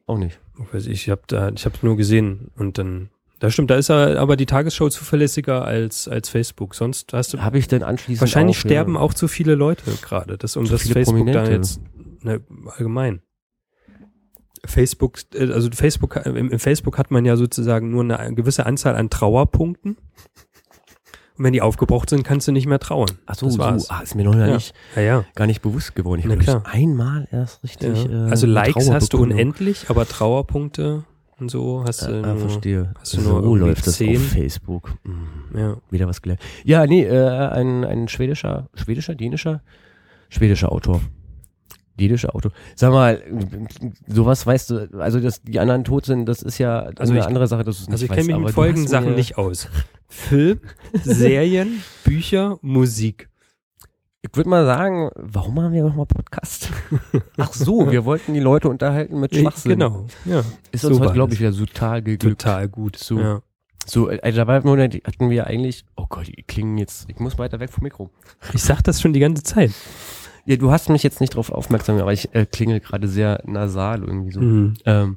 Auch 0.07 0.19
nicht. 0.19 0.41
weiß 0.73 0.87
ich, 0.87 1.05
ich 1.05 1.11
habe 1.11 1.23
da, 1.27 1.51
ich 1.51 1.65
habe 1.65 1.77
nur 1.83 1.97
gesehen 1.97 2.51
und 2.57 2.79
dann, 2.79 3.11
da 3.39 3.51
stimmt, 3.51 3.71
da 3.71 3.77
ist 3.77 3.91
er 3.91 4.19
aber 4.19 4.37
die 4.37 4.47
Tagesschau 4.47 4.89
zuverlässiger 4.89 5.65
als 5.65 6.09
als 6.09 6.29
Facebook. 6.29 6.75
Sonst 6.75 7.13
hast 7.13 7.33
du 7.33 7.39
Habe 7.39 7.59
ich 7.59 7.69
denn 7.69 7.83
anschließend 7.83 8.21
wahrscheinlich 8.21 8.57
auch, 8.57 8.61
sterben 8.61 8.95
ja. 8.95 9.01
auch 9.01 9.15
zu 9.15 9.29
viele 9.29 9.55
Leute 9.55 9.85
gerade, 10.03 10.37
das 10.37 10.57
um 10.57 10.67
Zu 10.67 10.73
das 10.73 10.83
Facebook 10.83 11.27
da 11.27 11.33
Prominente. 11.33 11.53
jetzt 11.53 11.81
ne, 12.23 12.41
allgemein. 12.67 13.23
Facebook, 14.65 15.19
äh, 15.35 15.53
also 15.53 15.71
Facebook, 15.73 16.17
im 16.25 16.59
Facebook 16.59 16.99
hat 16.99 17.11
man 17.11 17.25
ja 17.25 17.37
sozusagen 17.37 17.91
nur 17.91 18.03
eine 18.03 18.35
gewisse 18.35 18.67
Anzahl 18.67 18.97
an 18.97 19.09
Trauerpunkten. 19.11 19.97
Und 21.39 21.45
wenn 21.45 21.53
die 21.53 21.63
aufgebraucht 21.63 22.11
sind, 22.11 22.25
kannst 22.25 22.49
du 22.49 22.53
nicht 22.53 22.67
mehr 22.67 22.81
trauern. 22.81 23.11
Ach 23.27 23.37
so, 23.37 23.47
das 23.47 23.55
so 23.55 23.63
ah, 23.63 24.01
ist 24.03 24.15
mir 24.17 24.25
noch 24.25 24.35
Ja. 24.35 24.49
nicht, 24.55 24.75
Ja, 24.97 25.03
ja. 25.03 25.25
gar 25.37 25.47
nicht 25.47 25.63
bewusst 25.63 25.95
geworden. 25.95 26.19
Ich 26.21 26.27
Na 26.27 26.33
habe 26.33 26.43
klar. 26.43 26.63
einmal 26.67 27.29
erst 27.31 27.63
richtig. 27.63 28.07
Äh, 28.11 28.15
also 28.15 28.47
Likes 28.47 28.91
hast 28.91 29.13
du 29.13 29.23
unendlich, 29.23 29.87
aber 29.89 30.07
Trauerpunkte 30.07 31.05
und 31.39 31.51
so 31.51 31.85
hast 31.87 32.03
du 32.03 32.23
ah, 32.25 32.35
nur, 32.35 32.39
verstehe. 32.39 32.93
hast 32.99 33.17
du 33.17 33.21
so 33.21 33.41
nur 33.41 33.57
läuft 33.59 33.87
das 33.87 33.97
zehn. 33.99 34.17
auf 34.17 34.23
Facebook. 34.29 34.95
Hm. 35.05 35.29
ja. 35.57 35.77
Wieder 35.91 36.09
was 36.09 36.21
gelernt. 36.23 36.41
Ja, 36.65 36.85
nee, 36.87 37.05
äh, 37.05 37.29
ein, 37.29 37.85
ein 37.85 38.09
schwedischer, 38.09 38.69
schwedischer, 38.75 39.15
dänischer, 39.15 39.63
schwedischer 40.31 40.73
Autor. 40.73 41.01
Dänischer 41.99 42.35
Autor. 42.35 42.53
Sag 42.77 42.93
mal, 42.93 43.23
sowas 44.07 44.47
weißt 44.47 44.71
du, 44.71 44.89
also 44.99 45.21
dass 45.21 45.43
die 45.43 45.59
anderen 45.61 45.85
tot 45.85 46.07
sind, 46.07 46.27
das 46.27 46.43
ist 46.43 46.57
ja 46.59 46.81
Also 46.97 47.13
eine 47.13 47.21
ich- 47.21 47.27
andere 47.27 47.47
Sache, 47.47 47.65
dass 47.65 47.77
du 47.77 47.83
es 47.83 47.89
nicht 47.89 47.93
Also 47.93 48.05
ich 48.07 48.11
kenne 48.11 48.35
mich 48.39 48.47
mit 48.47 48.55
folgenden 48.55 48.89
Sachen 48.89 49.15
nicht 49.15 49.37
aus. 49.37 49.69
Film, 50.09 50.61
Serien, 51.03 51.83
Bücher, 52.05 52.59
Musik. 52.63 53.29
Ich 54.23 54.35
würde 54.37 54.51
mal 54.51 54.65
sagen, 54.67 55.11
warum 55.15 55.61
haben 55.61 55.73
wir 55.73 55.85
nochmal 55.85 56.07
Podcast? 56.07 56.71
Ach 57.37 57.53
so, 57.53 57.91
wir 57.91 58.05
wollten 58.05 58.35
die 58.35 58.41
Leute 58.41 58.69
unterhalten 58.69 59.21
mit 59.21 59.35
Schwachsinn. 59.37 59.73
Genau, 59.73 60.07
ja. 60.25 60.43
Ist 60.73 60.81
so 60.83 60.89
uns 60.89 60.99
war 60.99 61.07
heute, 61.07 61.15
glaube 61.15 61.35
ich, 61.35 61.41
wieder 61.41 61.53
total 61.53 62.03
geglückt. 62.03 62.41
Total 62.41 62.69
gut. 62.69 62.97
So. 62.97 63.19
Ja. 63.21 63.43
So, 63.87 64.09
also 64.09 64.37
da 64.37 64.47
war 64.47 64.63
nur, 64.65 64.77
die 64.89 64.99
hatten 65.07 65.31
wir 65.31 65.47
eigentlich, 65.47 65.85
oh 65.97 66.05
Gott, 66.09 66.27
die 66.27 66.43
klingen 66.43 66.77
jetzt, 66.79 67.09
ich 67.09 67.19
muss 67.21 67.39
weiter 67.39 67.61
weg 67.61 67.71
vom 67.71 67.85
Mikro. 67.85 68.11
Ich 68.53 68.63
sag 68.63 68.83
das 68.83 69.01
schon 69.01 69.13
die 69.15 69.21
ganze 69.21 69.43
Zeit. 69.45 69.71
Ja, 70.49 70.57
du 70.57 70.71
hast 70.71 70.89
mich 70.89 71.03
jetzt 71.03 71.21
nicht 71.21 71.35
drauf 71.37 71.51
aufmerksam, 71.53 71.97
gemacht, 71.97 72.03
aber 72.05 72.13
ich 72.15 72.35
äh, 72.35 72.47
klingel 72.47 72.81
gerade 72.81 73.07
sehr 73.07 73.43
nasal 73.45 74.03
irgendwie 74.03 74.33
so. 74.33 74.41
Mhm. 74.41 74.75
Ähm, 74.87 75.17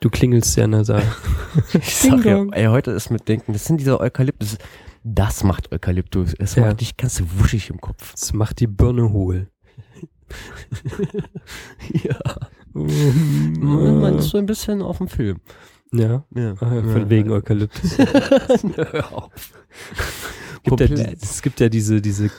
Du 0.00 0.08
klingelst 0.08 0.52
sehr 0.54 0.66
nasal. 0.66 1.02
ich 1.74 1.94
sag 1.96 2.24
ja, 2.24 2.44
ey, 2.52 2.66
heute 2.66 2.90
ist 2.90 3.10
mit 3.10 3.28
Denken, 3.28 3.52
das 3.52 3.66
sind 3.66 3.78
diese 3.80 4.00
Eukalyptus, 4.00 4.56
das 5.04 5.44
macht 5.44 5.72
Eukalyptus, 5.72 6.34
es 6.38 6.54
Ja. 6.54 6.66
macht 6.66 6.80
dich 6.80 6.96
ganz 6.96 7.22
wuschig 7.38 7.68
im 7.70 7.80
Kopf. 7.80 8.12
Das 8.12 8.32
macht 8.32 8.60
die 8.60 8.66
Birne 8.66 9.12
hohl. 9.12 9.48
ja. 11.92 12.18
Man, 12.72 14.00
man 14.00 14.18
ist 14.18 14.28
so 14.30 14.38
ein 14.38 14.46
bisschen 14.46 14.80
auf 14.82 14.98
dem 14.98 15.08
Film. 15.08 15.40
ja, 15.92 16.24
Ja. 16.34 16.52
äh, 16.52 16.56
von 16.82 17.10
wegen 17.10 17.30
Eukalyptus. 17.30 17.98
Hör 18.76 19.12
auf. 19.12 19.30
Gibt 20.62 20.80
ja, 20.80 21.06
es 21.20 21.40
gibt 21.42 21.58
ja 21.60 21.68
diese, 21.68 22.00
diese, 22.02 22.30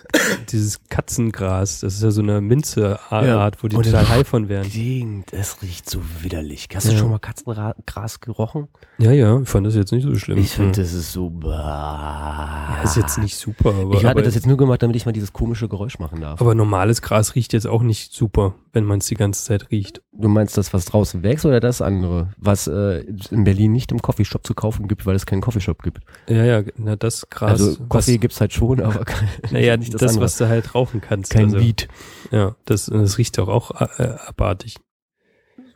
dieses 0.52 0.80
Katzengras. 0.90 1.80
Das 1.80 1.96
ist 1.96 2.04
ja 2.04 2.12
so 2.12 2.22
eine 2.22 2.40
Minze-Art, 2.40 3.26
Ja. 3.26 3.50
wo 3.62 3.68
die 3.68 3.76
Und 3.76 3.84
total 3.84 4.08
high 4.10 4.28
von 4.28 4.48
werden. 4.48 4.70
Ding, 4.72 5.24
es 5.32 5.62
riecht 5.62 5.90
so 5.90 6.00
widerlich. 6.22 6.68
Hast 6.74 6.88
du 6.88 6.92
Ja. 6.94 6.98
schon 7.00 7.10
mal 7.10 7.20
Katzengras 7.20 8.20
gerochen? 8.20 8.68
Ja, 9.00 9.12
ja, 9.12 9.40
ich 9.42 9.50
fand 9.50 9.66
das 9.66 9.76
jetzt 9.76 9.92
nicht 9.92 10.04
so 10.04 10.14
schlimm. 10.16 10.38
Ich 10.38 10.52
finde, 10.52 10.78
Hm. 10.78 10.84
das 10.84 10.94
ist 10.94 11.12
so. 11.12 11.30
Bah. 11.30 12.80
ist 12.84 12.96
jetzt 12.98 13.18
nicht 13.18 13.36
super, 13.38 13.70
aber, 13.74 13.92
ich 13.94 14.00
hatte 14.00 14.10
aber, 14.12 14.22
das 14.22 14.36
jetzt 14.36 14.48
nur 14.48 14.58
gemacht, 14.58 14.82
damit 14.84 14.96
ich 14.96 15.06
mal 15.06 15.12
dieses 15.12 15.34
komische 15.34 15.68
Geräusch 15.68 16.00
machen 16.00 16.22
darf. 16.22 16.42
aber 16.42 16.56
normales 16.56 17.02
Gras 17.02 17.36
riecht 17.36 17.54
jetzt 17.54 17.68
auch 17.68 17.82
nicht 17.84 18.14
super, 18.14 18.56
wenn 18.74 18.84
man 18.86 19.00
es 19.00 19.08
die 19.08 19.16
ganze 19.16 19.44
Zeit 19.44 19.72
riecht. 19.72 20.02
Du 20.14 20.28
meinst 20.28 20.58
das, 20.58 20.74
was 20.74 20.86
draußen 20.86 21.24
wächst 21.24 21.46
oder 21.46 21.60
das 21.60 21.82
andere? 21.82 22.30
Was 22.38 22.68
äh, 22.68 23.04
in 23.32 23.44
Berlin 23.44 23.72
nicht 23.72 23.92
im 23.92 24.02
Coffeeshop 24.02 24.46
zu 24.46 24.54
kaufen 24.54 24.88
gibt, 24.88 25.06
weil 25.06 25.16
es 25.16 25.26
keinen 25.26 25.42
Coffeeshop 25.42 25.82
gibt. 25.84 26.00
Ja, 26.28 26.44
ja, 26.44 26.64
na, 26.78 26.96
das 26.96 27.30
Gras. 27.30 27.52
also 27.52 27.78
Kaffee 28.12 28.16
was, 28.16 28.22
gibt's 28.22 28.42
halt 28.42 28.54
schon, 28.54 28.82
aber 28.82 29.06
kein, 29.06 29.28
naja, 29.52 29.78
nicht 29.78 29.94
das, 29.94 30.02
das, 30.02 30.20
was 30.20 30.38
du 30.38 30.48
halt 30.48 30.74
rauchen 30.76 31.02
kannst. 31.02 31.32
kein 31.32 31.46
also, 31.46 31.60
Weed. 31.60 31.88
Ja, 32.32 32.56
das, 32.66 32.86
das 32.86 33.18
riecht 33.18 33.38
doch 33.38 33.48
auch 33.48 33.72
äh, 34.00 34.16
abartig. 34.28 34.76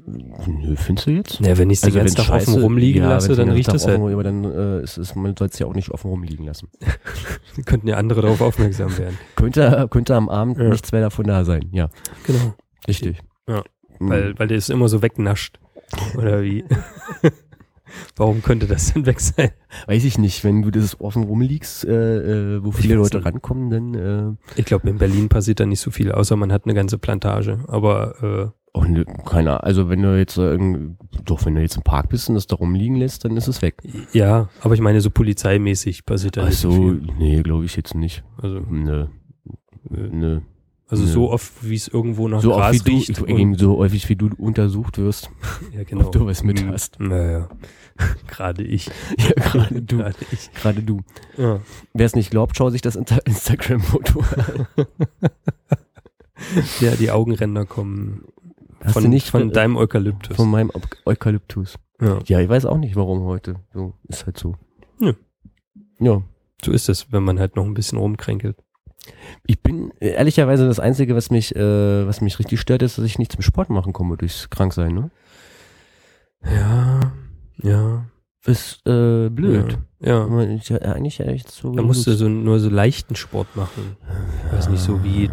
Nö, 0.08 0.76
findest 0.76 1.08
du 1.08 1.12
jetzt? 1.12 1.40
Ja, 1.40 1.58
wenn 1.58 1.72
ich 1.72 1.78
es 1.78 1.82
den 1.82 1.96
ganzen 1.96 2.18
Tag 2.18 2.30
offen 2.30 2.62
rumliegen 2.62 3.02
ja, 3.02 3.10
lasse, 3.10 3.36
dann 3.36 3.50
riecht 3.50 3.74
das 3.74 3.88
halt. 3.88 4.00
offen, 4.00 4.14
Aber 4.14 4.24
dann 4.24 4.44
äh, 4.44 4.84
ist 4.84 4.98
es, 4.98 5.16
man 5.16 5.36
soll 5.36 5.48
es 5.48 5.58
ja 5.58 5.66
auch 5.66 5.74
nicht 5.74 5.90
offen 5.90 6.12
rumliegen 6.12 6.46
lassen. 6.46 6.70
Könnten 7.66 7.88
ja 7.88 7.98
andere 7.98 8.22
darauf 8.22 8.40
aufmerksam 8.42 8.96
werden. 9.00 9.18
Könnte, 9.36 9.88
könnte 9.90 10.16
am 10.16 10.30
Abend 10.30 10.60
Ja. 10.60 10.70
nichts 10.70 10.92
mehr 10.92 11.02
davon 11.02 11.26
da 11.26 11.44
sein, 11.44 11.70
ja. 11.72 11.90
Genau. 12.28 12.54
Richtig. 12.88 13.18
Ja, 13.50 13.64
Mhm. 14.00 14.10
Weil, 14.10 14.40
weil 14.40 14.48
der 14.48 14.58
ist 14.58 14.70
immer 14.70 14.90
so 14.90 15.02
wegnascht. 15.02 15.60
Oder 16.18 16.44
wie? 16.44 16.66
Warum 18.16 18.42
könnte 18.42 18.68
das 18.68 18.94
denn 18.94 19.06
weg 19.06 19.20
sein? 19.20 19.52
Weiß 19.88 20.04
ich 20.06 20.18
nicht, 20.18 20.44
wenn 20.44 20.62
du 20.62 20.72
das 20.72 21.00
offen 21.00 21.24
rumliegst, 21.24 21.86
äh, 21.86 22.56
äh, 22.56 22.64
wo 22.64 22.72
viele 22.72 22.96
Leute 22.96 23.18
nicht. 23.18 23.26
rankommen, 23.26 23.70
dann 23.70 23.94
äh, 23.94 24.60
Ich 24.60 24.66
glaube, 24.66 24.90
in 24.90 24.98
Berlin 24.98 25.30
passiert 25.30 25.60
da 25.60 25.66
nicht 25.66 25.80
so 25.82 25.92
viel, 25.92 26.12
außer 26.12 26.36
man 26.36 26.52
hat 26.52 26.66
eine 26.66 26.74
ganze 26.74 26.98
Plantage. 26.98 27.60
Aber 27.68 28.54
oh, 28.74 28.84
ne, 28.84 29.06
keiner. 29.26 29.64
Also 29.64 29.90
wenn 29.90 30.02
du 30.02 30.18
jetzt 30.18 30.38
äh, 30.38 30.58
doch, 31.24 31.46
wenn 31.46 31.56
du 31.56 31.62
jetzt 31.62 31.78
im 31.78 31.84
Park 31.84 32.10
bist 32.10 32.30
und 32.30 32.36
das 32.36 32.48
da 32.48 32.56
rumliegen 32.56 32.98
lässt, 32.98 33.24
dann 33.26 33.38
ist 33.38 33.48
es 33.48 33.62
weg. 33.62 33.82
äh, 33.84 34.18
ja, 34.18 34.50
aber 34.62 34.74
ich 34.74 34.82
meine, 34.82 35.02
so 35.02 35.10
polizeimäßig 35.10 36.06
passiert 36.06 36.38
da 36.38 36.44
Ach 36.44 36.48
nicht 36.50 36.58
so 36.60 36.72
so, 36.72 36.82
viel. 36.82 37.02
nee, 37.18 37.42
glaube 37.42 37.66
ich 37.66 37.76
jetzt 37.76 37.96
nicht. 37.96 38.24
Also, 38.42 38.60
Nö, 38.70 39.08
äh, 39.92 39.98
nö. 40.12 40.42
Also 40.88 41.04
Nö. 41.04 41.10
so 41.10 41.32
oft, 41.32 41.52
wie 41.68 41.76
es 41.76 41.88
irgendwo 41.88 42.28
nach 42.28 42.42
So 42.42 42.52
oft 42.54 42.60
Gras 42.62 42.74
wie 42.74 42.80
du, 42.80 42.96
riecht. 42.98 43.10
ich, 43.10 43.22
und- 43.22 43.60
so 43.60 43.78
häufig 43.78 44.08
wie 44.10 44.16
du 44.16 44.30
untersucht 44.38 44.98
wirst. 45.00 45.30
ja, 45.74 45.84
genau. 45.84 46.06
ob 46.06 46.12
du 46.12 46.26
was 46.26 46.44
mit 46.44 46.60
Hm, 46.62 46.70
hast. 46.72 47.00
Naja, 47.00 47.50
gerade 48.28 48.64
ich. 48.64 48.90
Ja, 49.18 49.32
gerade 49.44 49.82
du. 49.82 49.98
Gerade 49.98 50.16
ich. 50.32 50.52
Gerade 50.54 50.84
du. 50.84 51.02
Ja. 51.38 51.60
Wer 51.94 52.06
es 52.06 52.16
nicht 52.16 52.30
glaubt, 52.30 52.56
schau 52.58 52.70
sich 52.70 52.82
das 52.82 52.96
Insta 52.96 53.18
Instagram-Foto 53.26 54.20
an. 54.20 54.68
ja, 56.82 56.92
die 56.96 57.12
Augenränder 57.12 57.66
kommen 57.66 58.24
Hast 58.84 58.94
von, 58.94 59.04
du 59.04 59.10
nicht 59.10 59.30
von 59.30 59.52
deinem 59.52 59.78
Eukalyptus. 59.78 60.36
von 60.36 60.50
meinem 60.52 60.70
Eu- 60.70 60.82
Eukalyptus? 61.06 61.78
ja. 62.02 62.20
Ja, 62.26 62.40
ich 62.42 62.50
weiß 62.50 62.66
auch 62.66 62.78
nicht, 62.78 62.96
warum 62.96 63.24
heute. 63.24 63.56
So, 63.74 63.94
ist 64.08 64.26
halt 64.26 64.38
so. 64.38 64.56
Nö. 65.00 65.14
Ja. 66.00 66.22
So 66.64 66.72
ist 66.72 66.90
es, 66.90 67.12
wenn 67.12 67.24
man 67.24 67.40
halt 67.40 67.56
noch 67.56 67.66
ein 67.66 67.74
bisschen 67.74 67.98
rumkränkelt. 67.98 68.58
Ich 69.46 69.62
bin 69.62 69.92
äh, 70.00 70.10
ehrlicherweise 70.10 70.68
das 70.68 70.80
Einzige, 70.80 71.16
was 71.16 71.30
mich, 71.32 71.56
äh, 71.56 72.08
was 72.08 72.22
mich 72.22 72.40
richtig 72.40 72.60
stört, 72.60 72.82
ist, 72.82 72.98
dass 72.98 73.06
ich 73.06 73.20
nicht 73.20 73.32
zum 73.32 73.42
Sport 73.42 73.70
machen 73.70 73.94
komme 73.94 74.18
durchs 74.18 74.50
Kranksein, 74.50 74.94
ne? 74.94 75.12
Ja, 76.44 77.00
ja. 77.62 78.06
Ist 78.46 78.86
äh, 78.86 79.30
blöd. 79.30 79.80
Ja. 80.00 80.24
Aber 80.24 80.48
Ich, 80.48 80.70
ja, 80.70 80.78
eigentlich 80.78 81.20
echt 81.20 81.50
so. 81.50 81.72
Da 81.74 81.82
musst 81.82 82.06
du 82.06 82.14
so 82.14 82.30
nur 82.30 82.60
so 82.60 82.70
leichten 82.70 83.16
Sport 83.16 83.56
machen. 83.56 83.98
Ich 84.46 84.54
weiß 84.54 84.70
nicht, 84.70 84.84
so 84.84 85.04
wie 85.04 85.32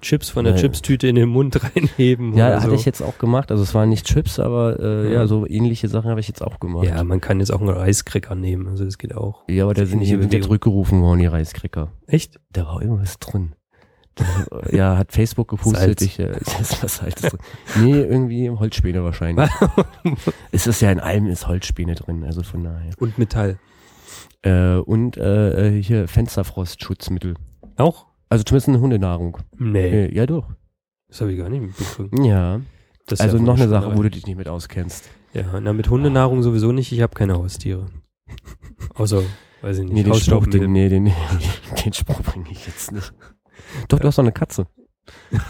Chips 0.00 0.30
von 0.30 0.44
der 0.44 0.54
Nee. 0.54 0.60
Chipstüte 0.60 1.06
in 1.08 1.14
den 1.16 1.28
Mund 1.28 1.58
reinheben. 1.76 2.34
Ja, 2.34 2.56
hatte 2.60 2.70
so. 2.70 2.74
ich 2.74 2.84
jetzt 2.84 3.02
auch 3.02 3.18
gemacht. 3.18 3.50
Also 3.50 3.62
es 3.62 3.74
waren 3.74 3.88
nicht 3.88 4.06
Chips, 4.06 4.38
aber 4.38 4.78
äh, 4.80 5.06
ja. 5.06 5.20
Ja. 5.20 5.26
so 5.26 5.46
ähnliche 5.46 5.88
Sachen 5.88 6.10
habe 6.10 6.20
ich 6.20 6.28
jetzt 6.28 6.42
auch 6.42 6.60
gemacht. 6.60 6.86
Ja, 6.86 7.02
man 7.04 7.20
kann 7.20 7.40
jetzt 7.40 7.52
auch 7.52 7.60
einen 7.60 7.70
Reiskräcker 7.70 8.34
nehmen, 8.34 8.68
also 8.68 8.84
das 8.84 8.98
geht 8.98 9.14
auch. 9.14 9.42
Ja, 9.48 9.64
aber 9.64 9.74
da 9.74 9.86
sind 9.86 10.02
ja 10.02 10.16
Bewegung. 10.16 10.42
zurückgerufen 10.42 11.02
worden, 11.02 11.20
die 11.20 11.26
Reiskräcker. 11.26 11.92
Echt? 12.06 12.40
Da 12.52 12.66
war 12.66 12.80
irgendwas 12.82 13.18
drin. 13.18 13.54
Da, 14.16 14.24
ja, 14.72 14.96
hat 14.96 15.12
Facebook 15.12 15.48
gepostet. 15.48 15.80
Salz. 15.80 16.02
Ich, 16.02 16.18
äh, 16.18 16.32
ist 16.60 16.82
was 16.82 16.96
Salz 16.96 17.20
drin. 17.22 17.38
Nee, 17.80 18.00
irgendwie 18.00 18.50
Holzspäne 18.50 19.04
wahrscheinlich. 19.04 19.48
es 20.52 20.66
ist 20.66 20.80
ja 20.82 20.90
in 20.90 21.00
allem 21.00 21.26
ist 21.26 21.46
Holzspäne 21.46 21.94
drin, 21.94 22.24
also 22.24 22.42
von 22.42 22.64
daher. 22.64 22.92
Und 22.98 23.18
Metall. 23.18 23.58
Äh, 24.42 24.76
und 24.76 25.16
äh, 25.16 25.68
äh, 25.78 25.82
hier 25.82 26.08
Fensterfrostschutzmittel. 26.08 27.34
Auch? 27.76 28.06
Also 28.30 28.44
zumindest 28.44 28.68
eine 28.68 28.80
Hundenahrung. 28.80 29.36
Nee, 29.58 30.06
Äh, 30.06 30.14
ja, 30.14 30.24
doch. 30.24 30.48
das 31.08 31.20
habe 31.20 31.32
ich 31.32 31.38
gar 31.38 31.48
nicht 31.50 31.60
mitbekommen. 31.62 32.24
Ja. 32.24 32.60
Also 33.18 33.36
ja 33.38 33.42
noch 33.42 33.56
eine 33.56 33.68
Sache, 33.68 33.96
wo 33.96 34.02
du 34.02 34.10
dich 34.10 34.24
nicht 34.26 34.36
mit 34.36 34.48
auskennst. 34.48 35.10
Ja, 35.34 35.60
na, 35.60 35.72
mit 35.72 35.90
Hundenahrung 35.90 36.42
sowieso 36.42 36.70
nicht, 36.72 36.92
ich 36.92 37.02
habe 37.02 37.14
keine 37.14 37.34
Haustiere. 37.34 37.86
Außer, 38.94 39.22
weiß 39.62 39.78
ich 39.78 39.84
nicht, 39.84 39.92
Nee, 39.94 40.02
den 40.04 40.14
Spruch, 40.14 40.46
den, 40.46 40.72
nee, 40.72 40.88
den, 40.88 41.04
den 41.84 41.92
Spruch 41.92 42.22
bringe 42.22 42.50
ich 42.50 42.66
jetzt 42.66 42.92
nicht. 42.92 43.12
Doch, 43.88 43.98
du 43.98 44.06
hast 44.06 44.16
doch 44.18 44.22
eine 44.24 44.32
Katze. 44.32 44.66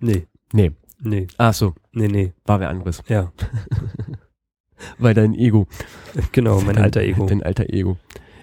Nee, 0.00 0.26
Nee. 0.52 0.72
nee, 1.00 1.26
Ach 1.36 1.52
so, 1.54 1.74
nee, 1.92 2.08
nee. 2.08 2.32
war 2.44 2.58
wer 2.60 2.70
anderes. 2.70 3.02
Ja, 3.08 3.32
Weil 4.98 5.12
dein 5.14 5.34
Ego. 5.34 5.66
genau, 6.32 6.60
mein 6.62 6.74
dein, 6.76 6.84
alter 6.84 7.02
Ego. 7.02 7.26
Dein 7.26 7.42
alter 7.42 7.68
Ego. 7.68 7.98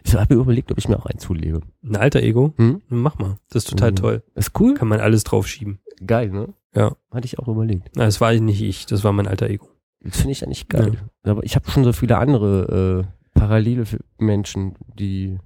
Ich 0.08 0.16
habe 0.16 0.36
mir 0.36 0.42
überlegt, 0.42 0.72
ob 0.72 0.78
ich 0.78 0.88
mir 0.88 0.98
auch 0.98 1.06
eins 1.06 1.24
zulege. 1.24 1.60
Ein 1.84 1.96
alter 1.98 2.22
Ego? 2.24 2.54
Hm? 2.58 2.82
Mach 2.90 3.18
mal. 3.20 3.38
Das 3.50 3.64
ist 3.66 3.70
total 3.70 3.92
Mhm. 3.92 3.96
toll. 3.96 4.24
Ist 4.36 4.58
cool. 4.60 4.74
Kann 4.76 4.88
man 4.88 5.00
alles 5.00 5.24
draufschieben. 5.24 5.80
Geil, 6.06 6.30
ne? 6.30 6.54
Ja. 6.76 6.96
Hatte 7.12 7.26
ich 7.26 7.40
auch 7.40 7.48
überlegt. 7.48 7.90
Na, 7.96 8.06
das 8.06 8.22
war 8.22 8.34
nicht 8.34 8.62
ich, 8.62 8.86
das 8.86 9.04
war 9.04 9.12
mein 9.12 9.28
alter 9.28 9.50
Ego. 9.50 9.68
Das 10.02 10.18
finde 10.18 10.32
ich 10.32 10.44
eigentlich 10.44 10.70
geil. 10.70 10.94
Aber 11.24 11.44
ich 11.44 11.56
habe 11.56 11.70
schon 11.70 11.84
so 11.84 11.92
viele 11.92 12.18
andere 12.20 13.06
äh, 13.36 13.38
parallele 13.40 13.84
Menschen, 14.18 14.76
die. 14.98 15.38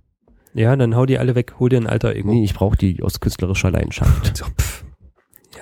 Ja, 0.53 0.75
dann 0.75 0.95
hau 0.95 1.05
die 1.05 1.17
alle 1.17 1.33
weg, 1.35 1.55
hol 1.59 1.69
dir 1.69 1.77
ein 1.79 1.87
alter 1.87 2.13
Ego. 2.15 2.29
Nee, 2.29 2.43
ich 2.43 2.53
brauche 2.53 2.75
die 2.77 3.01
aus 3.01 3.19
künstlerischer 3.19 3.71
Leidenschaft. 3.71 4.37
So. 4.37 4.45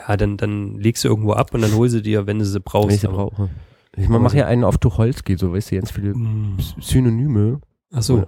Ja, 0.07 0.17
dann, 0.17 0.37
dann 0.37 0.77
legst 0.79 1.03
du 1.03 1.07
irgendwo 1.07 1.33
ab 1.33 1.53
und 1.53 1.61
dann 1.61 1.73
hol 1.75 1.87
sie 1.89 2.01
dir, 2.01 2.25
wenn 2.27 2.39
du 2.39 2.45
sie 2.45 2.59
brauchst. 2.59 2.87
wenn 2.89 2.95
ich 2.95 3.01
sie 3.01 3.07
brauche. 3.07 3.49
Ich 3.95 4.07
mach 4.09 4.19
mach 4.19 4.33
ja 4.33 4.45
einen 4.45 4.63
auf 4.63 4.77
Tucholsky, 4.77 5.35
so 5.37 5.51
weißt 5.53 5.71
du, 5.71 5.75
ganz 5.75 5.91
viele 5.91 6.13
Mm. 6.15 6.57
Synonyme. 6.79 7.59
Ach 7.91 8.01
so. 8.03 8.25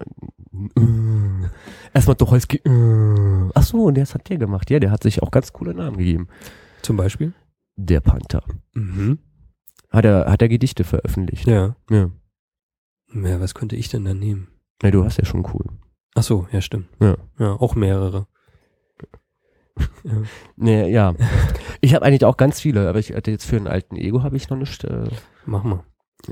Erstmal 1.93 2.15
Tucholsky. 2.15 2.57
äh. 2.57 3.49
Ach 3.53 3.63
so, 3.63 3.83
und 3.83 3.97
das 3.97 4.13
hat 4.15 4.29
der 4.29 4.37
gemacht. 4.37 4.69
Ja, 4.69 4.79
der 4.79 4.91
hat 4.91 5.03
sich 5.03 5.21
auch 5.21 5.31
ganz 5.31 5.53
coole 5.53 5.73
Namen 5.73 5.97
gegeben. 5.97 6.27
Zum 6.81 6.97
Beispiel? 6.97 7.33
Der 7.75 7.99
Panther. 7.99 8.43
Mhm. 8.73 9.19
Hat 9.89 10.05
er, 10.05 10.31
hat 10.31 10.41
er 10.41 10.49
Gedichte 10.49 10.83
veröffentlicht. 10.83 11.47
Ja. 11.47 11.75
Ja. 11.89 12.09
Ja, 13.13 13.39
was 13.41 13.53
könnte 13.53 13.75
ich 13.75 13.89
denn 13.89 14.05
da 14.05 14.13
nehmen? 14.13 14.47
Na, 14.81 14.89
du 14.91 15.03
hast 15.03 15.17
ja 15.17 15.25
schon 15.25 15.45
cool. 15.53 15.65
Ach 16.15 16.23
so, 16.23 16.47
ja, 16.51 16.61
stimmt. 16.61 16.87
Ja. 16.99 17.17
Ja, 17.39 17.53
auch 17.53 17.75
mehrere. 17.75 18.27
Ja. 20.03 20.11
Nee, 20.57 20.91
ja. 20.91 21.13
Ich 21.81 21.93
habe 21.95 22.05
eigentlich 22.05 22.25
auch 22.25 22.37
ganz 22.37 22.59
viele, 22.59 22.87
aber 22.87 22.99
ich 22.99 23.13
hatte 23.13 23.31
jetzt 23.31 23.45
für 23.45 23.55
einen 23.57 23.67
alten 23.67 23.95
Ego 23.95 24.21
habe 24.23 24.37
ich 24.37 24.49
noch 24.49 24.57
nicht. 24.57 24.83
Äh, 24.83 25.05
Mach 25.45 25.63
mal. 25.63 25.83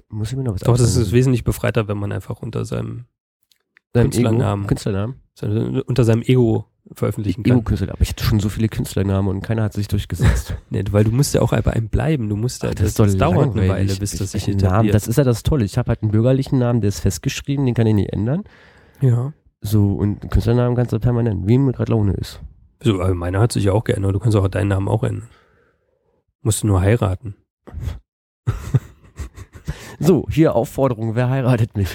muss 0.10 0.32
ich 0.32 0.38
mir 0.38 0.44
noch 0.44 0.54
was 0.54 0.62
Doch, 0.62 0.78
das 0.78 0.96
ist 0.96 1.12
wesentlich 1.12 1.44
befreiter, 1.44 1.88
wenn 1.88 1.98
man 1.98 2.12
einfach 2.12 2.42
unter 2.42 2.64
seinem, 2.66 3.06
Dein 3.94 4.06
Künstlernamen. 4.06 4.64
Ego, 4.64 4.68
Künstlernamen. 4.68 5.16
unter 5.88 6.04
seinem 6.04 6.22
Ego 6.22 6.66
veröffentlichen 6.94 7.44
kann. 7.44 7.54
Ego-Künstler. 7.54 7.92
Aber 7.94 8.02
ich 8.02 8.10
hatte 8.10 8.24
schon 8.24 8.40
so 8.40 8.50
viele 8.50 8.68
Künstlernamen 8.68 9.28
und 9.28 9.42
keiner 9.42 9.64
hat 9.64 9.74
sich 9.74 9.88
durchgesetzt. 9.88 10.56
Nee, 10.70 10.84
weil 10.92 11.04
du 11.04 11.12
musst 11.12 11.34
ja 11.36 11.42
auch 11.42 11.52
bei 11.52 11.74
einem 11.74 11.90
bleiben. 11.90 12.30
Du 12.30 12.36
musst 12.36 12.64
ja, 12.64 12.70
Ach, 12.70 12.76
das, 12.76 12.94
das 12.96 13.18
dauert 13.18 13.56
eine. 13.56 13.68
Weile, 13.70 13.96
bis 13.96 14.18
das 14.18 14.32
sich 14.32 14.48
Ich- 14.48 14.56
Namen, 14.58 14.66
etabliert. 14.66 14.96
Das 14.96 15.08
ist 15.08 15.18
ja 15.18 15.24
das 15.24 15.44
Tolle. 15.44 15.66
Ich 15.66 15.78
habe 15.78 15.90
halt 15.90 16.02
einen 16.02 16.12
bürgerlichen 16.12 16.58
Namen, 16.60 16.82
der 16.82 16.88
ist 16.90 17.00
festgeschrieben, 17.02 17.66
den 17.66 17.76
kann 17.76 17.88
ich 17.88 17.96
nicht 17.96 18.12
ändern. 18.14 18.44
ja. 19.02 19.34
So, 19.62 19.92
und 19.96 20.32
Künstlernamen 20.32 20.74
kannst 20.78 20.94
du 20.94 21.00
permanent, 21.00 21.46
wie 21.46 21.58
mir 21.58 21.74
gerade 21.74 21.92
Laune 21.92 22.14
ist. 22.14 22.40
So, 22.82 23.02
aber 23.02 23.14
meiner 23.14 23.42
hat 23.42 23.52
sich 23.52 23.66
ja 23.66 23.74
auch 23.74 23.84
geändert. 23.84 24.16
Du 24.16 24.20
kannst 24.20 24.38
auch 24.38 24.48
deinen 24.48 24.70
Namen 24.70 24.88
auch 24.88 25.04
ändern. 25.04 25.28
Musst 26.42 26.64
du 26.64 26.68
nur 26.68 26.80
heiraten. 26.80 27.36
So, 30.00 30.26
hier 30.30 30.56
Aufforderung, 30.56 31.16
wer 31.16 31.30
heiratet 31.30 31.76
mich? 31.76 31.90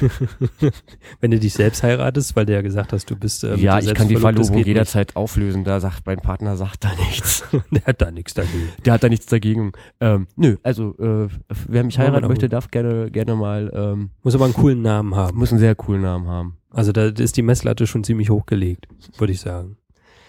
Wenn 1.21 1.31
du 1.31 1.39
dich 1.39 1.55
selbst 1.55 1.83
heiratest, 1.83 2.37
weil 2.37 2.45
du 2.47 2.53
ja 2.53 2.61
gesagt 2.63 2.93
hast, 2.93 3.11
du 3.11 3.17
bist 3.17 3.45
äh, 3.45 3.53
mit 3.53 3.61
ja, 3.61 3.79
ich 3.79 3.95
kann 3.95 4.09
die 4.09 4.17
Verlobung 4.17 4.59
jederzeit 4.59 5.17
auflösen. 5.17 5.65
Da 5.65 5.81
sagt 5.81 6.05
mein 6.07 6.19
Partner, 6.19 6.57
sagt 6.57 6.85
da 6.85 6.91
nichts. 7.09 7.45
nicht. 7.53 7.65
Der 7.73 7.85
hat 7.87 8.03
da 8.03 8.11
nichts 8.11 8.35
dagegen. 8.35 8.69
Der 8.85 8.93
hat 8.93 9.03
da 9.03 9.09
nichts 9.09 9.27
dagegen. 9.27 9.73
Ähm, 10.01 10.27
nö, 10.37 10.57
also 10.63 10.95
äh, 10.99 11.29
wer 11.69 11.85
mich 11.85 11.99
heiraten 11.99 12.29
möchte, 12.29 12.49
darf 12.49 12.71
gerne, 12.71 13.11
gerne 13.11 13.35
mal, 13.37 13.71
ähm, 13.75 14.11
Muss 14.23 14.35
aber 14.35 14.45
einen 14.45 14.55
coolen 14.55 14.83
Namen 14.83 15.15
haben. 15.15 15.39
muss 15.39 15.51
einen 15.51 15.61
sehr 15.61 15.75
coolen 15.75 16.03
Namen 16.03 16.27
haben. 16.29 16.57
Also 16.71 16.93
da 16.93 17.07
ist 17.07 17.37
die 17.37 17.43
Messlatte 17.43 17.87
schon 17.87 18.05
ziemlich 18.05 18.31
hochgelegt, 18.31 18.87
würde 19.19 19.33
ich 19.33 19.41
sagen. 19.41 19.77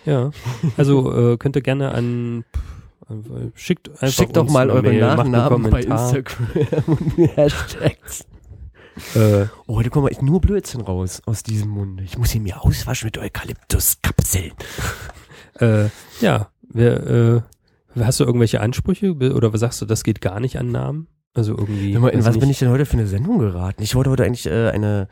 Ja, 0.06 0.30
also 0.78 1.34
äh, 1.34 1.38
könnt 1.38 1.56
ihr 1.56 1.62
gerne 1.64 1.92
an- 1.92 2.46
schickt 3.56 3.90
einfach 3.90 4.08
Schickt 4.10 4.36
doch 4.36 4.50
mal 4.50 4.70
eure 4.70 4.84
Mail, 4.84 5.00
Nachnamen 5.02 5.70
bei. 5.70 5.82
Instagram 5.82 6.84
und 6.88 7.18
Hashtags. 7.38 8.26
Äh, 9.16 9.46
Oh, 9.68 9.76
heute 9.76 9.90
kommt 9.90 10.10
echt 10.10 10.22
nur 10.22 10.40
Blödsinn 10.42 10.82
raus 10.82 11.22
aus 11.26 11.44
diesem 11.44 11.70
Mund. 11.70 12.02
Ich 12.02 12.18
muss 12.18 12.34
ihn 12.34 12.44
mir 12.44 12.64
auswaschen 12.64 13.08
mit 13.08 13.18
Eukalyptuskapseln. 13.18 14.54
äh, 15.60 15.90
ja, 16.22 16.50
wer, 16.62 17.06
äh, 17.08 17.42
hast 18.00 18.20
du 18.20 18.24
irgendwelche 18.24 18.62
Ansprüche 18.62 19.14
oder 19.14 19.54
was 19.54 19.60
sagst 19.60 19.82
du, 19.82 19.86
das 19.86 20.04
geht 20.04 20.22
gar 20.22 20.40
nicht 20.40 20.58
an 20.58 20.72
Namen? 20.72 21.08
Also 21.34 21.52
irgendwie. 21.58 21.94
Mal, 21.98 22.10
in 22.10 22.20
was 22.26 22.36
nicht. 22.36 22.40
bin 22.40 22.50
ich 22.50 22.60
denn 22.60 22.70
heute 22.70 22.86
für 22.86 22.94
eine 22.98 23.08
Sendung 23.08 23.40
geraten? 23.40 23.84
Ich 23.84 23.96
wollte 23.96 24.10
heute 24.10 24.24
eigentlich 24.24 24.46
äh, 24.46 24.70
eine 24.70 25.10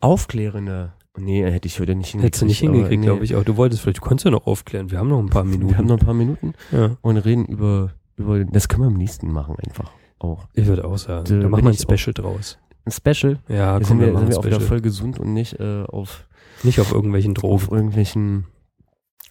aufklärende. 0.00 0.92
Nee, 1.22 1.44
hätte 1.50 1.66
ich 1.68 1.78
heute 1.80 1.94
nicht 1.94 2.08
hingekriegt. 2.10 2.24
Hättest 2.36 2.42
du 2.42 2.46
nicht 2.46 2.58
hingekriegt, 2.58 3.00
nee. 3.00 3.06
glaube 3.06 3.24
ich. 3.24 3.34
Aber 3.34 3.44
du 3.44 3.56
wolltest 3.56 3.82
vielleicht, 3.82 3.98
du 3.98 4.02
konntest 4.02 4.24
ja 4.24 4.30
noch 4.30 4.46
aufklären. 4.46 4.90
Wir 4.90 4.98
haben 4.98 5.08
noch 5.08 5.18
ein 5.18 5.28
paar 5.30 5.44
Minuten. 5.44 5.68
Wir 5.70 5.78
haben 5.78 5.86
noch 5.86 5.98
ein 5.98 6.04
paar 6.04 6.14
Minuten 6.14 6.54
ja, 6.72 6.96
und 7.00 7.16
reden 7.18 7.46
über, 7.46 7.92
über 8.16 8.44
das 8.44 8.68
können 8.68 8.82
wir 8.82 8.88
am 8.88 8.94
nächsten 8.94 9.30
machen 9.32 9.56
einfach 9.64 9.90
auch. 10.18 10.46
ich 10.54 10.66
würde 10.66 10.84
auch 10.84 10.98
sagen. 10.98 11.24
Da 11.28 11.38
Da 11.40 11.48
machen 11.48 11.64
wir 11.64 11.70
ein 11.70 11.74
ich 11.74 11.86
auch- 11.88 11.96
Special 11.98 12.14
draus. 12.14 12.58
Ein 12.84 12.92
Special. 12.92 13.38
Ja, 13.48 13.76
Jetzt 13.78 13.88
komm, 13.88 13.98
sind 13.98 14.06
wir 14.12 14.18
sind 14.18 14.28
wir 14.30 14.38
auch 14.38 14.44
wieder 14.44 14.54
Special. 14.56 14.68
voll 14.68 14.80
gesund 14.80 15.18
und 15.20 15.32
nicht 15.34 15.60
äh, 15.60 15.82
auf, 15.86 16.26
Nicht 16.62 16.80
auf 16.80 16.92
irgendwelchen 16.92 17.34
Drogen. 17.34 17.54
auf 17.54 17.70
irgendwelchen 17.70 18.46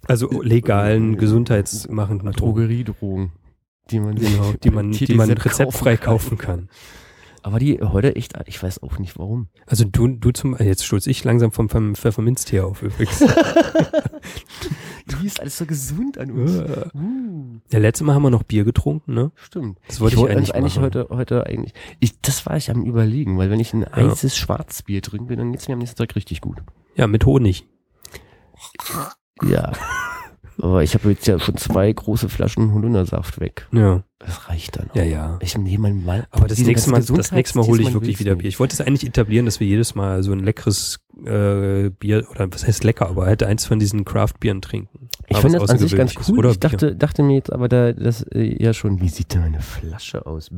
Also 0.07 0.29
legalen, 0.43 1.17
gesundheitsmachenden 1.17 2.31
Drogen. 2.31 2.37
Drogeriedrogen, 2.53 3.31
die 3.89 3.99
man, 3.99 4.15
Genau, 4.15 4.53
die 4.63 4.69
man, 4.69 4.91
die 4.93 5.05
die 5.05 5.13
man 5.15 5.29
rezeptfrei 5.31 5.97
kaufen 5.97 6.37
kaufen 6.37 6.37
kann. 6.37 6.69
Aber 7.43 7.59
die 7.59 7.79
heute 7.81 8.15
echt, 8.15 8.33
ich 8.45 8.61
weiß 8.61 8.83
auch 8.83 8.99
nicht 8.99 9.17
warum. 9.17 9.47
Also 9.65 9.85
du, 9.85 10.07
du 10.07 10.31
zum, 10.31 10.57
jetzt 10.57 10.85
stoß 10.85 11.07
ich 11.07 11.23
langsam 11.23 11.51
vom, 11.51 11.69
vom 11.69 11.95
Pfefferminztee 11.95 12.61
auf 12.61 12.81
übrigens. 12.81 13.23
Die 15.21 15.25
ist 15.27 15.39
alles 15.39 15.57
so 15.57 15.65
gesund 15.65 16.17
an 16.17 16.29
Uh, 16.29 17.59
ja, 17.71 17.79
letztes 17.79 18.05
Mal 18.05 18.13
haben 18.13 18.21
wir 18.21 18.29
noch 18.29 18.43
Bier 18.43 18.63
getrunken, 18.63 19.13
ne? 19.13 19.31
stimmt. 19.35 19.79
Das 19.87 19.99
wollte 19.99 20.15
ich, 20.15 20.21
wollte 20.21 20.33
eigentlich, 20.33 20.49
uns 20.49 20.55
eigentlich 20.55 20.75
machen. 20.75 20.85
heute, 20.85 21.07
heute 21.09 21.45
eigentlich, 21.47 21.73
ich, 21.99 22.19
das 22.21 22.45
war 22.45 22.57
ich 22.57 22.69
am 22.69 22.83
überlegen, 22.83 23.37
weil 23.37 23.49
wenn 23.49 23.59
ich 23.59 23.73
ein 23.73 23.85
heißes 23.85 24.37
Schwarzbier 24.37 25.01
trinke, 25.01 25.35
dann 25.35 25.51
geht's 25.51 25.67
mir 25.67 25.73
am 25.73 25.79
nächsten 25.79 25.97
Tag 25.97 26.15
richtig 26.15 26.41
gut. 26.41 26.57
Ja, 26.95 27.07
mit 27.07 27.25
Honig. 27.25 27.67
Ja. 29.43 29.71
Aber 30.61 30.83
ich 30.83 30.93
habe 30.93 31.09
jetzt 31.09 31.27
ja 31.27 31.39
schon 31.39 31.57
zwei 31.57 31.91
große 31.91 32.29
Flaschen 32.29 32.73
Holundersaft 32.73 33.39
weg. 33.39 33.67
Ja, 33.71 34.03
Das 34.19 34.49
reicht 34.49 34.77
dann 34.77 34.89
auch. 34.91 34.95
ja, 34.95 35.03
ja. 35.03 35.39
Ich 35.41 35.57
nehme 35.57 35.93
mal. 35.93 36.27
Aber 36.31 36.47
das 36.47 36.59
nächste, 36.59 36.91
Mal, 36.91 37.01
das 37.01 37.31
nächste 37.31 37.57
Mal 37.57 37.67
hole 37.67 37.81
ich 37.81 37.93
wirklich 37.93 38.19
wieder 38.19 38.35
Bier. 38.35 38.49
Ich 38.49 38.59
wollte 38.59 38.73
es 38.73 38.81
eigentlich 38.81 39.05
etablieren, 39.05 39.45
dass 39.45 39.59
wir 39.59 39.67
jedes 39.67 39.95
Mal 39.95 40.21
so 40.23 40.31
ein 40.33 40.39
leckeres 40.39 40.99
äh, 41.25 41.89
Bier, 41.89 42.27
oder 42.31 42.51
was 42.51 42.67
heißt 42.67 42.83
lecker, 42.83 43.07
aber 43.07 43.25
halt 43.25 43.43
eins 43.43 43.65
von 43.65 43.79
diesen 43.79 44.03
Craft-Bieren 44.03 44.61
trinken. 44.61 45.09
Ich 45.27 45.35
Aber 45.35 45.41
finde 45.43 45.59
das 45.59 45.69
an 45.69 45.77
sich 45.77 45.95
ganz 45.95 46.15
cool. 46.27 46.45
Ich 46.47 46.59
dachte, 46.59 46.95
dachte 46.95 47.23
mir 47.23 47.35
jetzt 47.35 47.53
aber 47.53 47.69
da, 47.69 47.93
das 47.93 48.23
äh, 48.23 48.61
ja 48.61 48.73
schon, 48.73 48.99
wie 49.01 49.09
sieht 49.09 49.33
denn 49.33 49.43
eine 49.43 49.61
Flasche 49.61 50.25
aus? 50.25 50.49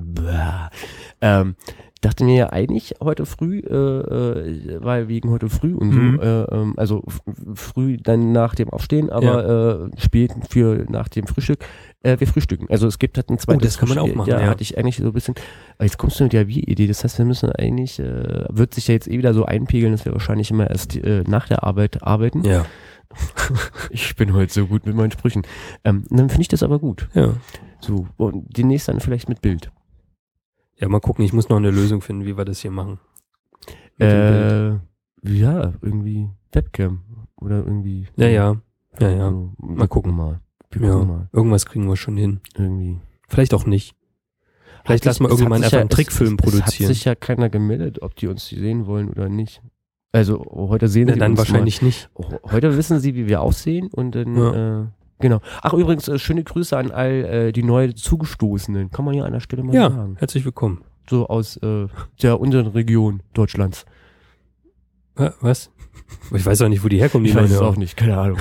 Ähm, 1.22 1.56
dachte 2.02 2.24
mir 2.24 2.36
ja 2.36 2.50
eigentlich 2.52 2.96
heute 3.02 3.26
früh, 3.26 3.60
äh, 3.60 3.74
äh, 3.74 4.84
weil 4.84 5.08
wegen 5.08 5.30
heute 5.30 5.50
früh 5.50 5.74
und 5.76 5.90
Mhm. 5.90 6.16
so, 6.18 6.22
äh, 6.24 6.42
ähm, 6.56 6.74
also 6.78 7.04
früh 7.54 7.98
dann 7.98 8.32
nach 8.32 8.56
dem 8.56 8.70
Aufstehen, 8.72 9.10
aber 9.10 9.90
äh, 9.94 10.02
spät 10.02 10.32
für 10.50 10.86
nach 10.90 11.08
dem 11.10 11.28
Frühstück, 11.28 11.60
äh, 12.04 12.20
wir 12.20 12.28
frühstücken. 12.28 12.66
Also 12.70 12.88
es 12.88 12.98
gibt 13.00 13.18
halt 13.18 13.30
ein 13.30 13.38
zweites 13.38 13.62
Oh, 13.62 13.66
das 13.66 13.78
kann 13.78 13.90
man 13.90 13.98
auch 14.00 14.14
machen, 14.16 14.30
Ja, 14.32 14.40
ja. 14.42 14.48
hatte 14.48 14.64
ich 14.64 14.78
eigentlich 14.78 14.98
so 14.98 15.06
ein 15.06 15.14
bisschen, 15.14 15.36
aber 15.78 15.86
jetzt 15.86 15.98
kommst 15.98 16.20
du 16.20 16.24
mit 16.24 16.34
der 16.34 16.48
Wie-Idee, 16.48 16.88
das 16.88 17.04
heißt, 17.04 17.18
wir 17.20 17.26
müssen 17.26 17.52
eigentlich, 17.52 18.00
äh, 18.00 18.46
wird 18.50 18.74
sich 18.74 18.88
ja 18.88 18.94
jetzt 18.96 19.08
eh 19.08 19.18
wieder 19.18 19.34
so 19.34 19.46
einpegeln, 19.46 19.92
dass 19.92 20.04
wir 20.06 20.12
wahrscheinlich 20.14 20.50
immer 20.52 20.70
erst 20.70 20.96
äh, 20.96 21.24
nach 21.28 21.48
der 21.48 21.64
Arbeit 21.64 22.04
arbeiten. 22.04 22.44
Ja, 22.44 22.66
Ich 23.90 24.16
bin 24.16 24.34
heute 24.34 24.54
so 24.54 24.66
gut 24.68 24.86
mit 24.86 24.96
meinen 24.96 25.12
Sprüchen. 25.12 25.44
Ähm, 25.84 26.04
dann 26.10 26.30
finde 26.30 26.42
ich 26.44 26.48
das 26.48 26.64
aber 26.64 26.80
gut. 26.80 27.10
ja. 27.14 27.34
So, 27.84 28.06
und 28.18 28.46
demnächst 28.58 28.88
dann 28.88 29.00
vielleicht 29.00 29.28
mit 29.28 29.42
Bild. 29.42 29.72
Ja, 30.82 30.90
mal 30.90 31.00
gucken, 31.00 31.24
ich 31.24 31.32
muss 31.34 31.48
noch 31.50 31.58
eine 31.58 31.72
Lösung 31.72 32.02
finden, 32.02 32.26
wie 32.26 32.36
wir 32.38 32.46
das 32.46 32.60
hier 32.60 32.72
machen. 32.72 33.00
Mit. 33.98 34.10
Äh, 34.10 34.70
ja, 35.24 35.74
irgendwie 35.82 36.30
Webcam 36.52 37.02
oder 37.36 37.58
irgendwie. 37.58 38.08
Ja, 38.16 38.28
ja. 38.28 38.56
Ja, 39.00 39.10
ja. 39.10 39.30
So, 39.30 39.54
wir 39.60 39.76
Mal 39.78 39.88
gucken. 39.88 40.16
mal. 40.16 40.42
Wir 40.72 40.88
Ja. 40.90 40.98
mal. 41.04 41.30
Irgendwas 41.34 41.66
kriegen 41.66 41.88
wir 41.88 41.96
schon 41.96 42.18
hin. 42.18 42.40
Irgendwie. 42.58 43.00
Vielleicht 43.30 43.54
auch 43.54 43.66
nicht. 43.66 43.96
Vielleicht 44.84 45.06
lassen 45.06 45.24
wir 45.24 45.30
irgendwann 45.30 45.64
einfach 45.64 45.74
ja- 45.74 45.80
einen 45.82 45.90
Trickfilm 45.90 46.38
es, 46.40 46.46
Es 46.48 46.54
hat 46.54 46.64
produzieren. 46.64 46.88
sich 46.88 47.06
ja 47.06 47.14
keiner 47.14 47.50
gemeldet, 47.50 48.02
ob 48.02 48.16
die 48.16 48.28
uns 48.28 48.48
sehen 48.48 48.88
wollen 48.88 49.10
oder 49.10 49.30
nicht. 49.30 49.62
Also 50.12 50.44
heute 50.52 50.88
sehen 50.88 51.08
Ja, 51.08 51.14
sie 51.14 51.20
dann 51.20 51.32
uns 51.34 51.38
wahrscheinlich 51.40 51.82
nicht. 51.84 52.10
Mal. 52.18 52.40
Heute 52.52 52.76
wissen 52.76 53.00
sie, 53.00 53.14
wie 53.16 53.28
wir 53.28 53.42
aussehen 53.42 53.90
und 53.94 54.16
dann 54.16 54.36
Ja. 54.36 54.82
äh, 54.82 54.86
genau. 55.22 55.40
Ach 55.62 55.74
übrigens 55.74 56.08
äh, 56.08 56.20
schöne 56.20 56.44
Grüße 56.44 56.78
an 56.78 56.92
all 56.92 57.12
äh, 57.12 57.52
die 57.52 57.64
neu 57.64 57.92
zugestoßenen. 57.94 58.92
Kann 58.92 59.06
man 59.06 59.14
ja 59.14 59.24
an 59.24 59.32
der 59.34 59.40
Stelle 59.40 59.64
mal 59.64 59.74
Ja, 59.74 59.90
sagen. 59.90 60.16
herzlich 60.20 60.44
willkommen. 60.46 60.84
So 61.10 61.28
aus 61.28 61.58
äh, 61.58 61.88
der 62.22 62.40
unteren 62.40 62.68
Region 62.68 63.24
Deutschlands. 63.34 63.86
Wa- 65.16 65.34
Was? 65.42 65.72
Ich 66.34 66.46
weiß 66.46 66.62
auch 66.62 66.70
nicht, 66.70 66.84
wo 66.84 66.88
die 66.88 67.00
herkommen, 67.00 67.24
die 67.26 67.32
Ich 67.32 67.36
weiß 67.36 67.50
es 67.52 67.60
Leute. 67.60 67.68
auch 67.70 67.76
nicht, 67.78 67.98
keine 67.98 68.18
Ahnung. 68.18 68.38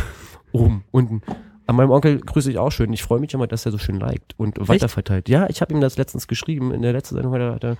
Oben, 0.53 0.85
unten. 0.91 1.22
An 1.66 1.76
meinem 1.76 1.91
Onkel 1.91 2.18
grüße 2.20 2.51
ich 2.51 2.59
auch 2.59 2.70
schön. 2.72 2.93
Ich 2.93 3.03
freue 3.03 3.20
mich 3.20 3.33
immer, 3.35 3.47
dass 3.47 3.64
er 3.66 3.72
so 3.72 3.78
schön 3.78 4.01
liked 4.01 4.35
und 4.39 4.57
weiterverteilt. 4.68 5.28
Ja, 5.28 5.49
ich 5.49 5.61
habe 5.61 5.72
ihm 5.72 5.81
das 5.81 5.97
letztens 5.97 6.26
geschrieben. 6.26 6.72
In 6.72 6.83
der 6.83 6.93
letzten 6.93 7.14
Sendung 7.14 7.33
hat 7.35 7.41
er, 7.41 7.55
hat 7.55 7.64
er, 7.64 7.76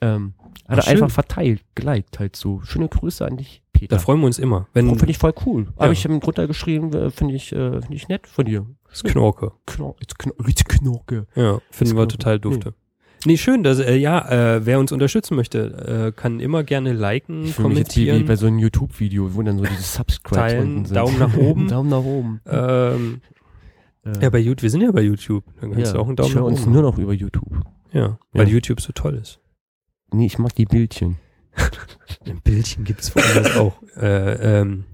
ähm, 0.00 0.34
hat 0.68 0.80
Ach, 0.80 0.86
er 0.86 0.88
einfach 0.92 1.10
verteilt, 1.10 1.62
geliked 1.76 2.18
halt 2.18 2.34
so. 2.34 2.60
Schöne 2.62 2.88
Grüße 2.88 3.24
an 3.24 3.36
dich, 3.36 3.61
Peter. 3.82 3.96
Da 3.96 4.02
freuen 4.02 4.20
wir 4.20 4.26
uns 4.26 4.38
immer. 4.38 4.66
Wenn 4.74 4.88
Finde 4.88 5.10
ich 5.10 5.18
voll 5.18 5.34
cool. 5.46 5.66
Ja. 5.76 5.84
Habe 5.84 5.92
ich 5.92 6.04
ihm 6.04 6.20
drunter 6.20 6.46
geschrieben, 6.46 6.92
äh, 6.92 7.10
finde 7.10 7.34
ich, 7.34 7.52
äh, 7.52 7.80
finde 7.80 7.94
ich 7.94 8.08
nett 8.08 8.26
von 8.26 8.44
dir. 8.44 8.66
das 8.88 9.02
Knorke. 9.04 9.52
Kno 9.66 9.96
jetzt, 10.00 10.18
Kno 10.18 10.32
jetzt 10.46 10.68
Knorke. 10.68 11.26
Ja, 11.34 11.60
finden 11.70 11.94
wir 11.96 12.02
Knorke. 12.06 12.08
total 12.18 12.38
dufte. 12.40 12.74
Nee, 13.24 13.36
schön, 13.36 13.62
dass, 13.62 13.78
äh, 13.78 13.94
ja, 13.96 14.56
äh, 14.56 14.66
wer 14.66 14.80
uns 14.80 14.90
unterstützen 14.90 15.36
möchte, 15.36 16.12
äh, 16.14 16.18
kann 16.18 16.40
immer 16.40 16.64
gerne 16.64 16.92
liken, 16.92 17.44
Ich 17.44 17.54
fühle 17.54 17.68
mich 17.68 17.78
jetzt 17.78 17.96
wie, 17.96 18.00
wie 18.02 18.06
kommentieren. 18.06 18.26
bei 18.26 18.34
so 18.36 18.46
einem 18.46 18.58
YouTube-Video, 18.58 19.34
wo 19.36 19.42
dann 19.42 19.58
so 19.58 19.64
diese 19.64 19.82
Subscribes 19.82 20.36
Teilen, 20.38 20.84
sind. 20.84 20.96
Daumen 20.96 21.18
nach 21.20 21.36
oben. 21.36 21.68
Daumen 21.68 21.88
nach 21.90 22.02
oben. 22.04 22.40
ähm, 22.46 23.20
Äh, 24.04 24.20
ja, 24.22 24.30
bei 24.30 24.40
YouTube, 24.40 24.62
wir 24.64 24.70
sind 24.70 24.80
ja 24.80 24.90
bei 24.90 25.02
YouTube. 25.02 25.44
Dann 25.60 25.70
kannst 25.70 25.86
ja, 25.86 25.92
du 25.92 26.00
auch 26.00 26.08
einen 26.08 26.16
Daumen 26.16 26.28
ich 26.30 26.34
nach 26.34 26.42
oben. 26.42 26.54
uns 26.54 26.66
nur 26.66 26.82
noch 26.82 26.98
über 26.98 27.12
YouTube. 27.12 27.52
ja, 27.92 28.18
weil 28.32 28.48
Ja. 28.48 28.52
YouTube 28.54 28.80
so 28.80 28.92
toll 28.92 29.14
ist. 29.14 29.38
Nee, 30.12 30.26
ich 30.26 30.38
mag 30.40 30.52
die 30.56 30.64
Bildchen. 30.66 31.18
Bildchen 32.52 32.84
gibt's 32.84 33.14
woanders 33.14 33.56
auch. 33.56 33.74
Äh, 33.96 34.60
ähm, 34.60 34.84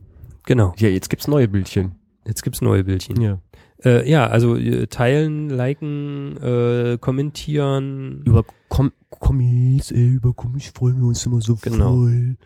genau. 0.44 0.74
Ja, 0.78 0.88
jetzt 0.88 1.08
gibt's 1.08 1.28
neue 1.28 1.46
Bildchen. 1.46 1.92
Jetzt 2.26 2.42
gibt's 2.42 2.60
neue 2.60 2.82
Bildchen. 2.84 3.20
Ja. 3.20 3.38
Äh, 3.84 4.10
ja, 4.10 4.26
also 4.26 4.56
äh, 4.56 4.88
teilen, 4.88 5.48
liken, 5.50 6.36
äh, 6.42 6.98
kommentieren. 7.00 8.22
Über 8.24 8.44
Com 8.68 8.90
Kommis, 9.10 9.92
ey, 9.92 10.06
über 10.08 10.34
Kommis 10.34 10.72
freuen 10.74 11.00
wir 11.00 11.06
uns 11.06 11.24
immer 11.26 11.40
so 11.40 11.56
Genau. 11.62 11.94
voll. 11.94 12.36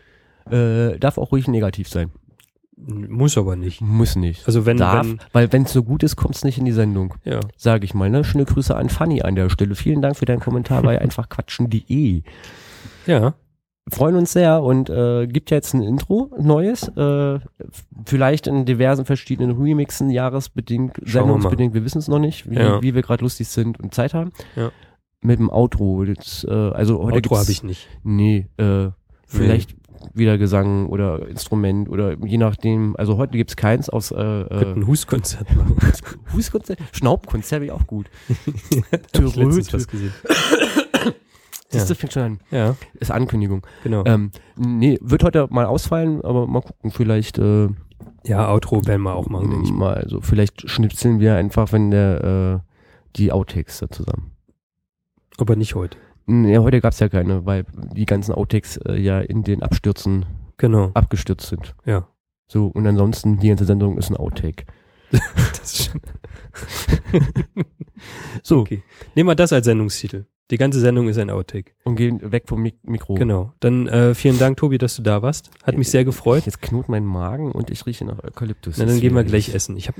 Äh, 0.51 0.99
darf 0.99 1.17
auch 1.17 1.31
ruhig 1.31 1.47
negativ 1.47 1.89
sein. 1.89 2.11
Muss 2.77 3.37
aber 3.37 3.55
nicht. 3.55 3.81
Muss 3.81 4.15
nicht. 4.15 4.45
Also 4.47 4.65
wenn, 4.65 4.77
darf, 4.77 5.05
wenn 5.07 5.19
weil 5.31 5.51
wenn 5.53 5.63
es 5.63 5.73
so 5.73 5.83
gut 5.83 6.03
ist, 6.03 6.15
kommt 6.15 6.35
es 6.35 6.43
nicht 6.43 6.57
in 6.57 6.65
die 6.65 6.71
Sendung. 6.71 7.15
ja, 7.23 7.39
Sage 7.57 7.85
ich 7.85 7.93
mal. 7.93 8.09
Ne? 8.09 8.23
Schöne 8.23 8.45
Grüße 8.45 8.75
an 8.75 8.89
Fanny 8.89 9.21
an 9.21 9.35
der 9.35 9.49
Stelle. 9.49 9.75
Vielen 9.75 10.01
Dank 10.01 10.17
für 10.17 10.25
deinen 10.25 10.39
Kommentar 10.39 10.81
bei 10.83 10.99
einfachquatschen.de. 11.01 12.21
ja, 13.07 13.33
freuen 13.89 14.15
uns 14.15 14.31
sehr 14.33 14.63
und 14.63 14.89
äh, 14.89 15.27
gibt 15.27 15.51
ja 15.51 15.57
jetzt 15.57 15.73
ein 15.73 15.81
Intro, 15.81 16.31
neues, 16.39 16.87
äh, 16.89 17.39
vielleicht 18.05 18.47
in 18.47 18.65
diversen 18.65 19.05
verschiedenen 19.05 19.61
Remixen, 19.61 20.09
jahresbedingt, 20.09 20.95
Schauen 21.03 21.27
wir 21.27 21.33
sendungsbedingt, 21.33 21.73
wir, 21.73 21.83
wissen 21.83 21.97
es 21.97 22.07
noch 22.07 22.19
nicht, 22.19 22.49
wie, 22.49 22.55
Ja. 22.55 22.81
wie 22.81 22.95
wir 22.95 23.01
gerade 23.01 23.23
lustig 23.23 23.47
sind 23.47 23.79
und 23.79 23.93
Zeit 23.93 24.13
haben. 24.13 24.31
Ja. 24.55 24.71
Mit 25.21 25.39
dem 25.39 25.49
Outro. 25.49 26.03
Jetzt, 26.03 26.45
äh, 26.45 26.51
also 26.51 27.03
heute 27.03 27.15
Outro 27.15 27.37
habe 27.37 27.51
ich 27.51 27.63
nicht. 27.63 27.87
Nee, 28.03 28.47
äh, 28.57 28.89
vielleicht 29.25 29.75
wieder 30.13 30.37
Gesang 30.37 30.87
oder 30.87 31.27
Instrument 31.27 31.89
oder 31.89 32.17
je 32.25 32.37
nachdem. 32.37 32.95
Also 32.97 33.17
heute 33.17 33.37
gibt's 33.37 33.55
keins 33.55 33.89
aus 33.89 34.11
äh, 34.11 34.15
äh, 34.21 34.73
ein 34.73 34.85
Huskonzert 34.85 35.55
machen. 35.55 35.77
Huskonzert, 36.33 36.79
Schnaubkonzert 36.91 37.61
wäre 37.61 37.73
auch 37.75 37.87
gut. 37.87 38.07
Hab 38.91 39.11
Siehst 41.73 41.89
du, 41.89 41.95
fängt 41.95 42.13
schon 42.13 42.23
an. 42.23 42.39
Ja, 42.51 42.75
Ist 42.93 43.11
Ankündigung. 43.11 43.65
genau. 43.83 44.03
Ähm, 44.05 44.31
nee, 44.55 44.97
wird 45.01 45.23
heute 45.23 45.47
mal 45.49 45.65
ausfallen, 45.65 46.21
aber 46.23 46.47
mal 46.47 46.61
gucken, 46.61 46.91
vielleicht 46.91 47.37
äh, 47.37 47.67
ja, 48.25 48.49
Outro 48.51 48.85
werden 48.85 49.01
wir 49.01 49.15
auch 49.15 49.27
machen, 49.27 49.49
denke 49.49 49.65
ich. 49.65 49.71
mal. 49.73 49.95
Also 49.95 50.21
vielleicht 50.21 50.69
schnipseln 50.69 51.19
wir 51.19 51.35
einfach, 51.35 51.71
wenn 51.73 51.91
der 51.91 52.61
äh, 52.63 52.69
die 53.17 53.31
Outtakes 53.31 53.79
da 53.79 53.89
zusammen. 53.89 54.31
Aber 55.37 55.55
nicht 55.55 55.75
heute. 55.75 55.97
Nee, 56.25 56.57
heute 56.57 56.79
gab's 56.79 56.99
ja 56.99 57.09
keine, 57.09 57.45
weil 57.45 57.65
die 57.95 58.05
ganzen 58.05 58.33
Outtakes 58.33 58.77
äh, 58.77 58.95
ja 58.97 59.19
in 59.19 59.43
den 59.43 59.61
Abstürzen 59.61 60.25
Genau. 60.57 60.91
abgestürzt 60.93 61.47
sind. 61.47 61.75
Ja. 61.85 62.07
So, 62.47 62.67
und 62.67 62.85
ansonsten, 62.87 63.39
die 63.39 63.49
ganze 63.49 63.65
Sendung 63.65 63.97
ist 63.97 64.09
ein 64.09 64.17
Outtake. 64.17 64.65
Das 65.11 65.61
ist 65.63 65.91
schon 65.91 66.01
So, 68.43 68.59
okay. 68.59 68.83
Nehmen 69.15 69.29
wir 69.29 69.35
das 69.35 69.53
als 69.53 69.65
Sendungstitel. 69.65 70.25
Die 70.51 70.57
ganze 70.57 70.79
Sendung 70.79 71.07
ist 71.07 71.17
ein 71.17 71.29
Outtake. 71.29 71.71
und 71.83 71.95
gehen 71.95 72.19
weg 72.31 72.43
vom 72.47 72.61
Mik 72.61 72.75
Mikro. 72.83 73.15
Genau. 73.15 73.53
Dann 73.59 73.87
äh, 73.87 74.13
vielen 74.13 74.37
Dank, 74.37 74.57
Tobi, 74.57 74.77
dass 74.77 74.95
du 74.95 75.01
da 75.01 75.21
warst. 75.21 75.49
Hat 75.63 75.77
mich 75.77 75.89
sehr 75.89 76.05
gefreut. 76.05 76.45
Jetzt 76.45 76.61
knurrt 76.61 76.89
mein 76.89 77.05
Magen 77.05 77.51
und 77.51 77.69
ich 77.69 77.85
rieche 77.85 78.05
nach 78.05 78.23
Eukalyptus. 78.23 78.77
Na, 78.77 78.85
dann 78.85 78.99
gehen 78.99 79.15
wir 79.15 79.23
gleich 79.23 79.53
essen. 79.53 79.77
Ich 79.77 79.87
hab, 79.87 79.95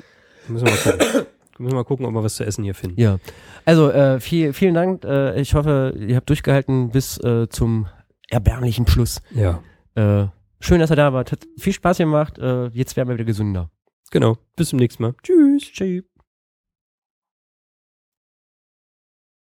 müssen 0.48 0.68
wir 0.68 0.74
mal 0.74 0.80
gucken. 0.80 1.00
müssen 1.58 1.72
wir 1.72 1.76
mal 1.76 1.84
gucken, 1.86 2.06
ob 2.06 2.14
wir 2.14 2.24
was 2.24 2.36
zu 2.36 2.46
essen 2.46 2.64
hier 2.64 2.76
finden. 2.76 3.00
Ja, 3.00 3.20
also 3.66 3.90
äh, 3.90 4.20
viel, 4.20 4.54
vielen 4.54 4.74
Dank. 4.74 5.06
Äh, 5.06 5.40
ich 5.40 5.54
hoffe, 5.56 5.96
ihr 5.98 6.16
habt 6.16 6.30
durchgehalten 6.30 6.90
bis 6.90 7.18
äh, 7.24 7.48
zum 7.50 7.88
erbärmlichen 8.30 8.88
Schluss. 8.88 9.22
Ja. 9.32 9.62
Äh, 9.96 10.28
schön, 10.60 10.80
dass 10.80 10.92
ihr 10.92 10.96
da 10.96 11.14
wart. 11.14 11.32
Hat 11.32 11.48
viel 11.58 11.74
Spaß 11.74 12.00
gemacht. 12.00 12.38
Äh, 12.38 12.68
jetzt 12.68 12.98
werden 12.98 13.10
wir 13.10 13.16
wieder 13.16 13.26
gesünder. 13.26 13.70
Genau. 14.12 14.38
Bis 14.56 14.70
zum 14.70 14.80
nächsten 14.80 15.04
Mal. 15.04 15.16
Tschüss. 15.24 15.64
Tschüss. 15.72 16.04